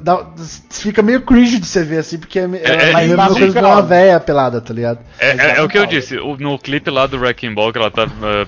dá- 0.01 0.25
fica 0.69 1.01
meio 1.01 1.21
cringe 1.21 1.57
de 1.59 1.65
você 1.65 1.83
ver 1.83 1.99
assim, 1.99 2.17
porque 2.17 2.37
é, 2.39 2.43
é, 2.43 2.47
é, 2.47 2.89
é 3.11 3.15
tá 3.15 3.23
uma 3.27 3.27
coisa 3.29 3.51
de 3.59 3.65
uma 3.65 3.81
véia 3.81 4.19
pelada, 4.19 4.59
tá 4.59 4.73
ligado? 4.73 4.99
É, 5.17 5.29
é- 5.29 5.57
é 5.57 5.61
o 5.61 5.69
que 5.69 5.77
eu 5.77 5.85
disse, 5.85 6.17
o- 6.17 6.35
no 6.37 6.59
clipe 6.59 6.89
lá 6.91 7.07
do 7.07 7.17
Wrecking 7.17 7.53
Ball 7.53 7.71
que 7.71 7.77
ela 7.77 7.89
tá 7.89 8.03
uh, 8.05 8.47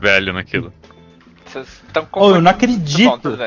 velho 0.00 0.32
naquilo. 0.32 0.72
Vocês 1.46 1.66
estão 1.86 2.06
Oh, 2.12 2.34
eu 2.34 2.40
não 2.40 2.50
acredito. 2.50 3.38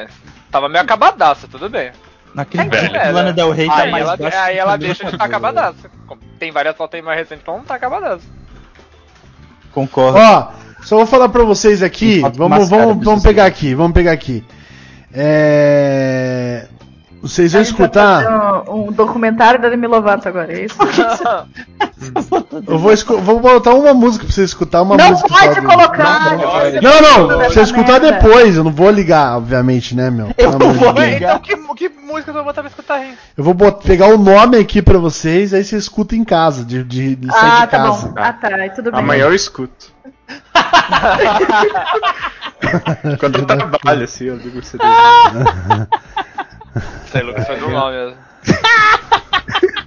Tava 0.52 0.68
meio 0.68 0.84
acabadaça, 0.84 1.48
tudo 1.48 1.70
bem. 1.70 1.92
Não 2.34 2.42
acredito 2.44 2.72
Velho. 2.72 2.90
que 2.92 2.98
a 2.98 3.12
Lana 3.12 3.32
Del 3.34 3.52
Rey 3.52 3.68
tá 3.68 3.78
aí 3.84 3.92
mais 3.92 4.04
ela, 4.04 4.18
baixa 4.18 4.42
aí 4.42 4.58
ela 4.58 4.78
deixa 4.78 5.04
de 5.06 5.12
estar 5.12 5.26
Lovato. 5.26 5.30
acabadaça. 5.30 5.92
Tem 6.40 6.52
várias 6.52 6.76
fotos 6.76 6.96
aí 6.96 7.02
mais 7.04 7.20
recentes 7.20 7.44
que 7.44 7.50
ela 7.50 7.60
não 7.60 7.66
tá 7.66 7.76
acabadaça. 7.76 8.26
Concordo. 9.72 10.18
Ó, 10.20 10.52
só 10.84 10.98
vou 10.98 11.06
falar 11.06 11.30
pra 11.30 11.44
vocês 11.44 11.82
aqui. 11.82 12.22
Vamos, 12.36 12.70
vamos, 12.70 13.04
vamos 13.04 13.24
pegar 13.24 13.46
aqui, 13.46 13.74
vamos 13.74 13.94
pegar 13.94 14.12
aqui. 14.12 14.44
É. 15.14 16.68
Vocês 17.22 17.54
vão 17.54 17.62
escutar. 17.62 18.68
Um, 18.68 18.88
um 18.88 18.92
documentário 18.92 19.62
da 19.62 19.70
Demi 19.70 19.88
Lovato 19.88 20.28
agora, 20.28 20.52
é 20.52 20.66
isso? 20.66 20.78
Eu 22.68 22.78
vou, 22.80 22.95
vou 23.22 23.39
botar 23.39 23.74
uma 23.74 23.93
música 23.93 24.26
pra 24.26 24.34
você 24.34 24.43
escutar, 24.43 24.82
uma 24.82 24.97
não 24.97 25.10
música 25.12 25.28
pode 25.30 25.62
do- 25.62 25.68
colocar! 25.68 26.38
Não, 26.38 26.51
você 26.51 26.82
Não, 26.82 27.01
não, 27.01 27.28
tá 27.28 27.38
pra 27.38 27.49
você 27.49 27.62
escutar 27.62 27.99
merda. 27.99 28.12
depois, 28.14 28.56
eu 28.58 28.64
não 28.64 28.72
vou 28.72 28.89
ligar, 28.89 29.38
obviamente, 29.38 29.95
né, 29.95 30.10
meu? 30.10 30.32
Eu 30.38 30.58
não 30.58 30.74
vou 30.74 30.91
ligar. 30.91 31.39
Então 31.39 31.39
que, 31.39 31.56
que 31.89 32.01
música 32.01 32.30
eu 32.32 32.36
vou 32.36 32.43
botar 32.43 32.62
pra 32.62 32.70
escutar, 32.70 33.04
hein? 33.04 33.14
Eu 33.38 33.43
vou 33.43 33.54
bot- 33.54 33.84
pegar 33.86 34.08
o 34.08 34.18
nome 34.18 34.58
aqui 34.58 34.82
pra 34.82 34.97
vocês, 34.99 35.54
aí 35.54 35.64
você 35.64 35.78
escuta 35.78 36.16
em 36.16 36.24
casa, 36.24 36.64
de, 36.64 36.84
de, 36.84 37.16
de 37.16 37.32
sair 37.32 37.51
Ah, 37.51 37.66
de 37.66 37.72
tá 37.72 37.78
casa. 37.78 38.08
bom. 38.08 38.14
Ah, 38.18 38.34
tá. 38.34 38.47
aí 38.56 38.70
Tudo 38.70 38.91
bem. 38.91 38.99
Amanhã 38.99 39.26
eu 39.26 39.34
escuto. 39.34 39.91
Quando 43.20 43.39
eu 43.39 43.45
trabalho, 43.45 44.04
assim, 44.04 44.26
eu 44.26 44.38
ligo 44.38 44.60
o 44.60 44.64
CD. 44.64 44.84
Sei, 47.12 47.22
Lucas 47.22 47.45
foi 47.45 47.58
do 47.58 47.70
mal 47.70 47.91
mesmo. 47.91 48.18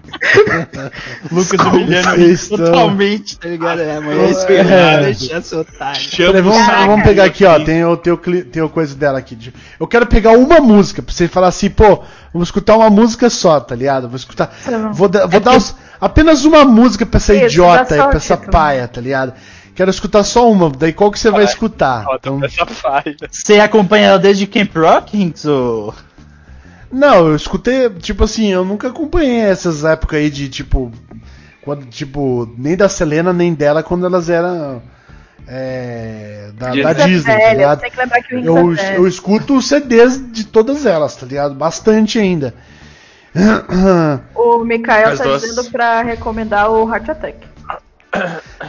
Lucas 1.31 1.61
humilhando 1.67 2.49
totalmente, 2.49 3.39
tá 3.39 3.49
ligado? 3.49 3.81
É, 3.81 3.97
amanhã 3.97 4.23
é 4.23 4.27
É. 4.27 4.31
esperar, 4.31 5.03
deixar 5.03 5.43
seu 5.43 5.61
otário. 5.61 6.01
Peraí, 6.17 6.43
vamos, 6.43 6.67
vamos 6.67 7.05
pegar 7.05 7.25
aqui, 7.25 7.45
ó. 7.45 7.59
Tem 7.61 7.85
o, 7.85 7.97
tem, 7.97 8.13
o, 8.13 8.19
cli- 8.19 8.45
tem 8.45 8.63
o 8.63 8.69
coisa 8.69 8.95
dela 8.95 9.19
aqui. 9.19 9.37
Eu 9.79 9.87
quero 9.87 10.07
pegar 10.07 10.33
uma 10.33 10.61
música, 10.61 11.03
pra 11.03 11.13
você 11.15 11.29
falar 11.29 11.49
assim, 11.49 11.69
pô, 11.71 12.03
vamos 12.33 12.49
escutar 12.49 12.77
uma 12.77 12.91
música 12.91 13.29
só, 13.31 13.61
tá 13.61 13.75
ligado? 13.75 14.09
Vou 14.09 14.17
escutar. 14.17 14.47
Tá. 14.65 14.79
Vou, 14.93 15.09
da- 15.09 15.27
vou 15.27 15.41
É 15.41 15.43
dar 15.43 15.57
os- 15.57 15.75
apenas 16.01 16.45
uma 16.45 16.65
música 16.65 17.05
pra 17.05 17.19
essa 17.19 17.35
Isso, 17.35 17.45
idiota 17.47 17.95
aí, 17.95 18.01
pra 18.09 18.17
essa 18.17 18.35
título. 18.37 18.53
paia, 18.53 18.89
tá 18.89 19.01
ligado? 19.01 19.33
Quero 19.75 19.91
escutar 19.91 20.25
só 20.25 20.51
uma, 20.51 20.71
daí 20.71 20.93
qual 20.93 21.11
que 21.11 21.19
você 21.19 21.31
vai 21.31 21.45
escutar? 21.45 22.07
Então, 22.15 22.41
Essa 22.43 22.65
falha. 22.65 23.15
Você 23.31 23.61
acompanha 23.61 24.07
ela 24.09 24.19
desde 24.19 24.47
Camp 24.47 24.75
Rock, 24.75 25.21
Hinks? 25.21 25.45
Ou... 25.45 25.95
não, 26.97 27.29
eu 27.29 27.37
escutei, 27.37 27.91
tipo 27.91 28.25
assim, 28.25 28.51
eu 28.51 28.65
nunca 28.65 28.89
acompanhei 28.89 29.41
essas 29.41 29.85
épocas 29.85 30.19
aí 30.19 30.31
de 30.31 30.49
tipo. 30.49 30.91
Quando, 31.61 31.85
tipo, 31.87 32.51
nem 32.57 32.75
da 32.75 32.89
Selena, 32.89 33.33
nem 33.33 33.53
dela 33.53 33.83
quando 33.83 34.07
elas 34.07 34.31
eram. 34.31 34.83
É, 35.47 36.51
da, 36.55 36.71
Disney. 36.71 36.83
da 36.83 36.95
Você 36.95 37.01
é 37.01 37.07
Disney, 37.07 37.39
tá 37.39 37.55
ligado? 37.55 37.81
Que 37.83 38.23
que 38.23 38.35
Eu, 38.49 38.75
é 38.75 38.97
eu 38.97 39.07
escuto 39.07 39.57
os 39.59 39.69
CDs 39.69 40.33
de 40.33 40.45
todas 40.47 40.87
elas, 40.87 41.15
tá 41.15 41.27
ligado? 41.27 41.55
Bastante 41.55 42.19
ainda. 42.19 42.55
O 44.35 44.65
Mikael 44.65 45.11
As 45.11 45.19
tá 45.19 45.25
duas. 45.25 45.43
dizendo 45.43 45.71
pra 45.71 46.01
recomendar 46.01 46.71
o 46.71 46.91
Heart 46.91 47.11
Attack. 47.11 47.47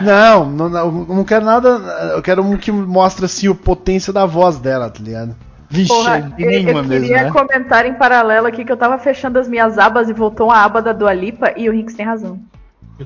Não, 0.02 0.52
não, 0.52 0.68
não, 0.68 1.06
eu 1.08 1.16
não 1.16 1.24
quero 1.24 1.46
nada. 1.46 1.70
Eu 2.14 2.22
quero 2.22 2.44
um 2.44 2.58
que 2.58 2.72
mostre 2.74 3.24
assim 3.24 3.50
a 3.50 3.56
potência 3.56 4.12
da 4.12 4.26
voz 4.26 4.58
dela, 4.58 4.90
tá 4.90 5.02
ligado? 5.02 5.34
Vixe, 5.70 5.90
Porra, 5.90 6.34
e 6.38 6.44
eu, 6.44 6.50
nenhuma 6.50 6.80
eu 6.80 6.84
mesmo, 6.86 7.08
queria 7.08 7.24
né? 7.24 7.32
comentar 7.32 7.86
em 7.86 7.94
paralelo 7.94 8.48
aqui 8.48 8.64
que 8.64 8.72
eu 8.72 8.78
tava 8.78 8.98
fechando 8.98 9.38
as 9.38 9.48
minhas 9.48 9.78
abas 9.78 10.08
e 10.10 10.14
voltou 10.14 10.48
uma 10.48 10.64
aba 10.64 10.82
da 10.82 10.94
Dua 10.94 11.14
Lipa 11.14 11.54
e 11.58 11.70
o 11.70 11.74
Hinks 11.74 11.94
tem 11.96 12.06
razão. 12.06 12.40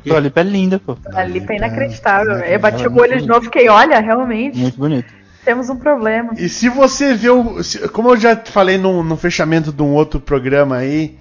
Dua 0.05 0.19
Lipa 0.19 0.39
é 0.41 0.43
linda, 0.43 0.79
pô. 0.79 0.95
A 1.13 1.23
Lipa 1.23 1.53
é 1.53 1.57
inacreditável. 1.57 2.35
é 2.35 2.55
Eu 2.55 2.59
bati 2.59 2.87
o 2.87 2.95
olho 2.97 3.19
de 3.19 3.27
novo 3.27 3.41
e 3.41 3.45
fiquei, 3.45 3.67
olha, 3.67 3.99
realmente, 3.99 4.57
Muito 4.57 4.77
bonito. 4.77 5.11
temos 5.43 5.69
um 5.69 5.75
problema. 5.75 6.33
E 6.37 6.47
se 6.47 6.69
você 6.69 7.13
vê 7.13 7.29
o. 7.29 7.61
se- 7.63 7.87
como 7.89 8.09
eu 8.09 8.17
já 8.17 8.35
falei 8.37 8.77
no, 8.77 9.03
no 9.03 9.17
fechamento 9.17 9.71
de 9.71 9.81
um 9.81 9.93
outro 9.93 10.19
programa 10.19 10.77
aí, 10.77 11.17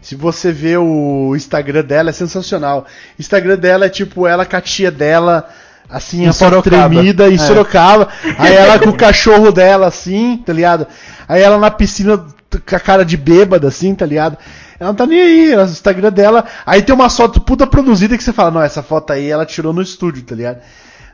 se 0.00 0.14
você 0.14 0.52
vê 0.52 0.76
o 0.78 1.34
Instagram 1.36 1.82
dela, 1.84 2.10
é 2.10 2.12
sensacional. 2.12 2.86
O 3.18 3.20
Instagram 3.20 3.58
dela 3.58 3.86
é 3.86 3.88
tipo 3.90 4.26
ela 4.26 4.46
com 4.46 4.56
a 4.56 4.60
tia 4.60 4.90
dela, 4.90 5.48
assim, 5.88 6.24
Em 6.24 6.28
a 6.28 6.32
Sorocaba. 6.32 6.88
tremida, 6.88 7.28
em 7.30 7.34
É. 7.34 7.38
Sorocaba. 7.38 8.08
Aí 8.38 8.54
ela 8.54 8.78
com 8.78 8.90
o 8.90 8.96
cachorro 8.96 9.50
dela, 9.52 9.86
assim, 9.86 10.42
tá 10.44 10.52
ligado? 10.52 10.86
Aí 11.28 11.42
ela 11.42 11.58
na 11.58 11.70
piscina 11.70 12.18
com 12.18 12.76
a 12.76 12.80
cara 12.80 13.04
de 13.04 13.16
bêbada, 13.16 13.68
assim, 13.68 13.94
tá 13.94 14.06
ligado? 14.06 14.36
Ela 14.78 14.90
não 14.90 14.94
tá 14.96 15.06
nem 15.06 15.20
aí, 15.20 15.56
o 15.56 15.62
Instagram 15.62 16.12
dela. 16.12 16.44
Aí 16.64 16.82
tem 16.82 16.94
uma 16.94 17.08
foto 17.08 17.40
puta 17.40 17.66
produzida 17.66 18.16
que 18.16 18.22
você 18.22 18.32
fala, 18.32 18.50
não, 18.50 18.62
essa 18.62 18.82
foto 18.82 19.12
aí 19.12 19.28
ela 19.30 19.46
tirou 19.46 19.72
no 19.72 19.80
estúdio, 19.82 20.22
tá 20.22 20.34
ligado? 20.34 20.58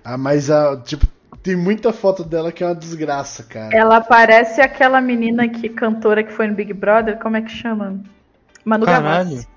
Ah, 0.04 0.18
mas, 0.18 0.50
ah, 0.50 0.76
tipo, 0.84 1.06
tem 1.42 1.54
muita 1.56 1.92
foto 1.92 2.24
dela 2.24 2.50
que 2.50 2.62
é 2.62 2.66
uma 2.66 2.74
desgraça, 2.74 3.44
cara. 3.44 3.70
Ela 3.72 4.00
parece 4.00 4.60
aquela 4.60 5.00
menina 5.00 5.48
que 5.48 5.68
cantora 5.68 6.22
que 6.24 6.32
foi 6.32 6.48
no 6.48 6.54
Big 6.54 6.72
Brother, 6.72 7.18
como 7.18 7.36
é 7.36 7.42
que 7.42 7.50
chama? 7.52 8.00
Manu 8.64 8.84
Caralho. 8.84 9.28
Gavassi. 9.30 9.48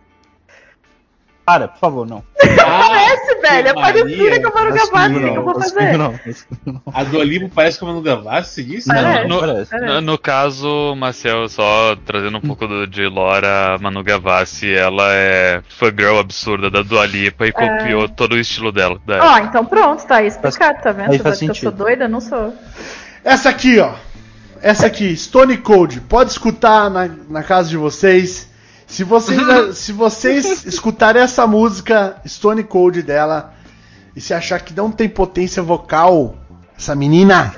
Para, 1.45 1.67
por 1.67 1.77
favor, 1.79 2.07
não. 2.07 2.23
Parece, 2.41 3.35
velho, 3.41 3.67
é 3.67 3.73
parecida 3.73 4.41
com 4.41 4.57
a 4.57 4.61
Manu 4.63 4.75
Gavassi, 4.75 5.13
o 5.13 5.19
que, 5.19 5.19
não, 5.25 5.35
eu 5.35 5.43
vou 5.43 5.53
Não, 5.53 5.61
fazer? 5.61 5.97
não, 5.97 6.19
não. 6.65 6.81
A 6.91 7.03
do 7.03 7.17
Olivo 7.19 7.49
parece 7.53 7.79
com 7.79 7.85
a 7.85 7.89
Manu 7.89 8.01
Gavassi, 8.01 8.53
você 8.53 8.63
disse? 8.63 8.87
Parece. 8.87 9.27
No, 9.27 9.39
parece. 9.39 9.77
no- 9.77 10.01
no 10.01 10.17
caso, 10.17 10.95
Marcel, 10.95 11.47
só 11.47 11.95
trazendo 12.05 12.37
um 12.37 12.41
pouco 12.41 12.67
do- 12.67 12.87
de 12.87 13.05
Lora, 13.07 13.75
a 13.75 13.77
Manu 13.77 14.03
Gavassi, 14.03 14.73
ela 14.73 15.13
é 15.13 15.61
fangirl 15.69 16.17
absurda 16.17 16.71
da 16.71 16.81
Dua 16.81 17.05
Lipa 17.05 17.45
e 17.45 17.51
copiou 17.51 18.09
todo 18.09 18.33
o 18.33 18.39
estilo 18.39 18.71
dela. 18.71 18.99
Ó, 19.07 19.37
então 19.39 19.63
pronto, 19.65 20.03
tá 20.07 20.17
aí 20.17 20.27
explicado, 20.27 20.81
tá 20.81 20.91
vendo? 20.91 21.11
Aí 21.11 21.17
Você 21.17 21.23
faz 21.23 21.35
acha 21.37 21.45
que 21.45 21.51
eu 21.51 21.55
sou 21.55 21.71
doida? 21.71 22.07
Não 22.07 22.21
sou. 22.21 22.55
Essa 23.23 23.49
aqui, 23.49 23.79
ó. 23.79 23.93
Essa 24.61 24.87
aqui, 24.87 25.15
Stone 25.15 25.57
Cold. 25.57 26.01
Pode 26.01 26.31
escutar 26.31 26.89
na, 26.89 27.07
na 27.29 27.43
casa 27.43 27.69
de 27.69 27.77
vocês. 27.77 28.49
Se 28.87 29.03
vocês, 29.03 29.39
se 29.77 29.91
vocês 29.91 30.65
escutarem 30.65 31.21
essa 31.21 31.45
música 31.47 32.17
Stone 32.27 32.63
Cold 32.63 33.01
dela 33.01 33.53
e 34.15 34.21
se 34.21 34.33
achar 34.33 34.59
que 34.59 34.73
não 34.73 34.91
tem 34.91 35.09
potência 35.09 35.61
vocal, 35.61 36.35
essa 36.77 36.95
menina, 36.95 37.53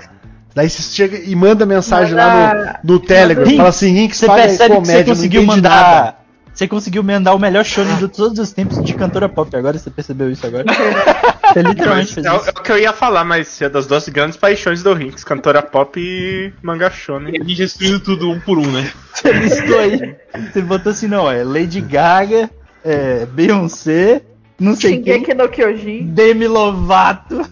Daí 0.57 0.67
você 0.71 0.81
chega 0.81 1.19
e 1.19 1.35
manda 1.35 1.67
mensagem 1.67 2.15
lá 2.15 2.79
no, 2.83 2.95
no 2.95 2.99
Telegram, 2.99 3.45
fala 3.55 3.69
assim, 3.69 3.93
Rinks, 3.93 4.17
Você 4.17 4.25
percebe 4.25 4.57
que 4.57 4.81
comédia, 4.81 4.95
você 4.95 4.97
não 4.97 5.15
conseguiu 5.15 5.43
entendi 5.43 5.61
nada. 5.61 6.15
Você 6.57 6.67
conseguiu 6.67 7.03
mandar 7.03 7.35
o 7.35 7.39
melhor 7.39 7.63
show 7.63 7.85
de 7.85 8.07
todos 8.07 8.39
os 8.39 8.51
tempos 8.51 8.83
de 8.83 8.95
cantora 8.95 9.29
pop. 9.29 9.55
Agora 9.55 9.77
você 9.77 9.91
percebeu 9.91 10.31
isso 10.31 10.43
agora? 10.47 10.65
Você 11.53 11.61
literalmente 11.61 12.07
Mas 12.07 12.13
fez 12.15 12.25
é, 12.25 12.31
o- 12.31 12.35
isso. 12.37 12.49
é 12.49 12.51
o 12.51 12.63
que 12.63 12.71
eu 12.71 12.77
ia 12.79 12.91
falar 12.91 13.23
mais 13.23 13.47
cedo, 13.47 13.77
as 13.77 13.85
duas 13.85 14.09
grandes 14.09 14.35
paixões 14.35 14.81
do 14.83 14.91
Rinks, 14.93 15.23
cantora 15.23 15.61
pop 15.61 15.97
e 15.99 16.51
manga 16.63 16.89
shonen. 16.89 17.31
E 17.35 17.37
a 17.37 17.43
gente 17.45 17.55
destruindo 17.57 17.99
tudo 18.01 18.29
um 18.29 18.39
por 18.39 18.57
um, 18.57 18.65
né? 18.69 18.91
Você 19.13 19.31
listou 19.31 19.79
aí. 19.79 20.15
Você 20.51 20.61
botou 20.63 20.91
assim, 20.91 21.07
não, 21.07 21.31
é 21.31 21.43
Lady 21.43 21.79
Gaga, 21.79 22.49
é, 22.83 23.25
Beyoncé, 23.27 24.23
não 24.59 24.75
sei 24.75 24.99
quem, 25.01 25.23
no 25.35 25.47
Kyojin. 25.47 26.07
Demi 26.07 26.47
Lovato. 26.47 27.39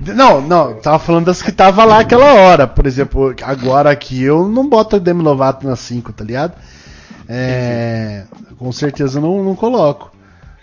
Não, 0.00 0.42
não, 0.42 0.74
tava 0.74 0.98
falando 0.98 1.24
das 1.24 1.40
que 1.42 1.50
tava 1.50 1.82
lá 1.84 2.00
aquela 2.00 2.34
hora. 2.34 2.66
Por 2.66 2.86
exemplo, 2.86 3.34
agora 3.42 3.90
aqui 3.90 4.22
eu 4.22 4.46
não 4.46 4.68
boto 4.68 4.96
a 4.96 4.98
Demi 4.98 5.22
Lovato 5.22 5.66
na 5.66 5.74
5, 5.74 6.12
tá 6.12 6.22
ligado? 6.22 6.52
É, 7.28 8.22
com 8.58 8.70
certeza 8.72 9.20
não, 9.20 9.42
não 9.42 9.54
coloco. 9.56 10.12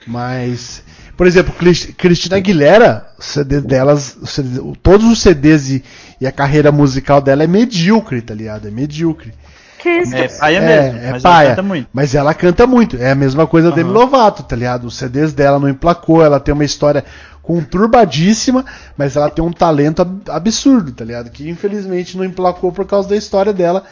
Mas, 0.06 0.84
por 1.16 1.28
exemplo, 1.28 1.54
Cris- 1.54 1.94
Cristina 1.98 2.38
Aguilera, 2.38 3.08
o 3.18 3.22
CD 3.24 3.62
delas, 3.62 4.18
o 4.22 4.26
CD 4.28 4.60
todos 4.82 5.06
os 5.10 5.22
CDs 5.22 5.70
e, 5.70 5.84
e 6.20 6.28
a 6.28 6.32
carreira 6.32 6.72
musical 6.72 7.22
dela 7.22 7.44
é 7.44 7.48
medíocre, 7.48 8.22
tá 8.22 8.34
ligado? 8.34 8.68
É 8.68 8.72
medíocre. 8.72 9.34
Que 9.80 9.90
isso? 10.00 10.16
É 10.16 10.28
paia 10.30 10.58
É, 10.60 10.62
mesmo, 10.84 11.00
é 11.00 11.12
mas 11.12 11.24
paia. 11.24 11.46
ela 11.48 11.56
canta 11.56 11.64
muito. 11.64 11.88
Mas 11.94 12.16
ela 12.16 12.34
canta 12.34 12.68
muito. 12.68 12.98
É 12.98 13.12
a 13.12 13.16
mesma 13.16 13.46
coisa 13.48 13.70
da 13.70 13.76
Demi 13.76 13.92
Lovato, 13.92 14.44
tá 14.44 14.56
ligado? 14.56 14.86
Os 14.88 14.96
CDs 14.96 15.34
dela 15.34 15.60
não 15.60 15.68
emplacou, 15.70 16.24
ela 16.24 16.40
tem 16.40 16.54
uma 16.54 16.64
história 16.66 17.04
conturbadíssima, 17.42 18.64
mas 18.98 19.16
ela 19.18 19.30
tem 19.30 19.44
um 19.44 19.52
talento 19.52 20.02
ab- 20.02 20.30
absurdo, 20.30 20.92
tá 20.94 21.04
ligado? 21.04 21.30
Que 21.30 21.50
infelizmente 21.50 22.16
não 22.18 22.24
emplacou 22.24 22.72
por 22.72 22.86
causa 22.86 23.10
da 23.10 23.16
história 23.18 23.52
dela 23.52 23.84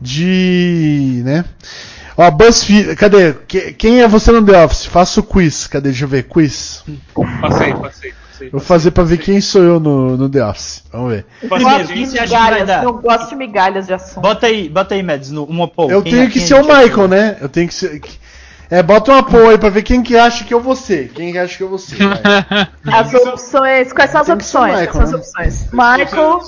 de, 0.00 1.22
né? 1.24 1.44
Ó, 2.16 2.30
BuzzFeed, 2.30 2.96
cadê? 2.96 3.34
Que- 3.46 3.72
quem 3.74 4.00
é 4.02 4.08
você 4.08 4.32
no 4.32 4.44
The 4.44 4.64
Office? 4.64 4.86
Faça 4.86 5.20
o 5.20 5.22
quiz. 5.22 5.66
Cadê? 5.66 5.90
Deixa 5.90 6.04
eu 6.04 6.08
ver. 6.08 6.22
Quiz. 6.24 6.82
Passei, 7.40 7.74
passei, 7.74 8.12
passei. 8.30 8.50
Vou 8.50 8.60
fazer 8.60 8.90
pra 8.92 9.04
ver 9.04 9.18
quem 9.18 9.40
sou 9.40 9.62
eu 9.62 9.78
no, 9.80 10.16
no 10.16 10.28
The 10.28 10.44
Office. 10.44 10.82
Vamos 10.90 11.12
ver. 11.12 11.26
Que 11.86 12.06
migalhas, 12.06 12.82
não 12.82 12.92
gosto 12.94 13.28
de 13.28 13.36
migalhas 13.36 13.86
de 13.86 13.92
assunto. 13.94 14.22
Bota 14.22 14.46
aí, 14.46 14.68
bota 14.68 14.94
aí, 14.94 15.02
Mads, 15.02 15.30
no 15.30 15.44
um 15.44 15.66
poll. 15.68 15.90
Eu 15.90 16.02
Quem- 16.02 16.12
tenho 16.12 16.26
que 16.28 16.38
quem 16.38 16.46
ser 16.48 16.54
o 16.54 16.62
gente 16.62 16.74
Michael, 16.74 17.08
né? 17.08 17.36
Eu 17.40 17.48
tenho 17.48 17.68
que 17.68 17.74
ser. 17.74 18.00
É, 18.68 18.82
bota 18.82 19.12
uma 19.12 19.22
poll 19.22 19.50
aí 19.50 19.58
pra 19.58 19.68
ver 19.68 19.82
quem 19.82 20.02
que 20.02 20.16
acha 20.16 20.42
que 20.42 20.52
eu 20.52 20.60
vou 20.60 20.74
ser. 20.74 21.12
Quem 21.14 21.30
que 21.30 21.38
acha 21.38 21.56
que 21.56 21.62
eu 21.62 21.68
vou 21.68 21.78
ser. 21.78 21.96
As 22.84 23.14
opções. 23.14 23.92
Quais 23.92 24.10
são 24.10 24.20
as 24.22 24.26
que 24.26 24.32
opções? 24.32 24.72
Michael, 24.72 24.90
Quais 24.92 25.08
são 25.10 25.18
né? 25.18 25.24
as 25.24 25.28
opções? 25.28 25.70
Michael. 25.72 26.40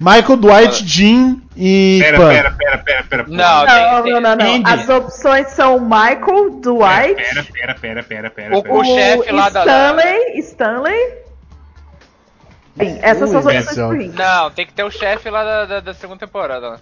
Michael, 0.00 0.36
Dwight, 0.36 0.86
Jean 0.86 1.38
e 1.56 1.98
Pera, 2.00 2.16
Pan. 2.18 2.28
pera, 2.28 2.50
pera, 2.52 2.78
pera, 2.78 3.04
pera. 3.04 3.24
Não, 3.26 3.36
Não, 3.36 4.02
tem- 4.02 4.12
não, 4.12 4.20
não, 4.20 4.36
não. 4.36 4.62
As 4.72 4.88
opções 4.88 5.48
são 5.48 5.80
Michael, 5.80 6.50
Dwight, 6.60 7.14
Pera, 7.16 7.44
pera, 7.52 7.74
pera, 7.74 8.02
pera, 8.04 8.30
pera. 8.30 8.56
O- 8.56 8.62
pera. 8.62 8.74
o 8.74 8.84
chefe 8.84 9.32
lá 9.32 9.48
da- 9.50 9.60
Stanley. 9.60 10.38
Stanley. 10.38 11.12
Sim, 12.80 12.98
essas 13.02 13.30
são 13.30 13.40
as 13.40 13.46
opções. 13.66 14.14
Não, 14.14 14.50
tem 14.52 14.64
que 14.64 14.72
ter 14.72 14.84
o 14.84 14.90
chefe 14.90 15.28
lá 15.30 15.42
da, 15.42 15.64
da, 15.64 15.80
da 15.80 15.94
segunda 15.94 16.20
temporada. 16.20 16.80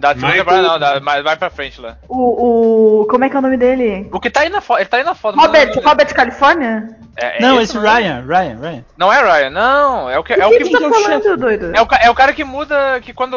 Da 0.00 0.08
segunda 0.08 0.26
Michael- 0.28 0.44
temporada 0.44 0.68
não, 0.68 0.78
da, 0.78 1.00
mas 1.00 1.22
vai 1.22 1.36
pra 1.36 1.50
frente 1.50 1.80
lá. 1.80 1.96
O, 2.08 3.02
o. 3.02 3.06
Como 3.06 3.24
é 3.24 3.28
que 3.28 3.36
é 3.36 3.38
o 3.38 3.42
nome 3.42 3.56
dele? 3.56 4.08
O 4.12 4.18
que 4.18 4.30
tá 4.30 4.40
aí 4.40 4.48
na 4.48 4.60
foto, 4.60 4.80
ele 4.80 4.88
tá 4.88 4.96
aí 4.96 5.04
na 5.04 5.14
foto. 5.14 5.38
Robert, 5.38 5.72
Robert 5.84 6.14
California? 6.14 6.88
É, 7.16 7.36
é 7.38 7.40
Não, 7.42 7.60
esse 7.60 7.76
o 7.76 7.82
nome? 7.82 7.94
Ryan, 7.94 8.24
Ryan, 8.26 8.58
Ryan. 8.60 8.84
Não 8.96 9.12
é 9.12 9.20
Ryan, 9.22 9.50
não. 9.50 10.08
É 10.10 10.18
o 10.18 10.24
que, 10.24 10.32
é 10.32 10.46
o 10.46 10.50
que, 10.50 10.58
que, 10.58 10.64
que 10.70 10.80
tá 10.80 10.88
falando, 10.90 11.36
doido? 11.36 11.72
é 11.76 11.82
o, 11.82 11.88
é 12.02 12.10
o 12.10 12.14
cara 12.14 12.32
que 12.32 12.42
muda, 12.44 12.98
que 13.02 13.12
quando 13.12 13.36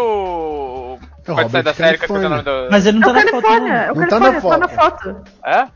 É 1.27 1.31
o 1.31 1.35
vai 1.35 1.43
sair 1.43 1.43
Robert 1.43 1.63
da 1.63 1.73
série, 1.73 1.97
que 1.97 2.03
eu 2.03 2.07
esqueci 2.07 2.25
o 2.25 2.29
nome 2.29 2.43
do... 2.43 2.67
Mas 2.71 2.85
ele 2.85 2.99
não 2.99 3.09
É 3.09 3.13
tá 3.13 3.23
na 3.25 3.31
foto. 3.31 3.41
Califórnia, 3.43 3.73
é 3.73 3.91
o 3.91 3.95
Não 3.95 4.07
tá 4.07 4.19
Califórnia, 4.19 4.59
na 4.59 4.67
tá 4.67 4.75
na 4.75 4.81
foto. 4.83 5.03
foto. 5.03 5.23
É? 5.45 5.67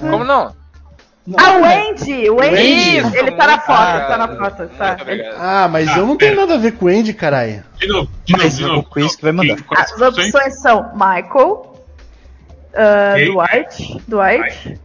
Como 0.00 0.24
não? 0.24 0.54
Ah, 1.36 1.58
o 1.58 1.64
Andy! 1.64 2.30
O 2.30 2.40
Andy! 2.40 2.98
Isso, 2.98 3.16
ele 3.16 3.32
tá 3.32 3.46
na 3.48 3.58
foto, 3.60 3.80
obrigado. 3.80 4.08
tá 4.08 4.18
na 4.18 4.28
foto, 4.36 4.68
tá. 4.78 4.86
Muito 4.88 5.02
obrigado. 5.02 5.36
Ah, 5.40 5.68
mas 5.68 5.88
Ah, 5.88 5.98
eu 5.98 6.06
não 6.06 6.16
pera. 6.16 6.30
tenho 6.32 6.40
nada 6.46 6.54
a 6.54 6.62
ver 6.62 6.72
com 6.72 6.84
o 6.86 6.88
Andy, 6.88 7.12
caralho. 7.14 7.64
De 7.78 7.88
novo, 7.88 8.10
de 8.24 8.32
novo, 8.32 8.44
Mas 8.44 8.56
de 8.56 8.64
o 8.64 8.68
novo. 8.68 8.82
quiz 8.90 9.16
que 9.16 9.22
vai 9.22 9.32
mandar. 9.32 9.56
As 9.76 10.00
opções? 10.00 10.60
são 10.62 10.92
Michael, 10.94 11.74
ah, 12.76 13.14
Ok. 13.14 13.26
Dwight, 13.32 14.02
Dwight, 14.06 14.80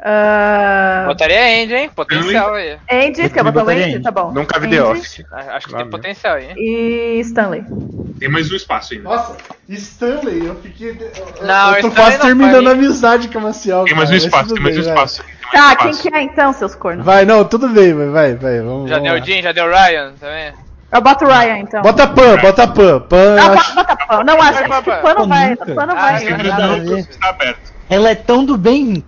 ah, 0.00 1.04
Botaria 1.08 1.62
Andy, 1.64 1.74
hein? 1.74 1.90
Potencial 1.94 2.54
aí. 2.54 2.78
Andy, 2.90 3.28
quer 3.28 3.42
botar 3.44 3.64
o 3.64 3.68
Andy? 3.68 3.82
Andy. 3.82 4.00
Tá 4.02 4.10
bom. 4.10 4.32
Nunca 4.32 4.58
vi 4.60 4.66
Andy 4.68 4.76
The 4.76 4.82
Office. 4.84 5.24
Acho 5.32 5.66
que 5.66 5.72
Lá 5.72 5.78
tem 5.78 5.86
mesmo. 5.86 5.90
potencial 5.90 6.34
aí, 6.36 6.44
hein? 6.50 6.54
E 6.56 7.20
Stanley. 7.20 7.64
Tem 8.18 8.28
mais 8.28 8.50
um 8.50 8.56
espaço 8.56 8.94
ainda. 8.94 9.04
Nossa, 9.08 9.36
Stanley, 9.68 10.46
eu 10.46 10.54
fiquei. 10.56 10.90
eu- 10.90 11.46
Não, 11.46 11.74
eu 11.76 11.82
tô 11.82 11.88
Stanley 11.88 11.94
quase 11.94 12.18
não 12.18 12.26
terminando 12.26 12.68
a 12.68 12.72
amizade 12.72 13.28
com 13.28 13.38
a 13.38 13.42
Maciel. 13.42 13.84
Tem 13.84 13.94
mais 13.94 14.10
um 14.10 14.14
espaço, 14.14 14.54
tem 14.54 14.62
mais 14.62 14.76
um 14.76 14.80
espaço. 14.80 15.22
um 15.22 15.37
Tá, 15.52 15.76
quem 15.76 15.92
que 15.92 16.14
é 16.14 16.22
então, 16.22 16.52
seus 16.52 16.74
cornos? 16.74 17.04
Vai, 17.04 17.24
não, 17.24 17.44
tudo 17.44 17.68
bem, 17.68 17.94
vai, 17.94 18.34
vai. 18.34 18.60
Vamos, 18.60 18.88
Já 18.88 18.96
vamos 18.98 19.10
deu 19.10 19.14
lá. 19.14 19.20
o 19.20 19.24
Jim, 19.24 19.42
já 19.42 19.52
deu 19.52 19.64
o 19.64 19.70
Ryan 19.70 20.12
também. 20.20 20.52
Eu 20.90 21.00
boto 21.02 21.24
o 21.24 21.28
Ryan 21.28 21.58
então. 21.58 21.82
Bota 21.82 22.06
Pan, 22.06 22.36
bota 22.38 22.66
Pan. 22.66 23.00
Pan, 23.00 23.34
Não, 23.36 23.52
acho- 23.52 23.74
bota, 23.74 23.96
Pan. 23.96 24.24
Não, 24.24 24.42
acho, 24.42 24.58
acho 24.72 24.82
que 24.82 24.90
Pan 24.90 25.14
não 25.14 25.28
vai. 25.28 25.50
nunca. 25.50 25.74
Pan 25.74 25.86
não 25.86 25.96
Ah, 25.96 26.00
vai. 26.00 26.18
sim, 26.20 26.24
né? 26.26 26.42
nada 26.44 26.64
a 26.64 26.78
ver. 26.78 26.98
Está 27.00 27.28
aberto. 27.30 27.72
Ela 27.90 28.10
é 28.10 28.14
tão 28.14 28.44
do 28.44 28.56
bem. 28.56 29.04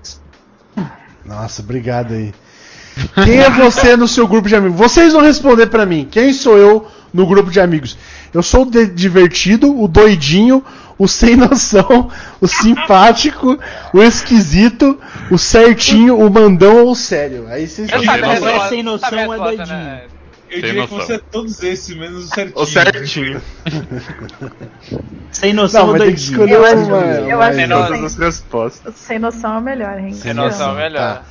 Nossa, 1.25 1.63
obrigado 1.63 2.13
aí. 2.15 2.33
Quem 3.25 3.39
é 3.41 3.49
você 3.51 3.97
no 3.97 4.09
seu 4.09 4.27
grupo 4.27 4.49
de 4.49 4.57
amigos? 4.57 4.77
Vocês 4.79 5.13
vão 5.13 5.23
responder 5.23 5.67
pra 5.69 5.87
mim. 5.87 6.07
Quem 6.11 6.33
sou 6.33 6.57
eu 6.59 6.87
no 7.15 7.27
grupo 7.27 7.51
de 7.51 7.61
amigos? 7.61 7.97
Eu 8.35 8.43
sou 8.43 8.63
o 8.63 8.71
de- 8.71 8.87
divertido, 8.87 9.81
o 9.81 9.87
doidinho, 9.89 10.63
o 10.99 11.07
sem 11.09 11.35
noção, 11.37 12.11
o 12.41 12.47
simpático, 12.47 13.59
o 13.95 14.03
esquisito, 14.03 14.99
o 15.31 15.39
certinho, 15.39 16.19
o 16.19 16.31
mandão 16.31 16.85
ou 16.85 16.91
o 16.93 16.97
sério. 16.97 17.47
Aí 17.49 17.67
vocês 17.67 17.89
Eu 17.91 17.99
Sem 17.99 18.07
sabia 18.07 18.25
a 18.25 18.41
noção. 18.41 18.69
Sem 18.69 18.83
noção 18.83 19.19
é 19.35 19.37
doidinho. 19.39 19.67
né? 19.69 20.03
Eu 20.51 20.61
Sem 20.61 20.61
diria 20.63 20.87
que 20.87 20.93
noção. 20.95 21.07
você 21.07 21.13
é 21.15 21.19
todos 21.31 21.63
esses, 21.63 21.97
menos 21.97 22.25
o 22.25 22.29
certinho. 22.35 22.59
O 22.61 22.67
certinho. 22.67 23.43
Sem 25.31 25.53
noção 25.53 25.87
Não, 25.87 25.93
ou 25.93 25.99
mas 25.99 26.03
tem 26.03 26.15
que 26.15 26.21
doidinho. 26.21 26.33
escolher 26.33 26.55
Eu 26.55 26.65
acho- 26.65 26.85
uma. 26.91 27.05
eu 27.31 27.43
acho 27.43 27.57
que 27.99 28.05
as 28.07 28.17
respostas. 28.17 28.95
Sem 28.97 29.19
noção 29.19 29.57
é 29.57 29.61
melhor, 29.61 29.99
hein? 29.99 30.13
Sem 30.13 30.35
noção, 30.35 30.75
melhor. 30.75 30.99
Tá. 31.19 31.23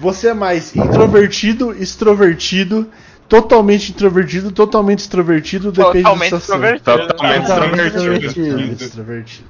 Você 0.00 0.28
é 0.28 0.34
mais 0.34 0.74
introvertido, 0.74 1.72
extrovertido, 1.80 2.88
totalmente 3.28 3.92
introvertido, 3.92 4.50
totalmente 4.50 5.00
extrovertido, 5.00 5.70
depende 5.70 6.02
Totalmente 6.02 6.30
da 6.32 6.40
situação. 6.40 6.74
extrovertido. 6.74 7.06
Totalmente 7.08 7.46
Totalmente 7.46 7.86
extrovertido. 7.96 8.82
extrovertido. 8.84 9.44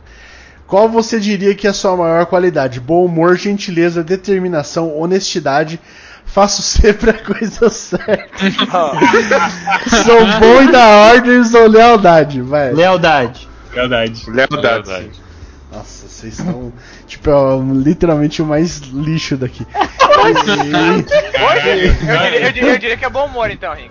Qual 0.67 0.89
você 0.89 1.21
diria 1.21 1.55
que 1.55 1.67
é 1.67 1.71
a 1.71 1.75
sua 1.75 1.97
maior 1.97 2.27
qualidade? 2.27 2.81
Bom 2.81 3.05
humor, 3.05 3.37
gentileza, 3.37 4.03
determinação, 4.03 4.97
honestidade. 4.97 5.79
Faço 6.25 6.61
sempre 6.63 7.11
a 7.11 7.15
coisa 7.15 7.69
certa. 7.69 8.29
Sou 10.05 10.27
bom 10.41 10.63
e 10.63 10.73
da 10.73 10.87
ordens 10.87 11.53
ou 11.55 11.69
lealdade, 11.69 12.41
vai. 12.41 12.73
Lealdade. 12.73 13.49
Lealdade. 13.73 14.25
Verdade. 14.31 15.11
Nossa, 15.73 16.09
vocês 16.09 16.35
são 16.35 16.73
tipo 17.07 17.29
é, 17.29 17.35
literalmente 17.83 18.41
o 18.41 18.47
mais 18.47 18.79
lixo 18.79 19.37
daqui. 19.37 19.67
Eu 19.75 20.35
diria, 20.45 22.47
eu, 22.47 22.53
diria, 22.53 22.73
eu 22.73 22.79
diria 22.79 22.97
que 22.97 23.05
é 23.05 23.11
bom 23.11 23.27
humor 23.27 23.51
então, 23.51 23.75
Rick. 23.75 23.91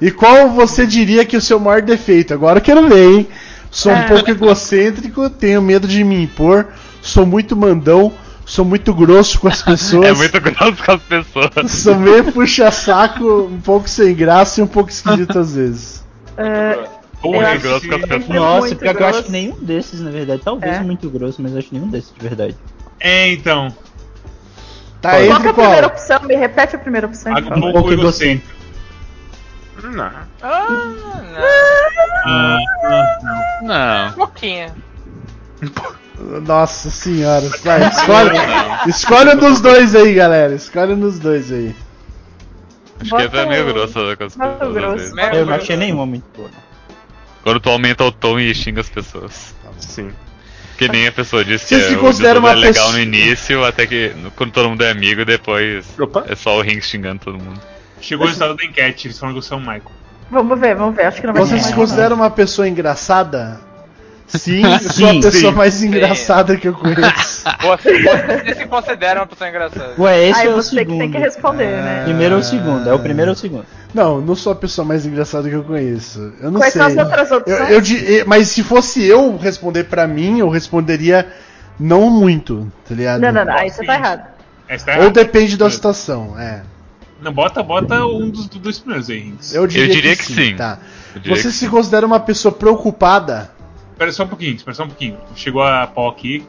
E 0.00 0.10
qual 0.10 0.50
você 0.50 0.86
diria 0.86 1.24
que 1.24 1.34
é 1.34 1.38
o 1.38 1.42
seu 1.42 1.58
maior 1.58 1.80
defeito? 1.80 2.34
Agora 2.34 2.58
eu 2.58 2.62
quero 2.62 2.88
ver, 2.88 3.12
hein? 3.12 3.28
Sou 3.72 3.90
um 3.92 4.02
pouco 4.04 4.30
egocêntrico, 4.30 5.28
tenho 5.30 5.62
medo 5.62 5.88
de 5.88 6.04
me 6.04 6.22
impor, 6.22 6.68
sou 7.00 7.24
muito 7.24 7.56
mandão, 7.56 8.12
sou 8.44 8.64
muito 8.66 8.92
grosso 8.94 9.40
com 9.40 9.48
as 9.48 9.62
pessoas. 9.64 10.06
É 10.08 10.12
muito 10.12 10.40
grosso 10.40 10.84
com 10.84 10.92
as 10.92 11.02
pessoas. 11.02 11.70
Sou 11.72 11.96
meio 11.96 12.30
puxa-saco, 12.32 13.24
um 13.50 13.60
pouco 13.62 13.88
sem 13.88 14.14
graça 14.14 14.60
e 14.60 14.62
um 14.62 14.66
pouco 14.66 14.90
esquisito 14.90 15.38
às 15.38 15.54
vezes. 15.54 16.04
Porra, 17.22 17.54
Eu 17.54 17.60
grosso 17.60 17.76
esse- 17.78 17.88
com 17.88 17.94
as 17.94 18.02
pessoas. 18.02 18.28
Nossa, 18.28 18.60
muito 18.66 18.76
pior 18.78 18.94
que 18.96 19.02
eu 19.02 19.06
acho 19.06 19.12
grosso. 19.14 19.26
que 19.26 19.32
nenhum 19.32 19.56
desses, 19.60 20.00
na 20.00 20.10
verdade. 20.10 20.42
Talvez 20.44 20.76
É. 20.76 20.80
muito 20.80 21.08
grosso, 21.08 21.40
mas 21.40 21.52
eu 21.52 21.58
acho 21.58 21.68
nenhum 21.72 21.88
desses 21.88 22.12
de 22.12 22.20
verdade. 22.28 22.56
É, 23.00 23.32
então. 23.32 23.68
Tá 25.00 25.10
Qual 25.10 25.22
é 25.22 25.30
a 25.32 25.52
primeira 25.54 25.86
opção? 25.86 26.20
Me 26.24 26.36
repete 26.36 26.76
a 26.76 26.78
primeira 26.78 27.06
opção, 27.06 27.32
por 27.34 27.56
Um 27.58 27.72
pouco 27.72 27.92
egocêntrico. 27.92 28.61
Não. 29.82 30.10
Ah, 30.42 30.66
não. 30.68 31.42
Ah, 32.24 32.58
não. 33.62 33.68
Não. 33.68 34.08
Um 34.08 34.12
pouquinho. 34.12 34.74
Nossa 36.46 36.90
senhora, 36.90 37.48
vai, 37.64 37.88
escolhe, 37.88 38.30
escolhe 38.88 39.30
um 39.30 39.36
dos 39.38 39.60
dois 39.60 39.94
aí, 39.94 40.14
galera. 40.14 40.54
Escolhe 40.54 40.92
um 40.92 41.00
dos 41.00 41.18
dois 41.18 41.50
aí. 41.50 41.74
Acho 43.00 43.10
Bota 43.10 43.28
que 43.28 43.36
é 43.38 43.46
meio 43.46 43.66
grosso 43.72 43.94
com 44.16 44.24
as 44.24 44.36
bota 44.36 44.66
pessoas. 44.66 45.12
Meio 45.12 45.34
Eu 45.34 45.46
não 45.46 45.54
achei 45.54 45.76
nenhuma 45.76 46.06
muito 46.06 46.24
boa. 46.36 46.50
Quando 47.42 47.58
tu 47.58 47.70
aumenta 47.70 48.04
o 48.04 48.12
tom 48.12 48.38
e 48.38 48.54
xinga 48.54 48.80
as 48.82 48.88
pessoas. 48.88 49.54
Sim. 49.80 50.12
Que 50.78 50.86
nem 50.88 51.08
a 51.08 51.12
pessoa 51.12 51.44
disse 51.44 51.64
que 51.66 51.74
Vocês 51.74 51.86
se 51.88 51.94
é, 51.94 51.96
o 51.96 52.00
consideram 52.00 52.40
Dudu 52.40 52.46
é 52.48 52.50
uma 52.52 52.58
legal 52.60 52.72
pessoa- 52.74 52.92
no 52.92 53.00
início, 53.00 53.64
até 53.64 53.86
que 53.86 54.12
quando 54.36 54.52
todo 54.52 54.68
mundo 54.68 54.82
é 54.84 54.90
amigo, 54.90 55.24
depois 55.24 55.86
Opa. 55.98 56.24
é 56.28 56.36
só 56.36 56.56
o 56.56 56.60
Ring 56.62 56.80
xingando 56.80 57.20
todo 57.24 57.38
mundo. 57.38 57.60
Chegou 58.02 58.26
o 58.26 58.28
resultado 58.28 58.56
da 58.56 58.64
enquete, 58.64 59.06
eles 59.08 59.18
falam 59.18 59.34
que 59.34 59.40
você 59.42 59.54
é 59.54 59.56
o 59.56 59.60
Michael. 59.60 59.82
Vamos 60.30 60.58
ver, 60.60 60.74
vamos 60.74 60.96
ver. 60.96 61.06
Acho 61.06 61.20
que 61.20 61.26
não 61.26 61.34
vai 61.34 61.42
Você 61.44 61.58
se 61.58 61.72
considera 61.72 62.14
uma 62.14 62.30
pessoa 62.30 62.68
engraçada? 62.68 63.60
Sim, 64.26 64.62
eu 64.64 64.78
sou 64.80 64.90
Sim. 64.92 65.18
a 65.18 65.22
pessoa 65.22 65.52
Sim. 65.52 65.58
mais 65.58 65.82
engraçada 65.82 66.56
que 66.56 66.66
eu 66.68 66.72
conheço. 66.72 67.44
Você, 67.60 68.02
você 68.02 68.54
se 68.54 68.66
considera 68.66 69.20
uma 69.20 69.26
pessoa 69.26 69.48
engraçada. 69.50 69.94
Ué, 69.98 70.28
esse 70.28 70.40
Aí 70.40 70.46
é 70.46 70.50
o 70.50 70.54
você 70.54 70.70
que 70.70 70.76
segundo. 70.76 70.98
tem 70.98 71.10
que 71.10 71.18
responder, 71.18 71.66
né? 71.82 72.02
Primeiro 72.04 72.34
ou 72.36 72.40
o 72.40 72.44
segundo? 72.44 72.88
É 72.88 72.94
o 72.94 72.98
primeiro 72.98 73.30
ou 73.30 73.34
o 73.34 73.38
segundo? 73.38 73.66
Não, 73.92 74.20
não 74.22 74.34
sou 74.34 74.52
a 74.52 74.56
pessoa 74.56 74.86
mais 74.86 75.04
engraçada 75.04 75.48
que 75.48 75.54
eu 75.54 75.62
conheço. 75.62 76.32
Eu 76.40 76.50
não 76.50 76.60
Quais 76.60 76.72
sei. 76.72 76.80
são 76.82 76.90
as 76.90 76.96
outras 76.96 77.30
Eu, 77.30 77.36
opções? 77.38 77.70
eu 77.70 77.80
di- 77.82 78.24
mas 78.26 78.48
se 78.48 78.62
fosse 78.62 79.04
eu 79.06 79.36
responder 79.36 79.84
pra 79.84 80.06
mim, 80.08 80.38
eu 80.38 80.48
responderia 80.48 81.26
não 81.78 82.08
muito, 82.08 82.72
tá 82.88 82.94
ligado? 82.94 83.20
Não, 83.20 83.32
não, 83.32 83.44
não. 83.44 83.52
Aí 83.54 83.70
você 83.70 83.84
tá 83.84 83.94
errado. 83.94 84.32
Tá 84.86 84.98
Ou 85.02 85.10
depende 85.10 85.58
da 85.58 85.68
situação, 85.68 86.40
é. 86.40 86.62
Não, 87.22 87.32
bota, 87.32 87.62
bota 87.62 88.04
um 88.04 88.28
dos 88.28 88.48
dois 88.48 88.78
primeiros 88.80 89.08
aí. 89.08 89.32
Eu 89.52 89.66
diria, 89.66 89.94
diria 89.94 90.16
que 90.16 90.24
sim. 90.24 90.56
Tá. 90.56 90.78
Eu 91.14 91.20
diria 91.20 91.36
Você 91.36 91.48
que 91.48 91.54
se 91.54 91.68
considera 91.68 92.04
uma 92.04 92.18
pessoa 92.18 92.52
preocupada? 92.52 93.52
Espera 93.92 94.12
só 94.12 94.24
um 94.24 94.28
pouquinho, 94.28 94.54
espera 94.56 94.74
só 94.74 94.84
um 94.84 94.88
pouquinho. 94.88 95.16
Chegou 95.36 95.62
a 95.62 95.86
pau 95.86 96.08
aqui. 96.08 96.44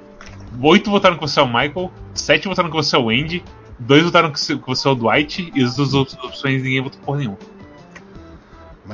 Oito 0.61 0.89
votaram 0.89 1.15
que 1.15 1.21
você 1.21 1.39
é 1.39 1.43
o 1.43 1.47
Michael, 1.47 1.91
sete 2.13 2.47
votaram 2.47 2.69
que 2.69 2.75
você 2.75 2.95
é 2.95 2.99
o 2.99 3.09
Andy, 3.09 3.43
dois 3.77 4.03
votaram 4.03 4.31
que 4.31 4.39
você 4.39 4.55
que 4.55 4.67
você 4.67 4.87
é 4.87 4.91
o 4.91 4.95
Dwight, 4.95 5.51
e 5.53 5.63
as 5.63 5.75
duas 5.75 5.93
outras 5.93 6.23
opções 6.23 6.61
ninguém 6.63 6.81
votou 6.81 6.99
por 7.01 7.17
nenhum. 7.17 7.35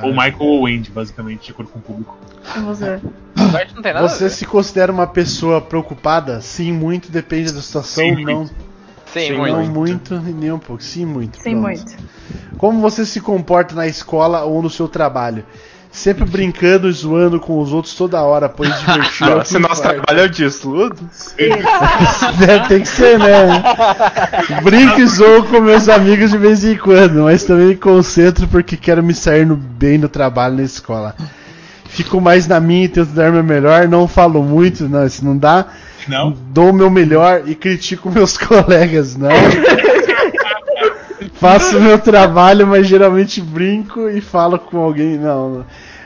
Ou 0.02 0.10
o 0.10 0.12
Michael 0.12 0.36
ou 0.40 0.62
o 0.62 0.66
Andy, 0.66 0.90
basicamente, 0.90 1.46
de 1.46 1.52
acordo 1.52 1.72
com 1.72 1.78
o 1.78 1.82
público. 1.82 2.16
Você 4.00 4.24
ver. 4.24 4.30
se 4.30 4.46
considera 4.46 4.90
uma 4.90 5.06
pessoa 5.06 5.60
preocupada? 5.60 6.40
Sim, 6.40 6.72
muito, 6.72 7.10
depende 7.10 7.52
da 7.52 7.60
situação. 7.60 8.04
Sim, 8.04 8.24
não, 8.24 8.36
muito. 8.36 8.54
Sim, 9.12 9.20
Sim, 9.28 9.36
muito. 9.36 9.56
não 9.56 9.66
muito 9.66 10.14
e 10.14 10.32
nem 10.32 10.52
um 10.52 10.58
pouco. 10.58 10.82
Sim, 10.82 11.04
muito. 11.06 11.36
Sim, 11.36 11.50
pronto. 11.50 11.60
muito. 11.62 11.96
Como 12.58 12.80
você 12.80 13.04
se 13.06 13.20
comporta 13.20 13.74
na 13.74 13.86
escola 13.86 14.42
ou 14.44 14.62
no 14.62 14.70
seu 14.70 14.86
trabalho? 14.88 15.44
Sempre 15.92 16.24
brincando 16.30 16.88
e 16.88 16.92
zoando 16.92 17.40
com 17.40 17.58
os 17.60 17.72
outros 17.72 17.94
toda 17.94 18.22
hora, 18.22 18.48
pois 18.48 18.68
divertir 18.78 19.26
é 19.28 19.40
que 19.40 19.48
Se 19.48 19.58
nosso 19.58 19.80
importa. 19.82 19.94
trabalho 20.04 20.20
é 20.20 20.24
o 20.26 20.30
desludo. 20.30 20.96
Deve 22.38 22.68
ter 22.68 22.80
que 22.82 22.88
ser, 22.88 23.18
né? 23.18 23.62
Brinco 24.62 25.00
e 25.00 25.06
zoo 25.06 25.44
com 25.44 25.60
meus 25.60 25.88
amigos 25.88 26.30
de 26.30 26.38
vez 26.38 26.64
em 26.64 26.76
quando, 26.76 27.22
mas 27.24 27.42
também 27.44 27.66
me 27.68 27.76
concentro 27.76 28.46
porque 28.46 28.76
quero 28.76 29.02
me 29.02 29.14
sair 29.14 29.44
no- 29.46 29.56
bem 29.56 29.98
no 29.98 30.08
trabalho 30.08 30.56
na 30.56 30.62
escola. 30.62 31.14
Fico 31.90 32.20
mais 32.20 32.46
na 32.46 32.60
minha 32.60 32.84
e 32.84 32.88
tento 32.88 33.10
dar 33.10 33.32
meu 33.32 33.42
melhor, 33.42 33.88
não 33.88 34.06
falo 34.06 34.42
muito, 34.44 34.88
não, 34.88 35.04
isso 35.04 35.24
não 35.24 35.36
dá. 35.36 35.66
Não? 36.06 36.30
Dou 36.30 36.70
o 36.70 36.72
meu 36.72 36.88
melhor 36.88 37.42
e 37.46 37.54
critico 37.54 38.08
meus 38.14 38.38
colegas, 38.38 39.16
não. 39.16 39.28
Faço 41.34 41.78
o 41.78 41.80
meu 41.80 41.98
trabalho, 41.98 42.66
mas 42.66 42.86
geralmente 42.86 43.40
brinco 43.40 44.08
e 44.08 44.20
falo 44.20 44.58
com 44.58 44.78
alguém, 44.78 45.18
não. 45.18 45.64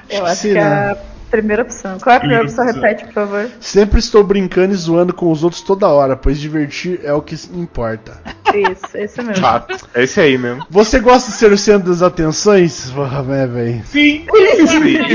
Eu 0.08 0.24
acho 0.24 0.42
sim, 0.42 0.52
que 0.52 0.58
é 0.58 0.64
né? 0.64 0.90
a 0.92 1.13
primeira 1.36 1.62
opção. 1.62 1.98
Qual 1.98 2.12
é 2.12 2.16
a 2.16 2.20
primeira 2.20 2.44
opção? 2.44 2.64
Primeira 2.64 2.88
Repete, 2.88 3.04
por 3.06 3.14
favor. 3.14 3.50
Sempre 3.60 3.98
estou 3.98 4.22
brincando 4.22 4.72
e 4.72 4.76
zoando 4.76 5.12
com 5.12 5.30
os 5.30 5.42
outros 5.42 5.62
toda 5.62 5.88
hora, 5.88 6.16
pois 6.16 6.38
divertir 6.38 7.00
é 7.02 7.12
o 7.12 7.20
que 7.20 7.34
importa. 7.54 8.20
Isso, 8.54 8.96
esse 8.96 9.20
mesmo. 9.22 9.42
Fato. 9.42 9.88
É 9.94 10.04
esse 10.04 10.20
aí 10.20 10.38
mesmo. 10.38 10.64
Você 10.70 11.00
gosta 11.00 11.30
de 11.30 11.36
ser 11.36 11.52
o 11.52 11.58
centro 11.58 11.88
das 11.88 12.02
atenções? 12.02 12.92
É, 13.32 13.46
velho. 13.46 13.82
Sim! 13.84 14.26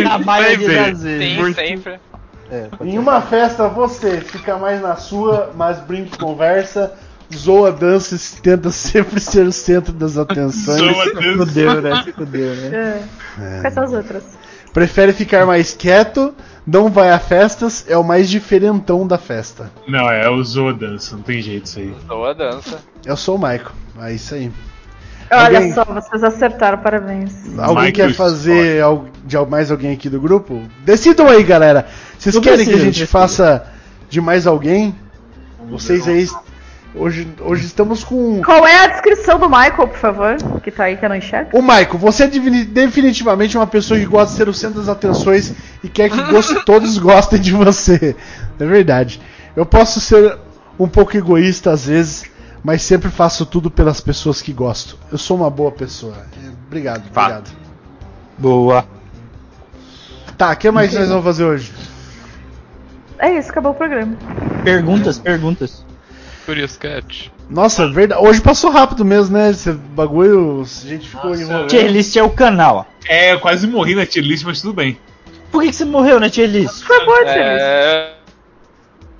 A 0.10 0.18
maioria 0.20 0.58
Sempre. 0.58 0.92
das 0.92 1.04
vezes. 1.04 1.38
Sim, 1.38 1.54
sempre. 1.54 2.00
É, 2.52 2.68
Em 2.82 2.98
uma 2.98 3.22
festa 3.22 3.68
você 3.68 4.22
fica 4.22 4.58
mais 4.58 4.82
na 4.82 4.96
sua, 4.96 5.52
mas 5.56 5.80
brinca 5.80 6.16
e 6.16 6.18
conversa, 6.18 6.94
zoa, 7.34 7.72
dança 7.72 8.16
e 8.16 8.42
tenta 8.42 8.72
sempre 8.72 9.20
ser 9.20 9.46
o 9.46 9.52
centro 9.52 9.94
das 9.94 10.18
atenções. 10.18 10.80
Zoa 10.80 11.14
dança. 11.14 11.38
Fudeu, 11.38 11.82
né? 11.82 12.04
Fudeu, 12.16 12.56
né? 12.56 13.04
É. 13.40 13.62
Quais 13.62 13.74
são 13.74 13.84
as 13.84 13.94
outras? 13.94 14.24
Prefere 14.74 15.12
ficar 15.14 15.46
mais 15.46 15.74
quieto, 15.74 16.34
não 16.66 16.90
vai 16.90 17.10
a 17.12 17.20
festas, 17.20 17.86
é 17.88 17.98
o 17.98 18.04
mais 18.04 18.30
diferentão 18.30 19.06
da 19.08 19.18
festa. 19.18 19.72
Não, 19.88 20.10
é 20.10 20.30
o 20.30 20.44
Zoa 20.44 20.74
dança, 20.74 21.16
não 21.16 21.24
tem 21.24 21.42
jeito 21.42 21.66
isso 21.66 21.80
aí. 21.80 21.94
Boa 22.08 22.34
dança. 22.36 22.80
Eu 23.06 23.18
sou 23.18 23.36
o 23.36 23.40
Michael, 23.40 23.72
é 24.02 24.14
isso 24.14 24.36
aí. 24.36 24.52
Olha 25.32 25.58
Alguém- 25.60 25.74
só, 25.74 25.86
vocês 25.86 26.24
acertaram, 26.24 26.80
parabéns. 26.80 27.34
Alguém 27.58 27.86
Michael 27.88 27.94
quer 28.10 28.14
fazer 28.16 28.82
al- 28.82 29.06
de 29.26 29.38
mais 29.48 29.70
alguém 29.70 29.94
aqui 29.94 30.10
do 30.10 30.20
grupo? 30.20 30.62
Decidam 30.84 31.28
aí, 31.28 31.44
galera. 31.44 31.88
Vocês 32.18 32.38
querem 32.40 32.66
que 32.66 32.74
a 32.74 32.78
gente 32.78 33.06
faça 33.06 33.68
de 34.10 34.20
mais 34.20 34.48
alguém? 34.48 34.96
Vocês 35.70 36.08
aí. 36.08 36.28
Hoje, 36.96 37.28
hoje 37.40 37.66
estamos 37.66 38.04
com. 38.04 38.42
Qual 38.44 38.66
é 38.66 38.84
a 38.84 38.88
descrição 38.88 39.38
do 39.40 39.48
Michael, 39.48 39.88
por 39.88 39.98
favor? 39.98 40.38
Que 40.62 40.72
tá 40.72 40.86
aí 40.86 40.98
que 40.98 41.06
eu 41.06 41.10
não 41.10 41.16
enxergo. 41.16 41.56
O 41.58 41.62
Michael, 41.62 41.98
você 42.00 42.24
é 42.24 42.28
definitivamente 42.28 43.56
uma 43.56 43.68
pessoa 43.68 44.00
que 44.00 44.06
gosta 44.08 44.32
de 44.32 44.38
ser 44.38 44.50
o 44.50 44.54
centro 44.54 44.80
das 44.80 44.90
atenções 44.90 45.54
e 45.84 45.88
quer 45.88 46.10
que 46.10 46.18
todos 46.66 46.98
gostem 46.98 47.40
de 47.40 47.52
você. 47.52 48.16
É 48.60 48.66
verdade. 48.66 49.22
Eu 49.56 49.66
posso 49.66 50.02
ser 50.02 50.38
um 50.80 50.88
pouco 50.88 51.16
egoísta 51.16 51.72
às 51.72 51.86
vezes, 51.86 52.26
mas 52.64 52.82
sempre 52.82 53.10
faço 53.12 53.46
tudo 53.46 53.70
pelas 53.70 54.02
pessoas 54.02 54.42
que 54.42 54.52
gosto. 54.52 54.98
Eu 55.12 55.18
sou 55.18 55.38
uma 55.38 55.50
boa 55.50 55.72
pessoa. 55.72 56.16
É, 56.44 56.50
Obrigado, 56.66 57.04
Fato. 57.12 57.30
obrigado. 57.30 57.58
Boa. 58.38 58.86
Tá, 60.38 60.54
o 60.54 60.56
que 60.56 60.72
mais 60.72 60.94
nós 60.94 61.10
vamos 61.10 61.24
fazer 61.24 61.44
hoje? 61.44 61.72
É 63.20 63.38
isso, 63.38 63.52
acabou 63.52 63.74
o 63.74 63.76
programa. 63.76 64.18
Perguntas, 64.64 65.20
perguntas. 65.20 65.86
Curious 66.50 66.78
Cat. 66.78 67.32
Nossa, 67.48 67.84
é 67.84 67.88
verdade. 67.88 68.26
Hoje 68.26 68.42
passou 68.42 68.72
rápido 68.72 69.06
mesmo, 69.06 69.38
né? 69.38 69.52
Esse 69.52 69.72
bagulho, 69.72 70.64
a 70.64 70.88
gente 70.88 71.08
ficou 71.08 71.30
Nossa, 71.30 71.44
enrolando. 71.44 71.68
Tier 71.70 71.92
list 71.92 72.16
é 72.16 72.24
o 72.24 72.32
canal. 72.32 72.88
É, 73.08 73.34
eu 73.34 73.40
quase 73.40 73.68
morri 73.68 73.94
na 73.94 74.04
tier 74.04 74.26
list, 74.26 74.44
mas 74.46 74.60
tudo 74.60 74.74
bem. 74.74 74.98
Por 75.52 75.62
que, 75.62 75.70
que 75.70 75.76
você 75.76 75.86
morreu 75.86 76.20
na 76.20 76.28
tier 76.28 76.50
list? 76.50 76.82
Foi 76.84 77.06
boa, 77.06 77.18
Feliz. 77.20 77.36
É. 77.38 78.14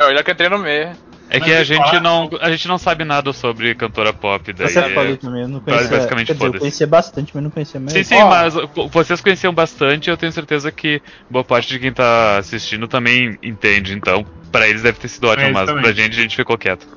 Olha 0.02 0.24
que 0.24 0.32
eu 0.32 0.34
entrei 0.34 0.50
no 0.50 0.58
meio. 0.58 0.90
É 1.32 1.40
que 1.40 1.54
a 1.54 1.64
gente, 1.64 2.00
não, 2.00 2.28
a 2.42 2.50
gente 2.50 2.68
não 2.68 2.80
sabe 2.80 3.06
nada 3.06 3.32
sobre 3.32 3.76
cantora 3.76 4.12
pop. 4.12 4.52
Daí 4.52 4.68
Você 4.68 4.80
é- 4.80 4.90
falou 4.90 5.16
também, 5.16 5.44
eu 5.44 5.48
não 5.48 5.60
conhecia. 5.60 5.88
basicamente 5.88 6.28
Quer 6.28 6.34
dizer, 6.34 6.48
eu 6.48 6.54
conhecia 6.60 6.88
bastante, 6.88 7.32
mas 7.36 7.44
não 7.44 7.52
conhecia 7.52 7.80
mais. 7.80 7.94
Sim, 7.94 8.04
sim, 8.04 8.16
Ó. 8.16 8.28
mas 8.28 8.56
vocês 8.92 9.22
conheciam 9.22 9.54
bastante 9.54 10.10
eu 10.10 10.18
tenho 10.18 10.32
certeza 10.32 10.72
que 10.72 11.00
boa 11.30 11.44
parte 11.44 11.70
de 11.70 11.78
quem 11.78 11.94
tá 11.94 12.40
assistindo 12.40 12.88
também 12.88 13.38
entende, 13.44 13.94
então 13.94 14.26
pra 14.52 14.68
eles 14.68 14.82
deve 14.82 14.98
ter 14.98 15.08
sido 15.08 15.28
ótimo, 15.28 15.50
É, 15.50 15.52
mas 15.52 15.72
pra 15.72 15.92
gente 15.92 16.18
a 16.18 16.22
gente 16.24 16.36
ficou 16.36 16.58
quieto. 16.58 16.88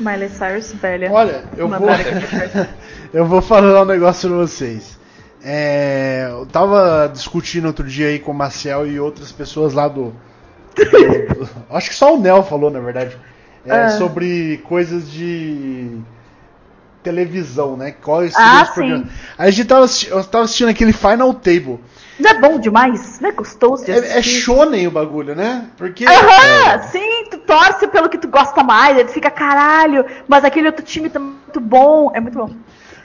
Miley 0.00 0.28
Cyrus, 0.28 0.72
velha. 0.72 1.10
Olha, 1.12 1.44
eu 1.56 1.68
vou. 1.68 1.88
Eu 3.12 3.24
vou 3.24 3.40
falar 3.40 3.82
um 3.82 3.86
negócio 3.86 4.28
pra 4.28 4.38
vocês. 4.38 4.98
É, 5.42 6.26
eu 6.30 6.44
tava 6.44 7.08
discutindo 7.10 7.64
outro 7.66 7.86
dia 7.86 8.08
aí 8.08 8.18
com 8.18 8.32
o 8.32 8.34
Marcel 8.34 8.86
e 8.86 9.00
outras 9.00 9.32
pessoas 9.32 9.72
lá 9.72 9.88
do. 9.88 10.12
do- 10.76 11.48
acho 11.70 11.88
que 11.88 11.94
só 11.94 12.14
o 12.14 12.20
Nel 12.20 12.42
falou, 12.42 12.70
na 12.70 12.80
verdade. 12.80 13.16
é, 13.64 13.72
Ah. 13.72 13.88
Sobre 13.90 14.58
coisas 14.64 15.10
de 15.10 15.96
televisão, 17.02 17.76
né? 17.76 17.92
Quais 17.92 18.34
Ah, 18.36 18.66
sim. 18.66 18.72
programas. 18.74 19.08
A 19.38 19.50
gente 19.50 19.66
tava, 19.66 19.86
eu 20.08 20.24
tava 20.24 20.44
assistindo 20.44 20.68
aquele 20.68 20.92
Final 20.92 21.32
Table. 21.34 21.78
Não 22.18 22.30
é 22.30 22.40
bom 22.40 22.58
demais? 22.58 23.20
Não 23.20 23.28
é 23.28 23.32
gostoso 23.32 23.84
de 23.84 23.92
É, 23.92 23.94
é 23.94 24.18
assistir? 24.18 24.40
shonen 24.40 24.86
o 24.86 24.90
bagulho, 24.90 25.34
né? 25.34 25.66
Porque. 25.76 26.04
Aham, 26.04 26.82
sim, 26.90 27.24
tu 27.30 27.38
torce 27.38 27.86
pelo 27.88 28.08
que 28.08 28.18
tu 28.18 28.28
gosta 28.28 28.62
mais, 28.62 28.98
tu 29.06 29.12
fica 29.12 29.30
caralho, 29.30 30.04
mas 30.26 30.44
aquele 30.44 30.66
outro 30.66 30.84
time 30.84 31.08
tá 31.08 31.20
muito 31.20 31.60
bom, 31.60 32.10
é 32.14 32.20
muito 32.20 32.36
bom. 32.36 32.50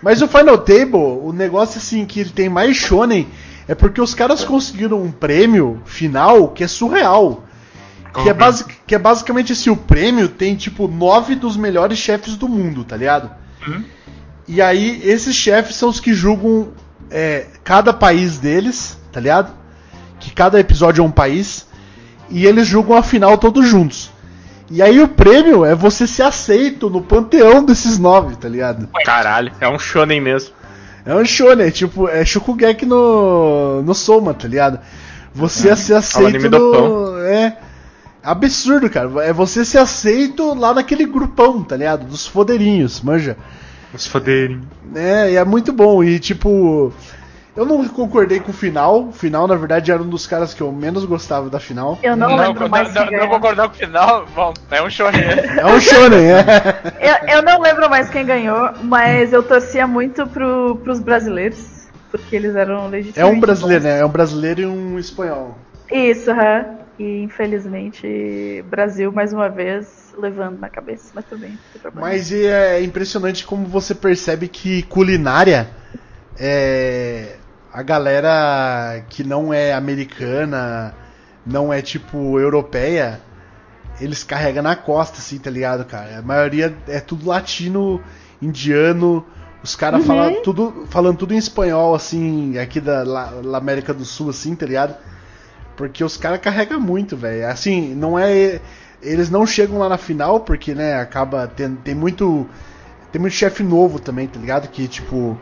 Mas 0.01 0.21
o 0.21 0.27
Final 0.27 0.57
Table, 0.57 0.97
o 1.21 1.31
negócio 1.31 1.77
assim 1.77 2.05
que 2.05 2.19
ele 2.19 2.31
tem 2.31 2.49
mais 2.49 2.75
shonen 2.75 3.27
é 3.67 3.73
porque 3.75 4.01
os 4.01 4.13
caras 4.13 4.43
conseguiram 4.43 5.01
um 5.01 5.11
prêmio 5.11 5.81
final 5.85 6.49
que 6.49 6.63
é 6.63 6.67
surreal. 6.67 7.43
Que 8.21 8.29
é, 8.29 8.33
basi 8.33 8.63
que 8.85 8.93
é 8.93 8.99
basicamente 8.99 9.53
assim, 9.53 9.71
o 9.71 9.75
prêmio 9.75 10.27
tem 10.29 10.55
tipo 10.55 10.87
nove 10.87 11.33
dos 11.33 11.57
melhores 11.57 11.97
chefes 11.97 12.35
do 12.35 12.47
mundo, 12.47 12.83
tá 12.83 12.95
ligado? 12.95 13.31
Uhum. 13.65 13.83
E 14.47 14.61
aí 14.61 15.01
esses 15.03 15.35
chefes 15.35 15.75
são 15.77 15.89
os 15.89 15.99
que 15.99 16.13
julgam 16.13 16.73
é, 17.09 17.47
cada 17.63 17.91
país 17.91 18.37
deles, 18.37 18.99
tá 19.13 19.19
ligado? 19.19 19.53
Que 20.19 20.31
cada 20.33 20.59
episódio 20.59 21.01
é 21.01 21.05
um 21.05 21.11
país. 21.11 21.67
E 22.29 22.45
eles 22.45 22.67
julgam 22.67 22.97
a 22.97 23.03
final 23.03 23.37
todos 23.37 23.67
juntos. 23.67 24.11
E 24.69 24.81
aí 24.81 24.99
o 24.99 25.07
prêmio 25.07 25.63
é 25.63 25.75
você 25.75 26.07
ser 26.07 26.23
aceito 26.23 26.89
no 26.89 27.01
panteão 27.01 27.63
desses 27.63 27.99
nove, 27.99 28.35
tá 28.35 28.49
ligado? 28.49 28.89
Caralho, 29.05 29.51
é 29.61 29.69
um 29.69 29.77
shonen 29.77 30.19
mesmo. 30.19 30.51
É 31.05 31.13
um 31.13 31.23
shonen, 31.23 31.69
tipo, 31.69 32.07
é 32.07 32.25
Shokugeki 32.25 32.85
no, 32.85 33.83
no 33.83 33.93
Soma, 33.93 34.33
tá 34.33 34.47
ligado? 34.47 34.79
Você 35.33 35.69
é 35.69 35.75
ser 35.75 35.95
aceito 35.95 36.27
anime 36.27 36.49
do 36.49 36.59
no... 36.59 37.17
É 37.19 37.57
absurdo, 38.23 38.89
cara. 38.89 39.09
É 39.23 39.33
você 39.33 39.65
ser 39.65 39.79
aceito 39.79 40.53
lá 40.53 40.73
naquele 40.73 41.05
grupão, 41.05 41.61
tá 41.61 41.75
ligado? 41.75 42.05
Dos 42.05 42.25
foderinhos, 42.25 43.01
manja. 43.01 43.37
Os 43.93 44.07
foderem. 44.07 44.61
É, 44.95 45.33
e 45.33 45.35
é 45.35 45.45
muito 45.45 45.71
bom. 45.71 46.03
E 46.03 46.19
tipo, 46.19 46.91
eu 47.55 47.65
não 47.65 47.87
concordei 47.89 48.39
com 48.39 48.51
o 48.51 48.53
final. 48.53 49.07
O 49.07 49.11
final, 49.11 49.47
na 49.47 49.55
verdade, 49.55 49.91
era 49.91 50.01
um 50.01 50.09
dos 50.09 50.25
caras 50.25 50.53
que 50.53 50.61
eu 50.61 50.71
menos 50.71 51.05
gostava 51.05 51.49
da 51.49 51.59
final. 51.59 51.99
Eu 52.01 52.15
não, 52.15 52.35
lembro 52.35 52.69
mais 52.69 52.93
não, 52.93 52.93
quem 52.93 53.11
não 53.17 53.27
ganhou. 53.27 53.29
concordar 53.29 53.67
com 53.69 53.75
o 53.75 53.77
final, 53.77 54.25
bom, 54.27 54.53
é 54.71 54.81
um 54.81 54.89
show 54.89 55.07
É 55.07 55.65
um 55.65 55.79
shonen, 55.79 56.31
é. 56.31 56.45
Eu, 56.99 57.37
eu 57.37 57.41
não 57.43 57.61
lembro 57.61 57.89
mais 57.89 58.09
quem 58.09 58.25
ganhou, 58.25 58.71
mas 58.83 59.31
eu 59.33 59.43
torcia 59.43 59.85
muito 59.87 60.27
pro, 60.27 60.77
pros 60.83 60.99
brasileiros. 60.99 61.89
porque 62.09 62.35
eles 62.35 62.55
eram 62.55 62.85
É 62.85 62.87
legitimamente 62.89 63.37
um 63.37 63.39
brasileiro, 63.39 63.83
bons. 63.83 63.89
né? 63.89 63.99
É 63.99 64.05
um 64.05 64.09
brasileiro 64.09 64.61
e 64.61 64.65
um 64.65 64.99
espanhol. 64.99 65.57
Isso, 65.91 66.31
aham. 66.31 66.79
E 66.97 67.23
infelizmente, 67.23 68.63
Brasil 68.67 69.11
mais 69.11 69.33
uma 69.33 69.49
vez 69.49 70.13
levando 70.17 70.59
na 70.59 70.69
cabeça, 70.69 71.11
mas 71.15 71.25
tudo 71.25 71.39
bem, 71.39 71.59
não. 71.93 72.01
Mas 72.01 72.31
é 72.31 72.81
impressionante 72.83 73.45
como 73.45 73.65
você 73.65 73.95
percebe 73.95 74.47
que 74.47 74.83
culinária 74.83 75.75
é 76.37 77.42
a 77.73 77.81
galera 77.81 79.03
que 79.09 79.23
não 79.23 79.53
é 79.53 79.73
americana, 79.73 80.93
não 81.45 81.73
é 81.73 81.81
tipo 81.81 82.39
europeia, 82.39 83.19
eles 83.99 84.23
carregam 84.23 84.63
na 84.63 84.75
costa, 84.75 85.17
assim, 85.17 85.39
tá 85.39 85.49
ligado, 85.49 85.83
cara? 85.83 86.19
A 86.19 86.21
maioria 86.21 86.75
é 86.87 86.99
tudo 86.99 87.27
latino, 87.27 88.01
indiano, 88.41 89.25
os 89.63 89.77
caras 89.77 90.05
falam 90.05 90.41
tudo, 90.43 90.85
falando 90.89 91.17
tudo 91.17 91.33
em 91.33 91.37
espanhol, 91.37 91.95
assim, 91.95 92.57
aqui 92.57 92.81
da 92.81 93.01
lá 93.03 93.57
América 93.57 93.93
do 93.93 94.03
Sul, 94.03 94.29
assim, 94.29 94.53
tá 94.55 94.65
ligado? 94.65 94.93
Porque 95.77 96.03
os 96.03 96.17
caras 96.17 96.41
carregam 96.41 96.81
muito, 96.81 97.15
velho. 97.15 97.47
Assim, 97.47 97.95
não 97.95 98.19
é. 98.19 98.59
Eles 99.01 99.29
não 99.29 99.47
chegam 99.47 99.79
lá 99.79 99.87
na 99.87 99.97
final, 99.97 100.41
porque, 100.41 100.75
né, 100.75 100.95
acaba 100.95 101.47
tendo. 101.47 101.77
Tem 101.77 101.95
muito. 101.95 102.47
Tem 103.11 103.21
muito 103.21 103.33
chefe 103.33 103.63
novo 103.63 103.99
também, 103.99 104.27
tá 104.27 104.37
ligado? 104.37 104.67
Que, 104.67 104.85
tipo. 104.87 105.39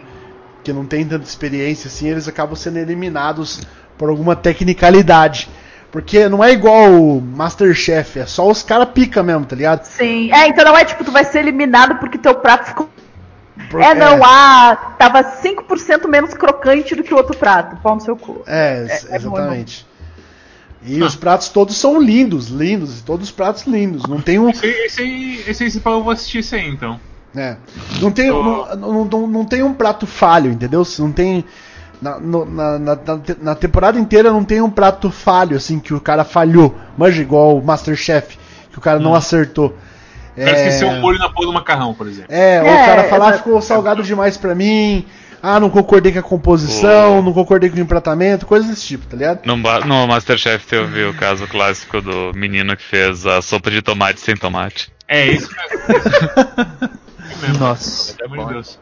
Que 0.64 0.72
não 0.72 0.86
tem 0.86 1.06
tanta 1.06 1.24
experiência, 1.26 1.88
assim, 1.88 2.08
eles 2.10 2.28
acabam 2.28 2.56
sendo 2.56 2.78
eliminados 2.78 3.62
por 3.98 4.10
alguma 4.10 4.36
tecnicalidade. 4.36 5.50
Porque 5.92 6.30
não 6.30 6.44
é 6.44 6.52
igual 6.54 6.90
o 6.92 7.20
Masterchef, 7.22 8.20
é 8.20 8.26
só 8.26 8.48
os 8.50 8.64
caras 8.64 8.90
pica 8.94 9.22
mesmo, 9.22 9.46
tá 9.46 9.56
ligado? 9.56 9.84
Sim. 9.84 10.32
É, 10.32 10.48
então 10.48 10.64
não 10.64 10.78
é 10.78 10.86
tipo, 10.86 11.04
tu 11.04 11.12
vai 11.12 11.26
ser 11.26 11.40
eliminado 11.40 11.96
porque 12.00 12.18
teu 12.18 12.36
prato 12.36 12.68
ficou. 12.68 12.90
Por- 13.70 13.82
É, 13.82 13.94
não, 13.94 14.24
ah, 14.24 14.96
tava 14.98 15.22
5% 15.24 16.08
menos 16.08 16.34
crocante 16.34 16.96
do 16.96 17.04
que 17.04 17.14
o 17.14 17.18
outro 17.18 17.36
prato. 17.38 17.76
Pau 17.82 17.96
no 17.96 18.02
seu 18.02 18.16
cu. 18.16 18.42
É, 18.48 18.86
é 19.10 19.20
bom, 19.20 19.36
exatamente. 19.36 19.86
E 20.84 21.02
os 21.04 21.16
pratos 21.16 21.50
todos 21.50 21.76
são 21.78 22.02
lindos, 22.02 22.48
lindos, 22.48 23.02
todos 23.02 23.28
os 23.28 23.32
pratos 23.32 23.64
lindos. 23.68 24.08
Não 24.08 24.20
tem 24.20 24.40
um. 24.40 24.50
Esse, 24.50 24.66
aí- 24.66 24.86
esse 24.86 25.02
aí, 25.02 25.44
esse 25.48 25.64
aí, 25.64 25.72
se 25.72 25.80
pá, 25.82 25.92
eu 25.92 26.04
vou 26.04 26.12
assistir 26.14 26.40
esse 26.40 26.56
aí 26.56 26.68
então. 26.68 27.00
É. 27.36 27.56
Não 28.02 28.12
tem, 28.12 28.28
não, 28.30 28.76
não, 28.76 29.06
não, 29.06 29.28
não 29.28 29.46
tem 29.46 29.64
um 29.64 29.74
prato 29.74 30.06
falho, 30.06 30.52
entendeu? 30.52 30.84
Se 30.84 31.02
Não 31.02 31.12
tem. 31.12 31.46
Na, 32.02 32.20
na, 32.20 32.80
na, 32.80 32.96
na 32.96 33.18
te- 33.20 33.38
na 33.40 33.54
temporada 33.56 34.00
inteira 34.00 34.32
não 34.32 34.44
tem 34.44 34.60
um 34.60 34.72
prato 34.72 35.12
falho, 35.12 35.56
assim, 35.56 35.80
que 35.80 35.94
o 35.94 36.02
cara 36.02 36.24
falhou. 36.24 36.76
Manja 36.98 37.22
igual 37.22 37.56
o 37.58 37.64
Masterchef, 37.64 38.38
que 38.72 38.78
o 38.78 38.82
cara 38.82 39.00
não 39.00 39.14
acertou. 39.14 39.78
O 40.36 40.40
cara 40.44 40.58
esqueceu 40.58 40.88
um 40.88 41.00
molho 41.00 41.20
na 41.20 41.30
porra 41.30 41.46
do 41.46 41.54
macarrão, 41.54 41.94
por 41.94 42.08
exemplo. 42.08 42.34
É, 42.34 42.60
ou 42.62 42.68
É, 42.68 42.74
o 42.74 42.86
cara 42.88 43.04
falar 43.04 43.28
exato. 43.30 43.44
ficou 43.44 43.62
salgado 43.62 44.02
demais 44.02 44.36
pra 44.36 44.56
mim. 44.56 45.06
Ah, 45.44 45.60
não 45.60 45.70
concordei 45.70 46.12
com 46.12 46.20
a 46.20 46.24
composição, 46.24 47.22
não 47.22 47.34
concordei 47.34 47.70
com 47.70 47.76
o 47.78 47.80
empratamento, 47.80 48.46
coisas 48.46 48.70
desse 48.70 48.86
tipo, 48.86 49.06
tá 49.08 49.18
ligado? 49.18 49.40
No, 49.46 49.56
no 49.58 50.08
Masterchef 50.08 50.66
eu 50.76 50.88
vi 50.88 51.04
o 51.04 51.14
caso 51.16 51.48
clássico 51.48 52.00
do 52.02 52.32
menino 52.36 52.76
que 52.78 52.84
fez 52.84 53.26
a 53.26 53.42
sopa 53.42 53.70
de 53.72 53.82
tomate 53.82 54.20
sem 54.22 54.36
tomate. 54.36 54.92
É 55.08 55.26
isso 55.28 55.50
mesmo. 55.52 56.92
É 57.44 57.48
mesmo. 57.48 57.60
Nossa. 57.60 58.14
Pelo 58.16 58.34
amor 58.34 58.48
de 58.48 58.54
Deus. 58.54 58.80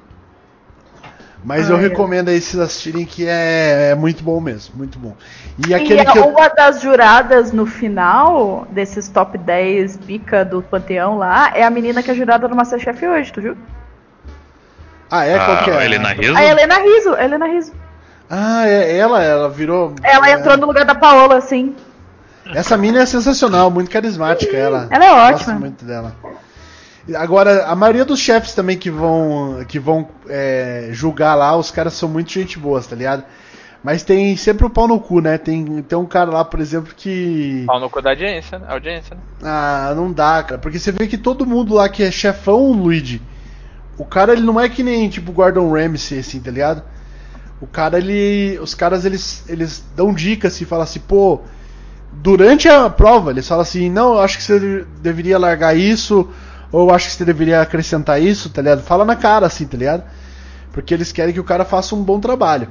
Mas 1.44 1.69
eu 1.69 1.77
recomendo 1.77 2.30
aí 2.30 2.41
vocês 2.41 2.61
assistirem 2.61 3.06
que 3.06 3.26
é, 3.26 3.91
é 3.91 3.95
muito 3.95 4.23
bom 4.23 4.41
mesmo, 4.41 4.76
muito 4.76 4.99
bom. 4.99 5.15
E 5.57 5.69
E 5.69 5.73
aquele 5.73 6.02
é 6.02 6.06
que 6.06 6.18
eu, 6.18 6.27
uma 6.27 6.49
das 6.49 6.81
juradas 6.81 7.53
no 7.53 7.65
final 7.65 8.68
desses 8.72 9.07
top 9.07 9.38
10 9.38 9.98
pica 9.98 10.44
do 10.44 10.61
Panteão 10.61 11.18
lá 11.18 11.52
é 11.56 11.64
a 11.64 11.69
menina 11.69 12.03
que 12.03 12.11
é 12.11 12.14
jurada 12.14 12.48
no 12.48 12.56
Masterchef 12.56 13.07
hoje, 13.07 13.31
tu 13.31 13.41
viu? 13.41 13.57
Ah, 15.10 15.26
é? 15.26 15.40
Qual 15.40 15.64
que 15.64 15.72
é? 15.72 15.77
a 15.77 15.86
Helena 15.86 16.10
Rizzo? 16.10 16.38
A 16.38 16.44
Helena 16.44 16.80
Riso, 16.80 17.14
a 17.14 17.23
Helena 17.23 17.48
Riso. 17.48 17.73
Ah, 18.30 18.68
é 18.68 18.98
ela, 18.98 19.23
ela 19.23 19.49
virou. 19.49 19.95
Ela 20.03 20.30
é, 20.30 20.34
entrou 20.34 20.57
no 20.57 20.68
lugar 20.68 20.86
da 20.86 20.94
Paola, 20.94 21.38
assim. 21.38 21.76
Essa 22.53 22.77
mina 22.77 22.99
é 22.99 23.06
sensacional, 23.06 23.72
muito 23.72 23.90
carismática 23.90 24.56
ela. 24.56 24.88
Ela 24.91 25.06
é 25.06 25.31
Gosto 25.31 25.49
ótima. 25.49 25.60
muito 25.60 25.86
dela. 25.86 26.15
Agora, 27.15 27.65
a 27.65 27.76
maioria 27.76 28.06
dos 28.06 28.19
chefes 28.19 28.53
também 28.53 28.77
que 28.77 28.90
vão 28.90 29.64
que 29.68 29.80
vão 29.80 30.07
é, 30.27 30.90
julgar 30.91 31.36
lá, 31.36 31.56
os 31.56 31.72
caras 31.72 31.94
são 31.94 32.10
muito 32.10 32.31
gente 32.31 32.60
boas, 32.60 32.88
tá 32.88 32.95
ligado? 32.95 33.23
Mas 33.84 34.03
tem 34.03 34.36
sempre 34.36 34.65
o 34.65 34.69
pau 34.69 34.88
no 34.88 34.99
cu, 34.99 35.22
né? 35.22 35.38
Tem, 35.38 35.81
tem 35.84 35.98
um 35.98 36.06
cara 36.06 36.30
lá, 36.30 36.44
por 36.44 36.60
exemplo, 36.60 36.94
que. 36.95 37.64
Pau 37.65 37.80
no 37.80 37.90
cu 37.90 38.02
da 38.02 38.10
audiência, 38.10 38.60
né? 38.60 38.65
Audiência, 38.69 39.15
né? 39.15 39.22
Ah, 39.41 39.94
não 39.95 40.11
dá, 40.11 40.44
cara. 40.44 40.57
Porque 40.60 40.77
você 40.77 40.91
vê 40.91 41.07
que 41.07 41.18
todo 41.18 41.45
mundo 41.45 41.76
lá 41.76 41.88
que 41.88 42.03
é 42.03 42.11
chefão, 42.11 42.72
Luigi, 42.73 43.22
o 43.98 44.03
cara 44.03 44.34
ele 44.34 44.41
não 44.41 44.60
é 44.60 44.68
que 44.68 44.84
nem 44.84 45.10
tipo 45.10 45.31
Gordon 45.31 45.72
Ramsay, 45.72 46.19
assim, 46.19 46.41
tá 46.41 46.52
ligado? 46.52 46.84
O 47.61 47.68
cara, 47.68 47.98
ele. 47.98 48.60
Os 48.61 48.73
caras 48.73 49.06
eles, 49.06 49.45
eles 49.48 49.86
dão 49.95 50.14
dicas 50.14 50.53
assim, 50.53 50.65
falam 50.65 50.84
assim, 50.84 50.99
pô. 50.99 51.41
Durante 52.11 52.68
a 52.68 52.90
prova, 52.90 53.31
eles 53.31 53.48
falam 53.48 53.61
assim, 53.61 53.90
não, 53.90 54.14
eu 54.14 54.19
acho 54.19 54.38
que 54.38 54.44
você 54.44 54.84
deveria 54.99 55.38
largar 55.38 55.77
isso, 55.77 56.27
ou 56.72 56.88
eu 56.88 56.96
acho 56.96 57.08
que 57.08 57.14
você 57.14 57.26
deveria 57.26 57.62
acrescentar 57.62 58.22
isso, 58.22 58.50
tá 58.50 58.62
ligado? 58.62 58.82
Fala 58.84 59.04
na 59.06 59.16
cara, 59.16 59.46
assim, 59.48 59.66
tá 59.66 59.78
ligado? 59.78 60.04
Porque 60.72 60.94
eles 60.94 61.12
querem 61.12 61.34
que 61.34 61.40
o 61.40 61.44
cara 61.44 61.66
faça 61.66 61.96
um 61.96 62.04
bom 62.04 62.20
trabalho. 62.20 62.68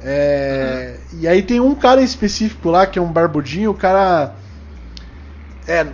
É, 0.00 0.96
E 1.14 1.26
aí 1.26 1.42
tem 1.42 1.60
um 1.60 1.74
cara 1.74 2.00
em 2.00 2.04
específico 2.04 2.70
lá, 2.70 2.86
que 2.86 2.98
é 2.98 3.02
um 3.02 3.10
barbudinho, 3.10 3.70
o 3.70 3.74
cara. 3.74 4.34
É, 5.66 5.84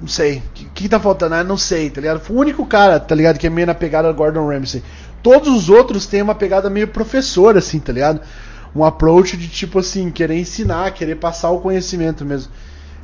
não 0.00 0.08
sei. 0.08 0.38
O 0.38 0.42
que, 0.54 0.64
que 0.66 0.88
tá 0.88 1.00
faltando? 1.00 1.34
Ah, 1.34 1.44
não 1.44 1.56
sei, 1.56 1.90
tá 1.90 2.00
ligado? 2.00 2.20
Foi 2.20 2.36
o 2.36 2.40
único 2.40 2.64
cara, 2.66 3.00
tá 3.00 3.14
ligado? 3.14 3.38
Que 3.38 3.46
é 3.46 3.50
meio 3.50 3.66
na 3.66 3.74
pegada 3.74 4.08
do 4.08 4.14
Gordon 4.14 4.46
Ramsay. 4.48 4.82
Todos 5.22 5.48
os 5.54 5.68
outros 5.68 6.06
têm 6.06 6.22
uma 6.22 6.34
pegada 6.34 6.70
meio 6.70 6.88
professor, 6.88 7.56
assim, 7.56 7.78
tá 7.78 7.92
ligado? 7.92 8.20
Um 8.74 8.84
approach 8.84 9.36
de 9.36 9.48
tipo 9.48 9.78
assim, 9.78 10.10
querer 10.10 10.38
ensinar, 10.38 10.90
querer 10.92 11.16
passar 11.16 11.50
o 11.50 11.60
conhecimento 11.60 12.24
mesmo. 12.24 12.52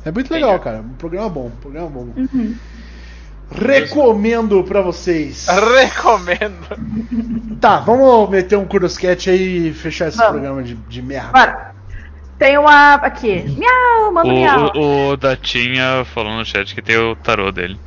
É 0.05 0.11
muito 0.11 0.31
legal, 0.31 0.57
cara. 0.59 0.79
Um 0.81 0.93
programa 0.93 1.29
bom, 1.29 1.47
um 1.47 1.61
programa 1.61 1.89
bom. 1.89 2.07
Recomendo 3.51 4.63
pra 4.63 4.81
vocês. 4.81 5.47
Recomendo. 5.47 6.67
Tá, 7.59 7.79
vamos 7.79 8.29
meter 8.29 8.57
um 8.57 8.65
Kurosket 8.65 9.29
aí 9.29 9.69
e 9.69 9.73
fechar 9.73 10.09
esse 10.09 10.17
Vamos. 10.17 10.33
programa 10.33 10.63
de, 10.63 10.75
de 10.75 11.01
merda. 11.01 11.31
Bora. 11.31 11.75
Tem 12.37 12.57
uma 12.57 12.95
aqui. 12.95 13.43
Miau, 13.57 14.11
manda 14.11 14.31
miau. 14.31 14.71
O, 14.75 14.79
o, 14.79 15.09
o 15.09 15.17
Datinha 15.17 16.05
falou 16.13 16.33
no 16.33 16.45
chat 16.45 16.75
que 16.75 16.81
tem 16.81 16.97
o 16.97 17.15
tarô 17.15 17.51
dele. 17.51 17.79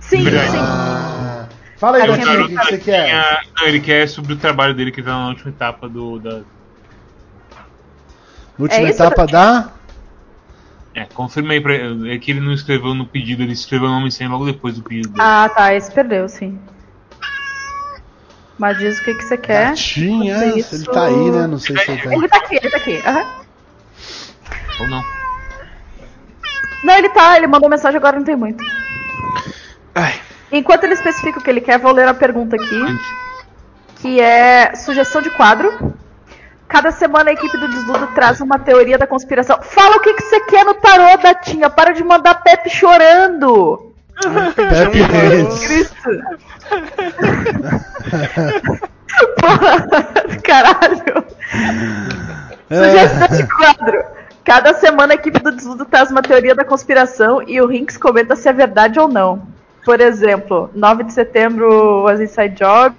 Sim, 0.00 0.24
sim. 0.24 0.58
Ah, 0.58 1.46
fala 1.76 1.98
aí, 1.98 2.06
Datinha, 2.08 2.40
o 2.40 2.48
que, 2.48 2.56
que 2.56 2.64
você 2.64 2.78
quer? 2.78 3.40
Não, 3.56 3.66
ele 3.68 3.80
quer 3.80 4.08
sobre 4.08 4.32
o 4.32 4.36
trabalho 4.36 4.74
dele 4.74 4.90
que 4.90 5.02
tá 5.02 5.10
na 5.10 5.28
última 5.28 5.50
etapa 5.50 5.88
do. 5.88 6.18
Da... 6.18 6.30
Na 6.38 6.42
última 8.58 8.80
É 8.80 8.90
isso, 8.90 9.02
etapa 9.02 9.26
da. 9.26 9.68
É, 10.94 11.06
confirma 11.06 11.52
aí 11.52 11.60
pra 11.60 11.74
É 11.74 12.18
que 12.18 12.30
ele 12.30 12.40
não 12.40 12.52
escreveu 12.52 12.94
no 12.94 13.06
pedido, 13.06 13.42
ele 13.42 13.52
escreveu 13.52 13.88
o 13.88 13.90
nome 13.90 14.12
sem 14.12 14.28
logo 14.28 14.46
depois 14.46 14.76
do 14.76 14.82
pedido 14.82 15.08
dele. 15.08 15.20
Ah, 15.20 15.50
tá. 15.54 15.74
Esse 15.74 15.90
perdeu, 15.90 16.28
sim. 16.28 16.58
Mas 18.56 18.78
diz 18.78 19.00
o 19.00 19.04
que, 19.04 19.14
que 19.14 19.24
você 19.24 19.36
quer. 19.36 19.76
Se 19.76 20.04
isso. 20.56 20.74
ele 20.76 20.84
tá 20.84 21.06
aí, 21.06 21.30
né? 21.30 21.46
Não 21.46 21.58
sei 21.58 21.76
se 21.76 21.90
ele 21.90 22.02
tá 22.02 22.10
aí. 22.10 22.16
Ele 22.16 22.28
tá 22.28 22.36
aqui, 22.36 22.56
ele 22.56 22.70
tá 22.70 22.76
aqui. 22.76 23.02
aham. 23.04 23.26
Ou 24.80 24.88
não? 24.88 25.04
Não, 26.84 26.94
ele 26.94 27.08
tá, 27.08 27.36
ele 27.36 27.46
mandou 27.46 27.68
mensagem 27.68 27.96
agora, 27.96 28.16
não 28.16 28.24
tem 28.24 28.36
muito. 28.36 28.62
Enquanto 30.52 30.84
ele 30.84 30.94
especifica 30.94 31.38
o 31.38 31.42
que 31.42 31.50
ele 31.50 31.60
quer, 31.60 31.78
vou 31.78 31.92
ler 31.92 32.06
a 32.06 32.14
pergunta 32.14 32.54
aqui. 32.54 32.80
Que 34.00 34.20
é 34.20 34.74
sugestão 34.76 35.20
de 35.20 35.30
quadro. 35.30 35.94
Cada 36.68 36.90
semana 36.90 37.30
a 37.30 37.32
equipe 37.32 37.56
do 37.56 37.68
Desludo 37.68 38.06
traz 38.08 38.40
uma 38.40 38.58
teoria 38.58 38.98
da 38.98 39.06
conspiração. 39.06 39.60
Fala 39.62 39.96
o 39.96 40.00
que, 40.00 40.14
que 40.14 40.22
você 40.22 40.40
quer 40.40 40.64
no 40.64 40.74
tarô, 40.74 41.16
Datinha. 41.22 41.70
Para 41.70 41.92
de 41.92 42.02
mandar 42.02 42.42
Pepe 42.42 42.70
chorando. 42.70 43.92
Pepe 44.56 45.02
Reis. 45.02 45.66
Cristo. 45.66 46.10
Porra, 49.40 49.86
caralho. 50.42 51.24
Sugestão 52.68 53.36
de 53.36 53.46
quadro. 53.46 54.04
Cada 54.44 54.74
semana 54.74 55.14
a 55.14 55.16
equipe 55.16 55.38
do 55.40 55.52
Desludo 55.52 55.84
traz 55.84 56.10
uma 56.10 56.22
teoria 56.22 56.54
da 56.54 56.64
conspiração 56.64 57.42
e 57.46 57.60
o 57.60 57.66
Rinks 57.66 57.96
comenta 57.96 58.36
se 58.36 58.48
é 58.48 58.52
verdade 58.52 59.00
ou 59.00 59.08
não. 59.08 59.46
Por 59.84 60.00
exemplo, 60.00 60.70
9 60.74 61.04
de 61.04 61.12
setembro 61.12 62.02
was 62.02 62.20
inside 62.20 62.54
job. 62.54 62.94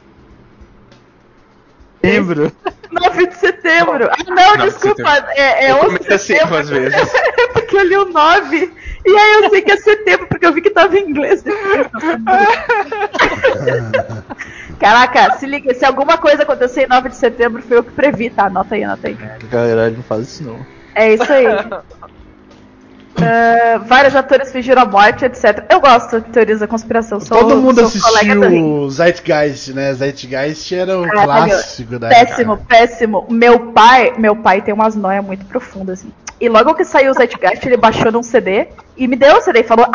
Lembro. 2.05 2.51
9 2.91 3.27
de 3.27 3.35
setembro. 3.35 4.09
Ah, 4.11 4.23
não, 4.27 4.35
9 4.35 4.57
de 4.57 4.63
desculpa. 4.65 5.03
setembro. 5.09 5.31
É, 5.35 5.65
é 5.65 5.71
Eu 5.71 5.75
11 5.77 5.99
de 5.99 6.13
assim 6.13 6.17
setembro. 6.33 6.43
algumas 6.57 6.69
vezes. 6.69 7.13
É 7.13 7.47
porque 7.53 7.75
eu 7.77 7.83
li 7.83 7.97
o 7.97 8.05
9. 8.05 8.71
E 9.05 9.09
aí 9.17 9.33
eu 9.43 9.49
sei 9.49 9.61
que 9.61 9.71
é 9.71 9.77
setembro, 9.77 10.27
porque 10.27 10.45
eu 10.45 10.53
vi 10.53 10.61
que 10.61 10.69
tava 10.71 10.97
em 10.97 11.09
inglês. 11.09 11.43
Caraca, 14.79 15.37
se 15.37 15.45
liga, 15.45 15.73
se 15.73 15.85
alguma 15.85 16.17
coisa 16.17 16.43
acontecer 16.43 16.83
em 16.85 16.87
9 16.89 17.09
de 17.09 17.15
setembro, 17.15 17.61
foi 17.61 17.77
eu 17.77 17.83
que 17.83 17.91
previ, 17.91 18.29
tá? 18.29 18.45
Anota 18.45 18.75
aí, 18.75 18.83
anota 18.83 19.07
aí. 19.07 19.17
Caralho, 19.49 19.95
não 19.95 20.03
faz 20.03 20.23
isso 20.23 20.43
não. 20.43 20.59
É 20.93 21.13
isso 21.13 21.31
aí. 21.31 21.45
Ah, 23.21 23.77
vários 23.85 24.15
atores 24.15 24.51
fingiram 24.51 24.81
a 24.81 24.85
morte, 24.85 25.25
etc. 25.25 25.65
Eu 25.69 25.79
gosto 25.79 26.19
de 26.19 26.29
teorias 26.29 26.59
da 26.59 26.67
conspiração. 26.67 27.19
Sou, 27.19 27.37
Todo 27.37 27.57
mundo 27.57 27.81
assistiu 27.81 28.89
Zeitgeist, 28.89 29.73
né? 29.73 29.93
Zeitgeist 29.93 30.71
era 30.73 30.99
o 30.99 31.03
Caralho, 31.07 31.51
clássico 31.51 31.97
da 31.99 32.09
Péssimo, 32.09 32.53
época. 32.53 32.67
péssimo. 32.67 33.25
Meu 33.29 33.71
pai, 33.71 34.13
meu 34.17 34.35
pai 34.35 34.61
tem 34.61 34.73
umas 34.73 34.95
noias 34.95 35.23
muito 35.23 35.45
profundas, 35.45 35.99
assim. 35.99 36.11
E 36.39 36.49
logo 36.49 36.73
que 36.75 36.83
saiu 36.83 37.11
o 37.11 37.13
Zeitgeist, 37.13 37.65
ele 37.65 37.77
baixou 37.77 38.11
num 38.11 38.23
CD 38.23 38.67
e 38.97 39.07
me 39.07 39.15
deu 39.15 39.37
o 39.37 39.41
CD 39.41 39.61
e 39.61 39.63
falou. 39.63 39.89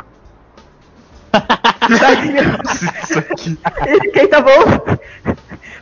E 4.03 4.11
Quem 4.13 4.29
tá 4.29 4.41
bom? 4.41 4.97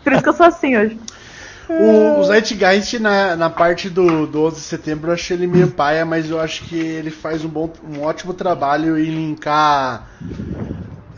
Por 0.02 0.12
isso 0.12 0.22
que 0.22 0.28
eu 0.28 0.32
sou 0.32 0.46
assim 0.46 0.76
hoje. 0.76 0.98
O, 1.68 2.20
o 2.20 2.24
Zeitgeist 2.24 2.98
na, 2.98 3.36
na 3.36 3.50
parte 3.50 3.90
do, 3.90 4.26
do 4.26 4.44
11 4.46 4.56
de 4.56 4.60
setembro 4.62 5.10
eu 5.10 5.14
achei 5.14 5.36
ele 5.36 5.46
meio 5.46 5.68
paia, 5.68 6.04
mas 6.04 6.28
eu 6.30 6.40
acho 6.40 6.62
que 6.64 6.76
ele 6.76 7.10
faz 7.10 7.44
um, 7.44 7.48
bom, 7.48 7.70
um 7.84 8.02
ótimo 8.02 8.32
trabalho 8.32 8.98
em 8.98 9.04
linkar 9.10 10.06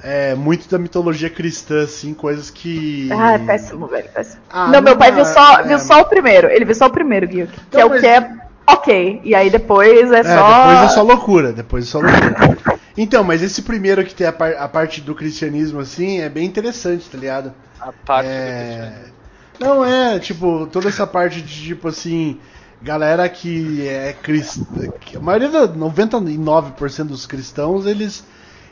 é, 0.02 0.34
muito 0.34 0.68
da 0.68 0.78
mitologia 0.78 1.28
cristã, 1.28 1.82
assim, 1.84 2.14
coisas 2.14 2.48
que. 2.50 3.08
Ah, 3.12 3.34
é 3.34 3.38
péssimo, 3.38 3.86
velho, 3.86 4.08
péssimo. 4.14 4.40
Ah, 4.50 4.64
não, 4.68 4.80
meu 4.80 4.92
não 4.92 4.96
pai 4.98 5.10
é- 5.10 5.12
viu 5.12 5.24
só, 5.26 5.60
é. 5.60 5.62
viu 5.64 5.78
só 5.78 6.00
o 6.00 6.04
primeiro. 6.06 6.48
Ele 6.48 6.64
viu 6.64 6.74
só 6.74 6.86
o 6.86 6.90
primeiro, 6.90 7.28
Gui. 7.28 7.46
Que 7.70 7.76
Não, 7.76 7.80
é 7.82 7.84
o 7.84 7.90
mas- 7.90 8.00
que 8.00 8.06
é 8.06 8.30
ok. 8.66 9.20
E 9.22 9.34
aí 9.34 9.50
depois 9.50 10.10
é, 10.10 10.20
É, 10.20 10.24
só. 10.24 10.68
depois 10.72 10.82
é 10.84 10.94
só 10.94 11.02
loucura, 11.02 11.52
depois 11.52 11.84
é 11.84 11.86
só 11.88 12.00
loucura. 12.00 12.78
Então, 12.96 13.22
mas 13.22 13.42
esse 13.42 13.62
primeiro 13.62 14.02
que 14.04 14.14
tem 14.14 14.26
a, 14.26 14.32
par- 14.32 14.56
a 14.58 14.66
parte 14.68 15.00
do 15.02 15.14
cristianismo, 15.14 15.80
assim, 15.80 16.20
é 16.20 16.28
bem 16.28 16.46
interessante, 16.46 17.08
tá 17.08 17.18
ligado? 17.18 17.52
A 17.78 17.92
parte 17.92 18.26
do 18.26 18.32
É... 18.32 18.92
Não, 19.60 19.84
é, 19.84 20.18
tipo, 20.18 20.66
toda 20.72 20.88
essa 20.88 21.06
parte 21.06 21.42
de, 21.42 21.62
tipo 21.68 21.88
assim, 21.88 22.38
galera 22.82 23.28
que 23.28 23.86
é 23.86 24.14
cristã. 24.22 24.64
A 25.14 25.20
maioria, 25.20 25.48
da 25.50 25.68
99% 25.68 27.04
dos 27.04 27.26
cristãos, 27.26 27.86
eles. 27.86 28.24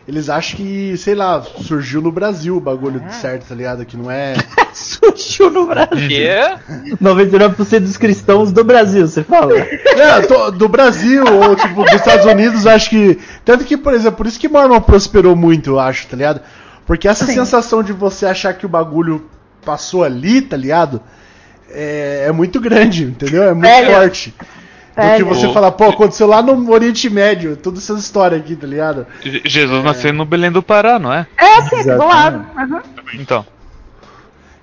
Eles 0.06 0.30
acham 0.30 0.56
que, 0.56 0.96
sei 0.96 1.14
lá, 1.14 1.42
surgiu 1.42 2.00
no 2.00 2.10
Brasil 2.10 2.56
o 2.56 2.60
bagulho 2.60 2.98
de 2.98 3.14
certo, 3.16 3.46
tá 3.46 3.54
ligado? 3.54 3.84
Que 3.84 3.94
não 3.94 4.10
é. 4.10 4.36
Surgiu 4.72 5.50
no 5.50 5.66
Brasil. 5.66 6.08
Que? 6.08 6.96
99% 6.96 7.80
dos 7.80 7.98
cristãos 7.98 8.50
do 8.50 8.64
Brasil, 8.64 9.06
você 9.06 9.22
fala. 9.22 9.52
É, 9.58 10.22
tô- 10.22 10.50
do 10.50 10.66
Brasil 10.66 11.22
ou 11.26 11.54
tipo 11.54 11.84
dos 11.84 11.92
Estados 11.92 12.24
Unidos, 12.24 12.66
acho 12.66 12.88
que. 12.88 13.18
Tanto 13.44 13.64
que, 13.66 13.76
por 13.76 13.92
exemplo, 13.92 14.16
por 14.16 14.26
isso 14.26 14.40
que 14.40 14.48
Mormon 14.48 14.80
prosperou 14.80 15.36
muito, 15.36 15.72
eu 15.72 15.78
acho, 15.78 16.06
tá 16.06 16.16
ligado? 16.16 16.40
Porque 16.86 17.06
essa 17.06 17.26
Sim. 17.26 17.34
sensação 17.34 17.82
de 17.82 17.92
você 17.92 18.24
achar 18.24 18.54
que 18.54 18.64
o 18.64 18.68
bagulho 18.68 19.28
passou 19.68 20.02
ali, 20.02 20.40
tá 20.40 20.56
ligado? 20.56 21.02
É, 21.70 22.24
é 22.28 22.32
muito 22.32 22.58
grande, 22.58 23.04
entendeu? 23.04 23.42
É 23.42 23.52
muito 23.52 23.68
forte. 23.92 24.34
Do 24.96 25.16
que 25.16 25.22
você 25.24 25.46
O- 25.46 25.52
fala, 25.52 25.70
pô, 25.70 25.84
aconteceu 25.84 26.26
lá 26.26 26.40
no 26.42 26.70
Oriente 26.72 27.08
Médio, 27.10 27.54
toda 27.56 27.76
essa 27.78 27.92
história 27.92 28.38
aqui, 28.38 28.56
tá 28.56 28.66
ligado? 28.66 29.06
Je- 29.22 29.42
Jesus 29.44 29.84
nasceu 29.84 30.12
no 30.14 30.24
Belém 30.24 30.50
do 30.50 30.62
Pará, 30.62 30.98
não 30.98 31.12
é? 31.12 31.26
É 31.38 31.54
aqui 31.58 31.84
do 31.84 31.98
lado. 31.98 32.46
Então. 33.14 33.44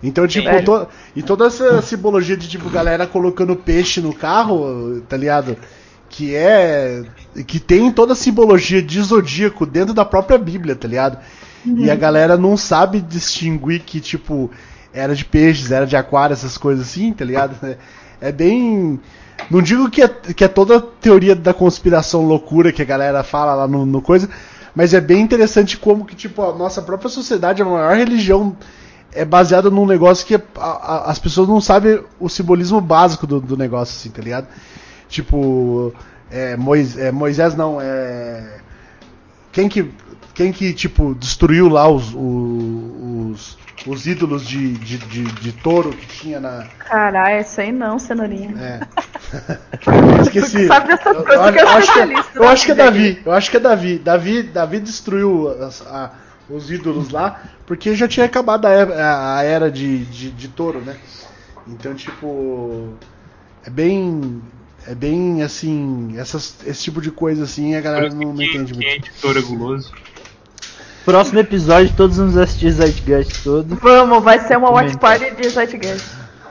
Então, 0.03 0.27
tipo, 0.27 0.49
to- 0.63 0.87
e 1.15 1.21
toda 1.23 1.45
essa 1.47 1.81
simbologia 1.83 2.35
de, 2.35 2.49
tipo, 2.49 2.69
galera 2.69 3.05
colocando 3.07 3.55
peixe 3.55 4.01
no 4.01 4.13
carro, 4.13 5.01
tá 5.07 5.15
ligado? 5.15 5.55
Que 6.09 6.35
é. 6.35 7.03
Que 7.47 7.59
tem 7.59 7.91
toda 7.91 8.13
a 8.13 8.15
simbologia 8.15 8.81
de 8.81 8.99
zodíaco 9.01 9.65
dentro 9.65 9.93
da 9.93 10.03
própria 10.03 10.37
Bíblia, 10.37 10.75
tá 10.75 10.87
ligado? 10.87 11.17
E 11.65 11.89
a 11.89 11.95
galera 11.95 12.37
não 12.37 12.55
sabe 12.57 12.99
distinguir 13.01 13.79
que, 13.81 13.99
tipo, 13.99 14.51
era 14.95 15.13
de 15.13 15.25
peixes, 15.25 15.71
era 15.71 15.85
de 15.85 15.95
aquário, 15.97 16.33
essas 16.33 16.57
coisas 16.57 16.87
assim, 16.87 17.11
tá 17.13 17.23
ligado? 17.25 17.55
É 18.21 18.31
bem. 18.31 18.99
Não 19.51 19.61
digo 19.61 19.89
que 19.89 20.01
é, 20.01 20.07
que 20.07 20.43
é 20.43 20.47
toda 20.47 20.77
a 20.77 20.81
teoria 20.81 21.35
da 21.35 21.53
conspiração 21.53 22.25
loucura 22.25 22.71
que 22.71 22.81
a 22.81 22.85
galera 22.85 23.21
fala 23.23 23.53
lá 23.53 23.67
no, 23.67 23.85
no 23.85 24.01
coisa, 24.01 24.29
mas 24.73 24.93
é 24.93 25.01
bem 25.01 25.21
interessante 25.21 25.77
como 25.77 26.05
que, 26.05 26.15
tipo, 26.15 26.41
a 26.41 26.53
nossa 26.55 26.81
própria 26.81 27.09
sociedade, 27.09 27.61
a 27.61 27.65
maior 27.65 27.95
religião 27.95 28.55
é 29.11 29.23
baseada 29.25 29.69
num 29.69 29.85
negócio 29.85 30.25
que 30.25 30.35
a- 30.35 30.41
a- 30.57 31.11
as 31.11 31.19
pessoas 31.19 31.47
não 31.49 31.59
sabem 31.61 32.01
o 32.19 32.27
simbolismo 32.29 32.79
básico 32.81 33.27
do, 33.27 33.39
do 33.41 33.57
negócio, 33.57 33.95
assim, 33.97 34.09
tá 34.09 34.21
ligado? 34.21 34.47
Tipo, 35.09 35.93
é, 36.31 36.55
Mois- 36.57 36.97
é, 36.97 37.11
Moisés 37.11 37.55
não, 37.55 37.79
é. 37.81 38.59
Quem 39.51 39.69
que, 39.69 39.91
quem 40.33 40.51
que 40.51 40.73
tipo, 40.73 41.13
destruiu 41.15 41.67
lá 41.69 41.87
os, 41.89 42.13
o- 42.13 43.31
os, 43.33 43.57
os 43.85 44.07
ídolos 44.07 44.47
de, 44.47 44.73
de, 44.73 44.97
de, 44.97 45.23
de 45.23 45.51
touro 45.51 45.91
que 45.91 46.05
tinha 46.07 46.39
na. 46.39 46.65
Caralho, 46.79 47.41
isso 47.41 47.61
aí 47.61 47.71
não, 47.71 47.99
cenourinha. 47.99 48.53
É. 48.59 48.79
Esqueci. 50.21 50.63
Tu 50.63 50.67
sabe 50.67 50.87
dessas 50.87 51.15
Eu- 51.15 51.23
coisas 51.23 51.45
eu 51.47 51.53
que 51.53 51.59
eu 51.59 51.69
acho 51.69 51.93
que- 51.93 51.99
Eu 51.99 52.07
né, 52.07 52.47
acho 52.47 52.65
que 52.65 52.71
é? 52.71 52.75
Davi. 52.75 53.21
Eu 53.25 53.31
acho 53.31 53.51
que 53.51 53.57
é 53.57 53.59
Davi. 53.59 53.97
Davi, 53.99 54.43
Davi 54.43 54.79
destruiu 54.79 55.49
as- 55.63 55.81
a- 55.85 56.11
os 56.49 56.69
ídolos 56.71 57.09
lá 57.09 57.41
porque 57.65 57.95
já 57.95 58.07
tinha 58.07 58.25
acabado 58.25 58.65
a, 58.65 58.71
e- 58.71 58.93
a- 58.93 59.37
a 59.37 59.43
era 59.43 59.69
de, 59.71 60.05
de, 60.05 60.31
de 60.31 60.47
touro, 60.49 60.79
né? 60.81 60.95
Então, 61.67 61.93
tipo. 61.93 62.93
É 63.65 63.69
bem. 63.69 64.41
É 64.87 64.93
bem 64.93 65.41
assim. 65.41 66.13
Essas, 66.17 66.55
esse 66.65 66.83
tipo 66.83 67.01
de 67.01 67.09
coisa 67.11 67.43
assim 67.43 67.75
a 67.75 67.81
galera 67.81 68.09
não, 68.09 68.33
não 68.33 68.41
entende 68.41 68.73
Quem 68.73 68.87
é 68.87 68.91
muito. 68.93 69.07
editor 69.09 69.37
é 69.37 69.41
guloso? 69.41 69.91
Próximo 71.05 71.39
episódio, 71.39 71.93
todos 71.95 72.17
vamos 72.17 72.35
assistir 72.35 72.71
Zeitgeist 72.71 73.43
todo. 73.43 73.75
Vamos, 73.75 74.23
vai 74.23 74.39
ser 74.39 74.57
uma 74.57 74.71
watch 74.71 74.97
party 74.97 75.35
de 75.35 75.49
Zeitgeist. 75.49 76.03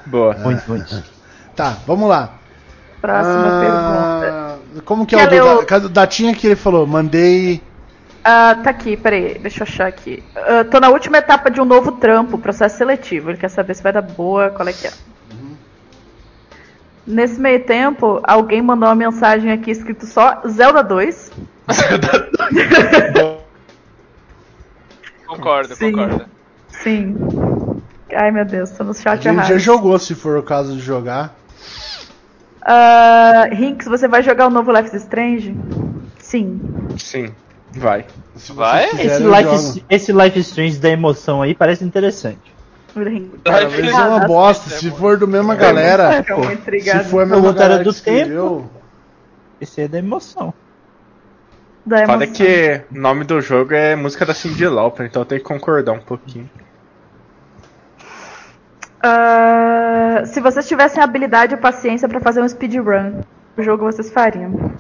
Boa. 0.07 0.35
Muito, 0.35 0.63
muito. 0.69 1.03
Tá, 1.57 1.77
vamos 1.87 2.09
lá. 2.09 2.33
Próxima 3.01 3.61
pergunta. 3.61 3.71
Ah, 3.71 4.57
Como 4.85 5.07
que 5.07 5.15
é 5.15 5.25
Quer 5.25 5.41
o 5.41 5.59
da, 5.59 5.65
cadê 5.65 5.87
o 5.87 5.89
datinha 5.89 6.35
que 6.35 6.49
ele 6.49 6.57
falou? 6.57 6.85
Mandei. 6.85 7.63
Ah, 8.25 8.57
tá 8.61 8.71
aqui, 8.71 8.97
peraí, 8.97 9.39
deixa 9.39 9.61
eu 9.61 9.63
achar 9.63 9.87
aqui. 9.87 10.21
Ah, 10.35 10.65
tô 10.69 10.81
na 10.81 10.89
última 10.89 11.19
etapa 11.19 11.49
de 11.49 11.61
um 11.61 11.65
novo 11.65 11.93
trampo, 11.93 12.39
processo 12.39 12.77
seletivo. 12.77 13.31
Ele 13.31 13.39
quer 13.39 13.51
saber 13.51 13.77
se 13.77 13.85
vai 13.85 13.93
dar 13.93 14.03
boa, 14.03 14.51
qual 14.51 14.67
é 14.67 14.73
que 14.73 14.89
é. 14.89 14.93
Nesse 17.07 17.41
meio 17.41 17.65
tempo, 17.65 18.21
alguém 18.25 18.61
mandou 18.61 18.89
uma 18.89 18.97
mensagem 18.97 19.53
aqui 19.53 19.71
escrito 19.71 20.07
só 20.07 20.43
Zelda 20.49 20.83
2. 20.83 21.31
Concordo, 25.27 25.75
Sim. 25.75 25.93
concordo. 25.93 26.27
Sim. 26.69 27.17
Ai 28.15 28.31
meu 28.31 28.45
Deus, 28.45 28.71
tô 28.71 28.85
no 28.85 28.91
A 28.91 28.95
chat 28.95 29.23
gente 29.23 29.25
já 29.25 29.33
errado. 29.33 29.59
jogou, 29.59 29.99
se 29.99 30.15
for 30.15 30.37
o 30.39 30.43
caso 30.43 30.75
de 30.75 30.81
jogar. 30.81 31.35
Ah, 32.63 33.49
Rinks, 33.51 33.87
você 33.87 34.09
vai 34.09 34.23
jogar 34.23 34.47
o 34.47 34.51
novo 34.51 34.73
Life 34.73 34.95
is 34.95 35.03
Strange? 35.03 35.55
Sim. 36.19 36.61
Sim, 36.97 37.35
vai. 37.73 38.07
Vai? 38.55 38.89
quiserem, 38.89 39.07
Esse 39.07 39.23
Life, 39.23 39.85
esse 39.91 40.13
Life 40.13 40.39
is 40.39 40.47
Strange 40.49 40.79
da 40.79 40.91
emoção 40.91 41.43
aí 41.43 41.55
parece 41.55 41.85
interessante. 41.85 42.55
Mas 42.95 43.93
é 43.93 44.05
uma 44.05 44.21
bosta. 44.21 44.71
Se 44.71 44.91
for 44.91 45.19
do 45.19 45.27
mesma 45.27 45.55
galera, 45.55 46.23
se 46.23 47.05
for 47.05 47.23
a 47.23 47.27
mesma 47.27 47.49
era 47.49 47.53
galera 47.53 47.85
do 47.85 47.91
escreveu, 47.91 48.71
Esse 49.61 49.83
é 49.83 49.89
da 49.89 49.99
emoção. 49.99 50.55
Da 51.87 52.07
Foda 52.07 52.25
emoção. 52.25 52.47
que 52.47 52.83
o 52.91 52.99
nome 52.99 53.25
do 53.25 53.41
jogo 53.41 53.75
é 53.75 53.95
música 53.95 54.25
da 54.25 54.33
Cindy 54.33 54.67
Lauper, 54.67 55.07
então 55.07 55.23
eu 55.23 55.27
tenho 55.27 55.41
que 55.41 55.47
concordar 55.47 55.93
um 55.93 56.01
pouquinho. 56.01 56.49
Ah, 59.03 60.23
se 60.25 60.41
vocês 60.41 60.67
tivessem 60.67 61.03
habilidade 61.03 61.55
e 61.55 61.59
paciência 61.59 62.09
pra 62.09 62.21
fazer 62.21 62.43
um 62.43 62.49
speedrun, 62.49 63.21
o 63.57 63.63
jogo 63.63 63.85
vocês 63.85 64.11
fariam? 64.11 64.73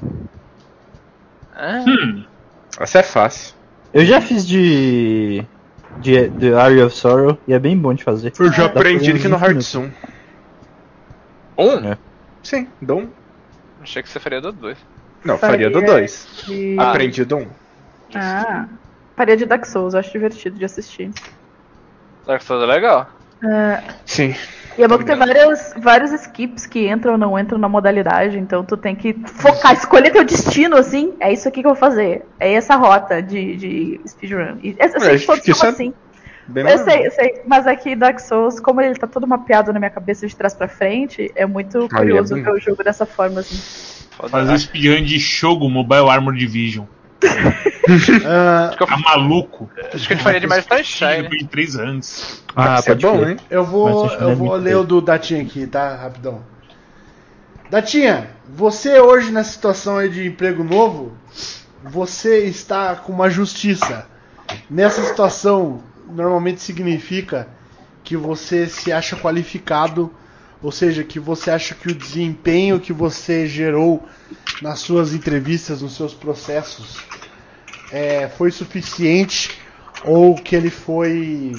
Ah, 1.54 1.84
Essa 2.80 3.00
é 3.00 3.02
fácil. 3.02 3.54
Eu 3.92 4.04
já 4.04 4.20
fiz 4.20 4.46
de. 4.46 5.44
de 5.98 6.30
The 6.30 6.54
Area 6.54 6.86
of 6.86 6.96
Sorrow 6.96 7.38
e 7.46 7.52
é 7.52 7.58
bem 7.58 7.76
bom 7.78 7.92
de 7.94 8.02
fazer. 8.02 8.32
Eu 8.38 8.50
já 8.52 8.66
Dá 8.66 8.80
aprendi 8.80 9.12
aqui 9.12 9.28
no 9.28 9.36
uns 9.36 9.40
20 9.42 9.48
minutos. 9.48 9.74
Hearthstone. 9.74 9.92
um? 11.58 11.92
É. 11.92 11.98
Sim, 12.42 12.68
do 12.80 12.96
1. 12.96 13.08
Achei 13.82 14.02
que 14.02 14.08
você 14.08 14.18
faria 14.18 14.40
do 14.40 14.50
dois. 14.52 14.78
Não, 15.24 15.38
faria 15.38 15.70
do 15.70 15.80
Faria 15.80 15.94
2. 15.94 16.28
De... 16.46 16.76
Ah. 16.78 16.90
Aprendi 16.90 17.24
do 17.24 17.36
1. 17.36 17.46
Ah, 18.14 18.66
faria 19.16 19.36
de 19.36 19.46
Dark 19.46 19.64
Souls, 19.64 19.94
eu 19.94 20.00
acho 20.00 20.12
divertido 20.12 20.58
de 20.58 20.64
assistir. 20.64 21.10
Dark 22.26 22.42
Souls 22.42 22.62
é 22.62 22.66
legal. 22.66 23.08
Sim. 24.04 24.34
E 24.76 24.82
é 24.82 24.88
bom 24.88 24.98
que 24.98 25.04
tem 25.04 25.16
vários, 25.16 25.72
vários 25.76 26.12
skips 26.12 26.66
que 26.66 26.88
entram 26.88 27.12
ou 27.12 27.18
não 27.18 27.38
entram 27.38 27.58
na 27.58 27.68
modalidade, 27.68 28.38
então 28.38 28.64
tu 28.64 28.76
tem 28.76 28.96
que 28.96 29.14
focar, 29.24 29.72
escolher 29.72 30.10
teu 30.10 30.24
destino, 30.24 30.76
assim, 30.76 31.14
é 31.20 31.32
isso 31.32 31.46
aqui 31.46 31.60
que 31.60 31.66
eu 31.66 31.74
vou 31.74 31.78
fazer. 31.78 32.24
É 32.40 32.52
essa 32.54 32.74
rota 32.74 33.22
de, 33.22 33.56
de 33.56 34.00
speedrun. 34.06 34.58
E 34.62 34.76
eu 34.78 35.00
sei 35.00 35.14
É, 35.14 35.18
que 35.18 35.26
todos 35.26 35.44
que 35.44 35.54
são 35.54 35.68
é 35.68 35.72
assim. 35.72 35.94
Bem 36.46 36.68
Eu 36.68 36.78
sei, 36.78 37.06
eu 37.06 37.10
sei, 37.10 37.42
mas 37.46 37.66
aqui 37.66 37.96
Dark 37.96 38.18
Souls, 38.20 38.60
como 38.60 38.80
ele 38.80 38.94
tá 38.94 39.06
todo 39.06 39.26
mapeado 39.26 39.72
na 39.72 39.78
minha 39.78 39.90
cabeça 39.90 40.26
de 40.26 40.36
trás 40.36 40.54
pra 40.54 40.68
frente, 40.68 41.32
é 41.34 41.46
muito 41.46 41.78
Aí 41.78 41.84
é 41.84 41.88
curioso 41.88 42.30
bonito. 42.30 42.44
ver 42.44 42.52
o 42.52 42.60
jogo 42.60 42.84
dessa 42.84 43.06
forma, 43.06 43.40
assim. 43.40 43.56
Fazer 44.30 44.52
um 44.52 44.58
speedrun 44.58 45.04
de 45.04 45.18
Shogo 45.18 45.68
Mobile 45.68 46.08
Armor 46.08 46.34
Division. 46.34 46.84
ah, 48.26 48.74
Tá 48.78 48.96
maluco. 48.98 49.70
Acho 49.92 50.06
que 50.06 50.12
a 50.12 50.16
gente 50.16 50.22
faria 50.22 50.40
de 50.40 50.46
mais 50.46 50.64
Sunshine. 50.64 51.22
Depois 51.22 51.40
de 51.40 51.46
3 51.48 51.76
anos. 51.76 52.44
Ah, 52.54 52.76
Isso 52.78 52.90
é 52.90 52.94
pode 52.94 53.06
bom, 53.06 53.18
crer. 53.18 53.28
hein? 53.30 53.36
eu 53.50 53.64
vou, 53.64 54.06
eu 54.10 54.30
é 54.30 54.34
vou 54.34 54.54
ler 54.56 54.76
o 54.76 54.84
do 54.84 55.00
datinha 55.00 55.42
aqui, 55.42 55.66
tá? 55.66 55.96
Rapidão. 55.96 56.42
Datinha, 57.70 58.30
você 58.48 59.00
hoje 59.00 59.32
nessa 59.32 59.50
situação 59.52 59.98
aí 59.98 60.08
de 60.08 60.26
emprego 60.26 60.62
novo, 60.62 61.16
você 61.82 62.44
está 62.44 62.94
com 62.94 63.12
uma 63.12 63.28
justiça. 63.30 64.06
Nessa 64.70 65.02
situação, 65.02 65.82
normalmente 66.08 66.60
significa 66.60 67.48
que 68.02 68.16
você 68.16 68.66
se 68.66 68.92
acha 68.92 69.16
qualificado, 69.16 70.12
ou 70.62 70.70
seja, 70.70 71.02
que 71.04 71.18
você 71.18 71.50
acha 71.50 71.74
que 71.74 71.88
o 71.88 71.94
desempenho 71.94 72.80
que 72.80 72.92
você 72.92 73.46
gerou 73.46 74.02
nas 74.62 74.80
suas 74.80 75.12
entrevistas, 75.14 75.82
nos 75.82 75.94
seus 75.96 76.14
processos, 76.14 76.98
é, 77.90 78.28
foi 78.28 78.50
suficiente 78.50 79.50
ou 80.04 80.34
que 80.34 80.54
ele 80.54 80.70
foi. 80.70 81.52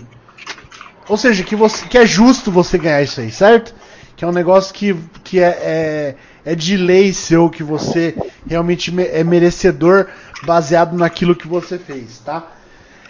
Ou 1.07 1.17
seja, 1.17 1.43
que, 1.43 1.55
você, 1.55 1.85
que 1.87 1.97
é 1.97 2.05
justo 2.05 2.51
você 2.51 2.77
ganhar 2.77 3.01
isso 3.01 3.21
aí, 3.21 3.31
certo? 3.31 3.73
Que 4.15 4.23
é 4.23 4.27
um 4.27 4.31
negócio 4.31 4.73
que, 4.73 4.95
que 5.23 5.39
é, 5.39 5.49
é, 5.61 6.15
é 6.51 6.55
de 6.55 6.77
lei 6.77 7.13
seu, 7.13 7.49
que 7.49 7.61
você 7.63 8.15
realmente 8.47 8.91
me- 8.91 9.05
é 9.05 9.23
merecedor 9.23 10.07
baseado 10.43 10.95
naquilo 10.97 11.35
que 11.35 11.47
você 11.47 11.77
fez, 11.77 12.19
tá? 12.19 12.51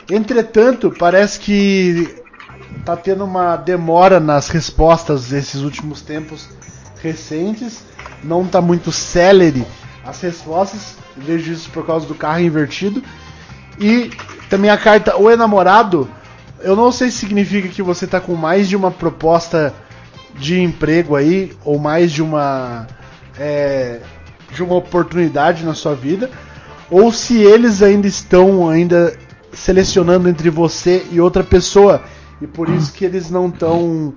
Entretanto, 0.09 0.93
parece 0.97 1.39
que 1.39 2.23
tá 2.83 2.95
tendo 2.95 3.23
uma 3.23 3.55
demora 3.55 4.19
nas 4.19 4.49
respostas 4.49 5.29
desses 5.29 5.61
últimos 5.61 6.01
tempos 6.01 6.47
recentes. 7.01 7.83
Não 8.23 8.45
tá 8.45 8.61
muito 8.61 8.91
célere 8.91 9.65
as 10.05 10.21
respostas. 10.21 10.95
Vejo 11.17 11.51
isso 11.51 11.69
por 11.71 11.85
causa 11.85 12.05
do 12.05 12.13
carro 12.13 12.39
invertido. 12.39 13.03
E 13.79 14.11
também 14.49 14.69
a 14.69 14.77
carta 14.77 15.17
O 15.17 15.29
Enamorado. 15.29 16.09
Eu 16.61 16.75
não 16.75 16.91
sei 16.91 17.09
se 17.09 17.17
significa 17.17 17.67
que 17.67 17.81
você 17.81 18.07
tá 18.07 18.19
com 18.19 18.35
mais 18.35 18.69
de 18.69 18.75
uma 18.75 18.91
proposta 18.91 19.73
de 20.35 20.59
emprego 20.59 21.15
aí, 21.15 21.53
ou 21.63 21.79
mais 21.79 22.11
de 22.11 22.21
uma. 22.21 22.87
é, 23.39 23.99
de 24.51 24.63
uma 24.63 24.75
oportunidade 24.75 25.65
na 25.65 25.73
sua 25.73 25.95
vida. 25.95 26.29
Ou 26.89 27.11
se 27.11 27.41
eles 27.41 27.81
ainda 27.81 28.07
estão 28.07 28.69
ainda 28.69 29.17
selecionando 29.55 30.29
entre 30.29 30.49
você 30.49 31.05
e 31.11 31.19
outra 31.19 31.43
pessoa. 31.43 32.03
E 32.41 32.47
por 32.47 32.69
isso 32.69 32.93
que 32.93 33.05
eles 33.05 33.29
não 33.29 33.47
estão 33.47 34.13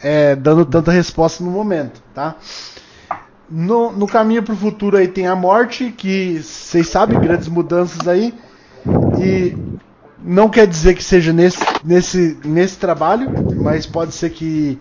é, 0.00 0.34
dando 0.34 0.64
tanta 0.64 0.90
resposta 0.90 1.44
no 1.44 1.50
momento, 1.50 2.02
tá? 2.14 2.36
No, 3.50 3.92
no 3.92 4.06
caminho 4.06 4.42
para 4.42 4.54
o 4.54 4.56
futuro 4.56 4.96
aí 4.96 5.08
tem 5.08 5.26
a 5.26 5.34
morte, 5.34 5.90
que 5.90 6.42
vocês 6.42 6.88
sabem, 6.88 7.18
grandes 7.18 7.48
mudanças 7.48 8.06
aí. 8.06 8.34
E 9.18 9.56
não 10.22 10.48
quer 10.48 10.66
dizer 10.66 10.94
que 10.94 11.02
seja 11.02 11.32
nesse, 11.32 11.58
nesse, 11.84 12.38
nesse 12.44 12.76
trabalho, 12.76 13.30
mas 13.56 13.86
pode 13.86 14.12
ser 14.12 14.30
que. 14.30 14.78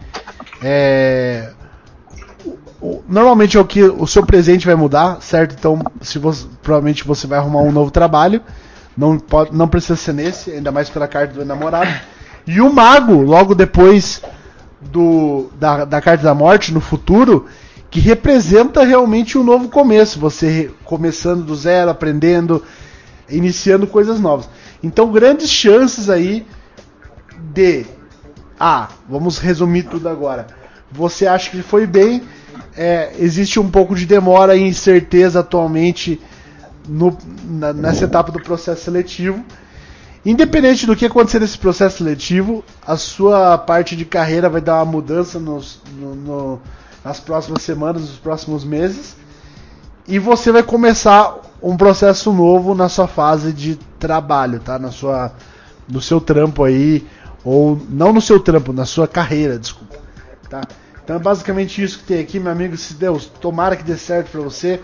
é, 0.61 1.51
normalmente 3.07 3.57
é 3.57 3.59
o 3.59 3.65
que 3.65 3.83
o 3.83 4.05
seu 4.05 4.25
presente 4.25 4.65
vai 4.65 4.75
mudar, 4.75 5.21
certo? 5.21 5.55
Então, 5.57 5.81
se 6.01 6.19
você, 6.19 6.45
provavelmente 6.61 7.05
você 7.05 7.25
vai 7.27 7.39
arrumar 7.39 7.61
um 7.61 7.71
novo 7.71 7.91
trabalho. 7.91 8.41
Não, 8.97 9.19
pode, 9.19 9.55
não 9.55 9.67
precisa 9.67 9.95
ser 9.95 10.13
nesse, 10.13 10.51
ainda 10.51 10.71
mais 10.71 10.89
pela 10.89 11.07
carta 11.07 11.35
do 11.35 11.45
namorado. 11.45 11.91
E 12.47 12.59
o 12.59 12.73
mago, 12.73 13.21
logo 13.21 13.53
depois 13.53 14.21
do, 14.81 15.49
da, 15.59 15.85
da 15.85 16.01
carta 16.01 16.23
da 16.23 16.33
morte, 16.33 16.73
no 16.73 16.81
futuro, 16.81 17.45
que 17.91 17.99
representa 17.99 18.83
realmente 18.83 19.37
um 19.37 19.43
novo 19.43 19.69
começo. 19.69 20.19
Você 20.19 20.71
começando 20.83 21.43
do 21.43 21.55
zero, 21.55 21.91
aprendendo, 21.91 22.63
iniciando 23.29 23.85
coisas 23.85 24.19
novas. 24.19 24.49
Então, 24.81 25.11
grandes 25.11 25.49
chances 25.49 26.09
aí 26.09 26.45
de. 27.53 27.85
Ah, 28.59 28.89
vamos 29.07 29.37
resumir 29.37 29.83
tudo 29.83 30.09
agora. 30.09 30.47
Você 30.91 31.27
acha 31.27 31.51
que 31.51 31.61
foi 31.61 31.85
bem? 31.85 32.23
É, 32.75 33.11
existe 33.19 33.59
um 33.59 33.69
pouco 33.69 33.95
de 33.95 34.05
demora 34.05 34.55
e 34.55 34.61
incerteza 34.61 35.41
atualmente 35.41 36.19
no- 36.87 37.17
na- 37.45 37.73
nessa 37.73 38.05
etapa 38.05 38.31
do 38.31 38.39
processo 38.41 38.83
seletivo. 38.83 39.43
Independente 40.25 40.85
do 40.85 40.95
que 40.95 41.05
acontecer 41.05 41.39
nesse 41.39 41.57
processo 41.57 41.97
seletivo, 41.99 42.63
a 42.85 42.97
sua 42.97 43.57
parte 43.57 43.95
de 43.95 44.03
carreira 44.03 44.49
vai 44.49 44.59
dar 44.61 44.75
uma 44.75 44.85
mudança 44.91 45.39
nos- 45.39 45.81
no- 45.99 46.15
no- 46.15 46.61
nas 47.03 47.19
próximas 47.19 47.61
semanas, 47.61 48.01
nos 48.01 48.17
próximos 48.17 48.63
meses. 48.63 49.15
E 50.07 50.19
você 50.19 50.51
vai 50.51 50.63
começar 50.63 51.37
um 51.61 51.77
processo 51.77 52.31
novo 52.33 52.75
na 52.75 52.89
sua 52.89 53.07
fase 53.07 53.53
de 53.53 53.75
trabalho, 53.99 54.59
tá? 54.59 54.77
Na 54.77 54.91
sua, 54.91 55.31
no 55.87 56.01
seu 56.01 56.19
trampo 56.19 56.63
aí, 56.63 57.05
ou 57.43 57.79
não 57.89 58.11
no 58.11 58.21
seu 58.21 58.39
trampo, 58.39 58.73
na 58.73 58.85
sua 58.85 59.07
carreira, 59.07 59.57
desculpa, 59.57 59.95
tá? 60.49 60.61
Então 61.07 61.15
é 61.15 61.19
basicamente 61.19 61.81
isso 61.81 61.99
que 61.99 62.03
tem 62.03 62.19
aqui, 62.19 62.37
meu 62.37 62.51
amigo. 62.51 62.75
Se 62.75 62.93
Deus, 62.93 63.27
tomara 63.27 63.77
que 63.77 63.83
dê 63.83 63.95
certo 63.95 64.29
pra 64.29 64.41
você. 64.41 64.81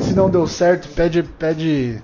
Se 0.00 0.14
não 0.14 0.30
deu 0.30 0.46
certo, 0.46 0.88
pede, 0.88 1.22
pede 1.22 2.00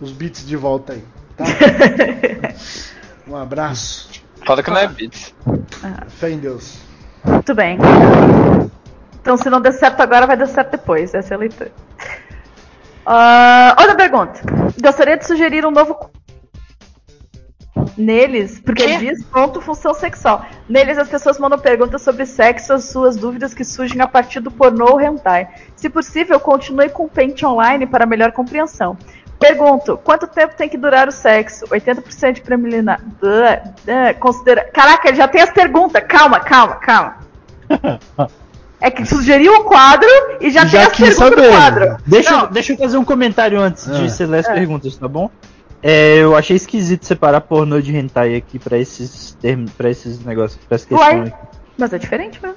os 0.00 0.12
beats 0.12 0.46
de 0.46 0.56
volta 0.56 0.94
aí, 0.94 1.04
tá? 1.36 1.44
Um 3.28 3.36
abraço. 3.36 4.08
Fala 4.46 4.62
que 4.62 4.70
não 4.70 4.78
é 4.78 4.88
Beats. 4.88 5.34
Fé 6.08 6.30
em 6.30 6.38
Deus. 6.38 6.78
Muito 7.22 7.54
bem. 7.54 7.78
Então, 9.20 9.36
se 9.36 9.50
não 9.50 9.60
der 9.60 9.72
certo 9.72 10.00
agora, 10.00 10.26
vai 10.26 10.36
dar 10.38 10.46
certo 10.46 10.70
depois. 10.70 11.12
Essa 11.12 11.34
é 11.34 11.36
a 11.36 11.38
leitura. 11.38 11.70
Ah, 13.04 13.76
outra 13.78 13.94
pergunta. 13.94 14.40
Gostaria 14.82 15.18
de 15.18 15.26
sugerir 15.26 15.66
um 15.66 15.70
novo. 15.70 16.10
Neles, 18.00 18.58
porque 18.60 18.84
Quê? 18.84 18.96
diz 18.98 19.22
ponto 19.24 19.60
função 19.60 19.92
sexual. 19.94 20.44
Neles 20.68 20.96
as 20.98 21.08
pessoas 21.08 21.38
mandam 21.38 21.58
perguntas 21.58 22.00
sobre 22.02 22.24
sexo, 22.24 22.72
as 22.72 22.84
suas 22.84 23.16
dúvidas 23.16 23.52
que 23.52 23.64
surgem 23.64 24.00
a 24.00 24.06
partir 24.06 24.40
do 24.40 24.50
pornô 24.50 24.92
ou 24.92 25.00
hentai. 25.00 25.48
Se 25.76 25.88
possível, 25.90 26.40
continue 26.40 26.88
com 26.88 27.04
o 27.04 27.08
Paint 27.08 27.42
Online 27.42 27.86
para 27.86 28.06
melhor 28.06 28.32
compreensão. 28.32 28.96
Pergunto, 29.38 29.98
quanto 30.04 30.26
tempo 30.26 30.54
tem 30.54 30.68
que 30.68 30.76
durar 30.76 31.08
o 31.08 31.12
sexo? 31.12 31.64
80% 31.66 32.32
de 32.34 32.40
preliminar. 32.42 33.00
Considera... 34.18 34.64
Caraca, 34.64 35.08
ele 35.08 35.16
já 35.16 35.28
tem 35.28 35.40
as 35.42 35.50
perguntas. 35.50 36.02
Calma, 36.08 36.40
calma, 36.40 36.76
calma. 36.76 37.16
É 38.82 38.90
que 38.90 39.04
sugeriu 39.04 39.56
o 39.56 39.64
quadro 39.64 40.08
e 40.40 40.48
já, 40.50 40.64
Já 40.64 40.88
tem 40.88 41.06
as 41.06 41.18
perguntas 41.18 41.18
saber. 41.18 41.42
do 41.42 41.48
quadro. 41.50 41.96
Deixa, 42.06 42.30
Não. 42.34 42.46
deixa 42.50 42.72
eu 42.72 42.78
fazer 42.78 42.96
um 42.96 43.04
comentário 43.04 43.60
antes 43.60 43.86
Ah. 43.86 43.92
de 43.92 44.10
você 44.10 44.24
ler 44.24 44.38
as 44.38 44.46
perguntas, 44.48 44.96
tá 44.96 45.06
bom? 45.06 45.30
É, 45.82 46.16
eu 46.16 46.36
achei 46.36 46.56
esquisito 46.56 47.06
separar 47.06 47.40
pornô 47.40 47.80
de 47.80 47.96
hentai 47.96 48.36
aqui 48.36 48.58
pra 48.58 48.76
esses 48.78 49.36
termos, 49.40 49.72
pra 49.72 49.90
esses 49.90 50.22
negócios, 50.24 50.62
pra 50.66 50.74
essa 50.74 50.86
questão 50.86 51.06
Uai. 51.06 51.28
aqui. 51.28 51.32
Mas 51.78 51.92
é 51.92 51.98
diferente 51.98 52.38
mesmo. 52.42 52.56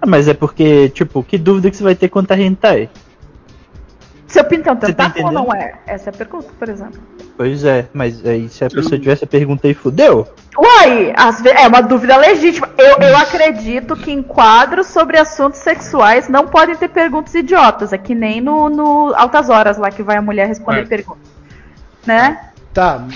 Ah, 0.00 0.06
mas 0.06 0.26
é 0.26 0.34
porque, 0.34 0.88
tipo, 0.88 1.22
que 1.22 1.36
dúvida 1.36 1.70
que 1.70 1.76
você 1.76 1.84
vai 1.84 1.94
ter 1.94 2.08
quanto 2.08 2.32
a 2.32 2.38
hentai? 2.38 2.88
Seu 4.26 4.42
um 4.44 4.80
Você 4.80 4.94
tá 4.94 5.12
ou 5.22 5.30
não 5.30 5.54
é? 5.54 5.74
Essa 5.86 6.08
é 6.08 6.10
a 6.10 6.16
pergunta, 6.16 6.48
por 6.58 6.66
exemplo. 6.66 6.98
Pois 7.36 7.64
é, 7.64 7.86
mas 7.92 8.24
aí 8.24 8.48
se 8.48 8.64
a 8.64 8.70
pessoa 8.70 8.98
tivesse 8.98 9.24
a 9.24 9.26
pergunta 9.26 9.68
aí, 9.68 9.74
fudeu. 9.74 10.26
Uai, 10.56 11.12
é 11.54 11.68
uma 11.68 11.82
dúvida 11.82 12.16
legítima. 12.16 12.70
Eu, 12.78 12.96
eu 13.06 13.16
acredito 13.16 13.94
que 13.94 14.10
em 14.10 14.22
quadros 14.22 14.86
sobre 14.86 15.18
assuntos 15.18 15.60
sexuais 15.60 16.30
não 16.30 16.46
podem 16.46 16.74
ter 16.74 16.88
perguntas 16.88 17.34
idiotas. 17.34 17.92
É 17.92 17.98
que 17.98 18.14
nem 18.14 18.40
no, 18.40 18.70
no 18.70 19.12
Altas 19.14 19.50
Horas 19.50 19.76
lá 19.76 19.90
que 19.90 20.02
vai 20.02 20.16
a 20.16 20.22
mulher 20.22 20.48
responder 20.48 20.80
É. 20.80 20.86
perguntas. 20.86 21.30
Né? 22.06 22.51
Tá, 22.74 23.06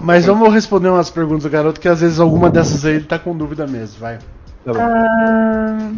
mas 0.00 0.26
vamos 0.26 0.52
responder 0.52 0.88
umas 0.88 1.10
perguntas 1.10 1.44
do 1.44 1.50
garoto, 1.50 1.80
que 1.80 1.88
às 1.88 2.00
vezes 2.00 2.18
alguma 2.18 2.50
dessas 2.50 2.84
aí 2.84 2.96
ele 2.96 3.04
tá 3.04 3.18
com 3.18 3.36
dúvida 3.36 3.66
mesmo, 3.66 4.00
vai. 4.00 4.18
Tá 4.64 4.72
bom. 4.72 4.80
Ah, 4.80 5.90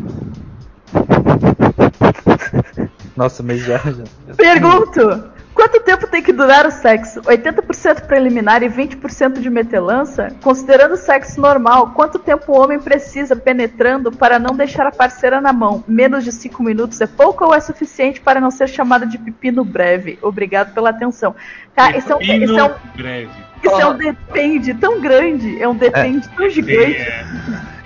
Nossa, 3.17 3.43
mas 3.43 3.61
já. 3.61 3.79
já. 3.79 4.05
Pergunto: 4.37 5.25
quanto 5.59 5.81
tempo 5.81 6.07
tem 6.07 6.23
que 6.23 6.33
durar 6.33 6.65
o 6.65 6.71
sexo? 6.71 7.21
80% 7.23 8.07
preliminar 8.07 8.63
e 8.63 8.69
20% 8.69 9.41
de 9.41 9.51
metelança? 9.51 10.29
Considerando 10.41 10.93
o 10.93 10.97
sexo 10.97 11.41
normal, 11.41 11.91
quanto 11.97 12.17
tempo 12.17 12.53
o 12.53 12.57
homem 12.57 12.79
precisa 12.79 13.35
penetrando 13.35 14.13
para 14.13 14.39
não 14.39 14.55
deixar 14.55 14.87
a 14.87 14.93
parceira 14.93 15.41
na 15.41 15.53
mão? 15.53 15.83
Menos 15.89 16.23
de 16.23 16.31
5 16.31 16.63
minutos 16.63 17.01
é 17.01 17.09
pouco 17.09 17.45
ou 17.45 17.53
é 17.53 17.59
suficiente 17.59 18.21
para 18.21 18.41
não 18.41 18.53
ser 18.53 18.69
chamada 18.69 19.05
de 19.05 19.19
pepino 19.19 19.65
breve? 19.65 20.17
Obrigado 20.23 20.73
pela 20.73 20.91
atenção. 20.91 21.35
Tá, 21.75 21.91
isso 21.91 22.13
é 22.13 22.15
um, 22.15 22.19
Pepino 22.19 22.45
isso 22.45 22.59
é 22.59 22.65
um, 22.65 22.71
breve. 22.95 23.31
isso 23.65 23.81
é 23.81 23.87
um 23.87 23.97
depende 23.97 24.75
tão 24.75 25.01
grande, 25.01 25.61
é 25.61 25.67
um 25.67 25.75
depende 25.75 26.29
tão 26.29 26.49
gigante. 26.49 27.01
É, 27.01 27.25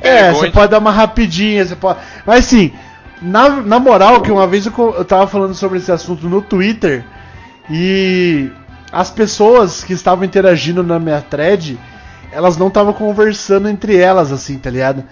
É, 0.03 0.31
você 0.31 0.51
pode 0.51 0.71
dar 0.71 0.79
uma 0.79 0.91
rapidinha, 0.91 1.65
você 1.65 1.75
pode. 1.75 2.01
Mas 2.27 2.41
assim, 2.41 2.71
na, 3.23 3.49
na 3.49 3.79
moral, 3.79 4.21
que 4.21 4.31
uma 4.31 4.47
vez 4.47 4.67
eu, 4.67 4.73
eu 4.77 5.05
tava 5.07 5.27
falando 5.27 5.55
sobre 5.55 5.79
esse 5.79 5.91
assunto 5.91 6.29
no 6.29 6.43
Twitter 6.43 7.03
e 7.71 8.51
as 8.91 9.11
pessoas 9.11 9.83
que 9.83 9.93
estavam 9.93 10.25
interagindo 10.25 10.83
na 10.83 10.99
minha 10.99 11.21
thread, 11.21 11.79
elas 12.31 12.57
não 12.57 12.69
estavam 12.69 12.93
conversando 12.93 13.69
entre 13.69 13.97
elas, 13.97 14.33
assim, 14.33 14.59
tá 14.59 14.71
ligado? 14.71 15.05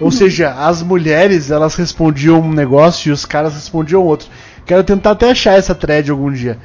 Ou 0.00 0.10
seja, 0.10 0.54
as 0.54 0.82
mulheres 0.82 1.50
elas 1.50 1.74
respondiam 1.74 2.40
um 2.40 2.52
negócio 2.52 3.10
e 3.10 3.12
os 3.12 3.26
caras 3.26 3.54
respondiam 3.54 4.02
outro. 4.02 4.28
Quero 4.64 4.82
tentar 4.82 5.10
até 5.10 5.30
achar 5.30 5.58
essa 5.58 5.74
thread 5.74 6.10
algum 6.10 6.32
dia. 6.32 6.58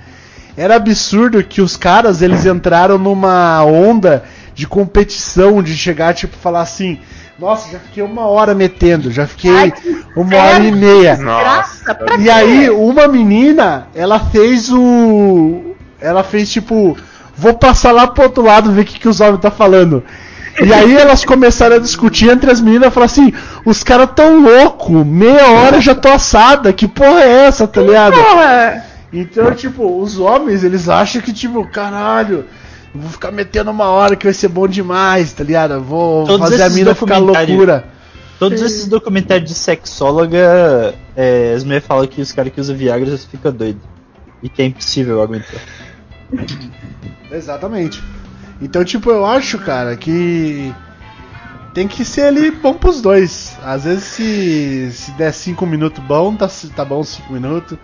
Era 0.55 0.75
absurdo 0.75 1.43
que 1.43 1.61
os 1.61 1.75
caras 1.75 2.21
eles 2.21 2.45
entraram 2.45 2.97
numa 2.97 3.63
onda 3.65 4.23
de 4.53 4.65
competição, 4.65 5.61
de 5.61 5.75
chegar 5.75 6.13
tipo 6.13 6.37
falar 6.37 6.61
assim: 6.61 6.99
Nossa, 7.37 7.69
já 7.69 7.79
fiquei 7.79 8.01
uma 8.01 8.27
hora 8.27 8.55
metendo, 8.55 9.11
já 9.11 9.27
fiquei 9.27 9.51
Ai, 9.51 9.73
uma 10.15 10.37
hora 10.37 10.63
e 10.63 10.71
meia. 10.71 11.17
Nossa. 11.17 11.91
E 12.17 12.23
quê? 12.23 12.29
aí, 12.29 12.69
uma 12.69 13.07
menina, 13.07 13.87
ela 13.93 14.19
fez 14.19 14.71
o. 14.71 15.75
Ela 15.99 16.23
fez 16.23 16.49
tipo. 16.49 16.97
Vou 17.37 17.53
passar 17.53 17.91
lá 17.91 18.07
pro 18.07 18.23
outro 18.23 18.43
lado 18.43 18.71
ver 18.71 18.81
o 18.81 18.85
que, 18.85 18.99
que 18.99 19.09
os 19.09 19.19
homens 19.19 19.41
tá 19.41 19.51
falando. 19.51 20.01
E 20.63 20.73
aí 20.73 20.95
elas 20.95 21.25
começaram 21.25 21.75
a 21.75 21.79
discutir 21.79 22.29
entre 22.29 22.49
as 22.49 22.61
meninas 22.61 22.87
e 22.87 22.91
falaram 22.91 23.11
assim: 23.11 23.33
os 23.65 23.83
caras 23.83 24.09
tão 24.15 24.41
louco, 24.41 24.93
meia 25.03 25.49
hora 25.51 25.81
já 25.81 25.93
tô 25.93 26.07
assada, 26.07 26.71
que 26.71 26.87
porra 26.87 27.21
é 27.21 27.45
essa, 27.47 27.67
tá 27.67 27.81
ligado? 27.81 28.13
Porra! 28.13 28.85
Então, 29.11 29.51
tipo, 29.53 30.01
os 30.01 30.17
homens, 30.17 30.63
eles 30.63 30.89
acham 30.89 31.21
que, 31.21 31.31
tipo, 31.31 31.65
caralho, 31.67 32.45
vou 32.95 33.09
ficar 33.09 33.31
metendo 33.31 33.71
uma 33.71 33.85
hora 33.85 34.15
que 34.15 34.25
vai 34.25 34.33
ser 34.33 34.47
bom 34.47 34.67
demais, 34.67 35.33
tá 35.33 35.43
ligado? 35.43 35.81
Vou 35.81 36.25
Todos 36.25 36.49
fazer 36.49 36.63
a 36.63 36.69
mina 36.69 36.95
ficar 36.95 37.17
loucura. 37.17 37.85
Todos 38.39 38.61
esses 38.61 38.87
documentários 38.87 39.49
de 39.49 39.55
sexóloga, 39.55 40.93
é, 41.15 41.53
as 41.55 41.63
mulheres 41.63 41.87
falam 41.87 42.05
que 42.05 42.21
os 42.21 42.31
caras 42.31 42.51
que 42.51 42.59
usam 42.59 42.75
Viagra 42.75 43.09
já 43.09 43.17
ficam 43.17 43.51
doidos. 43.51 43.81
E 44.43 44.49
que 44.49 44.61
é 44.61 44.65
impossível 44.65 45.21
aguentar. 45.21 45.61
Exatamente. 47.31 48.03
Então, 48.61 48.83
tipo, 48.83 49.09
eu 49.09 49.25
acho, 49.25 49.57
cara, 49.59 49.95
que 49.95 50.73
tem 51.73 51.87
que 51.87 52.05
ser 52.05 52.23
ali 52.23 52.51
bom 52.51 52.73
pros 52.73 53.01
dois. 53.01 53.57
Às 53.63 53.85
vezes, 53.85 54.03
se, 54.03 54.91
se 54.91 55.11
der 55.11 55.33
5 55.33 55.65
minutos 55.65 56.03
bom, 56.03 56.35
tá, 56.35 56.49
tá 56.75 56.85
bom 56.85 57.03
5 57.03 57.31
minutos. 57.31 57.77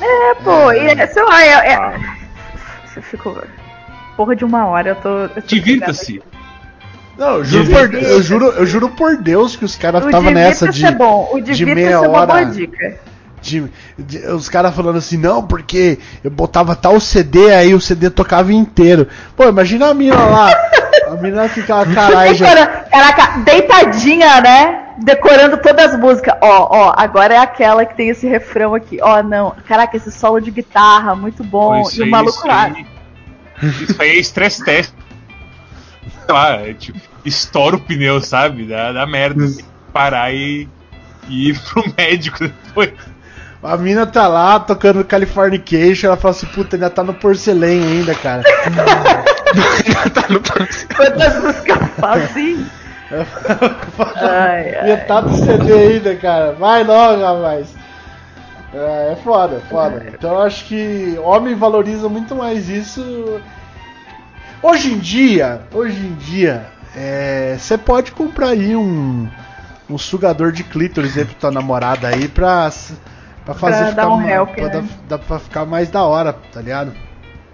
É, 0.00 0.34
pô, 0.36 0.72
e 0.72 0.86
é, 0.86 1.06
sei 1.06 1.22
lá, 1.22 1.44
é. 1.44 1.72
é... 1.72 2.00
Você 2.86 3.02
ficou. 3.02 3.40
Porra 4.20 4.36
de 4.36 4.44
uma 4.44 4.66
hora, 4.66 4.90
eu 4.90 4.96
tô. 4.96 5.28
tô 5.30 5.40
Divirta-se. 5.46 6.22
Não, 7.16 7.36
eu 7.36 7.44
juro, 7.44 7.70
por, 7.70 7.94
eu, 7.94 8.22
juro, 8.22 8.46
eu 8.48 8.66
juro 8.66 8.88
por 8.90 9.16
Deus 9.16 9.56
que 9.56 9.64
os 9.64 9.76
caras 9.76 10.04
estavam 10.04 10.30
nessa 10.30 10.68
de. 10.68 10.84
é 10.84 10.90
bom. 10.90 11.30
O 11.32 11.40
de 11.40 11.64
meia 11.64 11.88
é 11.92 11.98
uma 12.00 12.26
boa 12.26 12.40
hora. 12.40 12.44
dica. 12.44 12.98
de- 13.40 13.64
de- 13.98 14.26
os 14.26 14.50
caras 14.50 14.74
falando 14.74 14.98
assim, 14.98 15.16
não, 15.16 15.42
porque 15.42 15.98
eu 16.22 16.30
botava 16.30 16.76
tal 16.76 17.00
CD, 17.00 17.50
aí 17.54 17.72
o 17.74 17.80
CD 17.80 18.10
tocava 18.10 18.52
inteiro. 18.52 19.08
Pô, 19.34 19.48
imagina 19.48 19.86
a 19.88 19.94
mina 19.94 20.22
lá. 20.22 20.52
A 21.06 21.14
mina 21.14 21.48
ficava, 21.48 21.86
caralho, 21.94 22.34
já. 22.34 22.66
Caraca, 22.66 23.38
deitadinha, 23.38 24.38
né? 24.42 24.82
Decorando 24.98 25.56
todas 25.56 25.94
as 25.94 25.98
músicas. 25.98 26.34
Ó, 26.42 26.68
ó, 26.70 26.94
agora 26.94 27.32
é 27.36 27.38
aquela 27.38 27.86
que 27.86 27.96
tem 27.96 28.10
esse 28.10 28.26
refrão 28.26 28.74
aqui. 28.74 28.98
Ó, 29.00 29.22
não. 29.22 29.54
Caraca, 29.66 29.96
esse 29.96 30.12
solo 30.12 30.40
de 30.40 30.50
guitarra, 30.50 31.16
muito 31.16 31.42
bom. 31.42 31.80
Isso 31.80 32.02
e 32.02 32.06
o 32.06 32.10
maluco 32.10 32.36
isso 32.36 32.46
lá. 32.46 32.64
aí- 32.64 32.99
Isso 33.62 34.00
aí 34.00 34.10
é 34.10 34.18
estresse 34.18 34.64
teste. 34.64 34.94
Sei 36.26 36.34
lá, 36.34 36.52
é 36.56 36.74
tipo, 36.74 36.98
estoura 37.24 37.76
o 37.76 37.80
pneu, 37.80 38.20
sabe? 38.20 38.64
Dá, 38.66 38.92
dá 38.92 39.06
merda. 39.06 39.46
Tem 39.46 39.56
que 39.56 39.64
parar 39.92 40.32
e, 40.32 40.68
e 41.28 41.50
ir 41.50 41.58
pro 41.58 41.84
médico 41.96 42.38
depois. 42.40 42.92
A 43.62 43.76
mina 43.76 44.06
tá 44.06 44.26
lá 44.26 44.58
tocando 44.58 45.04
Californication, 45.04 46.06
ela 46.06 46.16
fala 46.16 46.32
assim, 46.32 46.46
puta, 46.46 46.76
ainda 46.76 46.88
tá 46.88 47.04
no 47.04 47.12
porcelém 47.12 47.82
ainda, 47.82 48.14
cara. 48.14 48.42
tá 50.14 50.24
no 50.30 50.40
próximo. 50.40 50.94
Quantas 50.96 51.42
músicas 51.42 51.78
fazem? 51.98 52.66
Ai, 53.10 54.76
ai. 54.76 54.86
Metade 54.86 55.30
do 55.30 55.36
CD 55.36 55.72
ainda, 55.72 56.14
cara. 56.14 56.52
Vai 56.52 56.84
logo, 56.84 57.20
rapaz. 57.22 57.74
É, 58.72 59.12
é 59.12 59.16
foda, 59.16 59.56
é 59.56 59.60
foda. 59.60 60.02
Então 60.14 60.32
eu 60.32 60.42
acho 60.42 60.64
que 60.66 61.18
homem 61.22 61.54
valoriza 61.54 62.08
muito 62.08 62.34
mais 62.34 62.68
isso. 62.68 63.40
Hoje 64.62 64.92
em 64.92 64.98
dia, 64.98 65.62
hoje 65.72 65.98
em 66.06 66.14
dia, 66.14 66.66
é, 66.94 67.56
você 67.58 67.78
pode 67.78 68.12
comprar 68.12 68.48
aí 68.48 68.76
um, 68.76 69.26
um 69.88 69.96
sugador 69.98 70.52
de 70.52 70.62
clítoris 70.62 71.16
aí 71.16 71.24
pra 71.24 71.34
tua 71.40 71.50
namorada 71.50 72.08
aí 72.08 72.28
pra, 72.28 72.70
pra 73.44 73.54
fazer 73.54 73.78
Pra 73.78 73.86
ficar 73.90 74.08
um 74.10 74.28
help, 74.28 74.50
pra, 74.54 74.64
né? 74.64 74.68
dar- 74.68 74.84
dar 75.08 75.18
pra 75.18 75.38
ficar 75.38 75.64
mais 75.64 75.88
da 75.88 76.04
hora, 76.04 76.32
tá 76.52 76.60
ligado? 76.60 76.92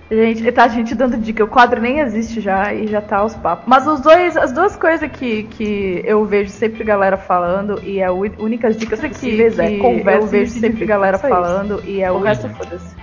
Gente, 0.08 0.52
tá 0.52 0.64
a 0.64 0.68
gente 0.68 0.94
dando 0.94 1.16
dica. 1.16 1.42
O 1.42 1.48
quadro 1.48 1.80
nem 1.80 1.98
existe 1.98 2.40
já 2.40 2.72
e 2.72 2.86
já 2.86 3.00
tá 3.00 3.16
aos 3.18 3.34
papos. 3.34 3.64
Mas 3.66 3.86
os 3.88 4.00
dois, 4.00 4.36
as 4.36 4.52
duas 4.52 4.76
coisas 4.76 5.10
que, 5.10 5.42
que 5.44 6.00
eu 6.04 6.24
vejo 6.24 6.50
sempre 6.50 6.84
galera 6.84 7.16
falando 7.16 7.80
e 7.82 7.98
é 7.98 8.08
uni- 8.08 8.32
únicas 8.38 8.76
dicas 8.76 9.00
possíveis 9.00 9.58
é 9.58 9.78
conversa. 9.78 10.20
Eu 10.22 10.26
vejo 10.28 10.52
sempre 10.52 10.86
galera 10.86 11.18
falando 11.18 11.82
e 11.84 12.00
é 12.02 12.10
o 12.12 12.20
resto 12.20 12.48
foda-se. 12.50 12.94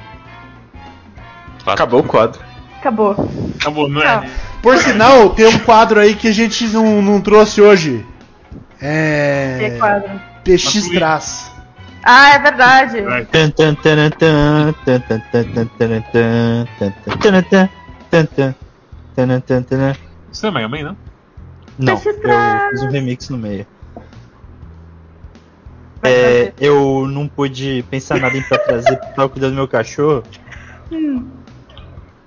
Acabou 1.66 2.00
o 2.00 2.04
quadro. 2.04 2.40
Acabou. 2.80 3.16
Acabou, 3.60 3.90
não 3.90 4.02
é? 4.02 4.08
Ah. 4.08 4.24
Por 4.62 4.78
sinal, 4.78 5.30
tem 5.32 5.46
um 5.48 5.60
quadro 5.60 6.00
aí 6.00 6.16
que 6.16 6.30
a 6.30 6.34
gente 6.34 6.68
não, 6.68 7.02
não 7.02 7.20
trouxe 7.20 7.62
hoje. 7.62 8.06
É. 8.82 9.58
Que 9.60 9.78
quadro? 9.78 10.10
PX 10.44 10.90
traz. 10.90 11.53
Ah, 12.04 12.34
é 12.36 12.40
verdade. 12.40 12.98
Isso 20.32 20.46
é 20.46 20.52
Mega 20.52 20.68
Man, 20.68 20.84
não? 20.84 20.98
Não, 21.78 21.94
eu 21.94 21.98
fiz 21.98 22.84
um 22.84 22.90
remix 22.90 23.30
no 23.30 23.38
meio. 23.38 23.66
É, 26.04 26.52
eu 26.60 27.08
não 27.08 27.28
pude 27.30 27.84
pensar 27.90 28.20
nada 28.20 28.38
em 28.38 28.44
pra 28.44 28.58
trazer 28.58 28.98
porque 28.98 29.16
tava 29.16 29.30
cuidando 29.30 29.52
do 29.52 29.56
meu 29.56 29.68
cachorro. 29.68 30.24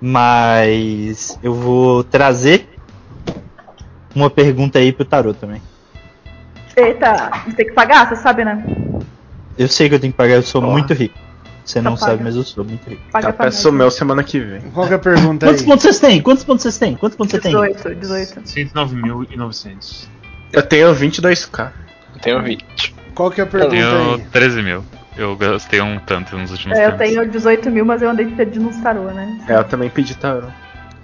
Mas 0.01 1.37
eu 1.43 1.53
vou 1.53 2.03
trazer 2.03 2.67
uma 4.15 4.29
pergunta 4.29 4.79
aí 4.79 4.91
pro 4.91 5.05
Tarô 5.05 5.33
também. 5.33 5.61
Eita, 6.75 7.31
tem 7.55 7.67
que 7.67 7.73
pagar, 7.73 8.07
você 8.07 8.15
sabe, 8.15 8.43
né? 8.43 8.63
Eu 9.57 9.67
sei 9.67 9.89
que 9.89 9.95
eu 9.95 9.99
tenho 9.99 10.13
que 10.13 10.17
pagar, 10.17 10.35
eu 10.35 10.43
sou 10.43 10.63
Ó. 10.63 10.69
muito 10.71 10.93
rico. 10.93 11.17
Você 11.65 11.81
não 11.81 11.93
Então 11.93 11.99
paga. 11.99 12.11
sabe, 12.11 12.23
mas 12.23 12.35
eu 12.35 12.43
sou 12.43 12.63
muito 12.63 12.89
rico. 12.89 13.01
Paga 13.11 13.33
pra 13.33 13.45
peço 13.47 13.71
meu 13.73 13.91
semana 13.91 14.23
que 14.23 14.39
vem. 14.39 14.61
Qual 14.73 14.87
que 14.87 14.93
é 14.93 14.95
a 14.95 14.99
pergunta 14.99 15.45
aí? 15.45 15.49
Quantos 15.51 15.65
pontos 15.65 15.83
vocês 15.83 15.99
têm? 15.99 16.21
Quantos 16.21 16.43
pontos 16.45 16.63
vocês 16.63 16.77
têm? 16.77 16.95
Quantos 16.95 17.17
pontos 17.17 17.31
você 17.31 17.39
tem? 17.41 17.51
18, 17.51 17.95
18. 17.95 18.41
109.900. 18.43 20.07
Eu 20.53 20.63
tenho 20.63 20.93
22k. 20.95 21.71
Eu 22.15 22.21
tenho 22.21 22.41
20. 22.41 22.95
Qual 23.13 23.29
que 23.31 23.41
é 23.41 23.43
a 23.43 23.47
pergunta 23.47 23.71
Tenho 23.75 24.13
aí? 24.15 24.21
13 24.31 24.61
mil. 24.61 24.83
Eu 25.17 25.35
gastei 25.35 25.81
um 25.81 25.99
tanto 25.99 26.37
nos 26.37 26.51
últimos 26.51 26.77
É, 26.77 26.85
eu 26.85 26.95
tenho 26.97 27.27
18 27.29 27.69
mil, 27.71 27.83
mas 27.83 28.01
eu 28.01 28.09
andei 28.09 28.27
pedindo 28.27 28.67
uns 28.69 28.77
tarô, 28.77 29.05
né? 29.05 29.43
É, 29.49 29.55
eu 29.55 29.63
também 29.63 29.89
pedi 29.89 30.15
tarô. 30.15 30.47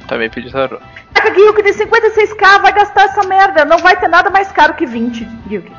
Também 0.08 0.30
pedi 0.30 0.52
tarô. 0.52 0.78
Caraca, 1.14 1.34
Guilherme, 1.36 1.64
de 1.64 1.70
56k 1.72 2.62
vai 2.62 2.74
gastar 2.74 3.06
essa 3.06 3.24
merda. 3.28 3.66
Não 3.66 3.80
vai 3.80 4.00
ter 4.00 4.08
nada 4.08 4.30
mais 4.30 4.52
caro 4.52 4.76
que 4.76 4.86
20, 4.86 5.26
Guilherme. 5.48 5.72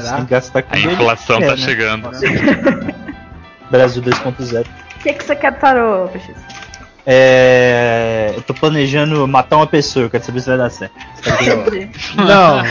Será? 0.00 0.16
Que 0.16 0.24
gastar 0.30 0.62
com 0.62 0.74
A 0.74 0.78
inflação 0.78 1.36
É, 1.36 1.46
tá 1.46 1.50
né? 1.52 1.56
chegando. 1.56 2.10
Brasil 3.70 4.02
2.0. 4.02 4.64
O 4.64 4.98
que, 5.00 5.12
que 5.12 5.24
você 5.24 5.36
quer 5.36 5.58
tarô, 5.58 6.08
PX? 6.08 6.30
É, 7.06 8.32
eu 8.34 8.42
tô 8.42 8.54
planejando 8.54 9.26
matar 9.28 9.56
uma 9.56 9.66
pessoa, 9.66 10.06
eu 10.06 10.10
quero 10.10 10.24
saber 10.24 10.40
se 10.40 10.48
vai 10.48 10.56
dar 10.58 10.70
certo. 10.70 10.94
Não. 12.16 12.62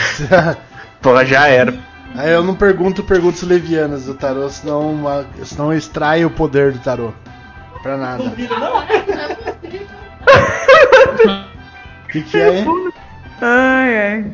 Pô, 1.00 1.24
já 1.24 1.46
era. 1.46 1.74
aí 2.16 2.32
eu 2.32 2.42
não 2.42 2.54
pergunto 2.54 3.04
perguntas 3.04 3.42
levianas 3.42 4.06
do 4.06 4.14
tarô, 4.14 4.48
senão, 4.48 4.90
uma, 4.92 5.26
senão 5.44 5.72
extrai 5.72 6.24
o 6.24 6.30
poder 6.30 6.72
do 6.72 6.78
tarô. 6.80 7.12
Pra 7.82 7.96
nada. 7.96 8.24
O 12.04 12.08
que, 12.08 12.22
que 12.22 12.38
é? 12.40 12.64
Ai, 13.40 13.98
ai. 13.98 14.32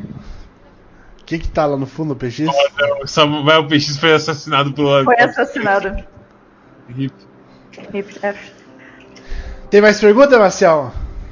Que, 1.31 1.39
que 1.39 1.49
tá 1.49 1.65
lá 1.65 1.77
no 1.77 1.85
fundo, 1.85 2.15
PX? 2.15 2.39
Não, 2.39 3.07
Samuel 3.07 3.65
PX 3.67 3.97
foi 3.97 4.13
assassinado 4.13 4.73
pelo. 4.73 5.03
Foi 5.05 5.17
assassinado. 5.17 6.03
Hip. 6.89 7.13
Hip, 7.93 8.19
F. 8.21 8.51
Tem 9.69 9.81
mais 9.81 9.99
pergunta, 9.99 10.37
Marcel? 10.37 10.91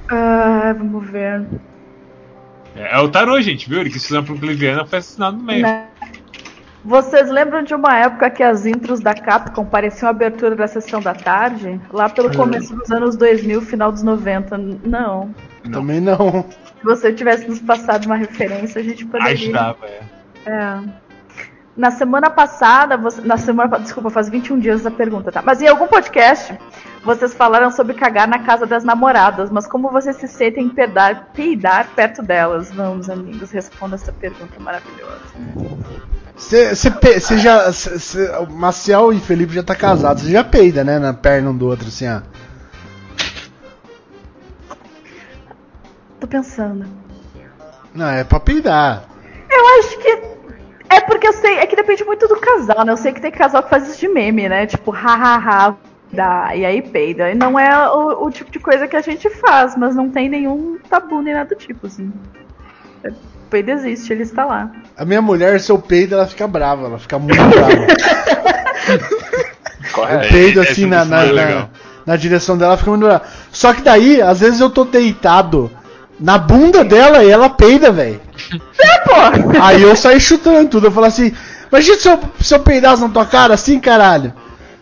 Ah, 0.10 0.74
vamos 0.78 1.10
ver. 1.10 1.46
É, 2.76 2.96
é 2.96 3.00
o 3.00 3.10
tarô, 3.10 3.42
gente, 3.42 3.70
viu? 3.70 3.82
Ele 3.82 3.90
quis 3.90 4.04
fazer 4.04 4.20
uma 4.20 4.24
procliviana 4.26 4.86
foi 4.86 5.00
assassinado 5.00 5.38
no 5.38 5.44
meio. 5.44 5.64
Né? 5.64 5.88
Vocês 6.86 7.30
lembram 7.30 7.62
de 7.62 7.76
uma 7.76 7.98
época 7.98 8.30
que 8.30 8.42
as 8.42 8.66
intros 8.66 9.02
da 9.02 9.14
Capcom 9.14 9.66
pareciam 9.66 10.08
a 10.08 10.12
abertura 10.12 10.56
da 10.56 10.66
sessão 10.66 11.02
da 11.02 11.14
tarde? 11.14 11.80
Lá 11.92 12.08
pelo 12.08 12.34
começo 12.34 12.74
dos 12.74 12.90
anos 12.90 13.18
2000, 13.18 13.62
final 13.64 13.92
dos 13.92 14.02
90. 14.02 14.58
Não. 14.86 15.36
Também 15.70 16.00
não. 16.00 16.46
Se 16.80 16.86
você 16.86 17.14
tivesse 17.14 17.48
nos 17.48 17.60
passado 17.60 18.06
uma 18.06 18.16
referência, 18.16 18.80
a 18.82 18.84
gente 18.84 19.06
poderia. 19.06 19.34
Ajudava, 19.34 19.86
é. 19.86 20.00
É. 20.46 20.80
Na 21.78 21.92
semana 21.92 22.30
passada, 22.30 22.98
você- 22.98 23.22
na 23.22 23.38
semana, 23.38 23.80
desculpa, 23.80 24.10
faz 24.10 24.28
21 24.30 24.60
dias 24.60 24.82
essa 24.82 24.92
pergunta, 24.92 25.32
tá? 25.32 25.42
Mas 25.42 25.62
em 25.62 25.68
algum 25.68 25.88
podcast, 25.88 26.58
vocês 27.06 27.34
falaram 27.34 27.72
sobre 27.72 27.94
cagar 27.94 28.28
na 28.28 28.40
casa 28.40 28.66
das 28.66 28.84
namoradas, 28.84 29.50
mas 29.50 29.66
como 29.66 29.90
vocês 29.90 30.18
se 30.18 30.28
sentem 30.28 30.66
em 30.66 30.70
peidar, 30.70 31.28
peidar 31.34 31.88
perto 31.96 32.22
delas? 32.22 32.70
Vamos, 32.72 33.10
amigos, 33.10 33.52
responda 33.52 33.96
essa 33.96 34.12
pergunta 34.12 34.60
maravilhosa. 34.60 35.22
Você 36.36 37.38
já. 37.38 37.72
Cê, 37.72 38.00
cê- 38.00 38.32
o 38.40 38.50
Maciel 38.52 39.14
e 39.14 39.20
Felipe 39.20 39.54
já 39.54 39.64
tá 39.64 39.76
casados. 39.76 40.24
Você 40.24 40.32
já 40.32 40.44
peida, 40.44 40.84
né? 40.84 40.98
Na 41.00 41.14
perna 41.14 41.50
um 41.50 41.56
do 41.58 41.68
outro, 41.68 41.88
assim, 41.88 42.08
ó. 42.10 42.22
Tô 46.20 46.28
pensando. 46.28 46.86
Não, 47.94 48.08
é 48.10 48.24
pra 48.24 48.40
peidar. 48.40 49.04
Eu 49.50 49.80
acho 49.80 49.98
que. 50.00 50.40
É 50.90 51.00
porque 51.02 51.28
eu 51.28 51.34
sei, 51.34 51.58
é 51.58 51.66
que 51.68 51.76
depende 51.76 52.04
muito 52.04 52.28
do 52.28 52.36
casal, 52.36 52.84
né? 52.84 52.92
Eu 52.92 52.98
sei 52.98 53.14
que 53.14 53.22
tem 53.22 53.32
casal 53.32 53.62
que 53.64 53.70
faz 53.70 53.88
isso 53.88 54.00
de 54.00 54.08
meme, 54.08 54.50
né? 54.50 54.66
Tipo, 54.66 54.90
hahaha, 54.92 55.76
dá, 56.12 56.56
e 56.56 56.66
aí 56.66 56.82
peida. 56.82 57.30
E 57.30 57.36
não 57.36 57.60
é 57.60 57.90
o, 57.92 58.26
o 58.26 58.32
tipo 58.32 58.50
de 58.50 58.60
coisa 58.60 58.88
que 58.88 58.96
a 58.96 59.02
gente 59.02 59.30
faz, 59.30 59.76
mas 59.78 59.96
não 59.96 60.10
tem 60.10 60.28
nenhum 60.28 60.80
tabu 60.90 61.22
nem 61.22 61.34
nada 61.34 61.54
do 61.54 61.56
tipo, 61.56 61.86
assim. 61.86 62.12
É, 63.04 63.12
peido 63.52 63.70
existe, 63.72 64.12
ele 64.12 64.24
está 64.24 64.46
lá. 64.46 64.72
A 64.98 65.06
minha 65.06 65.22
mulher, 65.22 65.60
se 65.60 65.72
eu 65.72 65.78
peido, 65.78 66.16
ela 66.16 66.26
fica 66.26 66.48
brava, 66.48 66.86
ela 66.88 66.98
fica 67.00 67.20
muito 67.20 67.38
brava. 67.38 67.70
É, 70.08 70.16
Eu 70.16 70.30
peido 70.30 70.62
assim 70.62 70.86
na, 70.86 71.02
isso 71.02 71.10
na, 71.10 71.24
é 71.24 71.26
na, 71.26 71.32
legal. 71.32 71.70
na 72.06 72.16
direção 72.16 72.58
dela, 72.58 72.78
fica 72.78 72.90
muito 72.92 73.06
brava. 73.06 73.24
Só 73.52 73.74
que 73.74 73.82
daí, 73.82 74.22
às 74.22 74.40
vezes 74.40 74.60
eu 74.60 74.70
tô 74.70 74.86
deitado 74.86 75.70
na 76.20 76.38
bunda 76.38 76.84
dela 76.84 77.24
e 77.24 77.30
ela 77.30 77.50
peida, 77.50 77.92
velho. 77.92 78.20
Aí 79.62 79.82
eu 79.82 79.96
saí 79.96 80.20
chutando 80.20 80.70
tudo, 80.70 80.88
eu 80.88 80.92
falo 80.92 81.06
assim, 81.06 81.34
imagina 81.72 81.98
se 81.98 82.10
eu, 82.10 82.20
se 82.40 82.54
eu 82.56 82.60
peidasse 82.60 83.02
na 83.02 83.10
tua 83.10 83.26
cara 83.26 83.54
assim, 83.54 83.80
caralho. 83.80 84.34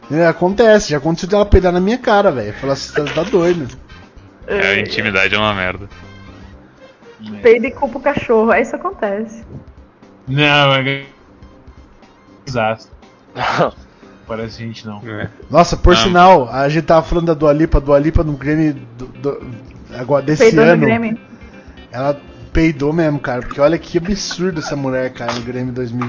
É, 0.10 0.26
acontece, 0.26 0.92
já 0.92 0.98
aconteceu 0.98 1.28
dela 1.30 1.46
peidar 1.46 1.72
na 1.74 1.80
minha 1.82 1.98
cara, 1.98 2.32
velho. 2.32 2.54
Fala 2.54 2.74
assim, 2.74 2.94
tá, 2.94 3.04
tá 3.14 3.24
doido. 3.24 3.68
É, 4.48 4.68
a 4.68 4.80
intimidade 4.80 5.36
é 5.36 5.38
uma 5.38 5.54
merda. 5.54 5.90
Peida 7.42 7.68
e 7.68 7.72
culpa 7.72 7.98
o 7.98 8.02
cachorro, 8.02 8.52
aí 8.52 8.62
isso 8.62 8.76
acontece. 8.76 9.44
Não, 10.28 10.74
é. 10.76 11.06
Desastre. 12.46 12.92
Parece 14.28 14.60
gente 14.60 14.86
não. 14.86 15.02
Nossa, 15.50 15.76
por 15.78 15.94
Ah. 15.94 15.98
sinal, 15.98 16.50
a 16.52 16.68
gente 16.70 16.86
tava 16.86 17.06
falando 17.06 17.28
da 17.28 17.34
Dua 17.34 17.52
Lipa, 17.54 17.80
Dua 17.80 17.98
Lipa 18.00 18.24
no 18.24 18.34
Grêmie 18.34 18.74
do, 18.74 19.06
do- 19.08 19.42
agora, 19.98 20.22
desse 20.24 20.44
Peidou 20.44 20.66
no 20.66 20.72
ano. 20.72 21.18
Ela 21.98 22.16
peidou 22.54 22.94
mesmo, 22.94 23.20
cara. 23.20 23.42
Porque 23.42 23.60
olha 23.60 23.76
que 23.80 23.98
absurdo 23.98 24.60
essa 24.60 24.76
mulher, 24.76 25.12
cara, 25.14 25.34
no 25.34 25.42
Grêmio 25.42 25.74
2000. 25.74 26.08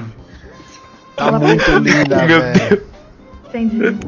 Tá 1.17 1.29
Ela 1.29 1.39
muito 1.39 1.71
linda, 1.79 2.27
Meu 2.27 2.41
velho. 2.41 2.87
Entendi. 3.49 3.99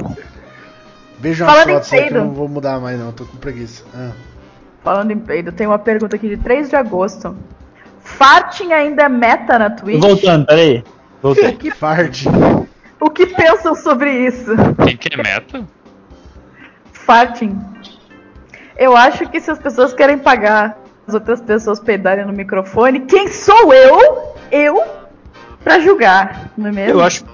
Veja 1.18 1.44
umas 1.44 1.54
Falando 1.54 1.82
aí 1.90 2.08
que 2.08 2.14
eu 2.14 2.24
não 2.24 2.34
vou 2.34 2.48
mudar 2.48 2.78
mais, 2.78 3.00
não. 3.00 3.12
Tô 3.12 3.24
com 3.24 3.38
preguiça. 3.38 3.82
Ah. 3.94 4.10
Falando 4.84 5.10
em 5.10 5.18
peido, 5.18 5.52
tem 5.52 5.66
uma 5.66 5.78
pergunta 5.78 6.16
aqui 6.16 6.28
de 6.28 6.36
3 6.36 6.68
de 6.68 6.76
agosto. 6.76 7.34
Farting 8.02 8.72
ainda 8.72 9.04
é 9.04 9.08
meta 9.08 9.58
na 9.58 9.70
Twitch? 9.70 10.02
Voltando, 10.02 10.44
peraí. 10.44 10.84
Voltei. 11.22 11.70
Fart. 11.70 12.24
O 13.00 13.08
que 13.08 13.26
pensam 13.26 13.74
sobre 13.74 14.26
isso? 14.26 14.50
Quem 14.84 14.98
que 14.98 15.14
é 15.14 15.16
meta? 15.16 15.66
Farting. 16.92 17.58
Eu 18.76 18.94
acho 18.94 19.26
que 19.30 19.40
se 19.40 19.50
as 19.50 19.58
pessoas 19.58 19.94
querem 19.94 20.18
pagar 20.18 20.79
as 21.10 21.14
outras 21.14 21.40
pessoas 21.40 21.80
peidarem 21.80 22.24
no 22.24 22.32
microfone, 22.32 23.00
quem 23.00 23.28
sou 23.28 23.72
eu? 23.74 24.34
Eu? 24.50 24.82
Pra 25.64 25.78
julgar, 25.80 26.50
não 26.56 26.68
é 26.68 26.72
mesmo? 26.72 26.92
Eu 26.92 27.00
acho, 27.04 27.24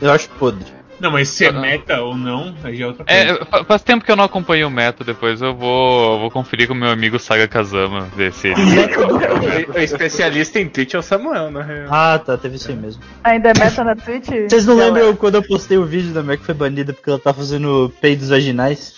eu 0.00 0.10
acho 0.10 0.28
podre. 0.30 0.74
Não, 0.98 1.10
mas 1.10 1.28
se 1.28 1.44
é 1.44 1.48
Ah. 1.50 1.52
meta 1.52 2.00
ou 2.00 2.16
não, 2.16 2.54
aí 2.64 2.74
já 2.74 2.84
é 2.84 2.88
outra 2.88 3.04
coisa. 3.04 3.20
É, 3.20 3.44
fa- 3.44 3.64
faz 3.64 3.82
tempo 3.82 4.02
que 4.02 4.10
eu 4.10 4.16
não 4.16 4.24
acompanho 4.24 4.66
o 4.66 4.70
meta, 4.70 5.04
depois 5.04 5.42
eu 5.42 5.54
vou, 5.54 6.18
vou 6.20 6.30
conferir 6.30 6.66
com 6.66 6.72
o 6.72 6.76
meu 6.76 6.88
amigo 6.88 7.18
Saga 7.18 7.46
Kazama, 7.46 8.08
ver 8.16 8.32
se 8.32 8.48
ele. 8.48 8.56
O 9.76 9.78
especialista 9.78 10.58
em 10.58 10.68
Twitch 10.68 10.94
é 10.94 10.98
o 10.98 11.02
Samuel, 11.02 11.50
na 11.50 11.62
real. 11.62 11.88
Ah, 11.90 12.18
tá, 12.18 12.38
teve 12.38 12.56
isso 12.56 12.70
aí 12.70 12.76
mesmo. 12.76 13.02
Ainda 13.22 13.50
é 13.50 13.52
meta 13.58 13.84
na 13.84 13.94
Twitch? 13.94 14.28
Vocês 14.48 14.64
não 14.64 14.74
lembram 14.74 15.14
quando 15.14 15.34
eu 15.34 15.42
postei 15.42 15.76
o 15.76 15.84
vídeo 15.84 16.14
da 16.14 16.22
Mac 16.22 16.38
que 16.40 16.46
foi 16.46 16.54
banida 16.54 16.94
porque 16.94 17.10
ela 17.10 17.18
tá 17.18 17.32
fazendo 17.34 17.92
peidos 18.00 18.30
vaginais? 18.30 18.94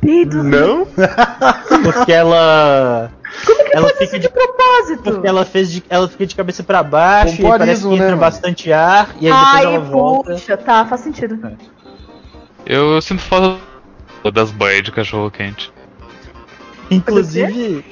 Peidos? 0.00 0.44
Não? 0.44 0.86
Porque 1.82 2.12
ela. 2.12 3.10
Como 3.46 3.64
que 3.64 3.76
ela 3.76 3.88
fica 3.88 4.18
de- 4.18 4.18
de 4.20 4.28
propósito? 4.28 5.02
Porque 5.02 5.26
ela 5.26 5.44
fez 5.44 5.70
de, 5.72 5.82
ela 5.88 6.08
fica 6.08 6.26
de 6.26 6.34
cabeça 6.36 6.62
pra 6.62 6.82
baixo 6.82 7.40
e 7.40 7.44
parece 7.48 7.82
que 7.82 7.88
né, 7.88 7.94
entra 7.94 8.06
mano? 8.10 8.20
bastante 8.20 8.72
ar 8.72 9.14
e 9.20 9.26
aí 9.28 9.32
depois 9.32 9.54
Ai, 9.54 9.64
ela 9.74 9.78
volta. 9.80 10.32
puxa, 10.32 10.56
tá, 10.56 10.84
faz 10.86 11.00
sentido. 11.00 11.56
Eu 12.64 13.00
sinto 13.02 13.22
falta 13.22 13.58
das 14.32 14.50
boias 14.50 14.82
de 14.82 14.92
cachorro 14.92 15.30
quente. 15.30 15.72
Inclusive, 16.90 17.84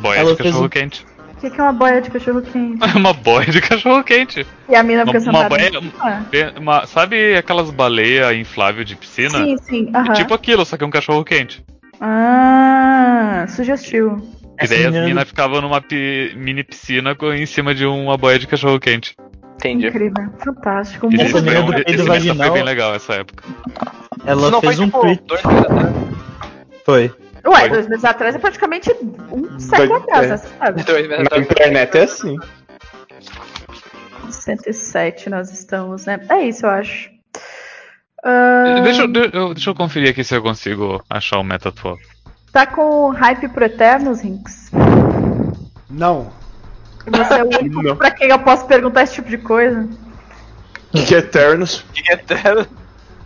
Boia 0.00 0.20
Ela 0.20 0.30
de 0.32 0.42
cachorro 0.42 0.64
um- 0.64 0.68
quente. 0.68 1.06
O 1.38 1.40
que, 1.40 1.50
que 1.50 1.60
é 1.60 1.62
uma 1.62 1.72
boia 1.72 2.00
de 2.02 2.10
cachorro 2.10 2.42
quente? 2.42 2.80
uma 2.98 3.12
boia 3.12 3.46
de 3.46 3.60
cachorro 3.60 4.02
quente. 4.02 4.44
E 4.68 4.74
a 4.74 4.82
mina 4.82 5.06
fica 5.06 5.18
Uma, 5.20 5.30
uma 5.30 5.42
sentada. 5.48 5.80
boia. 5.80 5.92
Ah, 6.00 6.22
uma- 6.58 6.86
sabe 6.86 7.36
aquelas 7.36 7.70
baleias 7.70 8.34
inflável 8.36 8.82
de 8.84 8.96
piscina? 8.96 9.38
sim, 9.44 9.56
sim, 9.58 9.90
É 9.94 9.98
aham. 9.98 10.12
tipo 10.14 10.34
aquilo, 10.34 10.64
só 10.66 10.76
que 10.76 10.82
é 10.82 10.86
um 10.86 10.90
cachorro 10.90 11.24
quente. 11.24 11.64
Ah, 12.00 13.46
sugestivo. 13.48 14.20
E 14.60 14.66
daí 14.66 14.86
as 14.86 14.94
minas 14.94 15.28
ficavam 15.28 15.60
numa 15.60 15.80
pi- 15.80 16.32
mini 16.36 16.64
piscina 16.64 17.14
com- 17.14 17.32
em 17.32 17.46
cima 17.46 17.72
de 17.72 17.86
uma 17.86 18.16
boia 18.16 18.38
de 18.38 18.46
cachorro 18.48 18.80
quente. 18.80 19.14
Entendi. 19.54 19.86
Incrível, 19.86 20.24
fantástico. 20.44 21.06
Esse, 21.06 21.16
Muito 21.16 21.36
Essa 21.36 21.40
menina 21.42 21.62
foi 21.66 21.76
do 21.76 21.84
peido 21.84 21.88
esse 21.90 22.08
meta 22.08 22.20
foi 22.20 22.28
vaginal- 22.28 22.52
bem 22.52 22.62
legal 22.64 22.94
essa 22.94 23.12
época. 23.14 23.44
ela 24.26 24.40
Isso 24.42 24.50
não 24.50 24.60
fez 24.60 24.74
foi 24.76 24.84
um 24.84 24.88
tipo 24.88 25.00
tweet. 25.00 25.22
Foi. 26.84 27.12
Ué, 27.46 27.68
dois 27.68 27.88
meses 27.88 28.04
atrás 28.04 28.34
é 28.34 28.38
praticamente 28.38 28.90
um 29.30 29.58
século 29.58 29.88
Dois- 30.00 30.02
atrás, 30.02 30.24
é. 30.24 30.28
né? 30.28 30.36
Você 30.36 30.48
sabe? 30.58 30.82
Dois 30.84 31.08
meses 31.08 31.26
Na 31.30 31.38
internet 31.38 31.98
é 31.98 32.02
assim. 32.02 32.36
107 34.30 35.30
nós 35.30 35.50
estamos, 35.50 36.06
né? 36.06 36.20
É 36.28 36.42
isso, 36.42 36.66
eu 36.66 36.70
acho. 36.70 37.10
Ah, 38.24 38.80
Deixa, 38.82 39.02
eu- 39.02 39.08
de- 39.12 39.30
eu- 39.32 39.54
deixa 39.54 39.70
eu 39.70 39.74
conferir 39.74 40.10
aqui 40.10 40.24
se 40.24 40.34
eu 40.34 40.42
consigo 40.42 41.02
achar 41.08 41.38
o 41.38 41.44
meta 41.44 41.68
atual. 41.68 41.96
Tá 42.52 42.66
com 42.66 43.10
hype 43.10 43.48
pro 43.48 43.64
Eternos, 43.64 44.20
Rinks? 44.20 44.70
Não. 45.88 46.32
Você 47.06 47.34
é 47.34 47.44
o 47.44 47.48
único 47.60 47.96
pra 47.96 48.10
quem 48.10 48.28
eu 48.28 48.38
posso 48.40 48.66
perguntar 48.66 49.02
esse 49.04 49.14
tipo 49.14 49.28
de 49.30 49.38
coisa. 49.38 49.88
Que 50.92 51.14
Eternos. 51.14 51.84
Que 51.94 52.12
eterno. 52.12 52.66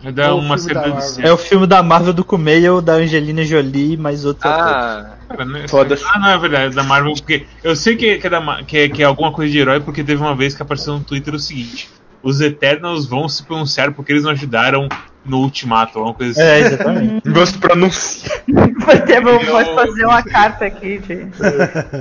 Vai 0.03 0.11
dar 0.11 0.33
O 0.33 0.39
uma 0.39 0.57
de 0.57 0.63
cena. 0.63 1.27
É 1.27 1.31
o 1.31 1.37
filme 1.37 1.65
da 1.65 1.81
Marvel 1.81 2.11
do 2.13 2.25
Kumail, 2.25 2.81
da 2.81 2.93
Angelina 2.95 3.43
Jolie, 3.45 3.95
mais 3.95 4.25
atores. 4.25 4.43
Ah, 4.57 5.11
Cara, 5.29 5.45
não 5.45 5.57
é- 5.59 5.67
Foda-se. 5.67 6.03
Ah, 6.13 6.19
não, 6.19 6.29
é 6.29 6.37
verdade, 6.37 6.75
da 6.75 6.83
Marvel, 6.83 7.13
porque 7.13 7.45
eu 7.63 7.73
sei 7.75 7.95
que, 7.95 8.17
que, 8.17 8.27
é 8.27 8.29
da 8.29 8.63
que, 8.63 8.77
é, 8.77 8.89
que 8.89 9.01
é 9.01 9.05
alguma 9.05 9.31
coisa 9.31 9.51
de 9.51 9.57
herói, 9.59 9.79
porque 9.79 10.03
teve 10.03 10.21
uma 10.21 10.35
vez 10.35 10.53
que 10.53 10.61
apareceu 10.61 10.93
no 10.93 10.99
Twitter 11.03 11.33
o 11.33 11.39
seguinte: 11.39 11.89
os 12.21 12.41
Eternals 12.41 13.05
vão 13.07 13.29
se 13.29 13.43
pronunciar 13.43 13.93
porque 13.93 14.11
eles 14.11 14.23
não 14.25 14.31
ajudaram 14.31 14.89
no 15.25 15.37
Ultimato, 15.39 15.97
alguma 15.97 16.13
coisa 16.13 16.31
assim. 16.33 16.41
É, 16.41 16.59
exatamente. 16.59 17.29
Gosto 17.29 17.57
pronunciar. 17.59 18.43
Vai 18.85 18.99
ter, 19.07 19.21
vou 19.21 19.39
vou 19.39 19.75
fazer 19.75 20.05
uma 20.05 20.21
carta 20.21 20.65
aqui 20.65 20.97
de. 20.99 21.13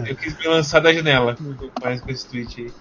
Eu 0.08 0.16
quis 0.16 0.36
me 0.38 0.48
lançar 0.48 0.80
da 0.80 0.92
janela. 0.92 1.36
Parece 1.80 2.02
com 2.02 2.10
esse 2.10 2.26
tweet 2.26 2.62
aí. 2.62 2.72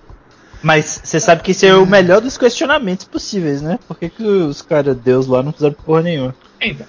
Mas 0.63 1.01
você 1.03 1.19
sabe 1.19 1.41
que 1.41 1.51
esse 1.51 1.65
é 1.65 1.73
o 1.75 1.85
melhor 1.85 2.21
dos 2.21 2.37
questionamentos 2.37 3.05
possíveis, 3.05 3.61
né? 3.61 3.79
Por 3.87 3.97
que, 3.97 4.09
que 4.09 4.23
os 4.23 4.61
caras 4.61 4.95
Deus 4.95 5.25
lá 5.27 5.41
não 5.41 5.51
fizeram 5.51 5.73
porra 5.85 6.01
nenhuma? 6.03 6.35
Então, 6.61 6.85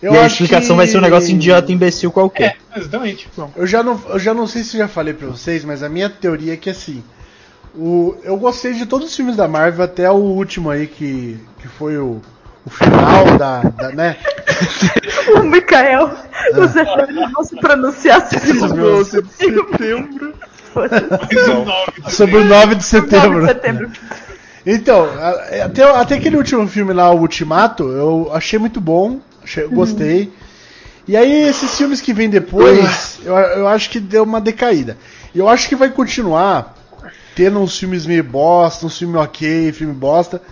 Eu 0.00 0.14
e 0.14 0.18
a 0.18 0.26
explicação 0.26 0.70
que- 0.70 0.76
vai 0.76 0.86
ser 0.86 0.98
um 0.98 1.00
negócio 1.00 1.30
idiota, 1.34 1.72
imbecil 1.72 2.12
qualquer. 2.12 2.56
é, 2.74 2.78
exatamente. 2.78 3.28
Eu 3.56 3.66
já, 3.66 3.82
não, 3.82 4.00
eu 4.10 4.18
já 4.18 4.32
não 4.32 4.46
sei 4.46 4.62
se 4.62 4.78
já 4.78 4.86
falei 4.86 5.12
pra 5.14 5.26
vocês, 5.28 5.64
mas 5.64 5.82
a 5.82 5.88
minha 5.88 6.08
teoria 6.08 6.52
é 6.54 6.56
que 6.56 6.70
assim. 6.70 7.02
O, 7.74 8.16
eu 8.22 8.36
gostei 8.38 8.72
de 8.72 8.86
todos 8.86 9.08
os 9.08 9.14
filmes 9.16 9.36
da 9.36 9.46
Marvel 9.46 9.84
até 9.84 10.10
o 10.10 10.14
último 10.14 10.70
aí, 10.70 10.86
que, 10.86 11.38
que 11.60 11.68
foi 11.68 11.98
o, 11.98 12.22
o 12.64 12.70
final 12.70 13.36
da, 13.36 13.60
da. 13.62 13.90
né? 13.90 14.16
O 15.34 15.42
Mikael, 15.42 16.10
os 16.56 16.76
Eternos 16.76 17.32
vão 17.32 17.44
se 17.44 17.56
pronunciar 17.56 18.20
sobre 18.30 18.48
Esses 18.50 18.62
o 18.62 18.74
meus- 18.76 19.10
de 19.10 19.22
setembro. 19.34 20.34
Sobre 22.08 22.36
o 22.36 22.44
9 22.44 22.74
de 22.74 22.74
9 22.74 22.82
setembro. 22.82 23.40
de 23.40 23.46
setembro. 23.46 23.90
Então, 24.64 25.08
até, 25.64 25.84
até 25.84 26.14
aquele 26.16 26.36
último 26.36 26.66
filme 26.66 26.92
lá, 26.92 27.10
o 27.10 27.20
Ultimato, 27.20 27.84
eu 27.84 28.30
achei 28.32 28.58
muito 28.58 28.80
bom, 28.80 29.20
achei, 29.42 29.62
eu 29.62 29.70
gostei. 29.70 30.32
E 31.06 31.16
aí, 31.16 31.48
esses 31.48 31.76
filmes 31.76 32.00
que 32.00 32.12
vêm 32.12 32.28
depois, 32.28 33.20
eu, 33.24 33.32
eu 33.32 33.68
acho 33.68 33.88
que 33.88 34.00
deu 34.00 34.24
uma 34.24 34.40
decaída. 34.40 34.96
Eu 35.32 35.48
acho 35.48 35.68
que 35.68 35.76
vai 35.76 35.88
continuar 35.90 36.74
tendo 37.36 37.60
uns 37.60 37.78
filmes 37.78 38.06
meio 38.06 38.24
bosta, 38.24 38.86
uns 38.86 38.98
filmes 38.98 39.20
ok, 39.20 39.70
filme 39.70 39.94
bosta. 39.94 40.42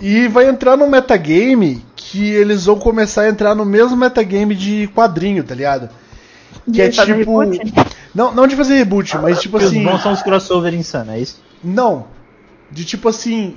E 0.00 0.26
vai 0.26 0.48
entrar 0.48 0.76
num 0.76 0.88
metagame 0.88 1.84
que 1.94 2.30
eles 2.30 2.64
vão 2.64 2.78
começar 2.78 3.22
a 3.22 3.28
entrar 3.28 3.54
no 3.54 3.66
mesmo 3.66 3.96
metagame 3.96 4.54
de 4.54 4.88
quadrinho, 4.94 5.44
tá 5.44 5.54
ligado? 5.54 5.90
Que 6.72 6.82
é 6.82 6.88
De 6.88 6.96
fazer 6.96 7.16
tipo. 7.18 7.38
reboot? 7.40 7.72
Não, 8.14 8.34
não 8.34 8.46
de 8.46 8.56
fazer 8.56 8.74
reboot, 8.76 9.16
mas 9.18 9.40
tipo 9.40 9.56
assim. 9.56 9.78
os 9.84 9.92
bons 9.92 10.02
são 10.02 10.12
os 10.12 10.22
crossover 10.22 10.74
insanos, 10.74 11.14
é 11.14 11.18
isso? 11.20 11.40
Não. 11.62 12.06
De 12.70 12.84
tipo 12.84 13.08
assim. 13.08 13.56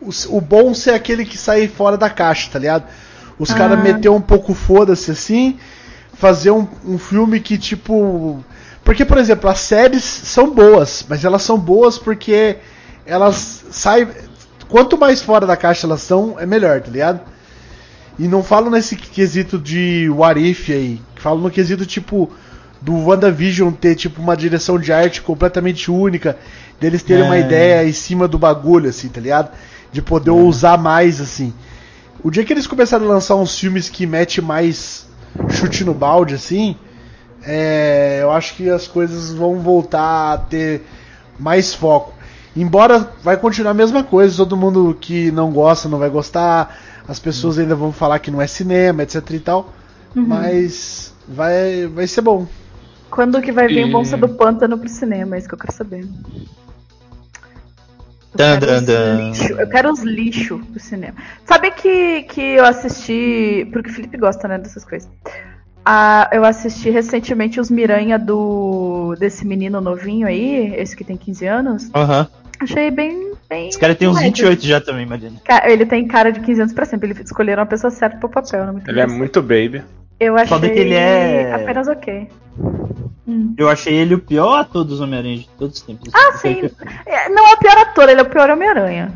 O, 0.00 0.10
o 0.36 0.40
bom 0.40 0.72
ser 0.72 0.92
aquele 0.92 1.24
que 1.24 1.36
sai 1.36 1.68
fora 1.68 1.96
da 1.96 2.08
caixa, 2.08 2.48
tá 2.52 2.58
ligado? 2.58 2.84
Os 3.38 3.52
caras 3.52 3.78
Ah. 3.78 3.82
meter 3.82 4.08
um 4.10 4.20
pouco 4.20 4.54
foda-se 4.54 5.10
assim. 5.10 5.58
Fazer 6.14 6.50
um, 6.50 6.66
um 6.84 6.98
filme 6.98 7.40
que 7.40 7.56
tipo. 7.58 8.42
Porque, 8.84 9.04
por 9.04 9.18
exemplo, 9.18 9.48
as 9.50 9.60
séries 9.60 10.02
são 10.04 10.50
boas, 10.50 11.04
mas 11.08 11.24
elas 11.24 11.42
são 11.42 11.58
boas 11.58 11.98
porque 11.98 12.56
elas 13.06 13.64
saem. 13.70 14.08
Quanto 14.68 14.96
mais 14.96 15.20
fora 15.20 15.46
da 15.46 15.56
caixa 15.56 15.86
elas 15.86 16.00
são, 16.02 16.38
é 16.38 16.46
melhor, 16.46 16.80
tá 16.80 16.90
ligado? 16.90 17.20
E 18.18 18.28
não 18.28 18.42
falo 18.42 18.70
nesse 18.70 18.96
quesito 18.96 19.58
de 19.58 20.08
what 20.10 20.38
if 20.40 20.68
aí. 20.70 21.00
Falo 21.20 21.40
no 21.40 21.50
quesito 21.50 21.84
tipo. 21.86 22.30
do 22.82 22.94
WandaVision 22.96 23.72
ter 23.72 23.94
tipo 23.94 24.22
uma 24.22 24.34
direção 24.34 24.78
de 24.78 24.90
arte 24.90 25.20
completamente 25.20 25.90
única, 25.90 26.38
deles 26.80 27.02
terem 27.02 27.24
uma 27.24 27.36
É. 27.36 27.40
ideia 27.40 27.86
em 27.86 27.92
cima 27.92 28.26
do 28.26 28.38
bagulho, 28.38 28.88
assim, 28.88 29.08
tá 29.08 29.20
ligado? 29.20 29.50
De 29.92 30.00
poder 30.00 30.30
usar 30.30 30.78
mais, 30.78 31.20
assim. 31.20 31.52
O 32.24 32.30
dia 32.30 32.42
que 32.42 32.50
eles 32.54 32.66
começaram 32.66 33.04
a 33.04 33.08
lançar 33.08 33.36
uns 33.36 33.58
filmes 33.58 33.90
que 33.90 34.06
mete 34.06 34.40
mais 34.40 35.06
chute 35.50 35.84
no 35.84 35.92
balde, 35.92 36.34
assim, 36.36 36.74
é, 37.42 38.20
eu 38.22 38.30
acho 38.32 38.54
que 38.54 38.70
as 38.70 38.86
coisas 38.88 39.30
vão 39.32 39.60
voltar 39.60 40.32
a 40.32 40.38
ter 40.38 40.82
mais 41.38 41.74
foco. 41.74 42.14
Embora 42.56 43.10
vai 43.22 43.36
continuar 43.36 43.72
a 43.72 43.74
mesma 43.74 44.02
coisa, 44.02 44.36
todo 44.38 44.56
mundo 44.56 44.96
que 44.98 45.30
não 45.30 45.50
gosta 45.52 45.86
não 45.86 45.98
vai 45.98 46.08
gostar, 46.08 46.78
as 47.06 47.18
pessoas 47.18 47.58
ainda 47.58 47.74
vão 47.74 47.92
falar 47.92 48.18
que 48.20 48.30
não 48.30 48.40
é 48.40 48.46
cinema, 48.46 49.02
etc 49.02 49.16
e 49.32 49.38
tal, 49.38 49.72
mas 50.14 51.09
vai, 51.30 51.86
vai 51.86 52.06
ser 52.06 52.20
bom. 52.20 52.46
Quando 53.10 53.40
que 53.40 53.50
vai 53.52 53.66
vir 53.66 53.86
E- 53.86 53.90
Monstro 53.90 54.18
do 54.20 54.28
Pântano 54.28 54.78
pro 54.78 54.88
cinema? 54.88 55.34
É 55.34 55.38
isso 55.38 55.48
que 55.48 55.54
eu 55.54 55.58
quero 55.58 55.72
saber. 55.72 56.04
Eu 58.32 58.36
Dan, 58.36 58.58
quero, 58.60 58.66
dan, 58.66 58.76
os 58.78 58.84
dan. 58.86 59.16
lixo, 59.30 59.52
eu 59.54 59.68
quero 59.68 59.90
os 59.92 60.00
lixo 60.02 60.58
pro 60.70 60.78
cinema. 60.80 61.14
Sabe 61.44 61.72
que, 61.72 62.22
que 62.24 62.40
eu 62.40 62.64
assisti. 62.64 63.68
Porque 63.72 63.90
o 63.90 63.92
Felipe 63.92 64.16
gosta, 64.16 64.46
né, 64.46 64.58
dessas 64.58 64.84
coisas. 64.84 65.08
Ah, 65.84 66.28
eu 66.32 66.44
assisti 66.44 66.90
recentemente 66.90 67.58
os 67.58 67.70
Miranha 67.70 68.18
do. 68.18 69.16
desse 69.18 69.44
menino 69.44 69.80
novinho 69.80 70.28
aí, 70.28 70.74
esse 70.76 70.94
que 70.96 71.02
tem 71.02 71.16
15 71.16 71.46
anos. 71.46 71.90
Aham. 71.94 72.28
Achei 72.60 72.90
bem. 72.90 73.32
bem 73.48 73.68
Esse 73.70 73.78
cara 73.80 73.94
tem 73.96 74.06
uns 74.06 74.14
leve. 74.16 74.26
28 74.28 74.64
já 74.66 74.80
também, 74.80 75.06
Mariana. 75.06 75.36
Ca- 75.44 75.62
Ele 75.68 75.84
tem 75.86 76.06
cara 76.06 76.30
de 76.30 76.38
15 76.40 76.60
anos 76.60 76.74
pra 76.74 76.84
sempre. 76.84 77.08
Eles 77.08 77.18
escolheram 77.24 77.62
a 77.62 77.66
pessoa 77.66 77.90
certa 77.90 78.18
pro 78.18 78.28
papel, 78.28 78.60
não 78.62 78.68
é 78.68 78.72
muito 78.72 78.88
Ele 78.90 79.00
é 79.00 79.06
muito 79.06 79.40
baby. 79.42 79.82
Eu 80.20 80.36
achei 80.36 80.48
Foda 80.48 80.68
que 80.68 80.78
ele 80.78 80.94
é- 80.94 81.52
apenas 81.54 81.88
ok. 81.88 82.28
Hum. 83.26 83.54
Eu 83.56 83.68
achei 83.68 83.94
ele 83.94 84.14
o 84.14 84.18
pior 84.18 84.58
ator 84.60 84.84
dos 84.84 85.00
Homem-Aranha 85.00 85.38
de 85.38 85.48
todos 85.58 85.78
os 85.78 85.82
tempos. 85.82 86.12
Ah, 86.14 86.32
sim. 86.36 86.62
É, 87.06 87.28
Não 87.30 87.46
é 87.48 87.52
o 87.54 87.58
pior 87.58 87.76
ator, 87.78 88.08
ele 88.08 88.20
é 88.20 88.22
o 88.22 88.28
pior 88.28 88.50
Homem-Aranha. 88.50 89.12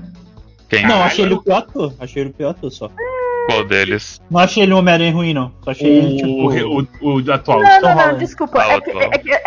Quem? 0.69 0.87
Não, 0.87 1.03
achei 1.03 1.25
ele 1.25 1.35
o 1.35 1.43
pior 1.43 1.59
ator. 1.59 1.93
Achei 2.01 2.23
ele 2.23 2.31
o 2.31 2.33
pior 2.33 2.51
ator 2.51 2.71
só. 2.71 2.91
Qual 3.47 3.65
deles? 3.67 4.19
Não 4.31 4.41
achei 4.41 4.63
ele 4.63 4.73
um 4.73 4.79
Homem-Aranha 4.79 5.13
ruim, 5.13 5.35
não. 5.35 5.53
Só 5.63 5.73
achei 5.73 5.87
ele, 5.99 6.17
tipo. 6.17 6.29
O, 6.31 6.83
o, 7.03 7.23
o 7.23 7.33
atual. 7.33 7.61
Não, 7.63 7.69
não, 7.69 7.81
não, 7.83 7.95
Holland. 8.03 8.19
desculpa. 8.19 8.63
Ah, 8.63 8.73
é 8.73 8.77
o 8.79 8.81
que, 8.83 8.91
é 8.91 9.19
que- 9.19 9.31
é- 9.33 9.41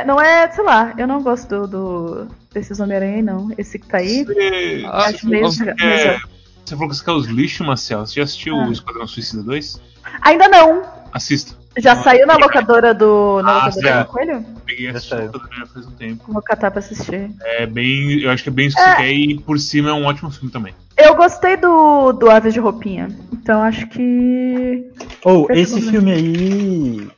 é- 0.00 0.04
não 0.04 0.20
é, 0.20 0.50
sei 0.50 0.64
lá, 0.64 0.92
eu 0.98 1.06
não 1.06 1.22
gosto 1.22 1.48
do, 1.48 1.66
do- 1.68 2.28
desses 2.52 2.80
Homem-Aranha, 2.80 3.16
aí, 3.16 3.22
não. 3.22 3.50
Esse 3.56 3.78
que 3.78 3.86
tá 3.86 3.98
aí. 3.98 4.24
Você, 4.24 4.82
Ah, 4.86 5.04
acho 5.06 5.28
meio. 5.28 5.44
você, 5.44 5.64
meio- 5.64 5.76
quer- 5.76 6.20
você 6.64 6.74
falou 6.74 6.88
que 6.90 6.96
você 6.96 7.04
quer 7.04 7.12
os 7.12 7.26
lixos, 7.26 7.64
Marcel. 7.64 8.00
Você 8.04 8.14
já 8.16 8.24
assistiu 8.24 8.56
Ah. 8.56 8.66
o 8.66 8.72
Esquadrão 8.72 9.06
Suicida 9.06 9.42
2? 9.44 9.80
Ainda 10.22 10.48
não. 10.48 10.82
Assista. 11.14 11.56
Já 11.78 11.92
Ah, 11.92 12.02
saiu 12.02 12.26
na 12.26 12.34
locadora 12.36 12.92
do. 12.92 13.40
Na 13.42 13.52
Ah, 13.52 13.54
locadora 13.66 13.86
já. 13.88 14.02
do 14.02 14.08
Coelho? 14.08 14.44
Peguei 14.66 14.90
e 14.90 15.00
saiu. 15.00 15.30
já 15.56 15.66
faz 15.66 15.86
um 15.86 15.90
tempo. 15.92 16.24
Vou 16.32 16.42
catar 16.42 16.70
pra 16.72 16.80
assistir. 16.80 17.30
É 17.40 17.64
bem. 17.66 18.20
Eu 18.20 18.30
acho 18.32 18.42
que 18.42 18.48
é 18.48 18.52
bem 18.52 18.66
isso 18.66 18.76
que 18.76 18.82
você 18.82 18.96
quer 18.96 19.12
e 19.12 19.38
por 19.38 19.58
cima 19.60 19.90
é 19.90 19.92
um 19.92 20.04
ótimo 20.06 20.30
filme 20.30 20.50
também. 20.50 20.74
Eu 20.96 21.14
gostei 21.14 21.56
do, 21.56 22.12
do 22.12 22.28
Aves 22.28 22.52
de 22.52 22.58
Roupinha. 22.60 23.08
Então 23.32 23.62
acho 23.62 23.86
que. 23.88 24.90
Ou, 25.24 25.46
Esse 25.52 25.76
esse 25.76 25.80
não- 25.84 25.92
filme 25.92 26.12
aí. 26.12 27.08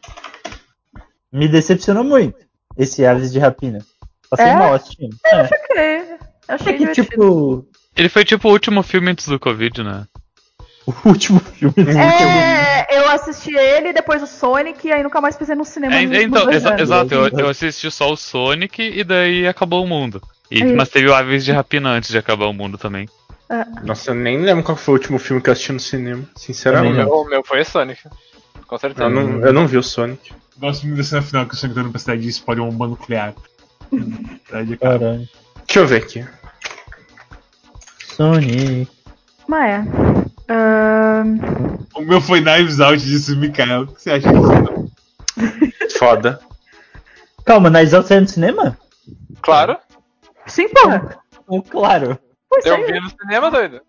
Me 1.32 1.48
decepcionou 1.48 2.04
muito. 2.04 2.36
Esse 2.76 3.04
Aves 3.04 3.32
de 3.32 3.38
Rapina. 3.38 3.78
Passei 4.30 4.46
É? 4.46 4.54
mal 4.54 4.74
assistindo. 4.74 5.16
É. 5.24 5.48
É 5.78 6.18
Achei 6.48 6.72
que, 6.74 6.78
divertido. 6.80 7.08
tipo. 7.08 7.66
Ele 7.96 8.08
foi 8.10 8.24
tipo 8.24 8.48
o 8.48 8.52
último 8.52 8.82
filme 8.82 9.10
antes 9.10 9.26
do 9.26 9.38
Covid, 9.40 9.82
né? 9.82 10.04
O 10.86 11.08
último 11.08 11.40
filme. 11.40 11.74
É, 11.98 12.86
eu 12.96 13.08
assisti 13.10 13.52
ele, 13.56 13.92
depois 13.92 14.22
o 14.22 14.26
Sonic, 14.26 14.86
e 14.86 14.92
aí 14.92 15.02
nunca 15.02 15.20
mais 15.20 15.36
pisei 15.36 15.56
no 15.56 15.64
cinema. 15.64 15.94
É, 15.96 16.22
então, 16.22 16.48
exa- 16.50 16.80
exato, 16.80 17.12
eu, 17.12 17.28
eu 17.28 17.48
assisti 17.48 17.90
só 17.90 18.12
o 18.12 18.16
Sonic 18.16 18.80
e 18.80 19.02
daí 19.02 19.48
acabou 19.48 19.82
o 19.82 19.86
mundo. 19.88 20.22
E, 20.48 20.62
É. 20.62 20.64
mas 20.64 20.88
teve 20.88 21.08
o 21.08 21.14
Aves 21.14 21.44
de 21.44 21.50
Rapina 21.50 21.90
antes 21.90 22.10
de 22.10 22.18
acabar 22.18 22.46
o 22.46 22.52
mundo 22.52 22.78
também. 22.78 23.08
Nossa, 23.82 24.10
eu 24.10 24.14
nem 24.14 24.38
lembro 24.40 24.62
qual 24.62 24.76
foi 24.76 24.94
o 24.94 24.96
último 24.96 25.18
filme 25.18 25.42
que 25.42 25.48
eu 25.48 25.52
assisti 25.52 25.72
no 25.72 25.80
cinema, 25.80 26.22
O 26.34 26.38
sinceramente. 26.38 27.00
O 27.00 27.24
meu 27.24 27.42
foi 27.44 27.64
Sonic. 27.64 28.00
Com 28.66 28.78
certeza. 28.78 29.04
Eu 29.04 29.10
não, 29.10 29.40
eu 29.44 29.52
não 29.52 29.66
vi 29.66 29.76
o 29.78 29.82
Sonic. 29.82 30.32
Gosto 30.56 30.86
muito 30.86 31.02
cena 31.02 31.20
final 31.22 31.46
que 31.46 31.54
o 31.54 31.56
Sonic 31.56 31.74
tá 31.74 31.80
indo 31.82 31.90
pra 31.90 31.98
cidade 31.98 32.24
e 32.24 32.28
explode 32.28 32.60
uma 32.60 32.70
bomba 32.70 32.86
nuclear. 32.88 33.34
Caralho. 34.80 35.28
Deixa 35.66 35.80
eu 35.80 35.86
ver 35.86 36.02
aqui. 36.02 36.24
Sonic. 38.14 38.88
Mas 39.48 39.86
é. 40.48 40.52
Ahn, 40.52 41.38
O 41.94 42.02
meu 42.02 42.20
foi 42.20 42.40
Knives 42.40 42.80
Out, 42.80 43.02
disse 43.04 43.32
o 43.32 43.36
Mikael. 43.36 43.82
O 43.82 43.86
que 43.88 44.02
você 44.02 44.10
acha 44.12 44.28
disso? 44.32 45.98
Foda. 45.98 46.40
Calma, 47.44 47.70
Nice 47.70 47.94
Out 47.94 48.08
saiu 48.08 48.22
no 48.22 48.28
cinema? 48.28 48.78
Claro. 49.42 49.76
sim, 50.46 50.68
porra. 50.68 51.18
Oh, 51.46 51.62
claro. 51.62 52.18
Pois 52.48 52.64
Eu 52.66 52.74
é. 52.76 52.92
vi 52.92 53.00
no 53.00 53.10
cinema, 53.10 53.50
doido. 53.50 53.80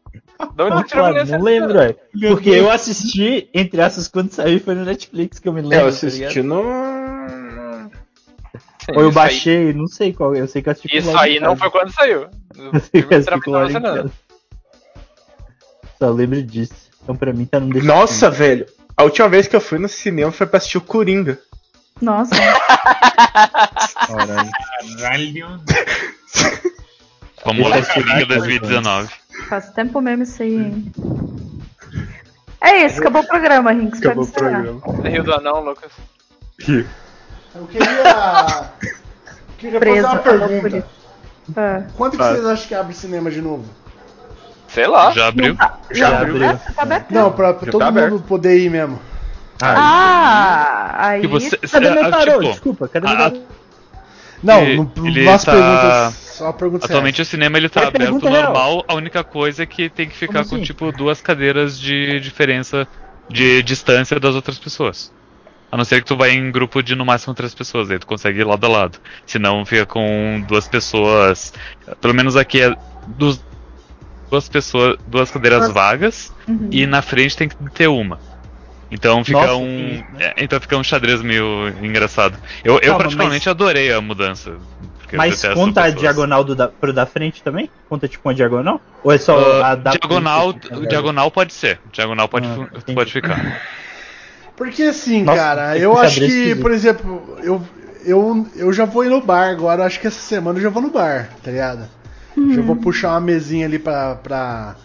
De 0.56 0.64
onde 0.64 0.84
claro, 0.90 1.26
não 1.26 1.42
lembro, 1.42 1.74
velho. 1.74 1.96
Porque 2.30 2.50
eu 2.52 2.70
assisti, 2.70 3.50
entre 3.54 3.82
essas, 3.82 4.08
quando 4.08 4.32
saiu, 4.32 4.60
foi 4.60 4.76
no 4.76 4.86
Netflix 4.86 5.40
que 5.40 5.48
eu 5.48 5.54
me 5.54 5.62
lembro. 5.62 5.78
eu 5.78 5.82
tá 5.84 5.88
assisti 5.90 6.42
ligado? 6.42 6.44
no. 6.44 6.64
Sim, 8.80 8.92
Ou 8.96 9.02
eu 9.02 9.10
isso 9.10 9.20
aí- 9.20 9.26
baixei, 9.26 9.74
não 9.74 9.88
sei 9.88 10.14
qual. 10.14 10.36
Eu 10.36 10.48
sei 10.48 10.62
que 10.62 10.70
eu 10.70 10.72
assisti 10.74 10.98
Isso 10.98 11.18
aí 11.18 11.40
não 11.40 11.56
foi 11.58 11.70
quando 11.72 11.92
saiu. 11.92 12.28
Eu 12.58 12.80
sei 12.80 13.02
que 13.04 13.22
filme 13.42 13.88
eu 14.06 14.12
Só 16.00 16.10
lembro 16.10 16.42
disso. 16.44 16.74
Então 17.04 17.16
pra 17.16 17.34
mim 17.34 17.46
tá 17.46 17.60
num 17.60 17.70
desses 17.70 17.88
Nossa, 17.88 18.30
velho. 18.30 18.66
A 18.96 19.04
última 19.04 19.30
vez 19.30 19.48
que 19.48 19.56
eu 19.56 19.62
fui 19.62 19.78
no 19.80 19.88
cinema 19.88 20.32
foi 20.32 20.46
pra 20.48 20.58
assistir 20.58 20.78
o 20.78 20.82
Coringa. 20.82 21.40
Nossa. 22.02 22.36
Caralho. 24.08 24.52
Caralho. 25.00 25.62
Famoso 27.44 27.76
Esse 27.76 27.92
é 27.92 27.94
Coringa 27.94 28.24
o 28.24 28.28
2019. 28.28 29.10
Faz 29.50 29.70
tempo 29.72 30.02
mesmo 30.02 30.24
isso 30.24 30.42
aí. 30.44 30.56
hein? 30.56 30.92
É 32.60 32.86
isso, 32.86 33.00
acabou 33.00 33.22
o 33.22 33.28
programa, 33.28 33.72
Rinks. 33.72 34.00
Acabou 34.00 34.24
o 34.24 34.28
programa. 34.32 34.80
Você 34.80 35.10
riu 35.10 35.24
do 35.24 35.34
anão, 35.34 35.64
Lucas. 35.64 35.92
Eu 36.60 37.68
queria. 37.68 38.72
queria 39.58 39.80
fazer 39.80 39.80
Preso. 39.80 40.08
uma 40.08 40.18
pergunta. 40.18 40.88
Ah. 41.56 41.84
Quando 41.96 42.18
que 42.18 42.24
Ah. 42.24 42.32
vocês 42.34 42.46
acham 42.46 42.68
que 42.68 42.76
abre 42.76 42.94
cinema 42.94 43.30
de 43.32 43.42
novo? 43.42 43.66
Sei 44.68 44.86
lá. 44.88 45.12
Já 45.12 45.28
abriu? 45.28 45.56
Já 45.92 46.20
abriu. 46.22 46.46
Ah, 46.46 46.56
tá 46.76 46.82
aberto? 46.84 47.12
Não, 47.12 47.32
pra, 47.32 47.54
pra 47.54 47.66
Já 47.66 47.72
todo 47.72 47.80
tá 47.80 47.92
mundo 47.92 48.00
aberto. 48.04 48.22
poder 48.24 48.60
ir 48.60 48.70
mesmo. 48.70 49.00
Ah, 49.62 50.96
aí. 51.08 51.22
Que 51.22 51.28
você, 51.28 51.58
Cadê 51.58 51.90
meu 51.92 52.06
ah, 52.06 52.10
tarô? 52.12 52.32
tipo, 52.40 52.52
Desculpa, 52.52 52.88
cadê 52.88 53.08
a- 53.08 53.10
meu 53.10 53.18
tarô? 53.32 53.42
Não, 54.44 54.62
Ele- 54.62 54.76
não, 54.78 55.08
ele 55.08 55.26
tá- 55.26 55.38
perguntas. 55.40 56.14
Só 56.38 56.52
perguntas 56.54 56.88
Atualmente 56.90 57.20
o 57.22 57.26
cinema 57.26 57.58
ele 57.58 57.68
tá 57.68 57.80
Foi 57.82 57.88
aberto 57.90 58.02
pergunta 58.04 58.30
real. 58.30 58.44
normal, 58.44 58.86
a 58.88 58.94
única 58.94 59.24
coisa 59.24 59.64
é 59.64 59.66
que 59.66 59.90
tem 59.90 60.08
que 60.08 60.16
ficar 60.16 60.34
Como 60.44 60.50
com 60.50 60.56
assim? 60.58 60.64
tipo 60.64 60.92
duas 60.92 61.20
cadeiras 61.20 61.80
de 61.80 62.20
diferença 62.20 62.88
de 63.28 63.64
distância 63.64 64.20
das 64.20 64.36
outras 64.36 64.60
pessoas. 64.60 65.12
A 65.72 65.76
não 65.76 65.84
ser 65.84 66.02
que 66.02 66.08
tu 66.08 66.16
vai 66.16 66.30
em 66.32 66.52
grupo 66.52 66.84
de 66.84 66.94
no 66.96 67.04
máximo 67.04 67.34
três 67.34 67.56
pessoas, 67.56 67.90
aí 67.90 67.98
tu 67.98 68.06
consegue 68.06 68.40
ir 68.42 68.44
lado 68.44 68.64
a 68.66 68.70
lado. 68.70 69.00
Senão 69.26 69.66
fica 69.66 69.88
com 69.88 70.44
duas 70.48 70.68
pessoas. 70.68 71.52
Pelo 72.00 72.14
menos 72.14 72.36
aqui 72.38 72.62
é 72.62 72.76
dos, 73.08 73.44
duas 74.30 74.48
pessoas, 74.50 74.98
duas 75.08 75.30
cadeiras 75.32 75.62
Duas- 75.62 75.74
vagas 75.74 76.32
Uhum. 76.48 76.70
e 76.72 76.86
na 76.86 77.02
frente 77.02 77.36
tem 77.38 77.48
que 77.50 77.56
ter 77.74 77.88
uma. 77.88 78.20
Então 78.90 79.24
fica 79.24 79.40
Nossa, 79.40 79.56
um. 79.56 79.68
que- 79.68 80.24
é, 80.24 80.34
então 80.38 80.60
fica 80.62 80.78
um 80.78 80.84
xadrez 80.84 81.22
meio 81.22 81.68
engraçado. 81.82 82.38
Eu, 82.64 82.76
eu 82.76 82.82
Calma, 82.82 82.98
particularmente 83.00 83.50
adorei 83.50 83.92
a 83.92 84.00
mudança. 84.00 84.54
Mas 85.14 85.42
conta 85.54 85.82
a 85.82 85.84
pessoas. 85.86 86.02
diagonal 86.02 86.44
do 86.44 86.54
da, 86.56 86.68
pro 86.68 86.92
da 86.94 87.06
frente 87.06 87.42
também? 87.42 87.70
Conta 87.90 88.08
tipo 88.10 88.28
uma 88.28 88.34
diagonal? 88.36 88.82
Ou 89.04 89.12
é 89.12 89.18
só 89.18 89.62
Ah, 89.62 89.72
a 89.72 89.76
da 89.76 89.92
diagonal, 89.92 90.52
frente, 90.52 90.74
assim, 90.74 90.88
diagonal 90.88 91.32
pode 91.32 91.54
ser. 91.54 91.80
Diagonal 91.94 92.28
pode, 92.28 92.46
Ah, 92.48 92.94
pode 92.94 93.12
ficar. 93.12 93.62
Porque 94.56 94.84
assim, 94.84 95.24
Nossa, 95.24 95.38
cara, 95.38 95.78
eu 95.78 95.98
acho 95.98 96.20
que, 96.20 96.26
esquisito. 96.26 96.62
por 96.62 96.72
exemplo, 96.72 97.38
eu, 97.44 97.62
eu, 98.06 98.48
eu 98.56 98.74
já 98.74 98.86
vou 98.86 99.06
ir 99.06 99.10
no 99.10 99.22
bar 99.22 99.50
agora, 99.50 99.86
acho 99.86 100.00
que 100.00 100.08
essa 100.08 100.20
semana 100.20 100.58
eu 100.60 100.64
já 100.64 100.70
vou 100.70 100.82
no 100.82 100.90
bar, 100.90 101.30
tá 101.44 101.52
ligado? 101.52 101.88
Já 102.56 102.62
vou 102.62 102.76
puxar 102.76 103.12
uma 103.12 103.22
mesinha 103.22 103.66
ali 103.66 103.80
pra, 103.80 104.16
pra, 104.16 104.76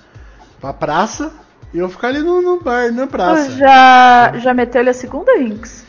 pra 0.60 0.72
praça 0.72 1.30
e 1.74 1.78
eu 1.78 1.86
vou 1.86 1.94
ficar 1.94 2.08
ali 2.08 2.20
no, 2.20 2.40
no 2.42 2.60
bar, 2.60 2.90
na 2.92 3.06
praça. 3.06 3.46
Tu 3.50 3.58
já, 3.58 4.32
já 4.38 4.54
meteu 4.54 4.80
ele 4.80 4.90
a 4.90 4.94
segunda, 4.94 5.32
Rinks? 5.38 5.84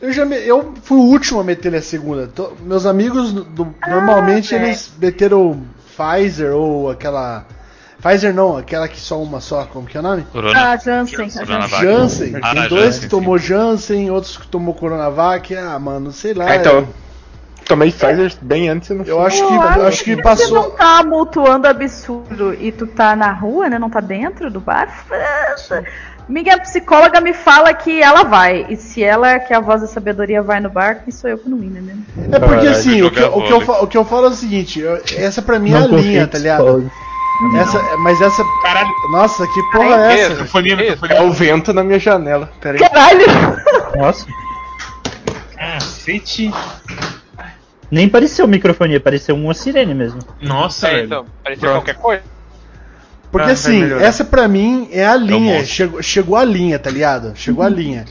Eu 0.00 0.12
já 0.12 0.24
me- 0.24 0.38
eu 0.46 0.72
fui 0.82 0.96
o 0.96 1.02
último 1.02 1.40
a 1.40 1.44
meter 1.44 1.74
a 1.74 1.82
segunda. 1.82 2.26
To- 2.28 2.56
meus 2.62 2.86
amigos 2.86 3.32
do- 3.32 3.74
normalmente 3.88 4.50
velho. 4.54 4.66
eles 4.66 4.90
meteram 4.98 5.62
Pfizer 5.96 6.52
ou 6.54 6.90
aquela 6.90 7.44
Pfizer 8.02 8.32
não, 8.32 8.56
aquela 8.56 8.88
que 8.88 8.98
só 8.98 9.20
uma 9.22 9.40
só, 9.42 9.64
como 9.66 9.86
que 9.86 9.94
é 9.96 10.00
o 10.00 10.02
nome? 10.02 10.22
Corona. 10.32 10.72
Ah, 10.72 10.76
Jansen. 10.78 11.26
a 11.26 11.40
Corona 11.44 11.68
Jansen. 11.68 11.68
Vac. 11.68 11.82
Janssen. 11.82 12.36
Ah, 12.42 12.54
Tem 12.54 12.68
dois 12.68 12.84
Janssen, 12.84 13.00
que 13.02 13.08
tomou 13.08 13.36
Janssen, 13.38 14.10
outros 14.10 14.36
que 14.38 14.46
tomou 14.46 14.72
Coronavac. 14.74 15.54
Ah, 15.54 15.78
mano, 15.78 16.10
sei 16.12 16.32
lá. 16.32 16.46
Ah, 16.46 16.56
então. 16.56 16.88
Tomei 17.66 17.92
Pfizer 17.92 18.32
bem 18.42 18.68
antes 18.68 18.90
não 18.90 19.04
Eu 19.04 19.20
acho 19.24 19.46
que, 19.46 19.54
eu 19.54 19.60
acho 19.62 19.80
acho 19.82 19.98
que 20.04 20.10
Se 20.10 20.16
não 20.16 20.22
passou. 20.22 20.70
tá 20.72 20.98
amultuando 20.98 21.68
absurdo 21.68 22.52
e 22.54 22.72
tu 22.72 22.86
tá 22.86 23.14
na 23.14 23.32
rua, 23.32 23.68
né? 23.68 23.78
Não 23.78 23.88
tá 23.90 24.00
dentro 24.00 24.50
do 24.50 24.58
bar. 24.60 24.88
f- 24.88 25.84
Minha 26.28 26.58
psicóloga 26.58 27.20
me 27.20 27.32
fala 27.32 27.72
que 27.74 28.02
ela 28.02 28.24
vai. 28.24 28.66
E 28.68 28.76
se 28.76 29.02
ela, 29.04 29.38
que 29.38 29.52
é 29.52 29.56
a 29.56 29.60
voz 29.60 29.80
da 29.82 29.86
sabedoria, 29.86 30.42
vai 30.42 30.58
no 30.60 30.68
bar, 30.70 31.02
quem 31.04 31.12
sou 31.12 31.30
eu 31.30 31.38
que 31.38 31.48
não 31.48 31.58
ir, 31.58 31.70
né? 31.70 31.94
É 32.32 32.38
porque 32.38 32.46
Caralho, 32.54 32.70
assim, 32.70 33.02
o 33.02 33.10
que, 33.10 33.20
o, 33.22 33.42
que 33.42 33.52
eu, 33.52 33.58
o 33.82 33.86
que 33.86 33.96
eu 33.98 34.04
falo 34.04 34.26
é 34.26 34.30
o 34.30 34.34
seguinte, 34.34 34.80
eu- 34.80 35.00
essa 35.16 35.40
pra 35.40 35.58
mim 35.58 35.72
é 35.72 35.76
a 35.76 35.86
linha, 35.86 36.26
tá 36.26 36.38
ligado? 36.38 36.90
Essa, 37.56 37.80
mas 37.98 38.20
essa. 38.20 38.42
Caralho, 38.62 38.90
Nossa, 39.12 39.46
que 39.46 39.62
porra 39.72 39.86
é 39.86 39.94
Ai, 40.08 40.20
essa? 40.20 40.24
que 40.34 40.42
microfonia. 40.42 40.98
É 41.08 41.22
o 41.22 41.32
vento 41.32 41.72
na 41.72 41.82
minha 41.82 41.98
janela. 41.98 42.50
Pera 42.60 42.76
aí. 42.76 42.80
Caralho! 42.90 43.24
Nossa, 43.96 44.26
Cacete. 45.56 46.50
Nem 47.90 48.08
pareceu 48.08 48.46
microfonia, 48.46 49.00
pareceu 49.00 49.34
uma 49.36 49.54
sirene 49.54 49.94
mesmo. 49.94 50.20
Nossa, 50.40 50.88
É, 50.88 50.90
velho. 50.92 51.06
então, 51.06 51.26
parecia 51.42 51.68
qualquer 51.70 51.94
coisa. 51.96 52.22
Porque 53.30 53.48
Ah, 53.50 53.52
assim, 53.52 53.82
essa 54.00 54.24
pra 54.24 54.48
mim 54.48 54.88
é 54.90 55.06
a 55.06 55.14
linha. 55.16 55.64
Chegou, 55.64 56.02
chegou 56.02 56.36
a 56.36 56.44
linha, 56.44 56.78
tá 56.78 56.90
ligado? 56.90 57.32
Chegou 57.36 57.64
a 57.64 57.68
linha. 57.68 58.04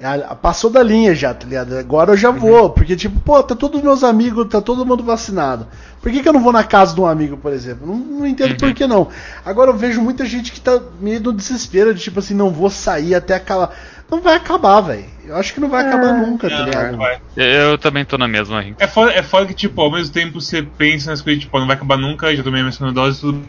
É 0.00 0.06
a- 0.06 0.34
passou 0.34 0.70
da 0.70 0.82
linha 0.82 1.14
já, 1.14 1.34
tá 1.34 1.44
ligado? 1.44 1.76
Agora 1.76 2.12
eu 2.12 2.16
já 2.16 2.30
vou. 2.30 2.70
Porque, 2.70 2.94
tipo, 2.96 3.18
pô, 3.20 3.42
tá 3.42 3.54
todos 3.54 3.82
meus 3.82 4.02
amigos, 4.04 4.46
tá 4.48 4.60
todo 4.62 4.86
mundo 4.86 5.02
vacinado. 5.02 5.66
Por 6.00 6.10
que, 6.12 6.22
que 6.22 6.28
eu 6.28 6.32
não 6.32 6.40
vou 6.42 6.52
na 6.52 6.62
casa 6.64 6.94
de 6.94 7.00
um 7.00 7.06
amigo, 7.06 7.36
por 7.36 7.52
exemplo? 7.52 7.86
Não, 7.86 7.96
não 7.96 8.26
entendo 8.26 8.56
por 8.56 8.72
que 8.72 8.86
não. 8.86 9.08
Agora 9.44 9.70
eu 9.70 9.76
vejo 9.76 10.00
muita 10.00 10.24
gente 10.24 10.52
que 10.52 10.60
tá 10.60 10.80
meio 11.00 11.20
no 11.20 11.32
desespero 11.32 11.92
de, 11.92 12.00
tipo 12.00 12.20
assim, 12.20 12.32
não 12.32 12.50
vou 12.50 12.70
sair 12.70 13.14
até 13.16 13.34
acabar. 13.34 13.74
Não 14.10 14.20
vai 14.20 14.36
acabar, 14.36 14.80
velho. 14.80 15.04
Eu 15.24 15.36
acho 15.36 15.52
que 15.52 15.60
não 15.60 15.68
vai 15.68 15.86
acabar 15.86 16.14
nunca, 16.14 16.48
tá 16.48 16.62
ligado? 16.64 16.98
Eu 17.36 17.76
também 17.76 18.04
tô 18.04 18.16
na 18.16 18.26
mesma. 18.26 18.64
É 18.78 18.86
foda, 18.86 19.12
é 19.12 19.22
foda 19.22 19.46
que, 19.46 19.54
tipo, 19.54 19.80
ao 19.82 19.90
mesmo 19.92 20.12
tempo 20.12 20.40
você 20.40 20.62
pensa 20.62 21.10
nas 21.10 21.20
coisas, 21.20 21.42
tipo, 21.42 21.58
não 21.58 21.66
vai 21.66 21.76
acabar 21.76 21.98
nunca, 21.98 22.34
já 22.34 22.42
tomei 22.42 22.60
a 22.60 22.64
minha 22.64 22.72
segunda 22.72 22.92
dose 22.94 23.20
tudo. 23.20 23.42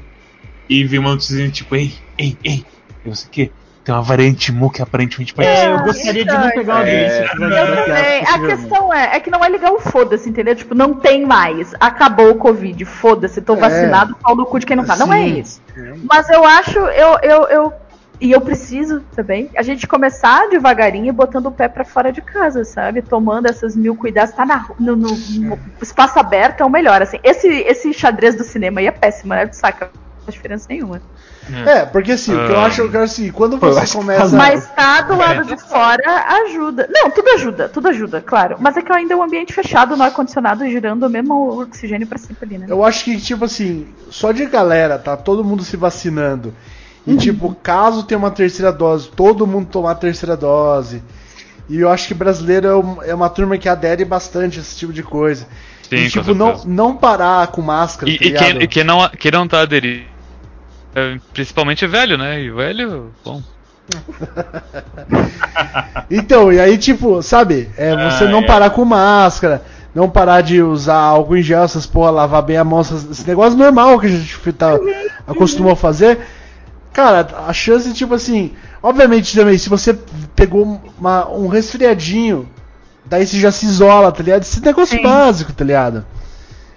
E 0.69 0.83
vem 0.83 0.99
uma 0.99 1.11
notícia 1.11 1.49
tipo, 1.49 1.75
ei, 1.75 1.93
ei, 2.17 2.37
ei, 2.43 2.65
eu 3.05 3.15
sei 3.15 3.27
o 3.27 3.31
que? 3.31 3.51
Tem 3.83 3.95
uma 3.95 4.03
variante 4.03 4.51
mu 4.51 4.69
que 4.69 4.81
aparentemente 4.81 5.33
pode 5.33 5.47
É, 5.47 5.55
ser. 5.55 5.69
eu 5.71 5.79
gostaria 5.79 6.25
de 6.25 6.31
não 6.31 6.49
pegar 6.51 6.75
uma 6.75 6.87
É. 6.87 7.23
Eu 7.23 7.39
também. 7.39 8.23
A 8.27 8.39
questão 8.55 8.93
é, 8.93 9.15
é 9.15 9.19
que 9.21 9.31
não 9.31 9.43
é 9.43 9.49
ligar 9.49 9.71
o 9.71 9.79
foda-se, 9.79 10.29
entendeu? 10.29 10.53
Tipo, 10.53 10.75
não 10.75 10.93
tem 10.93 11.25
mais. 11.25 11.73
Acabou 11.79 12.29
o 12.29 12.35
Covid, 12.35 12.83
foda-se, 12.85 13.41
tô 13.41 13.53
É. 13.55 13.59
vacinado, 13.61 14.15
pau 14.21 14.35
no 14.35 14.45
cu 14.45 14.59
de 14.59 14.65
quem 14.65 14.75
não 14.75 14.85
tá. 14.85 14.95
Não 14.97 15.11
é 15.11 15.25
isso. 15.25 15.59
Mas 16.07 16.29
eu 16.29 16.45
acho, 16.45 16.77
eu, 16.77 17.17
eu, 17.23 17.43
eu. 17.47 17.73
E 18.21 18.31
eu 18.31 18.41
preciso 18.41 18.99
também, 19.15 19.49
a 19.55 19.61
gente 19.61 19.87
começar 19.87 20.49
devagarinho 20.49 21.13
botando 21.13 21.45
o 21.45 21.51
pé 21.51 21.69
pra 21.69 21.85
fora 21.85 22.11
de 22.11 22.21
casa, 22.21 22.65
sabe? 22.65 23.01
Tomando 23.01 23.45
essas 23.47 23.75
mil 23.77 23.95
cuidados. 23.95 24.35
Tá 24.35 24.45
na, 24.45 24.65
no, 24.77 24.95
no- 24.95 25.09
no 25.15 25.59
espaço 25.81 26.19
aberto 26.19 26.59
é 26.61 26.65
o 26.65 26.69
melhor, 26.69 27.01
assim. 27.01 27.17
Esse, 27.23 27.47
esse 27.47 27.93
xadrez 27.93 28.35
do 28.35 28.43
cinema 28.43 28.81
aí 28.81 28.87
é 28.87 28.91
péssimo, 28.91 29.33
né? 29.33 29.49
Saca? 29.53 29.85
Não 29.93 30.25
faz 30.25 30.33
diferença 30.35 30.65
nenhuma. 30.69 31.01
É, 31.65 31.85
porque 31.85 32.11
assim, 32.11 32.35
o 32.35 32.45
que 32.45 32.51
eu 32.51 32.59
Ah. 32.59 32.65
acho, 32.65 32.81
eu 32.81 32.91
quero 32.91 33.03
assim, 33.05 33.31
quando 33.31 33.57
você 33.57 33.79
acho 33.79 33.93
que 33.93 33.97
começa. 33.97 34.35
Mas 34.37 34.67
tá 34.75 35.01
do 35.01 35.15
lado 35.15 35.45
de 35.45 35.57
fora 35.57 36.25
ajuda. 36.45 36.87
Não, 36.91 37.09
tudo 37.09 37.29
ajuda, 37.29 37.69
tudo 37.69 37.87
ajuda, 37.87 38.21
claro. 38.21 38.57
Mas 38.59 38.75
é 38.77 38.81
que 38.81 38.91
ainda 38.91 39.13
é 39.13 39.17
um 39.17 39.23
ambiente 39.23 39.53
fechado, 39.53 39.95
no 39.97 40.03
ar-condicionado, 40.03 40.67
girando 40.69 41.03
o 41.07 41.09
mesmo 41.09 41.61
oxigênio 41.61 42.05
pra 42.05 42.17
sempre 42.19 42.45
ali, 42.45 42.57
né? 42.59 42.65
Eu 42.69 42.83
acho 42.83 43.03
que, 43.05 43.19
tipo 43.19 43.45
assim, 43.45 43.87
só 44.11 44.31
de 44.33 44.45
galera, 44.45 44.99
tá 44.99 45.15
todo 45.17 45.43
mundo 45.43 45.63
se 45.63 45.75
vacinando. 45.77 46.53
E, 47.09 47.17
tipo, 47.17 47.55
caso 47.63 48.03
tenha 48.03 48.17
uma 48.17 48.31
terceira 48.31 48.71
dose, 48.71 49.09
todo 49.09 49.47
mundo 49.47 49.67
tomar 49.67 49.91
a 49.91 49.95
terceira 49.95 50.35
dose. 50.37 51.01
E 51.69 51.79
eu 51.79 51.89
acho 51.89 52.07
que 52.07 52.13
brasileiro 52.13 52.99
é, 53.03 53.09
é 53.09 53.15
uma 53.15 53.29
turma 53.29 53.57
que 53.57 53.69
adere 53.69 54.03
bastante 54.05 54.57
a 54.57 54.61
esse 54.61 54.75
tipo 54.75 54.91
de 54.93 55.03
coisa. 55.03 55.45
Sim, 55.89 55.95
e, 55.95 56.09
tipo, 56.09 56.33
não, 56.33 56.61
não 56.65 56.95
parar 56.97 57.47
com 57.47 57.61
máscara, 57.61 58.11
E, 58.11 58.17
tá 58.17 58.25
e 58.25 58.27
ligado? 58.27 58.45
quem, 58.53 58.61
e 58.63 58.67
quem 58.67 58.83
não, 58.83 59.09
quem 59.09 59.31
não 59.31 59.47
tá 59.47 59.61
aderindo, 59.61 60.05
é, 60.95 61.17
principalmente 61.33 61.85
velho, 61.87 62.17
né? 62.17 62.41
E 62.41 62.49
velho, 62.51 63.11
bom. 63.23 63.41
Então, 66.09 66.51
e 66.51 66.59
aí, 66.59 66.77
tipo, 66.77 67.21
sabe, 67.21 67.69
é, 67.77 67.91
você 68.09 68.23
Ah, 68.25 68.29
não 68.29 68.39
é. 68.39 68.45
parar 68.45 68.69
com 68.71 68.83
máscara, 68.85 69.63
não 69.93 70.09
parar 70.09 70.41
de 70.41 70.61
usar 70.61 70.95
álcool 70.95 71.37
em 71.37 71.43
gel, 71.43 71.63
essas 71.63 71.85
porra, 71.85 72.11
lavar 72.11 72.41
bem 72.41 72.57
a 72.57 72.63
mão, 72.63 72.81
essas- 72.81 73.09
esse 73.09 73.27
negócio 73.27 73.57
normal 73.57 73.99
que 73.99 74.07
a 74.07 74.09
gente 74.09 74.37
tá, 74.53 74.77
acostumou 75.27 75.71
a 75.71 75.75
fazer. 75.75 76.19
Cara, 76.99 77.25
a 77.47 77.53
chance, 77.53 77.93
tipo 77.93 78.13
assim, 78.13 78.51
obviamente 78.83 79.33
também, 79.33 79.57
se 79.57 79.69
você 79.69 79.93
pegou 80.35 80.81
uma- 80.99 81.29
um 81.31 81.47
resfriadinho, 81.47 82.45
daí 83.05 83.25
você 83.25 83.39
já 83.39 83.53
se 83.53 83.65
isola, 83.65 84.11
tá 84.11 84.21
ligado? 84.21 84.41
Esse 84.41 84.59
negócio 84.59 84.97
Sim. 84.97 85.03
básico, 85.03 85.53
tá 85.53 85.63
ligado? 85.63 86.05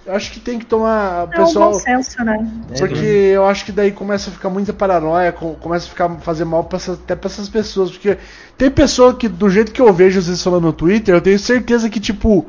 Eu 0.06 0.14
acho 0.14 0.30
que 0.30 0.38
tem 0.38 0.60
que 0.60 0.64
tomar. 0.64 1.22
É 1.22 1.24
um 1.24 1.28
pessoal. 1.46 1.72
bom 1.72 1.78
senso, 1.80 2.22
né? 2.24 2.38
Porque 2.78 3.04
eu 3.34 3.44
acho 3.48 3.64
que 3.64 3.72
daí 3.72 3.90
começa 3.90 4.30
a 4.30 4.32
ficar 4.32 4.48
muita 4.48 4.72
paranoia, 4.72 5.32
co- 5.32 5.54
começa 5.60 5.86
a 5.86 5.88
ficar 5.88 6.08
fazer 6.20 6.44
mal 6.44 6.62
pra 6.62 6.76
essa- 6.76 6.92
até 6.92 7.16
pra 7.16 7.28
essas 7.28 7.48
pessoas. 7.48 7.90
Porque 7.90 8.16
tem 8.56 8.70
pessoa 8.70 9.14
que, 9.14 9.26
do 9.28 9.50
jeito 9.50 9.72
que 9.72 9.82
eu 9.82 9.92
vejo 9.92 10.22
vocês 10.22 10.40
falando 10.40 10.62
no 10.66 10.72
Twitter, 10.72 11.12
eu 11.16 11.20
tenho 11.20 11.36
certeza 11.38 11.90
que, 11.90 11.98
tipo, 11.98 12.46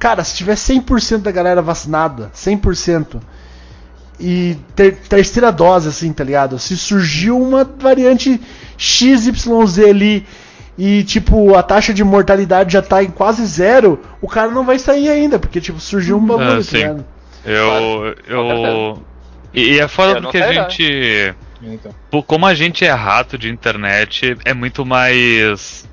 cara, 0.00 0.24
se 0.24 0.34
tiver 0.34 0.56
100% 0.56 1.22
da 1.22 1.30
galera 1.30 1.62
vacinada, 1.62 2.28
100%, 2.34 3.20
e 4.20 4.56
ter, 4.74 4.96
terceira 5.08 5.50
dose, 5.52 5.88
assim, 5.88 6.12
tá 6.12 6.24
ligado? 6.24 6.58
Se 6.58 6.76
surgiu 6.76 7.40
uma 7.40 7.64
variante 7.64 8.40
XYZ 8.76 9.78
ali. 9.88 10.26
E, 10.80 11.02
tipo, 11.02 11.56
a 11.56 11.62
taxa 11.62 11.92
de 11.92 12.04
mortalidade 12.04 12.72
já 12.72 12.80
tá 12.80 13.02
em 13.02 13.10
quase 13.10 13.44
zero, 13.46 14.00
o 14.20 14.28
cara 14.28 14.48
não 14.52 14.64
vai 14.64 14.78
sair 14.78 15.08
ainda, 15.08 15.36
porque, 15.36 15.60
tipo, 15.60 15.80
surgiu 15.80 16.16
um 16.18 16.24
bagulho, 16.24 16.60
Ah, 16.60 16.64
tá 16.64 16.76
ligado? 16.78 17.04
Eu. 17.44 18.14
eu 18.28 19.02
e 19.52 19.80
é 19.80 19.88
foda 19.88 20.18
Eu 20.18 20.22
porque 20.22 20.38
a 20.38 20.46
não. 20.46 20.52
gente. 20.70 21.34
Então. 21.60 21.92
Pô, 22.08 22.22
Como 22.22 22.46
a 22.46 22.54
gente 22.54 22.84
é 22.84 22.92
rato 22.92 23.36
de 23.36 23.48
internet, 23.50 24.36
é 24.44 24.54
muito 24.54 24.86
mais. 24.86 25.84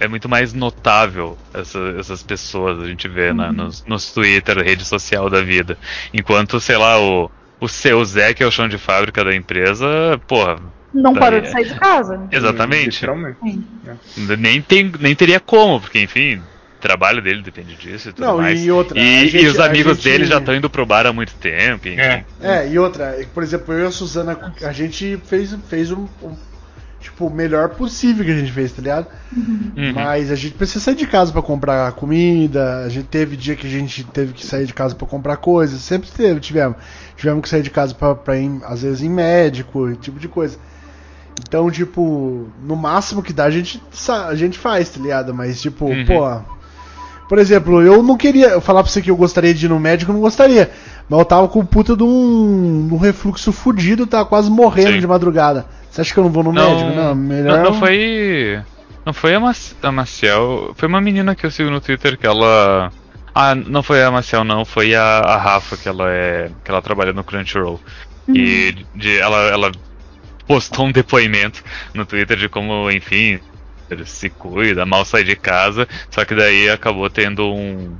É 0.00 0.08
muito 0.08 0.28
mais 0.28 0.52
notável 0.54 1.36
essa- 1.52 1.94
essas 2.00 2.22
pessoas 2.22 2.80
a 2.82 2.86
gente 2.86 3.06
vê 3.08 3.32
na- 3.32 3.52
nos, 3.52 3.84
nos 3.86 4.10
Twitter, 4.12 4.56
rede 4.58 4.84
social 4.84 5.28
da 5.30 5.40
vida. 5.42 5.76
Enquanto, 6.12 6.58
sei 6.60 6.76
lá, 6.76 6.98
o, 7.00 7.30
o 7.60 7.68
seu 7.68 8.04
Zé, 8.04 8.34
que 8.34 8.42
é 8.42 8.46
o 8.46 8.50
chão 8.50 8.68
de 8.68 8.78
fábrica 8.78 9.24
da 9.24 9.34
empresa, 9.34 9.86
porra, 10.26 10.56
Não 10.92 11.12
Daí 11.12 11.20
parou 11.20 11.40
de 11.40 11.48
é. 11.48 11.50
sair 11.50 11.64
de 11.66 11.74
casa. 11.74 12.20
exatamente. 12.30 12.86
Literalmente. 13.00 13.38
Nem, 14.38 14.60
tem, 14.62 14.92
nem 15.00 15.14
teria 15.14 15.40
como, 15.40 15.80
porque 15.80 16.00
enfim, 16.00 16.36
o 16.36 16.80
trabalho 16.80 17.20
dele 17.22 17.42
depende 17.42 17.74
disso 17.74 18.10
e 18.10 18.12
tudo 18.12 18.24
Não, 18.26 18.36
mais. 18.38 18.62
e 18.62 18.70
outra, 18.70 18.98
E, 18.98 19.02
a 19.02 19.24
e 19.24 19.28
gente- 19.28 19.46
os 19.46 19.58
amigos 19.60 19.96
gente- 19.96 20.04
dele 20.04 20.24
já 20.26 20.38
estão 20.38 20.54
indo 20.54 20.68
pro 20.70 20.84
bar 20.86 21.06
há 21.06 21.12
muito 21.12 21.34
tempo. 21.34 21.88
Enfim. 21.88 21.98
É. 22.00 22.24
É, 22.42 22.68
e 22.68 22.78
outra, 22.78 23.18
por 23.34 23.42
exemplo, 23.42 23.72
eu 23.74 23.84
e 23.84 23.86
a 23.86 23.90
Suzana, 23.90 24.54
a 24.62 24.72
gente 24.72 25.18
fez, 25.26 25.56
fez 25.68 25.90
um, 25.90 26.06
um- 26.22 26.36
Tipo, 27.00 27.26
o 27.26 27.30
melhor 27.30 27.68
possível 27.68 28.24
que 28.24 28.30
a 28.30 28.34
gente 28.38 28.50
fez, 28.50 28.72
tá 28.72 28.80
ligado? 28.80 29.06
Uhum. 29.36 29.92
Mas 29.94 30.30
a 30.32 30.34
gente 30.34 30.54
precisa 30.54 30.80
sair 30.80 30.94
de 30.94 31.06
casa 31.06 31.30
pra 31.30 31.42
comprar 31.42 31.92
comida. 31.92 32.78
A 32.78 32.88
gente 32.88 33.08
teve 33.08 33.36
dia 33.36 33.54
que 33.54 33.66
a 33.66 33.70
gente 33.70 34.04
teve 34.04 34.32
que 34.32 34.44
sair 34.46 34.64
de 34.64 34.72
casa 34.72 34.94
pra 34.94 35.06
comprar 35.06 35.36
coisas. 35.36 35.82
Sempre 35.82 36.10
teve, 36.10 36.40
tivemos. 36.40 36.78
Tivemos 37.24 37.42
que 37.42 37.48
sair 37.48 37.62
de 37.62 37.70
casa 37.70 37.94
pra, 37.94 38.14
pra 38.14 38.36
ir, 38.36 38.50
às 38.66 38.82
vezes, 38.82 39.00
em 39.02 39.08
médico, 39.08 39.88
esse 39.88 39.98
tipo 39.98 40.20
de 40.20 40.28
coisa. 40.28 40.58
Então, 41.40 41.70
tipo, 41.70 42.48
no 42.62 42.76
máximo 42.76 43.22
que 43.22 43.32
dá, 43.32 43.44
a 43.44 43.50
gente, 43.50 43.82
a 44.28 44.34
gente 44.34 44.58
faz, 44.58 44.90
tá 44.90 45.00
ligado? 45.00 45.32
Mas, 45.32 45.60
tipo, 45.62 45.86
Uhum. 45.86 46.04
pô. 46.04 46.40
Por 47.26 47.38
exemplo, 47.38 47.80
eu 47.80 48.02
não 48.02 48.18
queria. 48.18 48.48
Eu 48.48 48.60
falar 48.60 48.82
pra 48.82 48.92
você 48.92 49.00
que 49.00 49.10
eu 49.10 49.16
gostaria 49.16 49.54
de 49.54 49.64
ir 49.64 49.68
no 49.70 49.80
médico, 49.80 50.10
eu 50.10 50.14
não 50.14 50.20
gostaria. 50.20 50.70
Mas 51.08 51.18
eu 51.18 51.24
tava 51.24 51.48
com 51.48 51.60
um 51.60 51.64
puta 51.64 51.96
de 51.96 52.02
um, 52.02 52.90
um 52.92 52.98
refluxo 52.98 53.50
fudido, 53.52 54.06
tava 54.06 54.26
quase 54.26 54.50
morrendo 54.50 54.92
Sim. 54.92 55.00
de 55.00 55.06
madrugada. 55.06 55.64
Você 55.90 56.02
acha 56.02 56.12
que 56.12 56.20
eu 56.20 56.24
não 56.24 56.30
vou 56.30 56.44
no 56.44 56.52
médico? 56.52 56.90
Não, 56.90 57.14
melhor. 57.14 57.56
Não, 57.56 57.64
não 57.72 57.74
foi. 57.80 58.60
Não 59.06 59.14
foi 59.14 59.34
a 59.34 59.92
Maciel. 59.92 60.72
Foi 60.76 60.86
uma 60.86 61.00
menina 61.00 61.34
que 61.34 61.46
eu 61.46 61.50
sigo 61.50 61.70
no 61.70 61.80
Twitter 61.80 62.18
que 62.18 62.26
ela. 62.26 62.92
Ah, 63.34 63.54
não 63.54 63.82
foi 63.82 64.02
a 64.02 64.10
Maciel, 64.10 64.44
não. 64.44 64.64
Foi 64.64 64.94
a, 64.94 65.18
a 65.18 65.36
Rafa, 65.36 65.76
que 65.76 65.88
ela 65.88 66.10
é. 66.10 66.50
que 66.64 66.70
ela 66.70 66.80
trabalha 66.80 67.12
no 67.12 67.24
Crunchyroll. 67.24 67.80
E 68.28 68.74
de, 68.94 69.18
ela, 69.18 69.36
ela 69.48 69.72
postou 70.46 70.86
um 70.86 70.92
depoimento 70.92 71.62
no 71.92 72.06
Twitter 72.06 72.36
de 72.36 72.48
como, 72.48 72.90
enfim, 72.90 73.40
se 74.06 74.30
cuida, 74.30 74.86
mal 74.86 75.04
sai 75.04 75.24
de 75.24 75.36
casa. 75.36 75.88
Só 76.10 76.24
que 76.24 76.34
daí 76.34 76.70
acabou 76.70 77.10
tendo 77.10 77.52
um. 77.52 77.96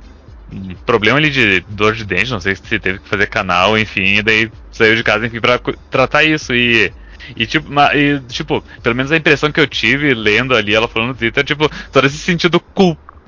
um 0.51 0.75
problema 0.85 1.17
ali 1.17 1.29
de 1.29 1.59
dor 1.69 1.93
de 1.93 2.05
dente, 2.05 2.31
não 2.31 2.39
sei 2.39 2.55
se 2.55 2.79
teve 2.79 2.99
que 2.99 3.09
fazer 3.09 3.27
canal, 3.27 3.77
enfim, 3.77 4.15
e 4.15 4.23
daí 4.23 4.51
saiu 4.71 4.95
de 4.95 5.03
casa, 5.03 5.27
enfim, 5.27 5.41
pra 5.41 5.59
tratar 5.89 6.23
isso. 6.23 6.53
E 6.55 6.91
e 7.35 7.45
tipo, 7.45 7.67
e, 7.93 8.19
tipo, 8.27 8.63
pelo 8.83 8.95
menos 8.95 9.11
a 9.11 9.17
impressão 9.17 9.51
que 9.51 9.59
eu 9.59 9.67
tive 9.67 10.13
lendo 10.13 10.55
ali, 10.55 10.75
ela 10.75 10.87
falando 10.87 11.09
no 11.09 11.15
Twitter, 11.15 11.43
tipo, 11.43 11.69
todo 11.91 12.05
esse 12.05 12.17
sentido 12.17 12.59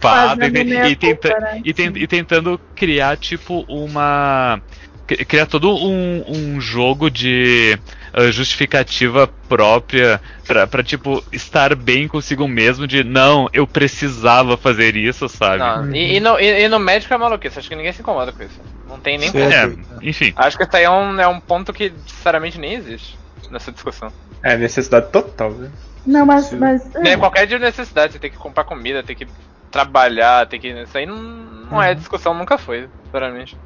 culpado 0.02 0.42
e, 0.42 0.46
Fazendo 0.46 0.66
meia 0.70 0.88
e, 0.90 0.96
tenta- 0.96 1.30
culpa, 1.30 1.40
né? 1.46 1.62
e, 1.64 2.04
e 2.04 2.08
tentando 2.08 2.60
criar, 2.76 3.18
tipo, 3.18 3.66
uma. 3.68 4.62
cri- 5.06 5.26
Criar 5.26 5.46
todo 5.46 5.76
um, 5.76 6.24
um 6.28 6.62
jogo 6.62 7.10
de. 7.10 7.78
ah, 8.14 8.30
justificativa 8.32 9.28
própria 9.48 10.22
pra, 10.46 10.68
pra, 10.68 10.84
tipo, 10.84 11.24
estar 11.32 11.76
bem 11.76 12.08
consigo 12.08 12.48
mesmo 12.48 12.86
de 12.88 13.04
não, 13.04 13.48
eu 13.54 13.66
precisava 13.68 14.58
fazer 14.58 14.96
isso, 14.96 15.28
sabe? 15.28 15.60
Não, 15.60 15.96
e, 15.96 16.18
e 16.18 16.20
no, 16.20 16.40
e, 16.40 16.64
e 16.64 16.68
no 16.70 16.80
médico 16.80 17.14
é 17.14 17.18
maluquice, 17.18 17.60
acho 17.60 17.70
que 17.70 17.76
ninguém 17.76 17.94
se 17.94 18.02
incomoda 18.02 18.32
com 18.32 18.44
isso. 18.44 18.60
Não 18.88 19.00
tem 19.00 19.18
nem 19.18 19.32
como. 19.32 19.44
É, 19.44 19.72
enfim. 20.02 20.34
Acho 20.36 20.58
que 20.58 20.64
isso 20.64 20.76
aí 20.76 20.84
é 20.84 20.90
um, 20.90 21.20
é 21.20 21.28
um 21.28 21.40
ponto 21.40 21.74
que 21.74 21.92
sinceramente 22.08 22.60
nem 22.60 22.74
existe 22.76 23.18
nessa 23.50 23.72
discussão. 23.72 24.12
É 24.44 24.56
necessidade 24.58 25.10
total, 25.12 25.52
né? 25.52 25.70
Não, 26.06 26.26
mas. 26.26 26.54
mas 26.54 26.96
é. 26.96 27.18
Qualquer 27.18 27.46
de 27.48 27.60
necessidade, 27.60 28.14
você 28.14 28.20
tem 28.20 28.32
que 28.32 28.38
comprar 28.38 28.64
comida, 28.64 29.04
tem 29.04 29.16
que 29.16 29.28
trabalhar, 29.72 30.48
tem 30.48 30.60
que. 30.60 30.68
Isso 30.70 30.98
aí 30.98 31.06
não, 31.06 31.18
não 31.18 31.82
é 31.82 31.94
discussão, 31.94 32.34
nunca 32.34 32.58
foi, 32.58 32.90
sinceramente. 33.06 33.58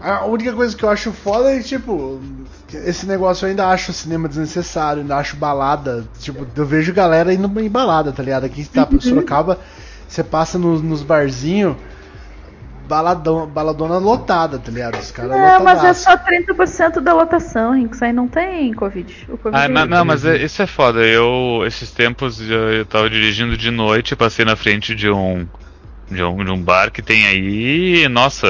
A 0.00 0.24
única 0.24 0.52
coisa 0.54 0.74
que 0.74 0.82
eu 0.82 0.88
acho 0.88 1.12
foda 1.12 1.52
é 1.52 1.58
que, 1.58 1.64
tipo, 1.64 2.20
esse 2.72 3.06
negócio 3.06 3.44
eu 3.44 3.50
ainda 3.50 3.68
acho 3.68 3.92
cinema 3.92 4.28
desnecessário, 4.28 5.02
ainda 5.02 5.16
acho 5.16 5.36
balada. 5.36 6.06
Tipo, 6.18 6.46
eu 6.56 6.66
vejo 6.66 6.92
galera 6.94 7.34
indo 7.34 7.60
em 7.60 7.68
balada, 7.68 8.10
tá 8.10 8.22
ligado? 8.22 8.44
Aqui 8.44 8.64
tá, 8.64 8.88
Uhum. 8.90 9.00
Sorocaba, 9.00 9.58
você 10.08 10.24
passa 10.24 10.58
nos, 10.58 10.80
nos 10.80 11.02
barzinhos, 11.02 11.76
baladão, 12.90 13.46
baladona 13.46 13.98
lotada, 13.98 14.58
tá 14.58 14.72
ligado? 14.72 14.98
Os 14.98 15.12
caras 15.12 15.30
Não, 15.30 15.62
mas 15.62 15.84
é 15.84 15.94
só 15.94 16.16
30% 16.16 17.00
da 17.00 17.14
lotação, 17.14 17.72
Rinks. 17.72 18.02
Aí 18.02 18.12
não 18.12 18.26
tem 18.26 18.74
Covid. 18.74 19.26
O 19.28 19.38
Covid 19.38 19.56
Ah, 19.56 19.66
é 19.66 19.86
não, 19.86 20.04
mas 20.04 20.24
é- 20.24 20.36
isso 20.38 20.60
é 20.60 20.66
foda. 20.66 20.98
Eu, 21.06 21.62
esses 21.64 21.92
tempos, 21.92 22.40
eu, 22.40 22.72
eu 22.72 22.84
tava 22.84 23.08
dirigindo 23.08 23.56
de 23.56 23.70
noite, 23.70 24.16
passei 24.16 24.44
na 24.44 24.56
frente 24.56 24.92
de 24.96 25.08
um, 25.08 25.46
de 26.10 26.20
um, 26.20 26.44
de 26.44 26.50
um 26.50 26.60
bar 26.60 26.90
que 26.90 27.00
tem 27.00 27.26
aí, 27.28 28.08
nossa, 28.08 28.48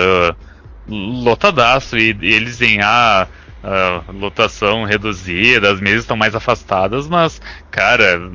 lotadaço, 0.89 1.99
e, 1.99 2.17
e 2.23 2.33
eles 2.33 2.63
em 2.63 2.81
a, 2.81 3.27
a 3.63 4.05
lotação 4.11 4.85
reduzida, 4.85 5.71
as 5.71 5.81
mesas 5.81 6.01
estão 6.01 6.17
mais 6.17 6.35
afastadas, 6.35 7.07
mas, 7.07 7.43
cara, 7.71 8.33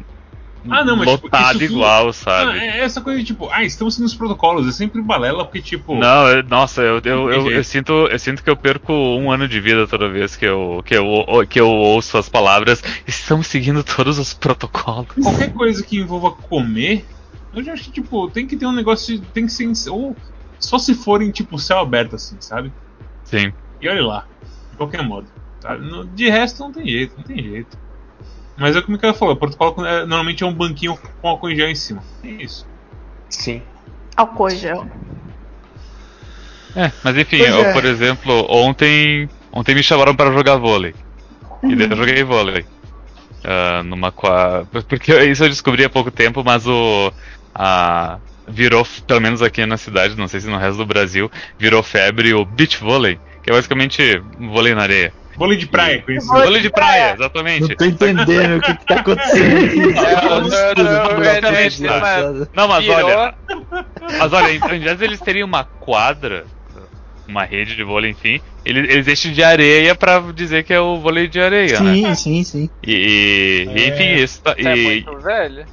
Ah, 0.70 0.84
não, 0.86 0.96
mas, 0.98 1.10
tipo, 1.12 1.26
lotado 1.28 1.58
isso 1.58 1.68
tudo- 1.68 1.74
igual, 1.80 2.10
Ah, 2.10 2.14
sabe? 2.14 2.60
é 2.60 2.80
essa 2.80 3.02
coisa 3.02 3.20
de 3.20 3.26
tipo, 3.26 3.50
ah, 3.52 3.64
estamos 3.64 3.98
nos 4.00 4.16
protocolos, 4.16 4.68
é 4.68 4.72
sempre 4.72 5.02
balela, 5.02 5.44
porque 5.46 5.62
tipo. 5.62 5.96
Não, 5.96 6.28
eu- 6.28 6.44
nossa, 6.44 6.82
eu, 6.82 7.02
eu, 7.04 7.32
eu, 7.32 7.52
eu 7.52 7.64
sinto, 7.64 7.92
eu 8.08 8.20
sinto 8.20 8.44
que 8.44 8.50
eu 8.50 8.56
perco 8.58 8.92
um 8.94 9.32
ano 9.32 9.48
de 9.48 9.60
vida 9.60 9.88
toda 9.88 10.10
vez 10.10 10.36
que 10.36 10.46
eu, 10.46 10.82
que 10.86 10.96
eu, 10.96 11.26
que 11.50 11.60
eu 11.60 11.68
ouço 11.70 12.18
as 12.18 12.30
palavras. 12.30 12.82
Estamos 13.08 13.48
seguindo 13.48 13.84
todos 13.84 14.18
os 14.20 14.34
protocolos. 14.34 15.08
qualquer 15.22 15.54
coisa 15.54 15.84
que 15.84 15.98
envolva 15.98 16.32
comer, 16.32 17.06
eu 17.54 17.64
já 17.64 17.74
acho 17.74 17.86
que, 17.86 17.92
tipo, 17.92 18.30
tem 18.30 18.46
que 18.48 18.56
ter 18.58 18.66
um 18.66 18.72
negócio. 18.74 19.18
de- 19.20 19.26
Tem 19.28 19.46
que 19.46 19.52
ser. 19.52 19.90
Ou 19.90 20.16
só 20.60 20.78
se 20.80 20.94
forem, 20.94 21.32
tipo, 21.32 21.60
céu 21.60 21.80
aberto, 21.80 22.16
assim, 22.16 22.38
sabe? 22.40 22.72
Sim. 23.24 23.54
E 23.82 23.88
olha 23.90 24.04
lá. 24.06 24.26
De 24.72 24.78
qualquer 24.78 25.04
modo. 25.04 25.28
No- 25.80 26.06
De 26.06 26.30
resto, 26.30 26.60
não 26.60 26.72
tem 26.72 26.86
jeito, 26.88 27.14
não 27.18 27.24
tem 27.24 27.42
jeito. 27.42 27.78
Mas 28.58 28.76
é 28.76 28.82
como 28.82 28.98
o 28.98 29.00
cara 29.00 29.14
falou, 29.14 29.34
o 29.34 29.38
protocolo 29.38 29.86
é- 29.86 30.02
normalmente 30.06 30.44
é 30.44 30.46
um 30.46 30.54
banquinho 30.54 30.98
com 31.22 31.28
álcool 31.28 31.50
em 31.50 31.56
gel 31.56 31.70
em 31.70 31.76
cima. 31.76 32.02
É 32.24 32.28
isso. 32.30 32.66
Sim. 33.30 33.62
Álcool 34.16 34.50
em 34.50 34.58
gel. 34.58 34.88
É, 36.76 36.92
mas 37.04 37.18
enfim, 37.18 37.38
Pois 37.38 37.50
eu, 37.50 37.66
é. 37.66 37.74
por 37.74 37.86
exemplo, 37.86 38.48
ontem, 38.50 39.30
ontem 39.52 39.76
me 39.76 39.84
chamaram 39.84 40.16
para 40.16 40.32
jogar 40.32 40.58
vôlei. 40.58 40.94
E 41.64 41.76
daí 41.76 41.90
eu 41.90 41.98
joguei 41.98 42.24
vôlei. 42.24 42.66
Ah, 43.44 43.84
numa 43.84 44.12
quadra. 44.12 44.66
Porque 44.88 45.14
isso 45.26 45.44
eu 45.44 45.50
descobri 45.50 45.84
há 45.86 45.90
pouco 45.90 46.12
tempo, 46.12 46.44
mas 46.44 46.66
o. 46.68 47.12
A, 47.54 48.20
virou, 48.48 48.86
pelo 49.08 49.22
menos 49.22 49.42
aqui 49.42 49.66
na 49.66 49.78
cidade, 49.78 50.16
não 50.18 50.28
sei 50.28 50.40
se 50.42 50.48
no 50.48 50.58
resto 50.58 50.78
do 50.78 50.86
Brasil, 50.86 51.32
virou 51.58 51.82
febre 51.82 52.34
o 52.34 52.46
beach 52.46 52.78
vôlei, 52.78 53.20
que 53.42 53.50
é 53.50 53.54
basicamente 53.54 54.22
vôlei 54.38 54.76
na 54.76 54.84
areia. 54.84 55.14
Vôlei 55.38 55.58
de 55.58 55.68
praia, 55.68 56.02
conhecido. 56.02 56.32
Vôlei 56.32 56.46
Vôlei 56.46 56.62
de 56.62 56.70
praia, 56.70 57.14
exatamente. 57.14 57.70
Não 57.70 57.76
tô 57.76 57.86
entendendo 57.86 58.58
o 58.58 58.62
que, 58.62 58.76
que 58.76 58.86
tá 58.86 58.96
acontecendo. 58.96 59.56
É. 61.86 62.48
Não, 62.54 62.68
mas 62.68 62.88
olha. 62.88 63.34
Mas 64.18 64.34
olha, 64.34 64.54
em 64.54 64.60
vez 64.60 64.98
de 64.98 65.04
eles 65.06 65.20
terem 65.20 65.44
uma 65.44 65.64
quadra, 65.64 66.46
uma 67.28 67.44
rede 67.44 67.76
de 67.76 67.84
vôlei, 67.84 68.12
enfim, 68.12 68.42
eles, 68.64 68.90
eles 68.90 69.06
deixam 69.06 69.32
de 69.32 69.44
areia 69.44 69.96
pra 69.96 70.20
dizer 70.34 70.64
que 70.64 70.74
é 70.74 70.80
o 70.80 71.00
vôlei 71.00 71.28
de 71.28 71.40
areia, 71.40 71.80
né? 71.80 71.94
Sim, 71.94 72.16
sim, 72.16 72.44
sim. 72.44 72.70
E, 72.86 73.68
e, 73.76 73.88
enfim, 73.90 74.14
isso 74.16 74.42
tá. 74.42 74.54
Você 74.54 74.68
é 74.68 74.78
E, 74.78 74.84
muito 74.84 75.18
velho. 75.20 75.66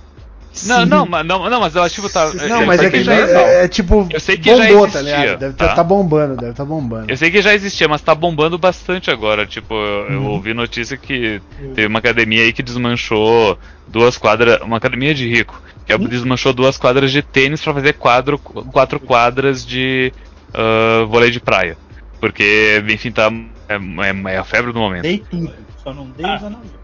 Não, 0.66 0.84
não, 0.86 1.06
mas- 1.06 1.26
não, 1.26 1.48
não, 1.50 1.60
mas 1.60 1.74
eu 1.74 1.82
acho 1.82 2.00
que 2.02 2.08
tá. 2.12 2.30
Não, 2.48 2.66
mas 2.66 2.80
eu 2.80 2.88
é 2.88 2.90
sei 2.90 3.00
que 3.00 3.04
já, 3.04 3.26
já- 3.26 3.40
é, 3.40 3.64
é 3.64 3.68
tipo. 3.68 4.06
Eu 4.10 4.20
sei 4.20 4.36
que 4.36 4.54
já 4.54 4.66
bombou, 4.68 4.88
tá 4.88 5.00
existia, 5.00 5.18
ligado? 5.20 5.38
Deve 5.38 5.54
tá? 5.54 5.74
tá 5.74 5.84
bombando, 5.84 6.36
deve 6.36 6.52
tá 6.52 6.64
bombando. 6.64 7.10
Eu 7.10 7.16
sei 7.16 7.30
que 7.30 7.40
já 7.42 7.54
existia, 7.54 7.88
mas 7.88 8.00
tá 8.02 8.14
bombando 8.14 8.58
bastante 8.58 9.10
agora. 9.10 9.46
Tipo, 9.46 9.74
eu, 9.74 10.12
eu 10.12 10.20
Uhum. 10.20 10.28
ouvi 10.30 10.52
notícia 10.54 10.96
que 10.96 11.40
teve 11.74 11.86
uma 11.86 11.98
academia 11.98 12.42
aí 12.42 12.52
que 12.52 12.62
desmanchou 12.62 13.58
duas 13.88 14.16
quadras. 14.18 14.60
Uma 14.62 14.76
academia 14.76 15.14
de 15.14 15.28
rico. 15.28 15.60
Que 15.86 15.94
Uhum. 15.94 16.04
desmanchou 16.06 16.52
duas 16.52 16.76
quadras 16.76 17.10
de 17.10 17.22
tênis 17.22 17.60
pra 17.62 17.74
fazer 17.74 17.94
quadro, 17.94 18.38
quatro 18.38 19.00
quadras 19.00 19.64
de 19.66 20.12
ah, 20.54 21.04
vôlei 21.08 21.30
de 21.30 21.40
praia. 21.40 21.76
Porque, 22.20 22.82
enfim, 22.88 23.10
tá. 23.10 23.32
É, 23.68 23.76
é- 23.76 24.34
é 24.34 24.38
a 24.38 24.44
febre 24.44 24.72
do 24.72 24.78
momento. 24.78 25.02
Dei 25.02 25.24
tudo, 25.30 25.52
só 25.82 25.92
não 25.94 26.06
dei 26.10 26.24
os 26.26 26.44
anais. 26.44 26.81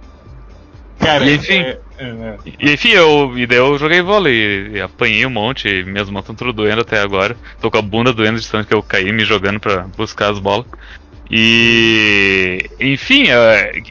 Cara, 0.99 1.25
E 1.25 1.35
enfim. 1.35 1.61
é- 1.61 1.79
é- 1.99 2.05
é. 2.09 2.39
E 2.61 2.73
enfim, 2.73 2.91
eu, 2.91 3.37
e 3.37 3.47
daí 3.47 3.59
eu 3.59 3.79
joguei 3.79 4.01
vôlei, 4.01 4.69
e 4.73 4.81
apanhei 4.81 5.27
um 5.27 5.31
monte, 5.31 5.69
e 5.69 5.85
minhas 5.85 6.09
mãos 6.09 6.23
estão 6.23 6.35
tudo 6.35 6.53
doendo 6.53 6.81
até 6.81 7.01
agora. 7.01 7.37
Tô 7.61 7.71
com 7.71 7.79
a 7.79 7.83
bunda 7.83 8.13
doendo 8.13 8.41
de 8.41 8.49
tanto 8.49 8.67
que 8.69 8.75
eu 8.75 8.83
caí 8.83 9.13
me 9.13 9.25
jogando 9.25 9.61
pra 9.61 9.87
buscar 9.97 10.31
as 10.31 10.39
bolas. 10.39 10.67
E 11.31 12.59
enfim, 12.81 13.25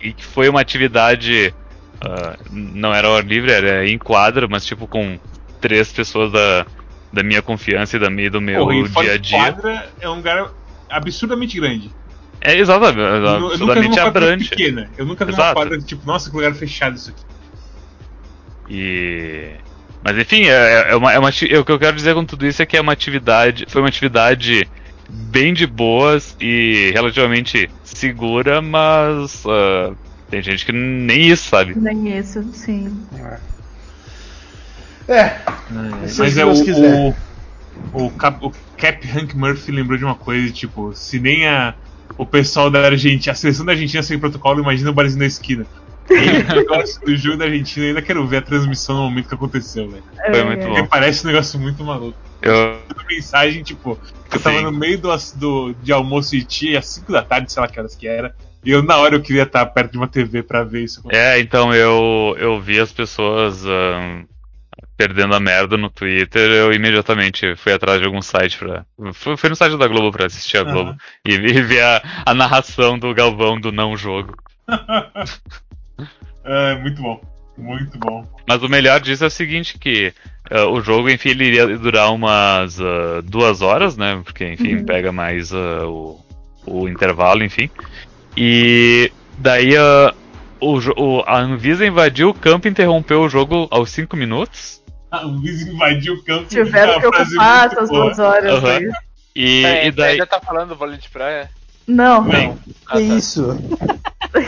e 0.01 0.15
foi 0.19 0.49
uma 0.49 0.61
atividade. 0.61 1.53
ah, 2.01 2.38
não 2.49 2.93
era 2.93 3.07
ao 3.07 3.15
ar 3.17 3.25
livre, 3.25 3.51
era 3.51 3.88
em 3.88 3.97
quadra, 3.97 4.47
mas 4.47 4.65
tipo 4.65 4.88
com 4.88 5.19
três 5.59 5.91
pessoas 5.91 6.31
da, 6.31 6.65
da 7.11 7.23
minha 7.23 7.41
confiança 7.41 7.97
e 7.97 7.99
da 7.99 8.09
minha, 8.09 8.29
do 8.29 8.41
meu 8.41 8.88
dia 8.88 9.13
a 9.13 9.17
dia. 9.17 9.38
quadra 9.38 9.93
é 9.99 10.09
um 10.09 10.15
lugar 10.15 10.51
absurdamente 10.89 11.59
grande. 11.59 11.91
É 12.41 12.55
exatamente, 12.57 12.99
Eu, 12.99 13.39
nu- 13.39 13.51
eu 13.51 13.57
nunca 13.57 13.81
vi 13.81 13.88
uma 13.88 13.95
quadra 14.01 14.38
pequena. 14.38 14.89
Eu 14.97 15.05
nunca 15.05 15.26
vi 15.26 15.31
uma 15.31 15.39
Exato. 15.39 15.53
quadra 15.55 15.77
tipo, 15.80 16.05
nossa, 16.05 16.30
que 16.30 16.35
lugar 16.35 16.53
fechado 16.53 16.95
isso 16.95 17.09
aqui. 17.09 17.23
E. 18.69 19.51
Mas 20.03 20.18
enfim, 20.18 20.43
é, 20.45 20.91
é 20.91 20.95
uma, 20.95 21.11
é 21.11 21.19
uma 21.19 21.30
ati- 21.30 21.53
o 21.55 21.65
que 21.65 21.72
eu 21.72 21.80
quero 21.80 21.95
dizer 21.95 22.14
com 22.14 22.23
tudo 22.23 22.45
isso 22.45 22.61
é 22.61 22.65
que 22.65 22.77
é 22.77 22.81
uma 22.81 22.93
atividade. 22.93 23.65
Foi 23.68 23.81
uma 23.81 23.88
atividade 23.89 24.68
bem 25.09 25.53
de 25.53 25.65
boas 25.65 26.35
e 26.39 26.91
relativamente 26.93 27.69
segura, 27.84 28.61
mas 28.61 29.43
ah, 29.45 29.93
tem 30.30 30.41
gente 30.41 30.65
que 30.65 30.72
nem 30.72 31.27
isso 31.30 31.49
sabe. 31.49 31.73
Nem 31.76 32.18
isso, 32.18 32.43
sim. 32.53 33.05
É, 35.07 35.39
seja 36.07 36.23
Mas 36.23 36.38
é 36.38 36.45
o, 36.45 36.64
quiser. 36.64 36.93
o, 37.93 38.05
o, 38.05 38.11
Cap, 38.11 38.45
o 38.45 38.51
Cap 38.77 39.07
Hank 39.07 39.35
Murphy 39.35 39.72
lembrou 39.72 39.97
de 39.97 40.03
uma 40.03 40.15
coisa, 40.15 40.51
tipo, 40.51 40.93
se 40.93 41.18
nem 41.19 41.47
a, 41.47 41.73
o 42.18 42.26
pessoal 42.26 42.69
da 42.69 42.81
Argentina, 42.85 43.31
a 43.31 43.35
seleção 43.35 43.65
da 43.65 43.73
Argentina 43.73 44.02
sem 44.03 44.18
protocolo, 44.19 44.61
imagina 44.61 44.89
o 44.89 44.94
barzinho 44.94 45.19
da 45.19 45.26
esquina. 45.26 45.65
Do 47.06 47.15
jogo 47.18 47.38
da 47.38 47.45
Argentina 47.45 47.85
e 47.85 47.89
ainda 47.89 48.02
quero 48.02 48.26
ver 48.26 48.38
a 48.38 48.41
transmissão 48.41 48.95
no 48.95 49.03
momento 49.10 49.27
que 49.27 49.35
aconteceu, 49.35 49.89
velho. 49.89 50.03
Foi 50.26 50.39
É, 50.39 50.44
muito 50.44 50.65
Porque 50.65 50.81
bom. 50.81 50.88
parece 50.88 51.23
um 51.26 51.27
negócio 51.27 51.60
muito 51.60 51.84
maluco. 51.84 52.18
Eu, 52.41 52.53
Uma 52.95 53.03
mensagem, 53.10 53.61
tipo, 53.64 53.99
que 54.30 54.38
eu 54.38 54.41
tava 54.41 54.57
Sim. 54.57 54.64
no 54.64 54.72
meio 54.72 54.98
do, 54.98 55.10
do, 55.35 55.73
de 55.84 55.91
almoço 55.91 56.35
e 56.35 56.44
tia, 56.44 56.80
às 56.80 56.88
5 56.88 57.11
da 57.11 57.22
tarde, 57.22 57.52
sei 57.52 57.61
lá 57.61 57.68
que 57.68 57.80
horas 57.80 57.95
que 57.95 58.07
era. 58.07 58.34
E 58.64 58.72
eu, 58.72 58.81
na 58.84 58.98
hora, 58.98 59.15
eu 59.15 59.22
queria 59.22 59.44
estar 59.44 59.65
perto 59.68 59.91
de 59.91 59.98
uma 59.98 60.07
TV 60.07 60.44
pra 60.44 60.64
ver 60.64 60.84
isso. 60.84 61.02
é, 61.10 61.39
então 61.39 61.73
eu, 61.73 62.35
eu 62.39 62.60
vi 62.60 62.80
as 62.80 62.91
pessoas 62.91 63.65
ah, 63.65 64.23
perdendo 64.98 65.36
a 65.36 65.40
merda 65.40 65.78
no 65.78 65.90
Twitter, 65.90 66.49
eu 66.49 66.74
imediatamente 66.74 67.56
fui 67.56 67.72
atrás 67.72 67.99
de 67.99 68.06
algum 68.07 68.22
site 68.22 68.57
pra. 68.57 68.84
Fui, 69.14 69.38
fui 69.38 69.49
no 69.49 69.56
site 69.56 69.78
da 69.78 69.88
Globo 69.88 70.11
pra 70.11 70.26
assistir 70.26 70.57
a 70.57 70.64
Globo 70.64 70.95
e, 71.24 71.38
vi- 71.38 71.57
e 71.57 71.61
ver 71.61 71.82
a, 71.84 72.02
a 72.26 72.34
narração 72.34 72.98
do 72.98 73.14
Galvão 73.14 73.60
do 73.60 73.72
não 73.72 73.95
jogo. 73.95 74.36
É, 76.44 76.76
muito 76.76 77.02
bom. 77.02 77.22
Muito 77.57 77.98
bom. 77.98 78.26
Mas 78.48 78.61
o 78.61 78.69
melhor 78.69 78.99
disso 79.02 79.24
é 79.24 79.28
o 79.28 79.32
seguinte, 79.32 79.78
que 79.78 80.14
ah, 80.49 80.65
o 80.68 80.80
jogo, 80.80 81.10
enfim, 81.10 81.30
ele 81.30 81.45
iria 81.45 81.68
durar 81.78 82.14
umas 82.14 82.80
ah, 82.80 83.22
duas 83.24 83.61
horas, 83.61 83.98
né? 83.98 84.22
Porque, 84.24 84.45
enfim, 84.53 84.86
pega 84.86 85.11
mais 85.11 85.52
ah, 85.53 85.86
o, 85.88 86.24
o 86.65 86.88
intervalo, 86.88 87.44
enfim. 87.44 87.69
E 88.38 89.11
daí 89.38 89.72
o, 90.61 90.78
o- 90.95 91.24
a 91.26 91.38
Anvisa 91.40 91.86
invadiu 91.86 92.30
o 92.30 92.34
campo 92.34 92.68
e 92.68 92.72
interrompeu 92.72 93.22
o 93.24 93.30
jogo 93.30 93.68
aos 93.72 93.90
5 93.90 94.15
minutos. 94.15 94.77
O 95.26 95.39
Viz 95.39 95.61
invadiu 95.61 96.15
o 96.15 96.23
campo. 96.23 96.45
Tiveram 96.45 96.99
que 96.99 97.07
ocupar 97.07 97.68
essas 97.68 97.89
boa. 97.89 98.06
duas 98.06 98.19
horas 98.19 98.64
Aham. 98.64 98.69
aí. 98.77 98.91
E, 99.35 99.65
É, 99.65 99.88
e 99.88 99.91
daí. 99.91 100.11
ainda 100.14 100.26
tá 100.26 100.39
falando 100.39 100.69
do 100.69 100.76
vôlei 100.76 100.98
de 100.98 101.10
praia? 101.10 101.49
Não. 101.88 102.23
Não. 102.26 102.57
Ah, 102.88 102.94
tá. 102.94 102.98
Que 102.98 103.02
isso? 103.03 103.48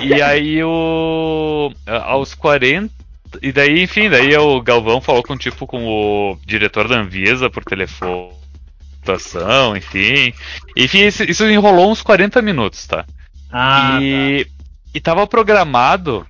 E 0.02 0.22
aí 0.22 0.62
o. 0.64 1.72
Aos 2.04 2.34
40. 2.36 2.94
E 3.42 3.52
daí, 3.52 3.82
enfim, 3.84 4.10
daí 4.10 4.36
o 4.38 4.62
Galvão 4.62 5.00
falou 5.00 5.24
com 5.24 5.38
tipo 5.38 5.66
com 5.66 5.86
o 5.86 6.38
diretor 6.46 6.88
da 6.88 7.00
Anvisa 7.00 7.50
por 7.50 7.64
telefone, 7.64 8.32
situação, 8.96 9.78
enfim. 9.78 10.34
Enfim, 10.76 11.06
isso, 11.06 11.24
isso 11.24 11.48
enrolou 11.48 11.92
uns 11.92 12.02
40 12.02 12.42
minutos, 12.42 12.86
tá? 12.88 13.06
Ah, 13.52 14.00
e, 14.02 14.46
e 14.94 15.00
tava 15.00 15.26
programado. 15.28 16.26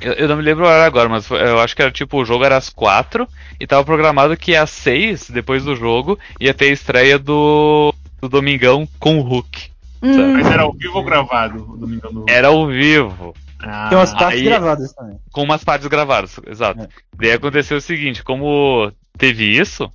Eu, 0.00 0.12
eu 0.12 0.28
não 0.28 0.36
me 0.36 0.42
lembro 0.42 0.66
a 0.66 0.70
hora 0.70 0.84
agora, 0.86 1.08
mas 1.08 1.26
foi- 1.26 1.40
eu 1.40 1.58
acho 1.60 1.74
que 1.74 1.82
era 1.82 1.90
tipo, 1.90 2.18
o 2.18 2.24
jogo 2.24 2.44
era 2.44 2.56
às 2.56 2.68
quatro 2.68 3.26
e 3.58 3.66
tava 3.66 3.84
programado 3.84 4.36
que 4.36 4.54
às 4.54 4.70
seis, 4.70 5.30
depois 5.30 5.64
do 5.64 5.74
jogo, 5.74 6.18
ia 6.38 6.52
ter 6.52 6.66
a 6.66 6.72
estreia 6.72 7.18
do, 7.18 7.94
do 8.20 8.28
Domingão 8.28 8.86
com 8.98 9.18
o 9.18 9.22
Hulk. 9.22 9.70
Hum, 10.02 10.34
Mas 10.34 10.46
era 10.50 10.62
ao 10.62 10.72
vivo 10.74 10.98
ou 10.98 11.04
gravado 11.04 11.72
o 11.72 11.76
Domingão 11.78 12.12
do 12.12 12.18
Hulk? 12.20 12.32
Era 12.32 12.48
ao 12.48 12.66
vivo. 12.66 13.34
Ah, 13.58 13.88
Tem 13.88 13.96
umas 13.96 14.12
partes 14.12 14.38
aí- 14.40 14.44
gravadas 14.44 14.92
também. 14.92 15.16
com 15.32 15.42
umas 15.42 15.64
partes 15.64 15.86
gravadas, 15.88 16.38
exato. 16.46 16.82
É. 16.82 16.88
Daí 17.16 17.32
aconteceu 17.32 17.78
o 17.78 17.80
seguinte, 17.80 18.22
como 18.22 18.92
teve 19.16 19.44
isso, 19.58 19.90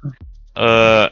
ah, 0.55 1.11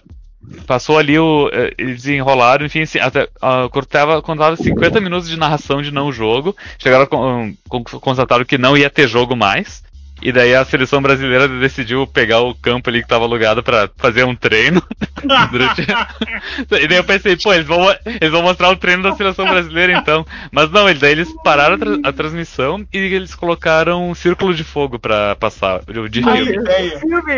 passou 0.65 0.97
ali 0.97 1.17
o. 1.19 1.49
eh, 1.51 1.73
Eles 1.77 2.05
enrolaram, 2.07 2.65
enfim, 2.65 2.81
assim, 2.81 2.99
até, 2.99 3.27
ah, 3.41 3.67
quando, 3.71 3.85
tava, 3.85 4.21
quando 4.21 4.39
tava 4.39 4.55
50 4.55 4.99
minutos 5.01 5.29
de 5.29 5.37
narração 5.37 5.81
de 5.81 5.91
não 5.91 6.11
jogo, 6.11 6.55
chegaram 6.77 7.05
com, 7.05 7.53
com, 7.67 7.83
constataram 7.83 8.45
que 8.45 8.57
não 8.57 8.77
ia 8.77 8.89
ter 8.89 9.07
jogo 9.07 9.35
mais. 9.35 9.87
E 10.21 10.33
daí 10.33 10.53
a 10.53 10.65
seleção 10.65 11.01
brasileira 11.01 11.47
decidiu 11.47 12.05
pegar 12.05 12.41
o 12.41 12.53
campo 12.53 12.89
ali 12.89 13.01
que 13.01 13.07
tava 13.07 13.23
alugado 13.23 13.63
pra 13.63 13.89
fazer 13.95 14.25
um 14.25 14.35
treino. 14.35 14.83
e 16.81 16.87
daí 16.87 16.97
eu 16.97 17.03
pensei, 17.05 17.37
pô, 17.37 17.53
eles 17.53 17.65
vão, 17.65 17.89
eles 18.05 18.29
vão 18.29 18.41
mostrar 18.41 18.69
o 18.69 18.75
treino 18.75 19.01
da 19.03 19.15
seleção 19.15 19.45
brasileira 19.45 19.93
então. 19.93 20.25
Mas 20.51 20.69
não, 20.71 20.93
daí 20.93 21.11
eles 21.11 21.29
pararam 21.43 21.75
a, 21.75 21.77
tra- 21.77 21.97
a 22.03 22.11
transmissão 22.11 22.85
e 22.93 22.97
eles 22.97 23.33
colocaram 23.33 24.09
um 24.09 24.13
círculo 24.15 24.53
de 24.53 24.63
fogo 24.63 24.99
pra 24.99 25.37
passar 25.37 25.81
de 26.09 26.21
Ai, 26.27 26.37
filme. 26.37 26.57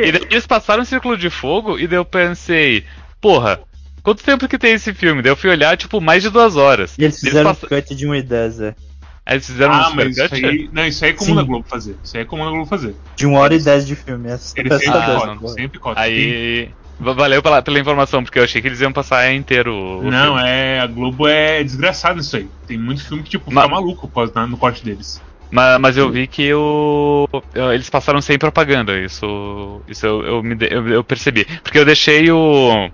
E 0.07 0.11
daí 0.11 0.27
eles 0.31 0.47
passaram 0.47 0.81
um 0.81 0.85
círculo 0.85 1.15
de 1.15 1.29
fogo 1.29 1.77
e 1.77 1.85
daí 1.85 1.99
eu 1.99 2.05
pensei, 2.05 2.83
porra, 3.21 3.59
quanto 4.03 4.23
tempo 4.23 4.47
que 4.47 4.57
tem 4.57 4.73
esse 4.73 4.93
filme? 4.93 5.21
Daí 5.21 5.31
eu 5.31 5.35
fui 5.37 5.49
olhar, 5.49 5.77
tipo, 5.77 6.01
mais 6.01 6.23
de 6.23 6.29
duas 6.29 6.55
horas. 6.55 6.95
E 6.97 7.03
eles 7.03 7.19
fizeram 7.19 7.53
passa- 7.53 7.65
um 7.65 7.69
cut 7.69 7.95
de 7.95 8.07
1 8.07 8.15
e 8.15 8.21
10, 8.21 8.59
é. 8.61 8.75
Aí 9.23 9.35
eles 9.35 9.45
fizeram 9.45 9.73
Ah, 9.73 9.89
um 9.89 9.95
mas 9.95 10.07
isso 10.17 10.23
supercut? 10.23 10.45
aí, 10.45 10.69
não, 10.73 10.85
isso 10.85 11.05
aí 11.05 11.11
é 11.11 11.13
comum 11.13 11.29
Sim. 11.29 11.35
na 11.35 11.43
Globo 11.43 11.65
fazer. 11.69 11.95
Isso 12.03 12.17
aí 12.17 12.23
é 12.23 12.25
comum 12.25 12.43
na 12.43 12.49
Globo 12.51 12.65
fazer. 12.65 12.95
De 13.15 13.27
1 13.27 13.33
hora 13.35 13.53
e 13.53 13.59
10 13.59 13.85
de 13.85 13.95
filme. 13.95 14.27
É 14.29 14.31
Ele 14.31 14.39
sempre. 14.39 14.73
Ah, 14.89 15.37
sempre 15.55 15.79
cota. 15.79 16.01
Aí. 16.01 16.69
va- 16.99 17.13
Valeu 17.13 17.41
pela, 17.43 17.61
pela 17.61 17.79
informação, 17.79 18.23
porque 18.23 18.39
eu 18.39 18.43
achei 18.43 18.61
que 18.61 18.67
eles 18.67 18.81
iam 18.81 18.91
passar 18.91 19.31
inteiro 19.33 19.73
o 19.73 20.01
Tem- 20.01 20.09
Não, 20.11 20.35
filme. 20.35 20.49
é. 20.49 20.79
A 20.79 20.87
Globo 20.87 21.27
é 21.27 21.63
desgraçada 21.63 22.15
nisso 22.15 22.35
aí. 22.35 22.49
Tem 22.67 22.77
muito 22.79 23.05
filme 23.07 23.21
que, 23.23 23.29
tipo, 23.29 23.51
Mas- 23.53 23.63
fica 23.65 23.75
maluco 23.75 24.11
no 24.47 24.57
corte 24.57 24.83
deles. 24.83 25.21
Mas, 25.51 25.79
mas 25.81 25.97
eu 25.97 26.09
vi 26.09 26.27
que 26.27 26.51
o, 26.53 27.27
eles 27.73 27.89
passaram 27.89 28.21
sem 28.21 28.39
propaganda, 28.39 28.97
isso, 28.97 29.81
isso 29.87 30.05
eu, 30.05 30.23
eu, 30.23 30.43
me 30.43 30.55
eu, 30.69 30.87
eu 30.87 31.03
percebi. 31.03 31.43
Porque 31.61 31.77
eu 31.77 31.83
deixei 31.85 32.31
o, 32.31 32.89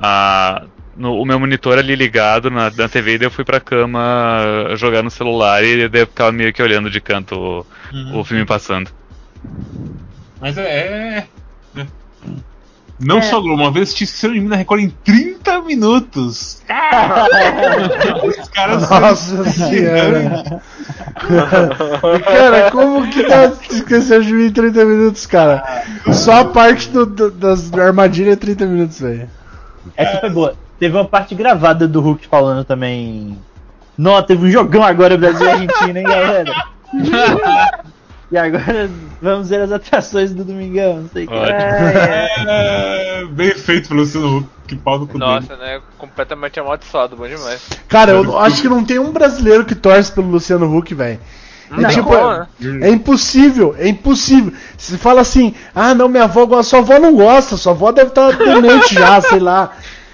a, 0.00 0.62
no- 0.96 1.20
o 1.20 1.24
meu 1.24 1.38
monitor 1.40 1.78
ali 1.78 1.94
ligado 1.94 2.50
na, 2.50 2.70
na 2.70 2.88
TV 2.88 3.14
e 3.14 3.18
daí 3.18 3.26
eu 3.26 3.30
fui 3.30 3.44
pra 3.44 3.60
cama 3.60 4.40
jogar 4.76 5.02
no 5.02 5.10
celular 5.10 5.62
e 5.64 5.88
daí 5.88 6.02
eu 6.02 6.06
ficava 6.06 6.32
meio 6.32 6.52
que 6.52 6.62
olhando 6.62 6.90
de 6.90 7.00
canto 7.00 7.34
o, 7.34 7.66
Uhum. 7.92 8.18
o 8.20 8.24
filme 8.24 8.44
passando. 8.44 8.90
Mas 10.40 10.58
é. 10.58 10.62
é, 10.62 11.26
né? 11.74 11.86
Não 12.98 13.18
É. 13.18 13.22
só 13.22 13.40
Globo, 13.40 13.62
uma 13.62 13.70
vez 13.70 13.84
assisti 13.88 14.04
Esqueceram 14.04 14.32
de 14.34 14.40
mim 14.40 14.48
na 14.48 14.56
Record 14.56 14.80
em 14.80 14.88
30 14.88 15.60
minutos. 15.62 16.62
Os 18.40 18.48
caras 18.48 18.88
Nossa 18.90 19.44
senhora. 19.50 20.62
cara, 22.24 22.70
como 22.70 23.08
que 23.10 23.22
dá 23.22 23.52
esquecer 23.70 24.22
de 24.22 24.32
mim 24.32 24.46
em 24.46 24.50
30 24.52 24.84
minutos, 24.84 25.26
cara? 25.26 25.62
Só 26.12 26.40
a 26.40 26.44
parte 26.46 26.88
do, 26.88 27.04
do- 27.06 27.30
das 27.30 27.72
armadilhas 27.72 28.32
é 28.34 28.36
30 28.36 28.66
minutos, 28.66 29.00
velho. 29.00 29.28
Essa 29.96 30.20
foi 30.20 30.30
boa. 30.30 30.54
Teve 30.78 30.96
uma 30.96 31.04
parte 31.04 31.34
gravada 31.34 31.86
do 31.88 32.00
Hulk 32.00 32.26
falando 32.26 32.64
também. 32.64 33.38
Nó, 33.96 34.20
teve 34.22 34.46
um 34.46 34.50
jogão 34.50 34.82
agora 34.82 35.16
Brasil 35.16 35.46
e 35.46 35.50
Argentina, 35.50 35.98
hein, 35.98 36.04
galera? 36.04 36.52
e 38.30 38.36
agora 38.36 38.90
vamos 39.22 39.48
ver 39.48 39.62
as 39.62 39.72
atrações 39.72 40.34
do 40.34 40.44
Domingão, 40.44 41.02
não 41.02 41.08
sei 41.08 41.24
o 41.24 41.28
que. 41.28 41.34
Ótimo. 41.34 41.58
É, 41.58 43.24
bem 43.30 43.50
feito 43.52 43.88
pelo 43.88 44.00
Luciano 44.00 44.38
Huck, 44.38 44.48
que 44.68 44.76
pau 44.76 44.98
no 44.98 45.06
cu 45.06 45.18
dele. 45.18 45.30
Nossa, 45.30 45.56
né? 45.56 45.80
Completamente 45.96 46.60
amaldiçoado, 46.60 47.16
bom 47.16 47.26
demais. 47.26 47.66
Cara, 47.88 48.12
eu 48.12 48.38
acho 48.38 48.60
que 48.60 48.68
não 48.68 48.84
tem 48.84 48.98
um 48.98 49.12
brasileiro 49.12 49.64
que 49.64 49.74
torce 49.74 50.12
pelo 50.12 50.28
Luciano 50.28 50.76
Huck, 50.76 50.94
velho. 50.94 51.18
É 51.70 51.80
Não, 51.80 51.88
tipo, 51.90 52.04
como, 52.08 52.28
né? 52.30 52.46
é 52.82 52.90
impossível, 52.90 53.74
é 53.78 53.88
impossível. 53.88 54.52
Se 54.78 54.96
fala 54.98 55.20
assim, 55.20 55.54
ah 55.74 55.94
não, 55.94 56.08
minha 56.08 56.24
avó 56.24 56.46
gosta, 56.46 56.70
sua 56.70 56.78
avó 56.78 56.98
não 56.98 57.14
gosta, 57.16 57.56
sua 57.56 57.72
avó 57.72 57.90
deve 57.92 58.08
estar 58.10 58.30
demente 58.36 58.94
já, 58.94 59.20
sei 59.22 59.40
lá. 59.40 59.72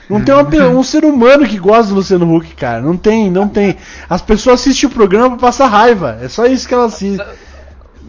Não 0.09 0.23
tem 0.23 0.35
uma 0.35 0.45
pe- 0.45 0.61
um 0.63 0.83
ser 0.83 1.05
humano 1.05 1.47
que 1.47 1.59
gosta 1.59 1.89
do 1.89 1.95
Luciano 1.95 2.35
Huck, 2.37 2.55
cara. 2.55 2.83
Não 2.83 2.97
tem, 2.97 3.31
não 3.31 3.49
tem. 3.49 3.77
As 4.11 4.21
pessoas 4.21 4.61
assistem 4.61 4.89
o 4.89 4.93
programa 4.93 5.31
pra 5.31 5.39
passar 5.39 5.69
raiva. 5.69 6.19
É 6.21 6.29
só 6.29 6.45
isso 6.47 6.69
que 6.69 6.75
elas 6.75 6.95
assistem. 6.95 7.27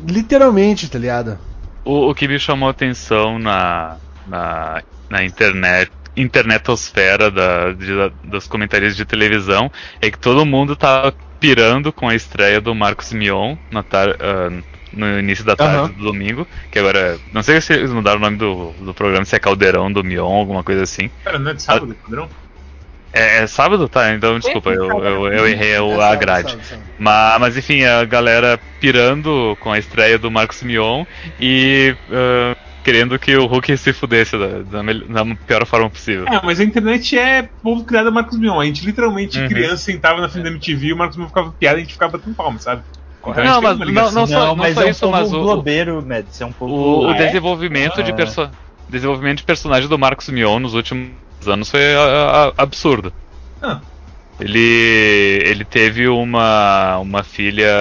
Literalmente, 0.07 0.89
tá 0.89 0.99
ligado? 0.99 1.37
O, 1.85 2.09
o 2.09 2.15
que 2.15 2.27
me 2.27 2.37
chamou 2.39 2.67
a 2.67 2.71
atenção 2.71 3.39
na, 3.39 3.95
na, 4.27 4.81
na 5.09 5.23
internet, 5.23 5.91
internetosfera 6.15 7.29
da, 7.31 7.71
de, 7.73 7.91
dos 8.23 8.47
comentários 8.47 8.95
de 8.95 9.05
televisão 9.05 9.71
é 10.01 10.11
que 10.11 10.17
todo 10.19 10.45
mundo 10.45 10.75
tá 10.75 11.13
pirando 11.39 11.91
com 11.91 12.07
a 12.07 12.15
estreia 12.15 12.61
do 12.61 12.73
Marcos 12.73 13.11
Mion 13.11 13.57
na 13.71 13.83
tar, 13.83 14.09
ah, 14.19 14.49
no 14.91 15.19
início 15.19 15.43
da 15.43 15.55
tarde 15.55 15.75
Aham. 15.77 15.87
do 15.89 16.03
domingo, 16.05 16.47
que 16.71 16.79
agora, 16.79 17.19
não 17.31 17.41
sei 17.41 17.59
se 17.59 17.73
eles 17.73 17.91
mudaram 17.91 18.19
o 18.19 18.21
nome 18.21 18.37
do, 18.37 18.71
do 18.73 18.93
programa, 18.93 19.25
se 19.25 19.35
é 19.35 19.39
Caldeirão 19.39 19.91
do 19.91 20.03
Mion, 20.03 20.31
alguma 20.31 20.63
coisa 20.63 20.83
assim. 20.83 21.09
Cara, 21.23 21.39
não 21.39 21.51
é 21.51 21.53
de 21.55 21.61
sábado, 21.63 21.95
padrão? 21.95 22.29
É, 23.11 23.39
é 23.43 23.47
sábado? 23.47 23.87
Tá, 23.89 24.13
então 24.13 24.39
desculpa, 24.39 24.71
eu, 24.71 25.03
eu, 25.03 25.27
eu 25.33 25.47
errei 25.47 25.77
o- 25.79 26.01
a 26.01 26.15
grade. 26.15 26.57
Mas, 26.97 27.39
mas 27.39 27.57
enfim, 27.57 27.83
a 27.83 28.03
galera 28.05 28.59
pirando 28.79 29.55
com 29.59 29.71
a 29.71 29.77
estreia 29.77 30.17
do 30.17 30.31
Marcos 30.31 30.63
Mion 30.63 31.05
e 31.39 31.95
ah, 32.11 32.55
querendo 32.83 33.17
que 33.17 33.35
o 33.35 33.45
Hulk 33.45 33.77
se 33.77 33.93
fudesse 33.93 34.37
da, 34.37 34.59
da, 34.59 34.83
da 35.23 35.35
pior 35.47 35.65
forma 35.65 35.89
possível. 35.89 36.27
É, 36.27 36.39
mas 36.43 36.59
a 36.59 36.63
internet 36.63 37.17
é 37.17 37.49
povo 37.61 37.83
criado 37.83 38.07
a 38.07 38.11
Marcos 38.11 38.37
Mion. 38.37 38.59
A 38.59 38.65
gente 38.65 38.85
literalmente, 38.85 39.39
Uhum. 39.39 39.47
criança, 39.47 39.77
sentava 39.77 40.21
na 40.21 40.29
frente 40.29 40.43
da 40.43 40.49
MTV 40.51 40.87
e 40.87 40.93
o 40.93 40.97
Marcos 40.97 41.17
Mion 41.17 41.27
ficava 41.27 41.51
piada 41.51 41.77
e 41.77 41.81
a 41.81 41.83
gente 41.83 41.93
ficava 41.93 42.17
batendo 42.17 42.35
palma, 42.35 42.59
sabe? 42.59 42.83
Então 43.21 43.33
a 43.33 43.43
Não, 43.43 43.61
mas 43.61 43.79
não, 43.79 44.11
não 44.11 44.27
só, 44.27 44.47
não 44.47 44.55
mas 44.55 44.75
só 44.75 44.81
é 44.81 44.85
um 44.85 44.89
isso, 44.89 45.09
mas 45.09 45.33
o, 45.33 45.41
globeiro, 45.41 46.05
Mads, 46.05 46.41
é 46.41 46.45
um 46.45 46.51
povo... 46.51 46.73
o, 46.73 47.05
o 47.05 47.09
Ah, 47.11 47.15
é? 47.15 47.25
desenvolvimento 47.25 48.03
de 48.03 48.11
Ah. 48.11 48.15
perso 48.15 48.49
desenvolvimento 48.89 49.37
de 49.37 49.43
personagem 49.45 49.87
do 49.89 49.97
Marcos 49.97 50.27
Mion 50.29 50.59
nos 50.59 50.73
últimos 50.73 51.13
anos 51.47 51.71
foi 51.71 51.81
ah, 51.95 52.51
ah, 52.57 52.61
absurdo. 52.61 53.13
Ah. 53.61 53.79
Ele 54.39 55.39
ele 55.45 55.63
teve 55.63 56.07
uma 56.07 56.97
uma 56.99 57.23
filha 57.23 57.71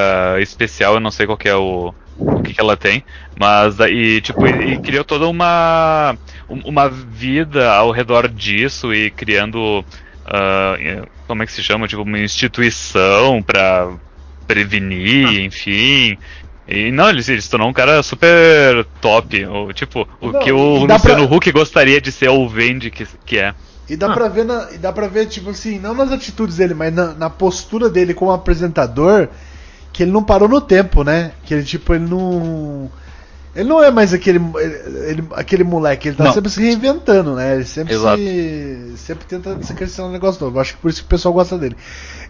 especial, 0.41 0.95
eu 0.95 1.01
não 1.01 1.11
sei 1.11 1.27
qual 1.27 1.37
que 1.37 1.49
é 1.49 1.57
o 1.57 1.93
o 2.19 2.43
que, 2.43 2.53
que 2.55 2.61
ela 2.61 2.77
tem, 2.77 3.03
mas 3.39 3.77
daí 3.77 4.21
tipo 4.21 4.47
e, 4.47 4.75
e 4.75 4.79
criou 4.79 5.05
toda 5.05 5.27
uma 5.27 6.17
um- 6.49 6.61
uma 6.69 6.89
vida 6.89 7.73
ao 7.73 7.91
redor 7.91 8.29
disso 8.29 8.93
e 8.95 9.11
criando 9.11 9.85
ah, 10.27 10.77
eh, 10.79 11.03
como 11.27 11.43
é 11.43 11.47
que 11.47 11.53
se 11.53 11.63
chama 11.63 11.89
tipo 11.89 12.03
uma 12.03 12.19
instituição 12.19 13.43
pra 13.43 13.97
prevenir, 14.47 15.41
enfim. 15.41 16.19
E 16.69 16.93
não, 16.93 17.09
ele, 17.09 17.23
ele 17.27 17.41
se 17.41 17.51
tornou 17.51 17.69
um 17.69 17.73
cara 17.73 18.03
super 18.03 18.85
top. 19.01 19.45
O, 19.47 19.73
tipo, 19.73 20.07
o 20.21 20.31
Não, 20.31 20.41
que 20.41 20.53
o 20.53 20.85
Luciano 20.85 21.27
pra- 21.27 21.37
Huck 21.37 21.51
gostaria 21.53 22.01
de 22.01 22.13
ser 22.13 22.29
ou 22.29 22.49
vende 22.49 22.91
que, 22.91 23.07
que 23.27 23.39
é. 23.39 23.55
E 23.89 23.97
dá 23.97 24.11
pra 24.11 24.29
ver, 24.29 24.45
na- 24.45 24.69
e 24.73 24.79
dá 24.79 24.93
pra 24.93 25.09
ver, 25.09 25.27
tipo 25.27 25.51
assim, 25.51 25.79
não 25.79 25.93
nas 25.95 26.13
atitudes 26.13 26.57
dele, 26.57 26.73
mas 26.75 26.95
na, 26.95 27.15
na 27.15 27.29
postura 27.31 27.91
dele 27.91 28.15
como 28.15 28.31
apresentador, 28.31 29.29
que 29.93 30.05
ele 30.05 30.13
não 30.13 30.23
parou 30.23 30.49
no 30.49 30.61
tempo, 30.61 31.03
né? 31.03 31.33
Que 31.45 31.55
ele, 31.55 31.65
tipo, 31.65 31.93
ele 31.95 32.05
não. 32.09 32.91
Ele 33.55 33.69
não 33.69 33.85
é 33.85 33.91
mais 33.91 34.15
aquele, 34.15 34.39
ele- 34.57 35.09
ele- 35.11 35.25
aquele 35.33 35.63
moleque, 35.63 36.09
ele 36.09 36.17
tá 36.17 36.25
Não. 36.25 36.33
sempre 36.33 36.49
se 36.51 36.61
reinventando, 36.61 37.35
né? 37.35 37.55
Ele 37.57 37.65
sempre 37.65 37.95
se. 37.99 38.93
Sempre 38.97 39.27
tenta 39.27 39.63
se 39.63 39.75
crescer 39.75 40.01
um 40.01 40.11
negócio 40.11 40.43
novo. 40.43 40.59
Acho 40.59 40.75
que 40.75 40.81
por 40.81 40.89
isso 40.91 41.01
que 41.01 41.07
o 41.07 41.11
pessoal 41.11 41.35
gosta 41.35 41.59
dele. 41.59 41.77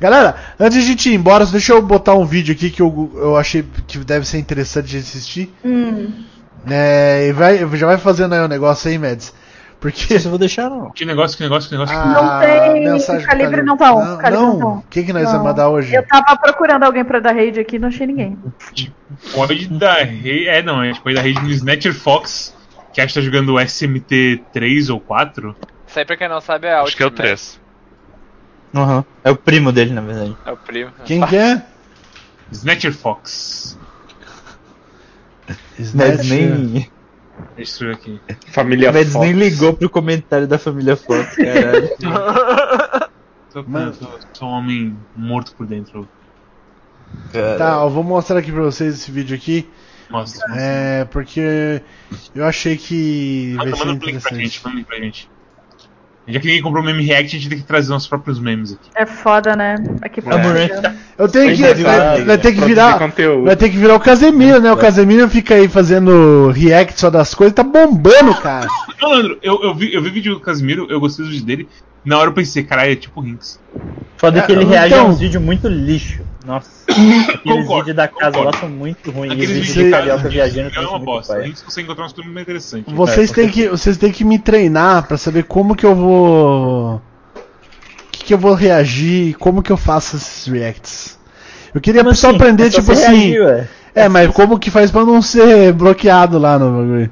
Galera, 0.00 0.34
antes 0.58 0.78
de 0.78 0.84
a 0.84 0.86
gente 0.86 1.10
ir 1.10 1.14
embora, 1.14 1.46
deixa 1.46 1.72
eu 1.74 1.80
botar 1.82 2.14
um 2.14 2.24
vídeo 2.26 2.52
aqui 2.52 2.70
que 2.70 2.82
eu, 2.82 3.10
eu 3.14 3.36
achei 3.36 3.64
que 3.86 3.98
deve 3.98 4.26
ser 4.26 4.38
interessante 4.38 4.88
de 4.88 4.98
assistir. 4.98 5.54
Hum. 5.64 6.10
É, 6.68 7.26
e 7.28 7.32
vai, 7.32 7.58
já 7.76 7.86
vai 7.86 7.98
fazendo 7.98 8.32
aí 8.34 8.40
o 8.40 8.48
negócio 8.48 8.90
aí, 8.90 8.98
Mads. 8.98 9.32
Porque. 9.82 10.02
Não 10.02 10.08
sei 10.08 10.18
se 10.20 10.26
eu 10.26 10.30
vou 10.30 10.38
deixar, 10.38 10.70
não. 10.70 10.90
Que 10.92 11.04
negócio, 11.04 11.36
que 11.36 11.42
negócio, 11.42 11.68
que 11.68 11.74
negócio. 11.74 11.94
Ah, 11.98 12.40
tem 12.40 12.84
mensagem 12.84 13.64
não 13.64 13.76
tá 13.76 13.92
um, 13.92 14.04
Não, 14.04 14.16
calibre 14.16 14.40
não 14.40 14.58
tá 14.58 14.64
não. 14.64 14.84
Quem 14.88 15.04
que 15.04 15.12
nós 15.12 15.24
Não. 15.24 15.32
vamos 15.32 15.46
mandar 15.48 15.68
hoje? 15.70 15.92
Eu 15.92 16.06
tava 16.06 16.36
procurando 16.36 16.84
alguém 16.84 17.04
pra 17.04 17.18
dar 17.18 17.34
raid 17.34 17.58
aqui, 17.58 17.80
não 17.80 17.88
achei 17.88 18.06
ninguém. 18.06 18.38
Pode 19.34 19.66
dar 19.66 20.04
rei. 20.04 20.48
É, 20.48 20.62
não, 20.62 20.84
é 20.84 20.94
pode 20.94 21.16
dar 21.16 21.22
rei 21.22 21.34
no 21.34 21.50
Snatcher 21.50 21.92
Fox, 21.92 22.56
que 22.92 23.00
acho 23.00 23.12
que 23.12 23.20
tá 23.20 23.24
jogando 23.24 23.54
o 23.54 23.60
SMT 23.60 24.44
3 24.52 24.88
ou 24.88 25.00
4. 25.00 25.56
Isso 25.84 25.98
aí, 25.98 26.04
pra 26.04 26.16
quem 26.16 26.28
não 26.28 26.40
sabe, 26.40 26.68
é 26.68 26.74
Acho 26.74 26.96
que 26.96 27.02
é 27.02 27.06
o 27.06 27.08
Ultimate. 27.08 27.28
3. 27.34 27.60
Uhum. 28.74 29.04
É 29.24 29.30
o 29.32 29.36
primo 29.36 29.72
dele, 29.72 29.92
na 29.92 30.00
verdade. 30.00 30.36
É 30.46 30.52
o 30.52 30.56
primo. 30.56 30.92
Quem 31.04 31.20
que 31.26 31.36
é? 31.36 31.60
Snatcher 32.52 32.92
Fox. 32.92 33.76
Snatcher. 35.76 36.24
nem, 36.24 36.90
Escrever 37.56 37.94
aqui. 37.96 38.20
Família 38.48 38.90
Mads 38.92 39.12
Fox. 39.12 39.24
nem 39.26 39.34
ligou 39.36 39.74
pro 39.74 39.90
comentário 39.90 40.46
da 40.48 40.58
família 40.58 40.96
Fox, 40.96 41.36
caralho. 41.36 41.90
Tô, 43.52 43.62
Mano. 43.64 43.92
tô- 43.92 44.08
sou 44.32 44.48
um 44.48 44.52
homem 44.52 44.96
morto 45.14 45.54
por 45.54 45.66
dentro. 45.66 46.08
Tá, 47.58 47.82
eu 47.82 47.90
vou 47.90 48.02
mostrar 48.02 48.38
aqui 48.38 48.50
pra 48.50 48.62
vocês 48.62 48.94
esse 48.94 49.10
vídeo 49.10 49.36
aqui. 49.36 49.68
Mostra. 50.08 50.42
É, 50.58 51.04
porque 51.04 51.82
eu 52.34 52.46
achei 52.46 52.78
que 52.78 53.54
vai 53.56 53.66
Manda, 53.66 53.76
ser 53.76 53.84
manda 53.86 54.04
um 54.04 54.08
link 54.08 54.22
pra 54.22 54.36
gente, 54.36 54.64
manda 54.64 54.74
um 54.74 54.78
link 54.78 54.86
pra 54.86 54.96
gente. 54.98 55.30
Já 56.28 56.38
que 56.38 56.46
ninguém 56.46 56.62
comprou 56.62 56.84
meme 56.84 57.04
react, 57.04 57.36
a 57.36 57.38
gente 57.38 57.48
tem 57.48 57.58
que 57.58 57.64
trazer 57.64 57.90
nossos 57.90 58.06
próprios 58.08 58.38
memes 58.38 58.72
aqui. 58.72 58.90
É 58.94 59.04
foda, 59.04 59.56
né? 59.56 59.74
Aqui 60.00 60.22
pra 60.22 60.36
É. 60.38 60.94
Eu 61.18 61.28
tenho 61.28 61.54
que. 61.56 61.62
Vai 61.62 61.74
Vai, 61.74 62.24
vai 62.24 62.38
ter 62.38 62.52
que 62.52 62.60
virar. 62.60 62.96
Vai 63.44 63.56
ter 63.56 63.68
que 63.68 63.76
virar 63.76 63.96
o 63.96 64.00
Casemiro, 64.00 64.60
né? 64.60 64.72
O 64.72 64.76
Casemiro 64.76 65.28
fica 65.28 65.54
aí 65.54 65.66
fazendo 65.68 66.50
react 66.54 66.98
só 67.00 67.10
das 67.10 67.34
coisas, 67.34 67.54
tá 67.54 67.64
bombando, 67.64 68.34
cara. 68.36 68.68
Não, 69.00 69.10
Leandro, 69.10 69.38
eu, 69.42 69.62
eu, 69.62 69.74
vi, 69.74 69.92
eu 69.92 70.02
vi 70.02 70.10
vídeo 70.10 70.34
do 70.34 70.40
Casimiro, 70.40 70.86
eu 70.88 71.00
gostei 71.00 71.24
do 71.24 71.30
vídeo 71.30 71.44
dele. 71.44 71.68
Na 72.04 72.18
hora 72.18 72.30
eu 72.30 72.34
pensei, 72.34 72.62
caralho, 72.64 72.92
é 72.92 72.96
tipo 72.96 73.20
Rinks. 73.20 73.60
Foda 74.16 74.38
É, 74.38 74.42
que 74.42 74.52
ele 74.52 74.64
reage 74.64 74.94
então- 74.94 75.06
a 75.06 75.08
uns 75.08 75.20
vídeos 75.20 75.42
muito 75.42 75.68
lixo. 75.68 76.22
Nossa. 76.44 76.68
Aqueles 77.34 77.68
vídeos 77.68 77.94
da 77.96 78.08
casa 78.08 78.32
concordo. 78.36 78.44
lá 78.44 78.60
são 78.60 78.68
muito 78.68 79.10
ruins. 79.10 79.32
Aqueles 79.32 79.50
vídeos 79.50 79.74
de 79.74 79.90
carioca 79.90 80.28
viajando 80.28 80.68
é 80.68 80.72
são 80.72 80.82
uma 80.82 80.90
muito 80.92 81.04
bosta. 81.04 81.32
paia. 81.34 81.44
Rinks 81.46 81.62
consegue 81.62 81.84
encontrar 81.86 82.08
tudo 82.08 82.24
muito 82.24 82.40
interessante. 82.40 82.92
Vocês 82.94 83.30
É, 83.30 83.34
têm 83.34 83.48
que, 83.48 83.68
vocês 83.68 83.96
têm 83.96 84.10
que 84.12 84.24
me 84.24 84.38
treinar 84.38 85.06
pra 85.06 85.16
saber 85.16 85.44
como 85.44 85.76
que 85.76 85.86
eu 85.86 85.94
vou. 85.94 86.94
O 86.96 87.00
que, 88.10 88.24
que 88.24 88.34
eu 88.34 88.38
vou 88.38 88.54
reagir, 88.54 89.34
como 89.38 89.62
que 89.62 89.70
eu 89.72 89.76
faço 89.76 90.16
esses 90.16 90.46
reacts. 90.46 91.18
Eu 91.74 91.80
queria 91.80 92.02
Como 92.04 92.14
só 92.14 92.28
assim? 92.28 92.36
aprender, 92.36 92.66
É 92.66 92.70
só 92.70 92.80
tipo 92.80 92.92
assim. 92.92 93.30
reagir, 93.30 93.68
é, 93.94 94.08
mas 94.08 94.30
como 94.32 94.58
que 94.58 94.70
faz 94.70 94.90
pra 94.90 95.04
não 95.04 95.22
ser 95.22 95.72
bloqueado 95.72 96.38
lá 96.38 96.58
no 96.58 96.70
bagulho? 96.70 97.10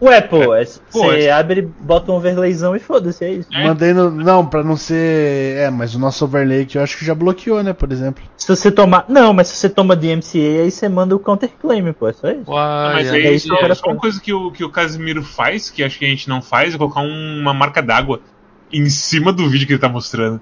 Ué, 0.00 0.20
pô, 0.20 0.54
é- 0.54 0.64
Pô, 0.92 1.04
você 1.04 1.22
é- 1.24 1.32
abre, 1.32 1.62
bota 1.62 2.12
um 2.12 2.16
overlayzão 2.16 2.76
e 2.76 2.78
foda-se, 2.78 3.24
é 3.24 3.30
isso. 3.30 3.48
É. 3.54 3.64
Mandei 3.64 3.94
no. 3.94 4.10
Não, 4.10 4.46
pra 4.46 4.62
não 4.62 4.76
ser. 4.76 5.56
É, 5.56 5.70
mas 5.70 5.94
o 5.94 5.98
nosso 5.98 6.22
overlay 6.24 6.62
aqui 6.62 6.76
eu 6.76 6.82
acho 6.82 6.98
que 6.98 7.04
já 7.04 7.14
bloqueou, 7.14 7.62
né, 7.62 7.72
por 7.72 7.90
exemplo. 7.90 8.22
Se 8.36 8.46
você 8.46 8.70
tomar. 8.70 9.06
Não, 9.08 9.32
mas 9.32 9.48
se 9.48 9.56
você 9.56 9.70
toma 9.70 9.96
DMCA, 9.96 10.62
aí 10.64 10.70
você 10.70 10.86
manda 10.88 11.16
o 11.16 11.18
counterclaim, 11.18 11.92
pô, 11.94 12.08
é 12.08 12.12
só 12.12 12.28
isso. 12.30 12.50
Uai, 12.50 12.94
Mas 12.94 13.08
é. 13.08 13.10
aí 13.12 13.26
é 13.26 13.32
isso 13.32 13.48
que 13.48 13.54
eu 13.64 13.74
só, 13.74 13.86
uma 13.86 13.96
coisa 13.96 14.20
que 14.20 14.32
o, 14.34 14.50
que 14.50 14.62
o 14.64 14.70
Casimiro 14.70 15.22
faz, 15.22 15.70
que 15.70 15.82
acho 15.82 15.98
que 15.98 16.04
a 16.04 16.08
gente 16.08 16.28
não 16.28 16.42
faz, 16.42 16.74
é 16.74 16.78
colocar 16.78 17.00
um- 17.00 17.40
uma 17.40 17.54
marca 17.54 17.80
d'água 17.80 18.20
em 18.70 18.88
cima 18.90 19.32
do 19.32 19.48
vídeo 19.48 19.66
que 19.66 19.72
ele 19.72 19.80
tá 19.80 19.88
mostrando. 19.88 20.40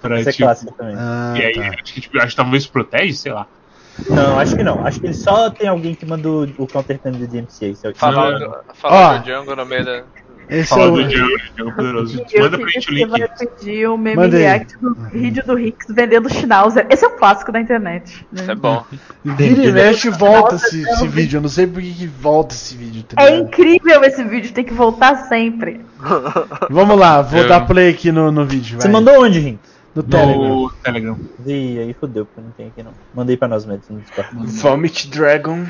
Pra, 0.00 0.18
Isso 0.18 0.30
é 0.30 0.32
tipo, 0.32 0.44
clássico 0.44 0.72
também. 0.72 0.94
Ah, 0.98 1.34
e 1.36 1.42
aí, 1.44 1.52
tá. 1.54 1.60
acho 1.82 1.94
que, 1.94 2.00
tipo, 2.00 2.18
acho 2.18 2.28
que 2.28 2.36
talvez 2.36 2.66
protege, 2.66 3.12
sei 3.12 3.32
lá. 3.32 3.46
Não, 4.08 4.38
acho 4.38 4.56
que 4.56 4.62
não. 4.62 4.86
Acho 4.86 5.00
que 5.00 5.06
ele 5.06 5.14
só 5.14 5.50
tem 5.50 5.68
alguém 5.68 5.94
que 5.94 6.06
manda 6.06 6.28
o, 6.28 6.42
o 6.58 6.66
counterclaim 6.66 7.14
do 7.14 7.26
DMCA. 7.26 7.66
Isso 7.66 7.86
é- 7.86 7.94
Falando, 7.94 8.44
Ó. 8.46 8.74
falando 8.74 9.18
do 9.20 9.24
Django 9.24 9.56
no 9.56 9.66
meio 9.66 9.84
da. 9.84 10.02
Esse 10.48 10.68
Fala 10.70 10.82
é 10.82 10.86
do 10.88 10.94
o. 10.94 11.04
Django, 11.08 11.36
Django 11.56 11.72
Poderoso. 11.76 12.24
Eu 12.32 12.42
Manda 12.42 12.58
pra 12.58 12.68
gente 12.68 12.90
o 12.90 12.94
link. 12.94 13.08
Você 13.10 13.18
vai 13.18 13.28
pedir 13.38 13.88
o 13.88 13.96
meme 13.96 14.16
Manda 14.16 14.36
aí. 14.36 14.42
react 14.42 14.76
do 14.78 14.94
vídeo 15.10 15.42
do 15.46 15.54
Rix 15.54 15.86
vendendo 15.88 16.28
Schnauzer. 16.28 16.86
Esse 16.90 17.04
é 17.04 17.08
um 17.08 17.16
clássico 17.16 17.52
da 17.52 17.60
internet. 17.60 18.26
né? 18.32 18.42
Isso 18.42 18.50
é 18.50 18.54
bom. 18.54 18.84
Vira 19.24 19.62
e 19.64 19.72
mexe 19.72 20.10
volta 20.10 20.56
esse, 20.56 20.82
eu 20.82 20.88
esse 20.94 21.06
vídeo. 21.08 21.36
Eu 21.38 21.42
não 21.42 21.48
sei 21.48 21.66
por 21.66 21.80
que 21.80 22.06
volta 22.06 22.54
esse 22.54 22.76
vídeo. 22.76 23.02
Tá 23.04 23.22
É 23.22 23.36
incrível 23.38 24.02
esse 24.04 24.22
vídeo, 24.24 24.52
tem 24.52 24.64
que 24.64 24.74
voltar 24.74 25.16
sempre. 25.28 25.80
Vamos 26.68 26.98
lá, 26.98 27.22
vou 27.22 27.40
Eu- 27.42 27.48
dar 27.48 27.60
play 27.66 27.90
aqui 27.90 28.10
no, 28.10 28.32
no 28.32 28.44
vídeo. 28.44 28.78
Você 28.80 28.88
vai. 28.88 28.92
mandou 29.00 29.22
onde, 29.22 29.38
Rinks? 29.38 29.71
No 29.94 30.02
Telegram. 30.02 30.48
No 30.48 30.70
Telegram. 30.82 31.16
Ih, 31.46 31.78
aí 31.80 31.92
fodeu, 31.94 32.24
porque 32.24 32.40
não 32.40 32.50
tem 32.52 32.68
aqui 32.68 32.82
não. 32.82 32.92
Mandei 33.14 33.36
pra 33.36 33.46
nós 33.48 33.66
médicos 33.66 33.90
no 33.90 34.00
Discord. 34.00 34.30
Vomit 34.60 35.08
Dragon. 35.10 35.66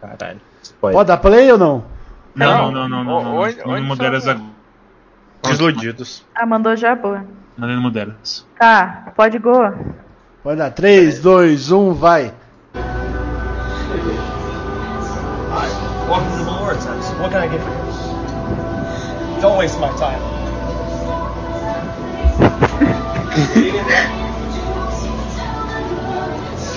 Caralho. 0.00 0.40
Spoiler. 0.62 0.96
Pode 0.98 1.08
dar 1.08 1.16
play 1.18 1.50
ou 1.52 1.56
não? 1.58 1.84
Não, 2.34 2.70
não, 2.72 2.88
não, 2.88 2.88
não, 2.88 3.04
não. 3.04 3.22
não. 3.24 3.36
Onde- 3.36 3.58
Não 3.64 3.70
onde 3.74 3.82
moderas 3.86 4.28
agora. 4.28 4.44
Desiludidos. 5.42 6.24
Ah, 6.34 6.44
mandou 6.46 6.74
já, 6.76 6.94
boa. 6.94 7.24
Mandei 7.56 7.76
no 7.76 7.82
moderas. 7.82 8.46
Tá, 8.58 9.12
pode 9.16 9.38
go. 9.38 9.52
Pode 10.42 10.58
dar. 10.58 10.70
3, 10.70 11.20
2, 11.20 11.70
1, 11.72 11.94
vai. 11.94 12.34
Welcome 16.08 16.30
to 16.38 16.44
the 16.44 16.58
Vortex. 16.58 17.08
What 17.20 17.30
can 17.30 17.42
I 17.42 17.48
get 17.48 17.60
for 17.62 17.70
you? 17.70 19.40
Don't 19.40 19.56
waste 19.58 19.78
my 19.80 19.88
time. 19.96 20.20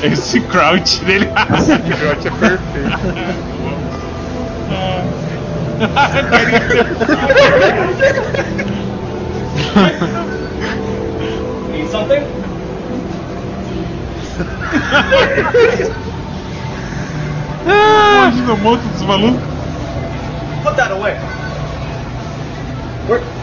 Esse 0.04 0.40
crouch 0.42 1.00
dele. 1.06 1.28
Crouch 1.28 2.28
é 2.28 2.32
perfeito. 2.32 2.98
Need 11.72 11.90
something? 11.92 12.24
Imagina 17.66 18.54
o 18.54 18.58
monte 18.58 18.82
dos 18.82 19.02
malucos. 19.04 19.42
Put 20.64 20.76
that 20.76 20.92
away. 20.92 21.16
Where? 23.08 23.37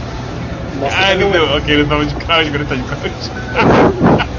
Ah, 0.82 1.12
ele 1.12 1.24
deu. 1.30 1.44
Ok, 1.56 1.74
ele 1.74 1.84
tava 1.86 2.04
de 2.06 2.14
ele 2.54 2.64
tá 2.64 2.74
de 2.74 2.82
crouch. 2.84 3.32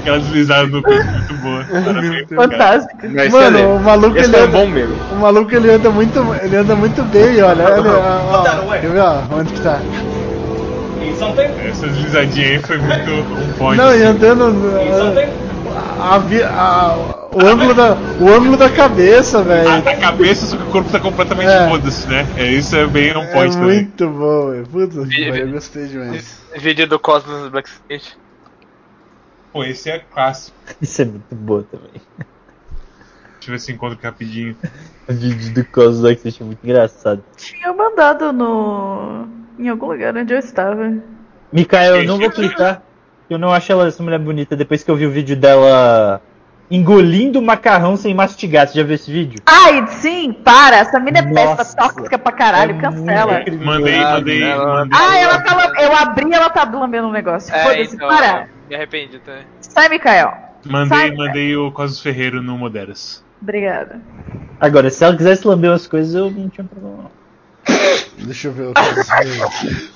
Aquela 0.00 0.18
deslizada 0.20 0.66
no 0.68 0.82
peito 0.82 1.04
muito 1.04 1.34
boa. 1.34 1.64
Parabéns. 1.64 2.28
Fantástico. 2.28 3.00
Mas 3.12 3.32
Mano, 3.32 3.56
excelente. 3.58 3.80
o 3.80 3.80
maluco 3.84 4.18
Esse 4.18 4.28
ele 4.30 4.36
é 4.36 4.40
anda, 4.40 4.58
bom 4.58 4.66
meme. 4.68 4.94
o 5.10 5.14
maluco 5.16 5.54
ele 5.54 5.70
anda 5.70 5.90
muito, 5.90 6.34
ele 6.42 6.56
anda 6.56 6.76
muito 6.76 7.02
bem, 7.04 7.42
olha, 7.42 7.64
olha, 7.64 7.90
ó, 7.90 8.42
ó, 8.42 8.62
away. 8.62 8.80
quer 8.80 8.90
ver, 8.90 9.00
ó, 9.00 9.22
onde 9.32 9.52
que 9.52 9.60
tá? 9.60 9.80
Essa 11.68 11.88
deslizadinha 11.88 12.48
aí 12.48 12.58
foi 12.60 12.78
muito 12.78 13.10
um 13.34 13.52
point. 13.58 13.76
Não, 13.78 13.90
e 13.90 13.94
assim. 13.94 14.04
andando, 14.04 14.52
Need 14.52 14.90
a, 15.98 16.14
a, 16.14 16.18
vi- 16.18 16.42
a- 16.42 17.25
o 17.36 17.46
ângulo 17.46 17.74
da, 17.74 17.94
o 17.94 18.28
ângulo 18.28 18.56
da 18.56 18.70
cabeça, 18.70 19.42
velho, 19.42 19.68
a 19.68 19.96
cabeça, 19.96 20.46
só 20.46 20.56
que 20.56 20.62
o 20.62 20.70
corpo 20.70 20.90
tá 20.90 20.98
completamente 20.98 21.50
É. 21.50 21.68
foda-se, 21.68 22.08
né? 22.08 22.26
É, 22.38 22.50
isso 22.50 22.74
é 22.74 22.86
bem 22.86 23.14
um 23.14 23.22
é 23.24 23.32
point 23.32 23.54
também. 23.54 23.74
muito 23.74 24.08
bom, 24.08 24.50
velho, 24.52 24.66
puta, 24.66 24.96
eu 25.36 25.50
gostei 25.50 25.86
demais. 25.86 26.42
Vídeo 26.56 26.86
do 26.86 26.98
Cosmos 26.98 27.50
Backstage. 27.50 28.16
Pô, 29.52 29.64
esse 29.64 29.90
é 29.90 29.98
clássico. 29.98 30.56
Isso 30.80 31.02
é 31.02 31.04
muito 31.04 31.34
boa 31.34 31.62
também. 31.62 31.88
Deixa 31.88 33.48
eu 33.48 33.52
ver 33.52 33.58
se 33.58 33.72
encontro 33.72 33.96
aqui 33.96 34.06
rapidinho. 34.06 34.56
O 35.08 35.12
vídeo 35.12 35.54
do 35.54 35.64
Cosmo 35.64 36.14
que 36.16 36.28
achei 36.28 36.46
muito 36.46 36.62
engraçado. 36.62 37.22
Tinha 37.36 37.72
mandado 37.72 38.32
no. 38.32 39.26
em 39.58 39.68
algum 39.68 39.86
lugar 39.86 40.16
onde 40.16 40.34
eu 40.34 40.38
estava. 40.38 40.92
Mikael, 41.52 41.96
eu 41.96 42.04
não 42.04 42.18
vou 42.18 42.30
clicar. 42.30 42.82
Eu 43.30 43.38
não 43.38 43.50
acho 43.50 43.72
ela 43.72 43.86
essa 43.86 44.02
mulher 44.02 44.18
bonita 44.18 44.56
depois 44.56 44.82
que 44.82 44.90
eu 44.90 44.96
vi 44.96 45.06
o 45.06 45.10
vídeo 45.10 45.36
dela 45.36 46.20
engolindo 46.70 47.40
macarrão 47.42 47.96
sem 47.96 48.14
mastigar. 48.14 48.66
Você 48.68 48.78
já 48.78 48.84
viu 48.84 48.94
esse 48.94 49.10
vídeo? 49.10 49.40
Ai, 49.46 49.86
sim, 49.88 50.32
para! 50.32 50.76
Essa 50.76 50.98
mina 51.00 51.18
é 51.18 51.22
Nossa. 51.22 51.56
péssima, 51.56 51.82
tóxica 51.88 52.18
pra 52.18 52.32
caralho, 52.32 52.76
É 52.76 52.80
cancela. 52.80 53.32
Mandei, 53.64 53.94
Ah, 53.98 54.12
mandei, 54.12 54.44
mandei. 54.44 54.92
Ah, 54.92 55.18
ela 55.18 55.38
tá. 55.40 55.72
Eu 55.80 55.96
abri 55.96 56.32
ela 56.32 56.50
tá 56.50 56.64
lambendo 56.64 57.08
um 57.08 57.12
negócio. 57.12 57.54
É, 57.54 57.62
Foda-se, 57.62 57.94
então, 57.96 58.08
para! 58.08 58.48
me 58.68 58.74
arrependi 58.74 59.18
também. 59.20 59.44
Sai, 59.60 59.88
Mikael. 59.88 60.34
Mandei, 60.64 60.98
Sai. 60.98 61.10
mandei 61.12 61.56
o 61.56 61.70
Cosmos 61.70 62.00
Ferreiro 62.00 62.42
no 62.42 62.58
Moderas. 62.58 63.24
Obrigada. 63.40 64.00
Agora, 64.58 64.90
se 64.90 65.04
ela 65.04 65.16
quisesse 65.16 65.46
lamber 65.46 65.70
umas 65.70 65.86
coisas, 65.86 66.14
eu 66.14 66.30
não 66.30 66.48
tinha 66.48 66.64
problema. 66.64 67.04
não. 67.04 67.26
Deixa 68.26 68.48
eu 68.48 68.52
ver 68.52 68.68
o 68.68 68.72
que 68.74 68.80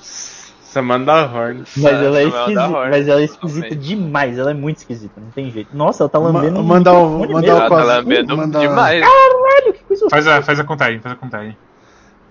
Samantha 0.71 1.25
Horn. 1.25 1.63
Mas 1.75 1.93
ela 1.93 2.19
é 2.19 2.23
da 2.23 2.23
esquisita. 2.23 2.67
Horn. 2.67 2.89
Mas 2.91 3.07
ela 3.07 3.19
é 3.21 3.23
esquisita 3.25 3.75
demais. 3.75 4.37
Ela 4.37 4.51
é 4.51 4.53
muito 4.53 4.77
esquisita, 4.77 5.19
não 5.19 5.29
tem 5.31 5.51
jeito. 5.51 5.75
Nossa, 5.75 6.03
ela 6.03 6.09
tá 6.09 6.17
lambendo. 6.17 6.59
um 6.59 6.63
mandar 6.63 6.93
o- 6.93 7.19
microfone 7.19 7.33
mandar 7.33 7.53
o 7.53 7.57
Ela 7.57 7.69
tá 7.69 7.83
lambendo 7.83 8.37
manda- 8.37 8.59
demais. 8.59 9.01
Caralho, 9.01 9.73
que 9.73 9.83
coisa 9.83 10.07
Faz 10.09 10.27
a, 10.27 10.41
faz 10.41 10.59
a 10.59 10.63
contagem, 10.63 10.99
faz 11.01 11.13
a 11.13 11.17
contagem. 11.17 11.57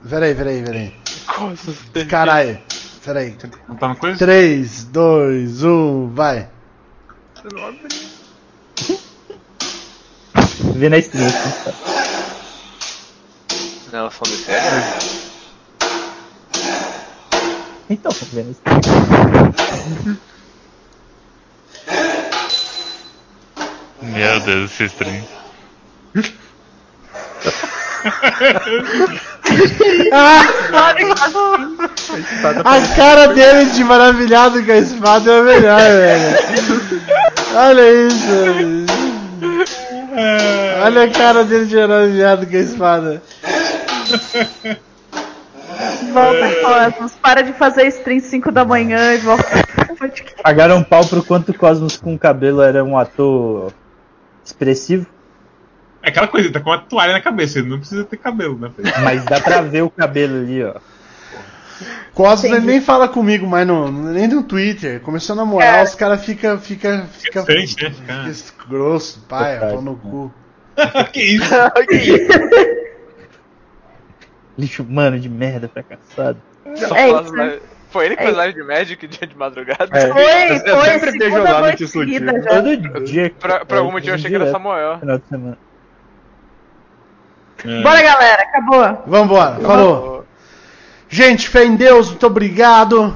Peraí, 0.09 0.35
peraí, 0.35 0.63
peraí. 0.63 0.95
Caralho, 2.09 2.59
peraí. 3.05 3.37
Não 3.69 3.77
tá 3.77 3.89
no 3.89 3.97
coisa? 3.97 4.19
3, 4.19 4.85
2, 4.85 5.63
1, 5.63 6.09
vai. 6.15 6.49
Vê 10.77 10.89
na 10.89 10.99
stream. 10.99 11.27
assim, 11.27 11.65
tá? 11.65 11.73
Não, 13.93 14.11
são 14.11 14.23
desse 14.23 14.51
é. 14.51 15.20
Então, 17.91 18.13
vê 18.33 18.45
na 18.45 18.51
stream. 18.53 18.81
Meu 24.01 24.41
Deus, 24.41 24.71
esse 24.71 24.85
stream. 24.85 25.25
A 32.65 32.95
cara 32.95 33.27
dele 33.35 33.67
de 33.73 33.83
maravilhado 33.83 34.65
com 34.65 34.71
a 34.71 34.77
espada 34.77 35.31
é 35.31 35.41
a 35.41 35.43
melhor, 35.43 35.81
velho. 35.81 36.39
Olha 37.57 38.07
isso. 38.07 38.87
Olha 40.85 41.05
a 41.05 41.11
cara 41.11 41.45
dele 41.45 41.67
de 41.67 41.75
maravilhado 41.75 42.47
com 42.47 42.57
a 42.57 42.61
espada. 42.61 43.23
Volta, 46.13 46.91
Cosmos. 46.93 47.13
Para 47.17 47.43
de 47.43 47.53
fazer 47.53 47.87
stream 47.89 48.21
5 48.21 48.51
da 48.53 48.65
manhã 48.65 49.15
e 49.15 49.19
volta. 49.19 49.45
Pagaram 50.43 50.79
um 50.79 50.83
pau 50.85 51.05
pro 51.07 51.23
quanto 51.23 51.51
o 51.51 51.55
Cosmos 51.59 51.97
com 51.97 52.19
cabelo 52.19 52.63
era 52.63 52.83
um 52.85 52.97
ator 52.99 53.73
expressivo, 54.45 55.07
É 56.03 56.09
aquela 56.09 56.27
coisa, 56.27 56.47
ele 56.47 56.55
tá 56.55 56.61
com 56.61 56.71
uma 56.71 56.79
toalha 56.79 57.13
na 57.13 57.21
cabeça, 57.21 57.59
ele 57.59 57.69
não 57.69 57.79
precisa 57.79 58.05
ter 58.05 58.17
cabelo, 58.17 58.59
né? 58.59 58.71
mas 59.03 59.25
dá 59.25 59.39
pra 59.41 59.61
ver 59.61 59.83
o 59.83 59.91
cabelo 59.91 60.39
ali, 60.39 60.65
ó. 60.65 60.75
Cosmos 62.15 62.45
ele 62.45 62.61
nem 62.61 62.81
fala 62.81 63.09
comigo 63.09 63.47
mais 63.47 63.67
no, 63.67 63.91
nem 63.91 64.27
no 64.29 64.43
Twitter. 64.43 65.01
Começou 65.01 65.35
a 65.35 65.37
namorar, 65.37 65.79
É. 65.79 65.83
os 65.83 65.95
caras 65.95 66.25
fica, 66.25 66.59
fica, 66.59 67.07
fica, 67.13 67.43
Frente, 67.45 67.83
né? 67.83 67.91
fica 67.91 68.25
Fica... 68.35 68.65
grosso, 68.69 69.21
pai, 69.29 69.59
pau 69.59 69.81
no 69.81 69.97
cu. 69.97 70.33
que 71.13 71.21
isso? 71.23 71.55
Lixo 74.61 74.83
humano 74.83 75.19
de 75.19 75.29
merda 75.29 75.69
fracassado. 75.69 76.39
Só 76.75 76.95
É 76.95 77.09
isso. 77.09 77.33
live- 77.35 77.61
Foi 77.91 78.07
ele 78.07 78.15
que 78.17 78.23
É 78.23 78.27
fez 78.27 78.31
isso. 78.37 78.39
live 78.39 78.55
de 78.55 78.63
Magic 78.69 79.07
dia 79.09 79.27
de 79.27 79.37
madrugada? 79.37 79.89
É. 79.93 80.09
Foi, 80.13 80.23
eu 80.71 80.77
foi, 80.77 80.89
sempre 80.91 81.11
noite 81.61 81.77
Tissot 81.79 82.05
seguida 82.05 82.33
Tio. 82.33 82.43
já. 82.43 82.51
Todo 82.51 83.05
dia. 83.05 83.33
Pra, 83.41 83.65
por 83.65 83.79
algum 83.79 83.91
motivo 83.93 84.11
eu 84.13 84.15
achei 84.15 84.31
que 84.31 84.37
era 84.37 84.51
Samuel. 84.53 84.99
Final 85.01 85.19
de 85.19 85.25
semana. 85.29 85.59
É. 87.65 87.83
Bora, 87.83 88.03
galera, 88.03 88.43
acabou. 88.43 89.03
Vambora, 89.07 89.57
falou. 89.61 90.25
Gente, 91.09 91.49
fé 91.49 91.65
em 91.65 91.77
Deus, 91.77 92.09
muito 92.09 92.27
obrigado. 92.27 93.15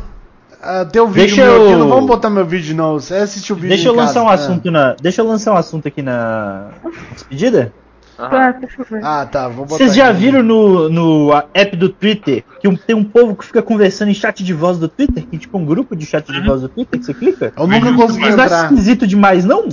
Ah, 0.60 0.84
tem 0.84 1.00
um 1.00 1.06
vídeo 1.06 1.36
Deixa 1.36 1.44
meu 1.44 1.62
aqui, 1.62 1.72
eu- 1.72 1.78
não 1.78 1.88
vamos 1.88 2.06
botar 2.06 2.30
meu 2.30 2.44
vídeo 2.44 2.74
não. 2.74 2.94
Você 2.94 3.14
assiste 3.14 3.52
o 3.52 3.56
vídeo 3.56 3.68
Deixa 3.68 3.84
em 3.84 3.86
eu 3.88 3.94
lançar 3.94 4.14
casa. 4.14 4.26
um 4.26 4.30
É. 4.30 4.34
assunto 4.34 4.70
na. 4.70 4.96
Deixa 5.00 5.20
eu 5.22 5.26
lançar 5.26 5.52
um 5.52 5.56
assunto 5.56 5.86
aqui 5.88 6.02
na 6.02 6.70
despedida. 7.12 7.72
Ah, 8.18 8.52
deixa 8.52 8.80
eu 8.80 8.84
ver. 8.84 9.00
Ah, 9.04 9.26
tá, 9.26 9.48
vou 9.48 9.64
botar 9.66 9.76
Vocês 9.76 9.94
já 9.94 10.08
aqui. 10.10 10.20
viram 10.20 10.42
no, 10.42 10.88
no 10.88 11.32
app 11.52 11.76
do 11.76 11.88
Twitter 11.88 12.44
que 12.60 12.76
tem 12.78 12.94
um 12.94 13.04
povo 13.04 13.34
que 13.34 13.44
fica 13.44 13.60
conversando 13.62 14.10
em 14.10 14.14
chat 14.14 14.42
de 14.44 14.52
voz 14.52 14.78
do 14.78 14.88
Twitter? 14.88 15.24
Que 15.26 15.36
é 15.36 15.38
tipo 15.38 15.58
um 15.58 15.64
grupo 15.64 15.96
de 15.96 16.06
chat 16.06 16.24
de 16.30 16.40
voz 16.40 16.60
do 16.62 16.68
Twitter 16.68 16.98
que 17.00 17.06
você 17.06 17.14
clica? 17.14 17.52
Eu 17.56 17.66
nunca 17.66 17.90
Mas 17.90 17.96
consegui 17.96 18.20
Mas 18.26 18.36
não 18.36 18.42
é 18.42 18.46
entrar. 18.46 18.64
esquisito 18.64 19.06
demais, 19.06 19.44
não? 19.44 19.68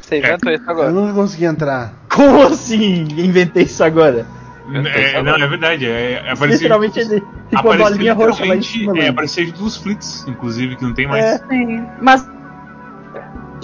Você 0.00 0.18
inventou 0.18 0.52
isso 0.52 0.64
Eu 0.64 0.70
agora. 0.70 0.90
nunca 0.90 1.14
consegui 1.14 1.44
entrar. 1.44 1.94
Como 2.12 2.42
assim? 2.42 3.06
Inventei 3.16 3.62
isso 3.64 3.82
agora. 3.82 4.26
É, 4.72 5.22
não, 5.22 5.34
é 5.34 5.46
verdade. 5.46 5.86
É, 5.86 6.12
é 6.26 6.30
aparecer, 6.32 6.62
Literalmente 6.62 6.98
ele 6.98 7.20
fica 7.20 7.26
uma 7.52 7.60
aparecer 7.60 7.92
bolinha 7.92 8.14
roxa 8.14 8.44
lá 8.46 8.56
em 8.56 8.62
cima. 8.62 8.92
É, 8.92 8.96
mano. 8.96 9.10
aparecer 9.10 9.52
dos 9.52 9.76
flits, 9.76 10.24
inclusive, 10.26 10.76
que 10.76 10.84
não 10.84 10.94
tem 10.94 11.06
mais. 11.06 11.22
É. 11.24 11.38
Sim. 11.48 11.84
Mas 12.00 12.26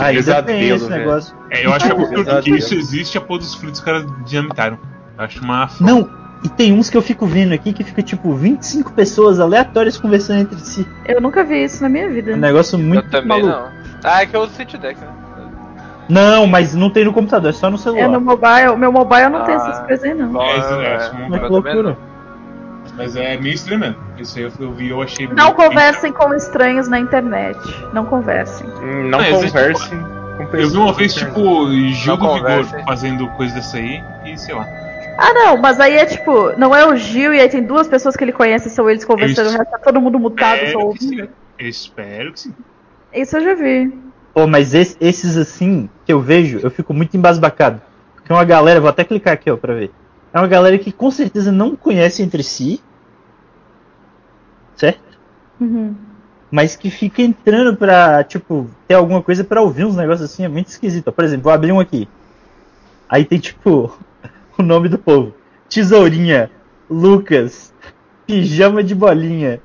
Tem 0.07 0.15
pesadelo, 0.17 0.77
esse 0.77 0.89
velho. 0.89 1.05
negócio. 1.05 1.37
É, 1.51 1.67
eu 1.67 1.73
acho 1.73 1.87
que, 1.87 1.93
é 1.93 2.25
porque 2.25 2.51
isso 2.51 2.75
existe 2.75 3.19
a 3.19 3.21
pôr 3.21 3.39
dos 3.39 3.55
flits 3.55 3.79
os 3.79 3.85
caras 3.85 4.05
dinamitaram. 4.27 4.79
Eu 5.19 5.25
acho 5.25 5.43
uma 5.43 5.65
afronta. 5.65 5.93
Não, 5.93 6.11
e 6.45 6.49
tem 6.49 6.73
uns 6.73 6.89
que 6.89 6.97
eu 6.97 7.03
fico 7.03 7.27
vendo 7.27 7.53
aqui 7.53 7.73
que 7.73 7.85
fica 7.85 8.03
tipo 8.03 8.33
25 8.35 8.93
pessoas 8.93 9.39
aleatórias 9.41 9.97
conversando 9.99 10.41
entre 10.41 10.59
si. 10.61 10.87
eu 11.07 11.21
nunca 11.21 11.45
vi 11.45 11.65
isso 11.65 11.83
na 11.83 11.89
minha 11.89 12.09
vida. 12.09 12.33
É 12.33 12.35
um 12.35 12.39
negócio 12.39 12.79
muito 12.79 13.05
Eu 13.05 13.11
também 13.11 13.29
maluco. 13.43 13.49
não. 13.49 13.69
Ah, 14.03 14.23
é 14.23 14.27
que 14.27 14.35
eu 14.35 14.41
uso 14.43 14.53
City 14.55 14.79
Deck, 14.79 14.99
né? 15.01 15.09
Não, 16.09 16.45
mas 16.47 16.75
não 16.75 16.91
tem 16.91 17.05
no 17.05 17.13
computador, 17.13 17.51
é 17.51 17.53
só 17.53 17.71
no 17.71 17.79
celular. 17.79 18.03
É 18.03 18.09
no 18.09 18.21
mobile, 18.21 18.77
meu 18.77 18.91
mobile 18.91 19.29
não 19.29 19.45
tem 19.45 19.55
Ah. 19.55 19.59
essas 19.59 19.79
coisas 19.87 20.05
aí, 20.05 20.15
não. 20.15 20.43
É, 20.43 20.57
é, 20.57 20.59
É, 20.59 20.99
que 20.99 21.17
eu 21.17 21.31
também 21.31 21.49
loucura. 21.51 21.97
Mas 23.01 23.17
é 23.17 23.37
meio 23.39 23.55
estranho 23.55 23.81
mesmo. 23.81 23.97
Isso 24.19 24.37
aí 24.39 24.45
eu, 24.45 24.53
eu 24.61 24.73
vi, 24.73 24.91
eu 24.91 25.01
achei. 25.01 25.27
Não 25.29 25.55
conversem 25.55 26.13
com 26.13 26.35
estranhos 26.35 26.87
na 26.87 27.01
internet. 27.01 27.59
Não 27.95 28.05
conversem. 28.05 28.67
Não 28.67 29.09
Não, 29.11 29.21
existe- 29.23 29.47
conversem 29.53 29.99
com 30.37 30.47
pessoas. 30.47 30.63
Eu 30.63 30.71
vi 30.71 30.77
uma 30.77 30.93
vez, 30.93 31.15
tipo, 31.15 31.41
do 31.41 31.71
Vigor 31.71 32.65
fazendo 32.85 33.27
coisa 33.31 33.55
dessa 33.55 33.79
aí 33.79 34.03
e 34.27 34.37
sei 34.37 34.55
lá. 34.55 34.67
Ah, 35.19 35.33
não, 35.33 35.57
mas 35.57 35.81
aí 35.81 35.95
é 35.97 36.05
tipo, 36.05 36.53
não 36.59 36.75
é 36.77 36.87
o 36.87 36.95
Gil 36.95 37.33
e 37.35 37.41
aí 37.41 37.49
tem 37.49 37.63
duas 37.63 37.89
pessoas 37.89 38.17
que 38.17 38.23
ele 38.25 38.33
conhece, 38.33 38.69
são 38.71 38.89
eles 38.89 39.05
conversando, 39.05 39.47
Isso. 39.49 39.55
o 39.55 39.59
resto 39.59 39.71
tá 39.71 39.79
todo 39.79 40.01
mundo 40.01 40.19
mutado, 40.19 40.59
só 40.59 40.65
Espero 40.65 40.79
que 40.79 40.85
ouvindo. 40.85 41.29
espero 41.59 42.33
que 42.33 42.41
sim. 42.41 42.55
Isso 43.15 43.37
eu 43.37 43.41
já 43.45 43.55
vi. 43.55 43.93
Pô, 44.35 44.47
mas 44.47 44.73
esse- 44.75 44.97
esses 45.01 45.37
assim 45.39 45.89
que 46.07 46.13
eu 46.13 46.21
vejo, 46.21 46.61
eu 46.63 46.71
fico 46.71 46.93
muito 46.95 47.17
embasbacado. 47.17 47.81
Porque 48.15 48.31
é 48.31 48.35
uma 48.35 48.45
galera, 48.45 48.79
vou 48.81 48.89
até 48.91 49.05
clicar 49.05 49.33
aqui 49.35 49.51
ó, 49.51 49.57
pra 49.57 49.75
ver. 49.75 49.91
É 50.33 50.39
uma 50.39 50.47
galera 50.47 50.79
que 50.79 50.93
com 50.93 51.11
certeza 51.11 51.51
não 51.51 51.75
conhece 51.75 52.23
entre 52.23 52.43
si. 52.43 52.81
Certo? 54.81 55.19
Uhum. 55.61 55.95
Mas 56.51 56.75
que 56.75 56.91
fica 56.91 57.21
entrando 57.21 57.77
pra, 57.77 58.25
tipo, 58.25 58.67
ter 58.89 58.95
alguma 58.95 59.23
coisa 59.23 59.45
pra 59.45 59.61
ouvir 59.61 59.85
uns 59.85 59.95
negócios 59.95 60.31
assim, 60.31 60.43
é 60.43 60.49
muito 60.49 60.69
esquisito. 60.69 61.13
Por 61.13 61.23
exemplo, 61.23 61.45
vou 61.45 61.53
abrir 61.53 61.71
um 61.71 61.79
aqui. 61.79 62.09
Aí 63.07 63.27
tem 63.27 63.39
tipo 63.39 63.95
o 64.59 64.63
nome 64.63 64.89
do 64.89 64.97
povo: 64.97 65.35
Tesourinha, 65.69 66.51
Lucas, 66.89 67.75
Pijama 68.27 68.83
de 68.83 68.95
Bolinha, 68.95 69.61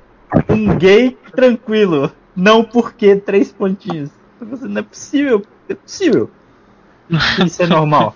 um 0.49 0.77
gay 0.77 1.17
tranquilo, 1.33 2.11
não 2.35 2.61
porque 2.61 3.15
três 3.15 3.53
pontinhos. 3.53 4.09
Não 4.41 4.79
é 4.79 4.83
possível, 4.83 5.39
não 5.39 5.45
é 5.69 5.75
possível. 5.75 6.29
Isso 7.45 7.63
é 7.63 7.67
normal. 7.67 8.13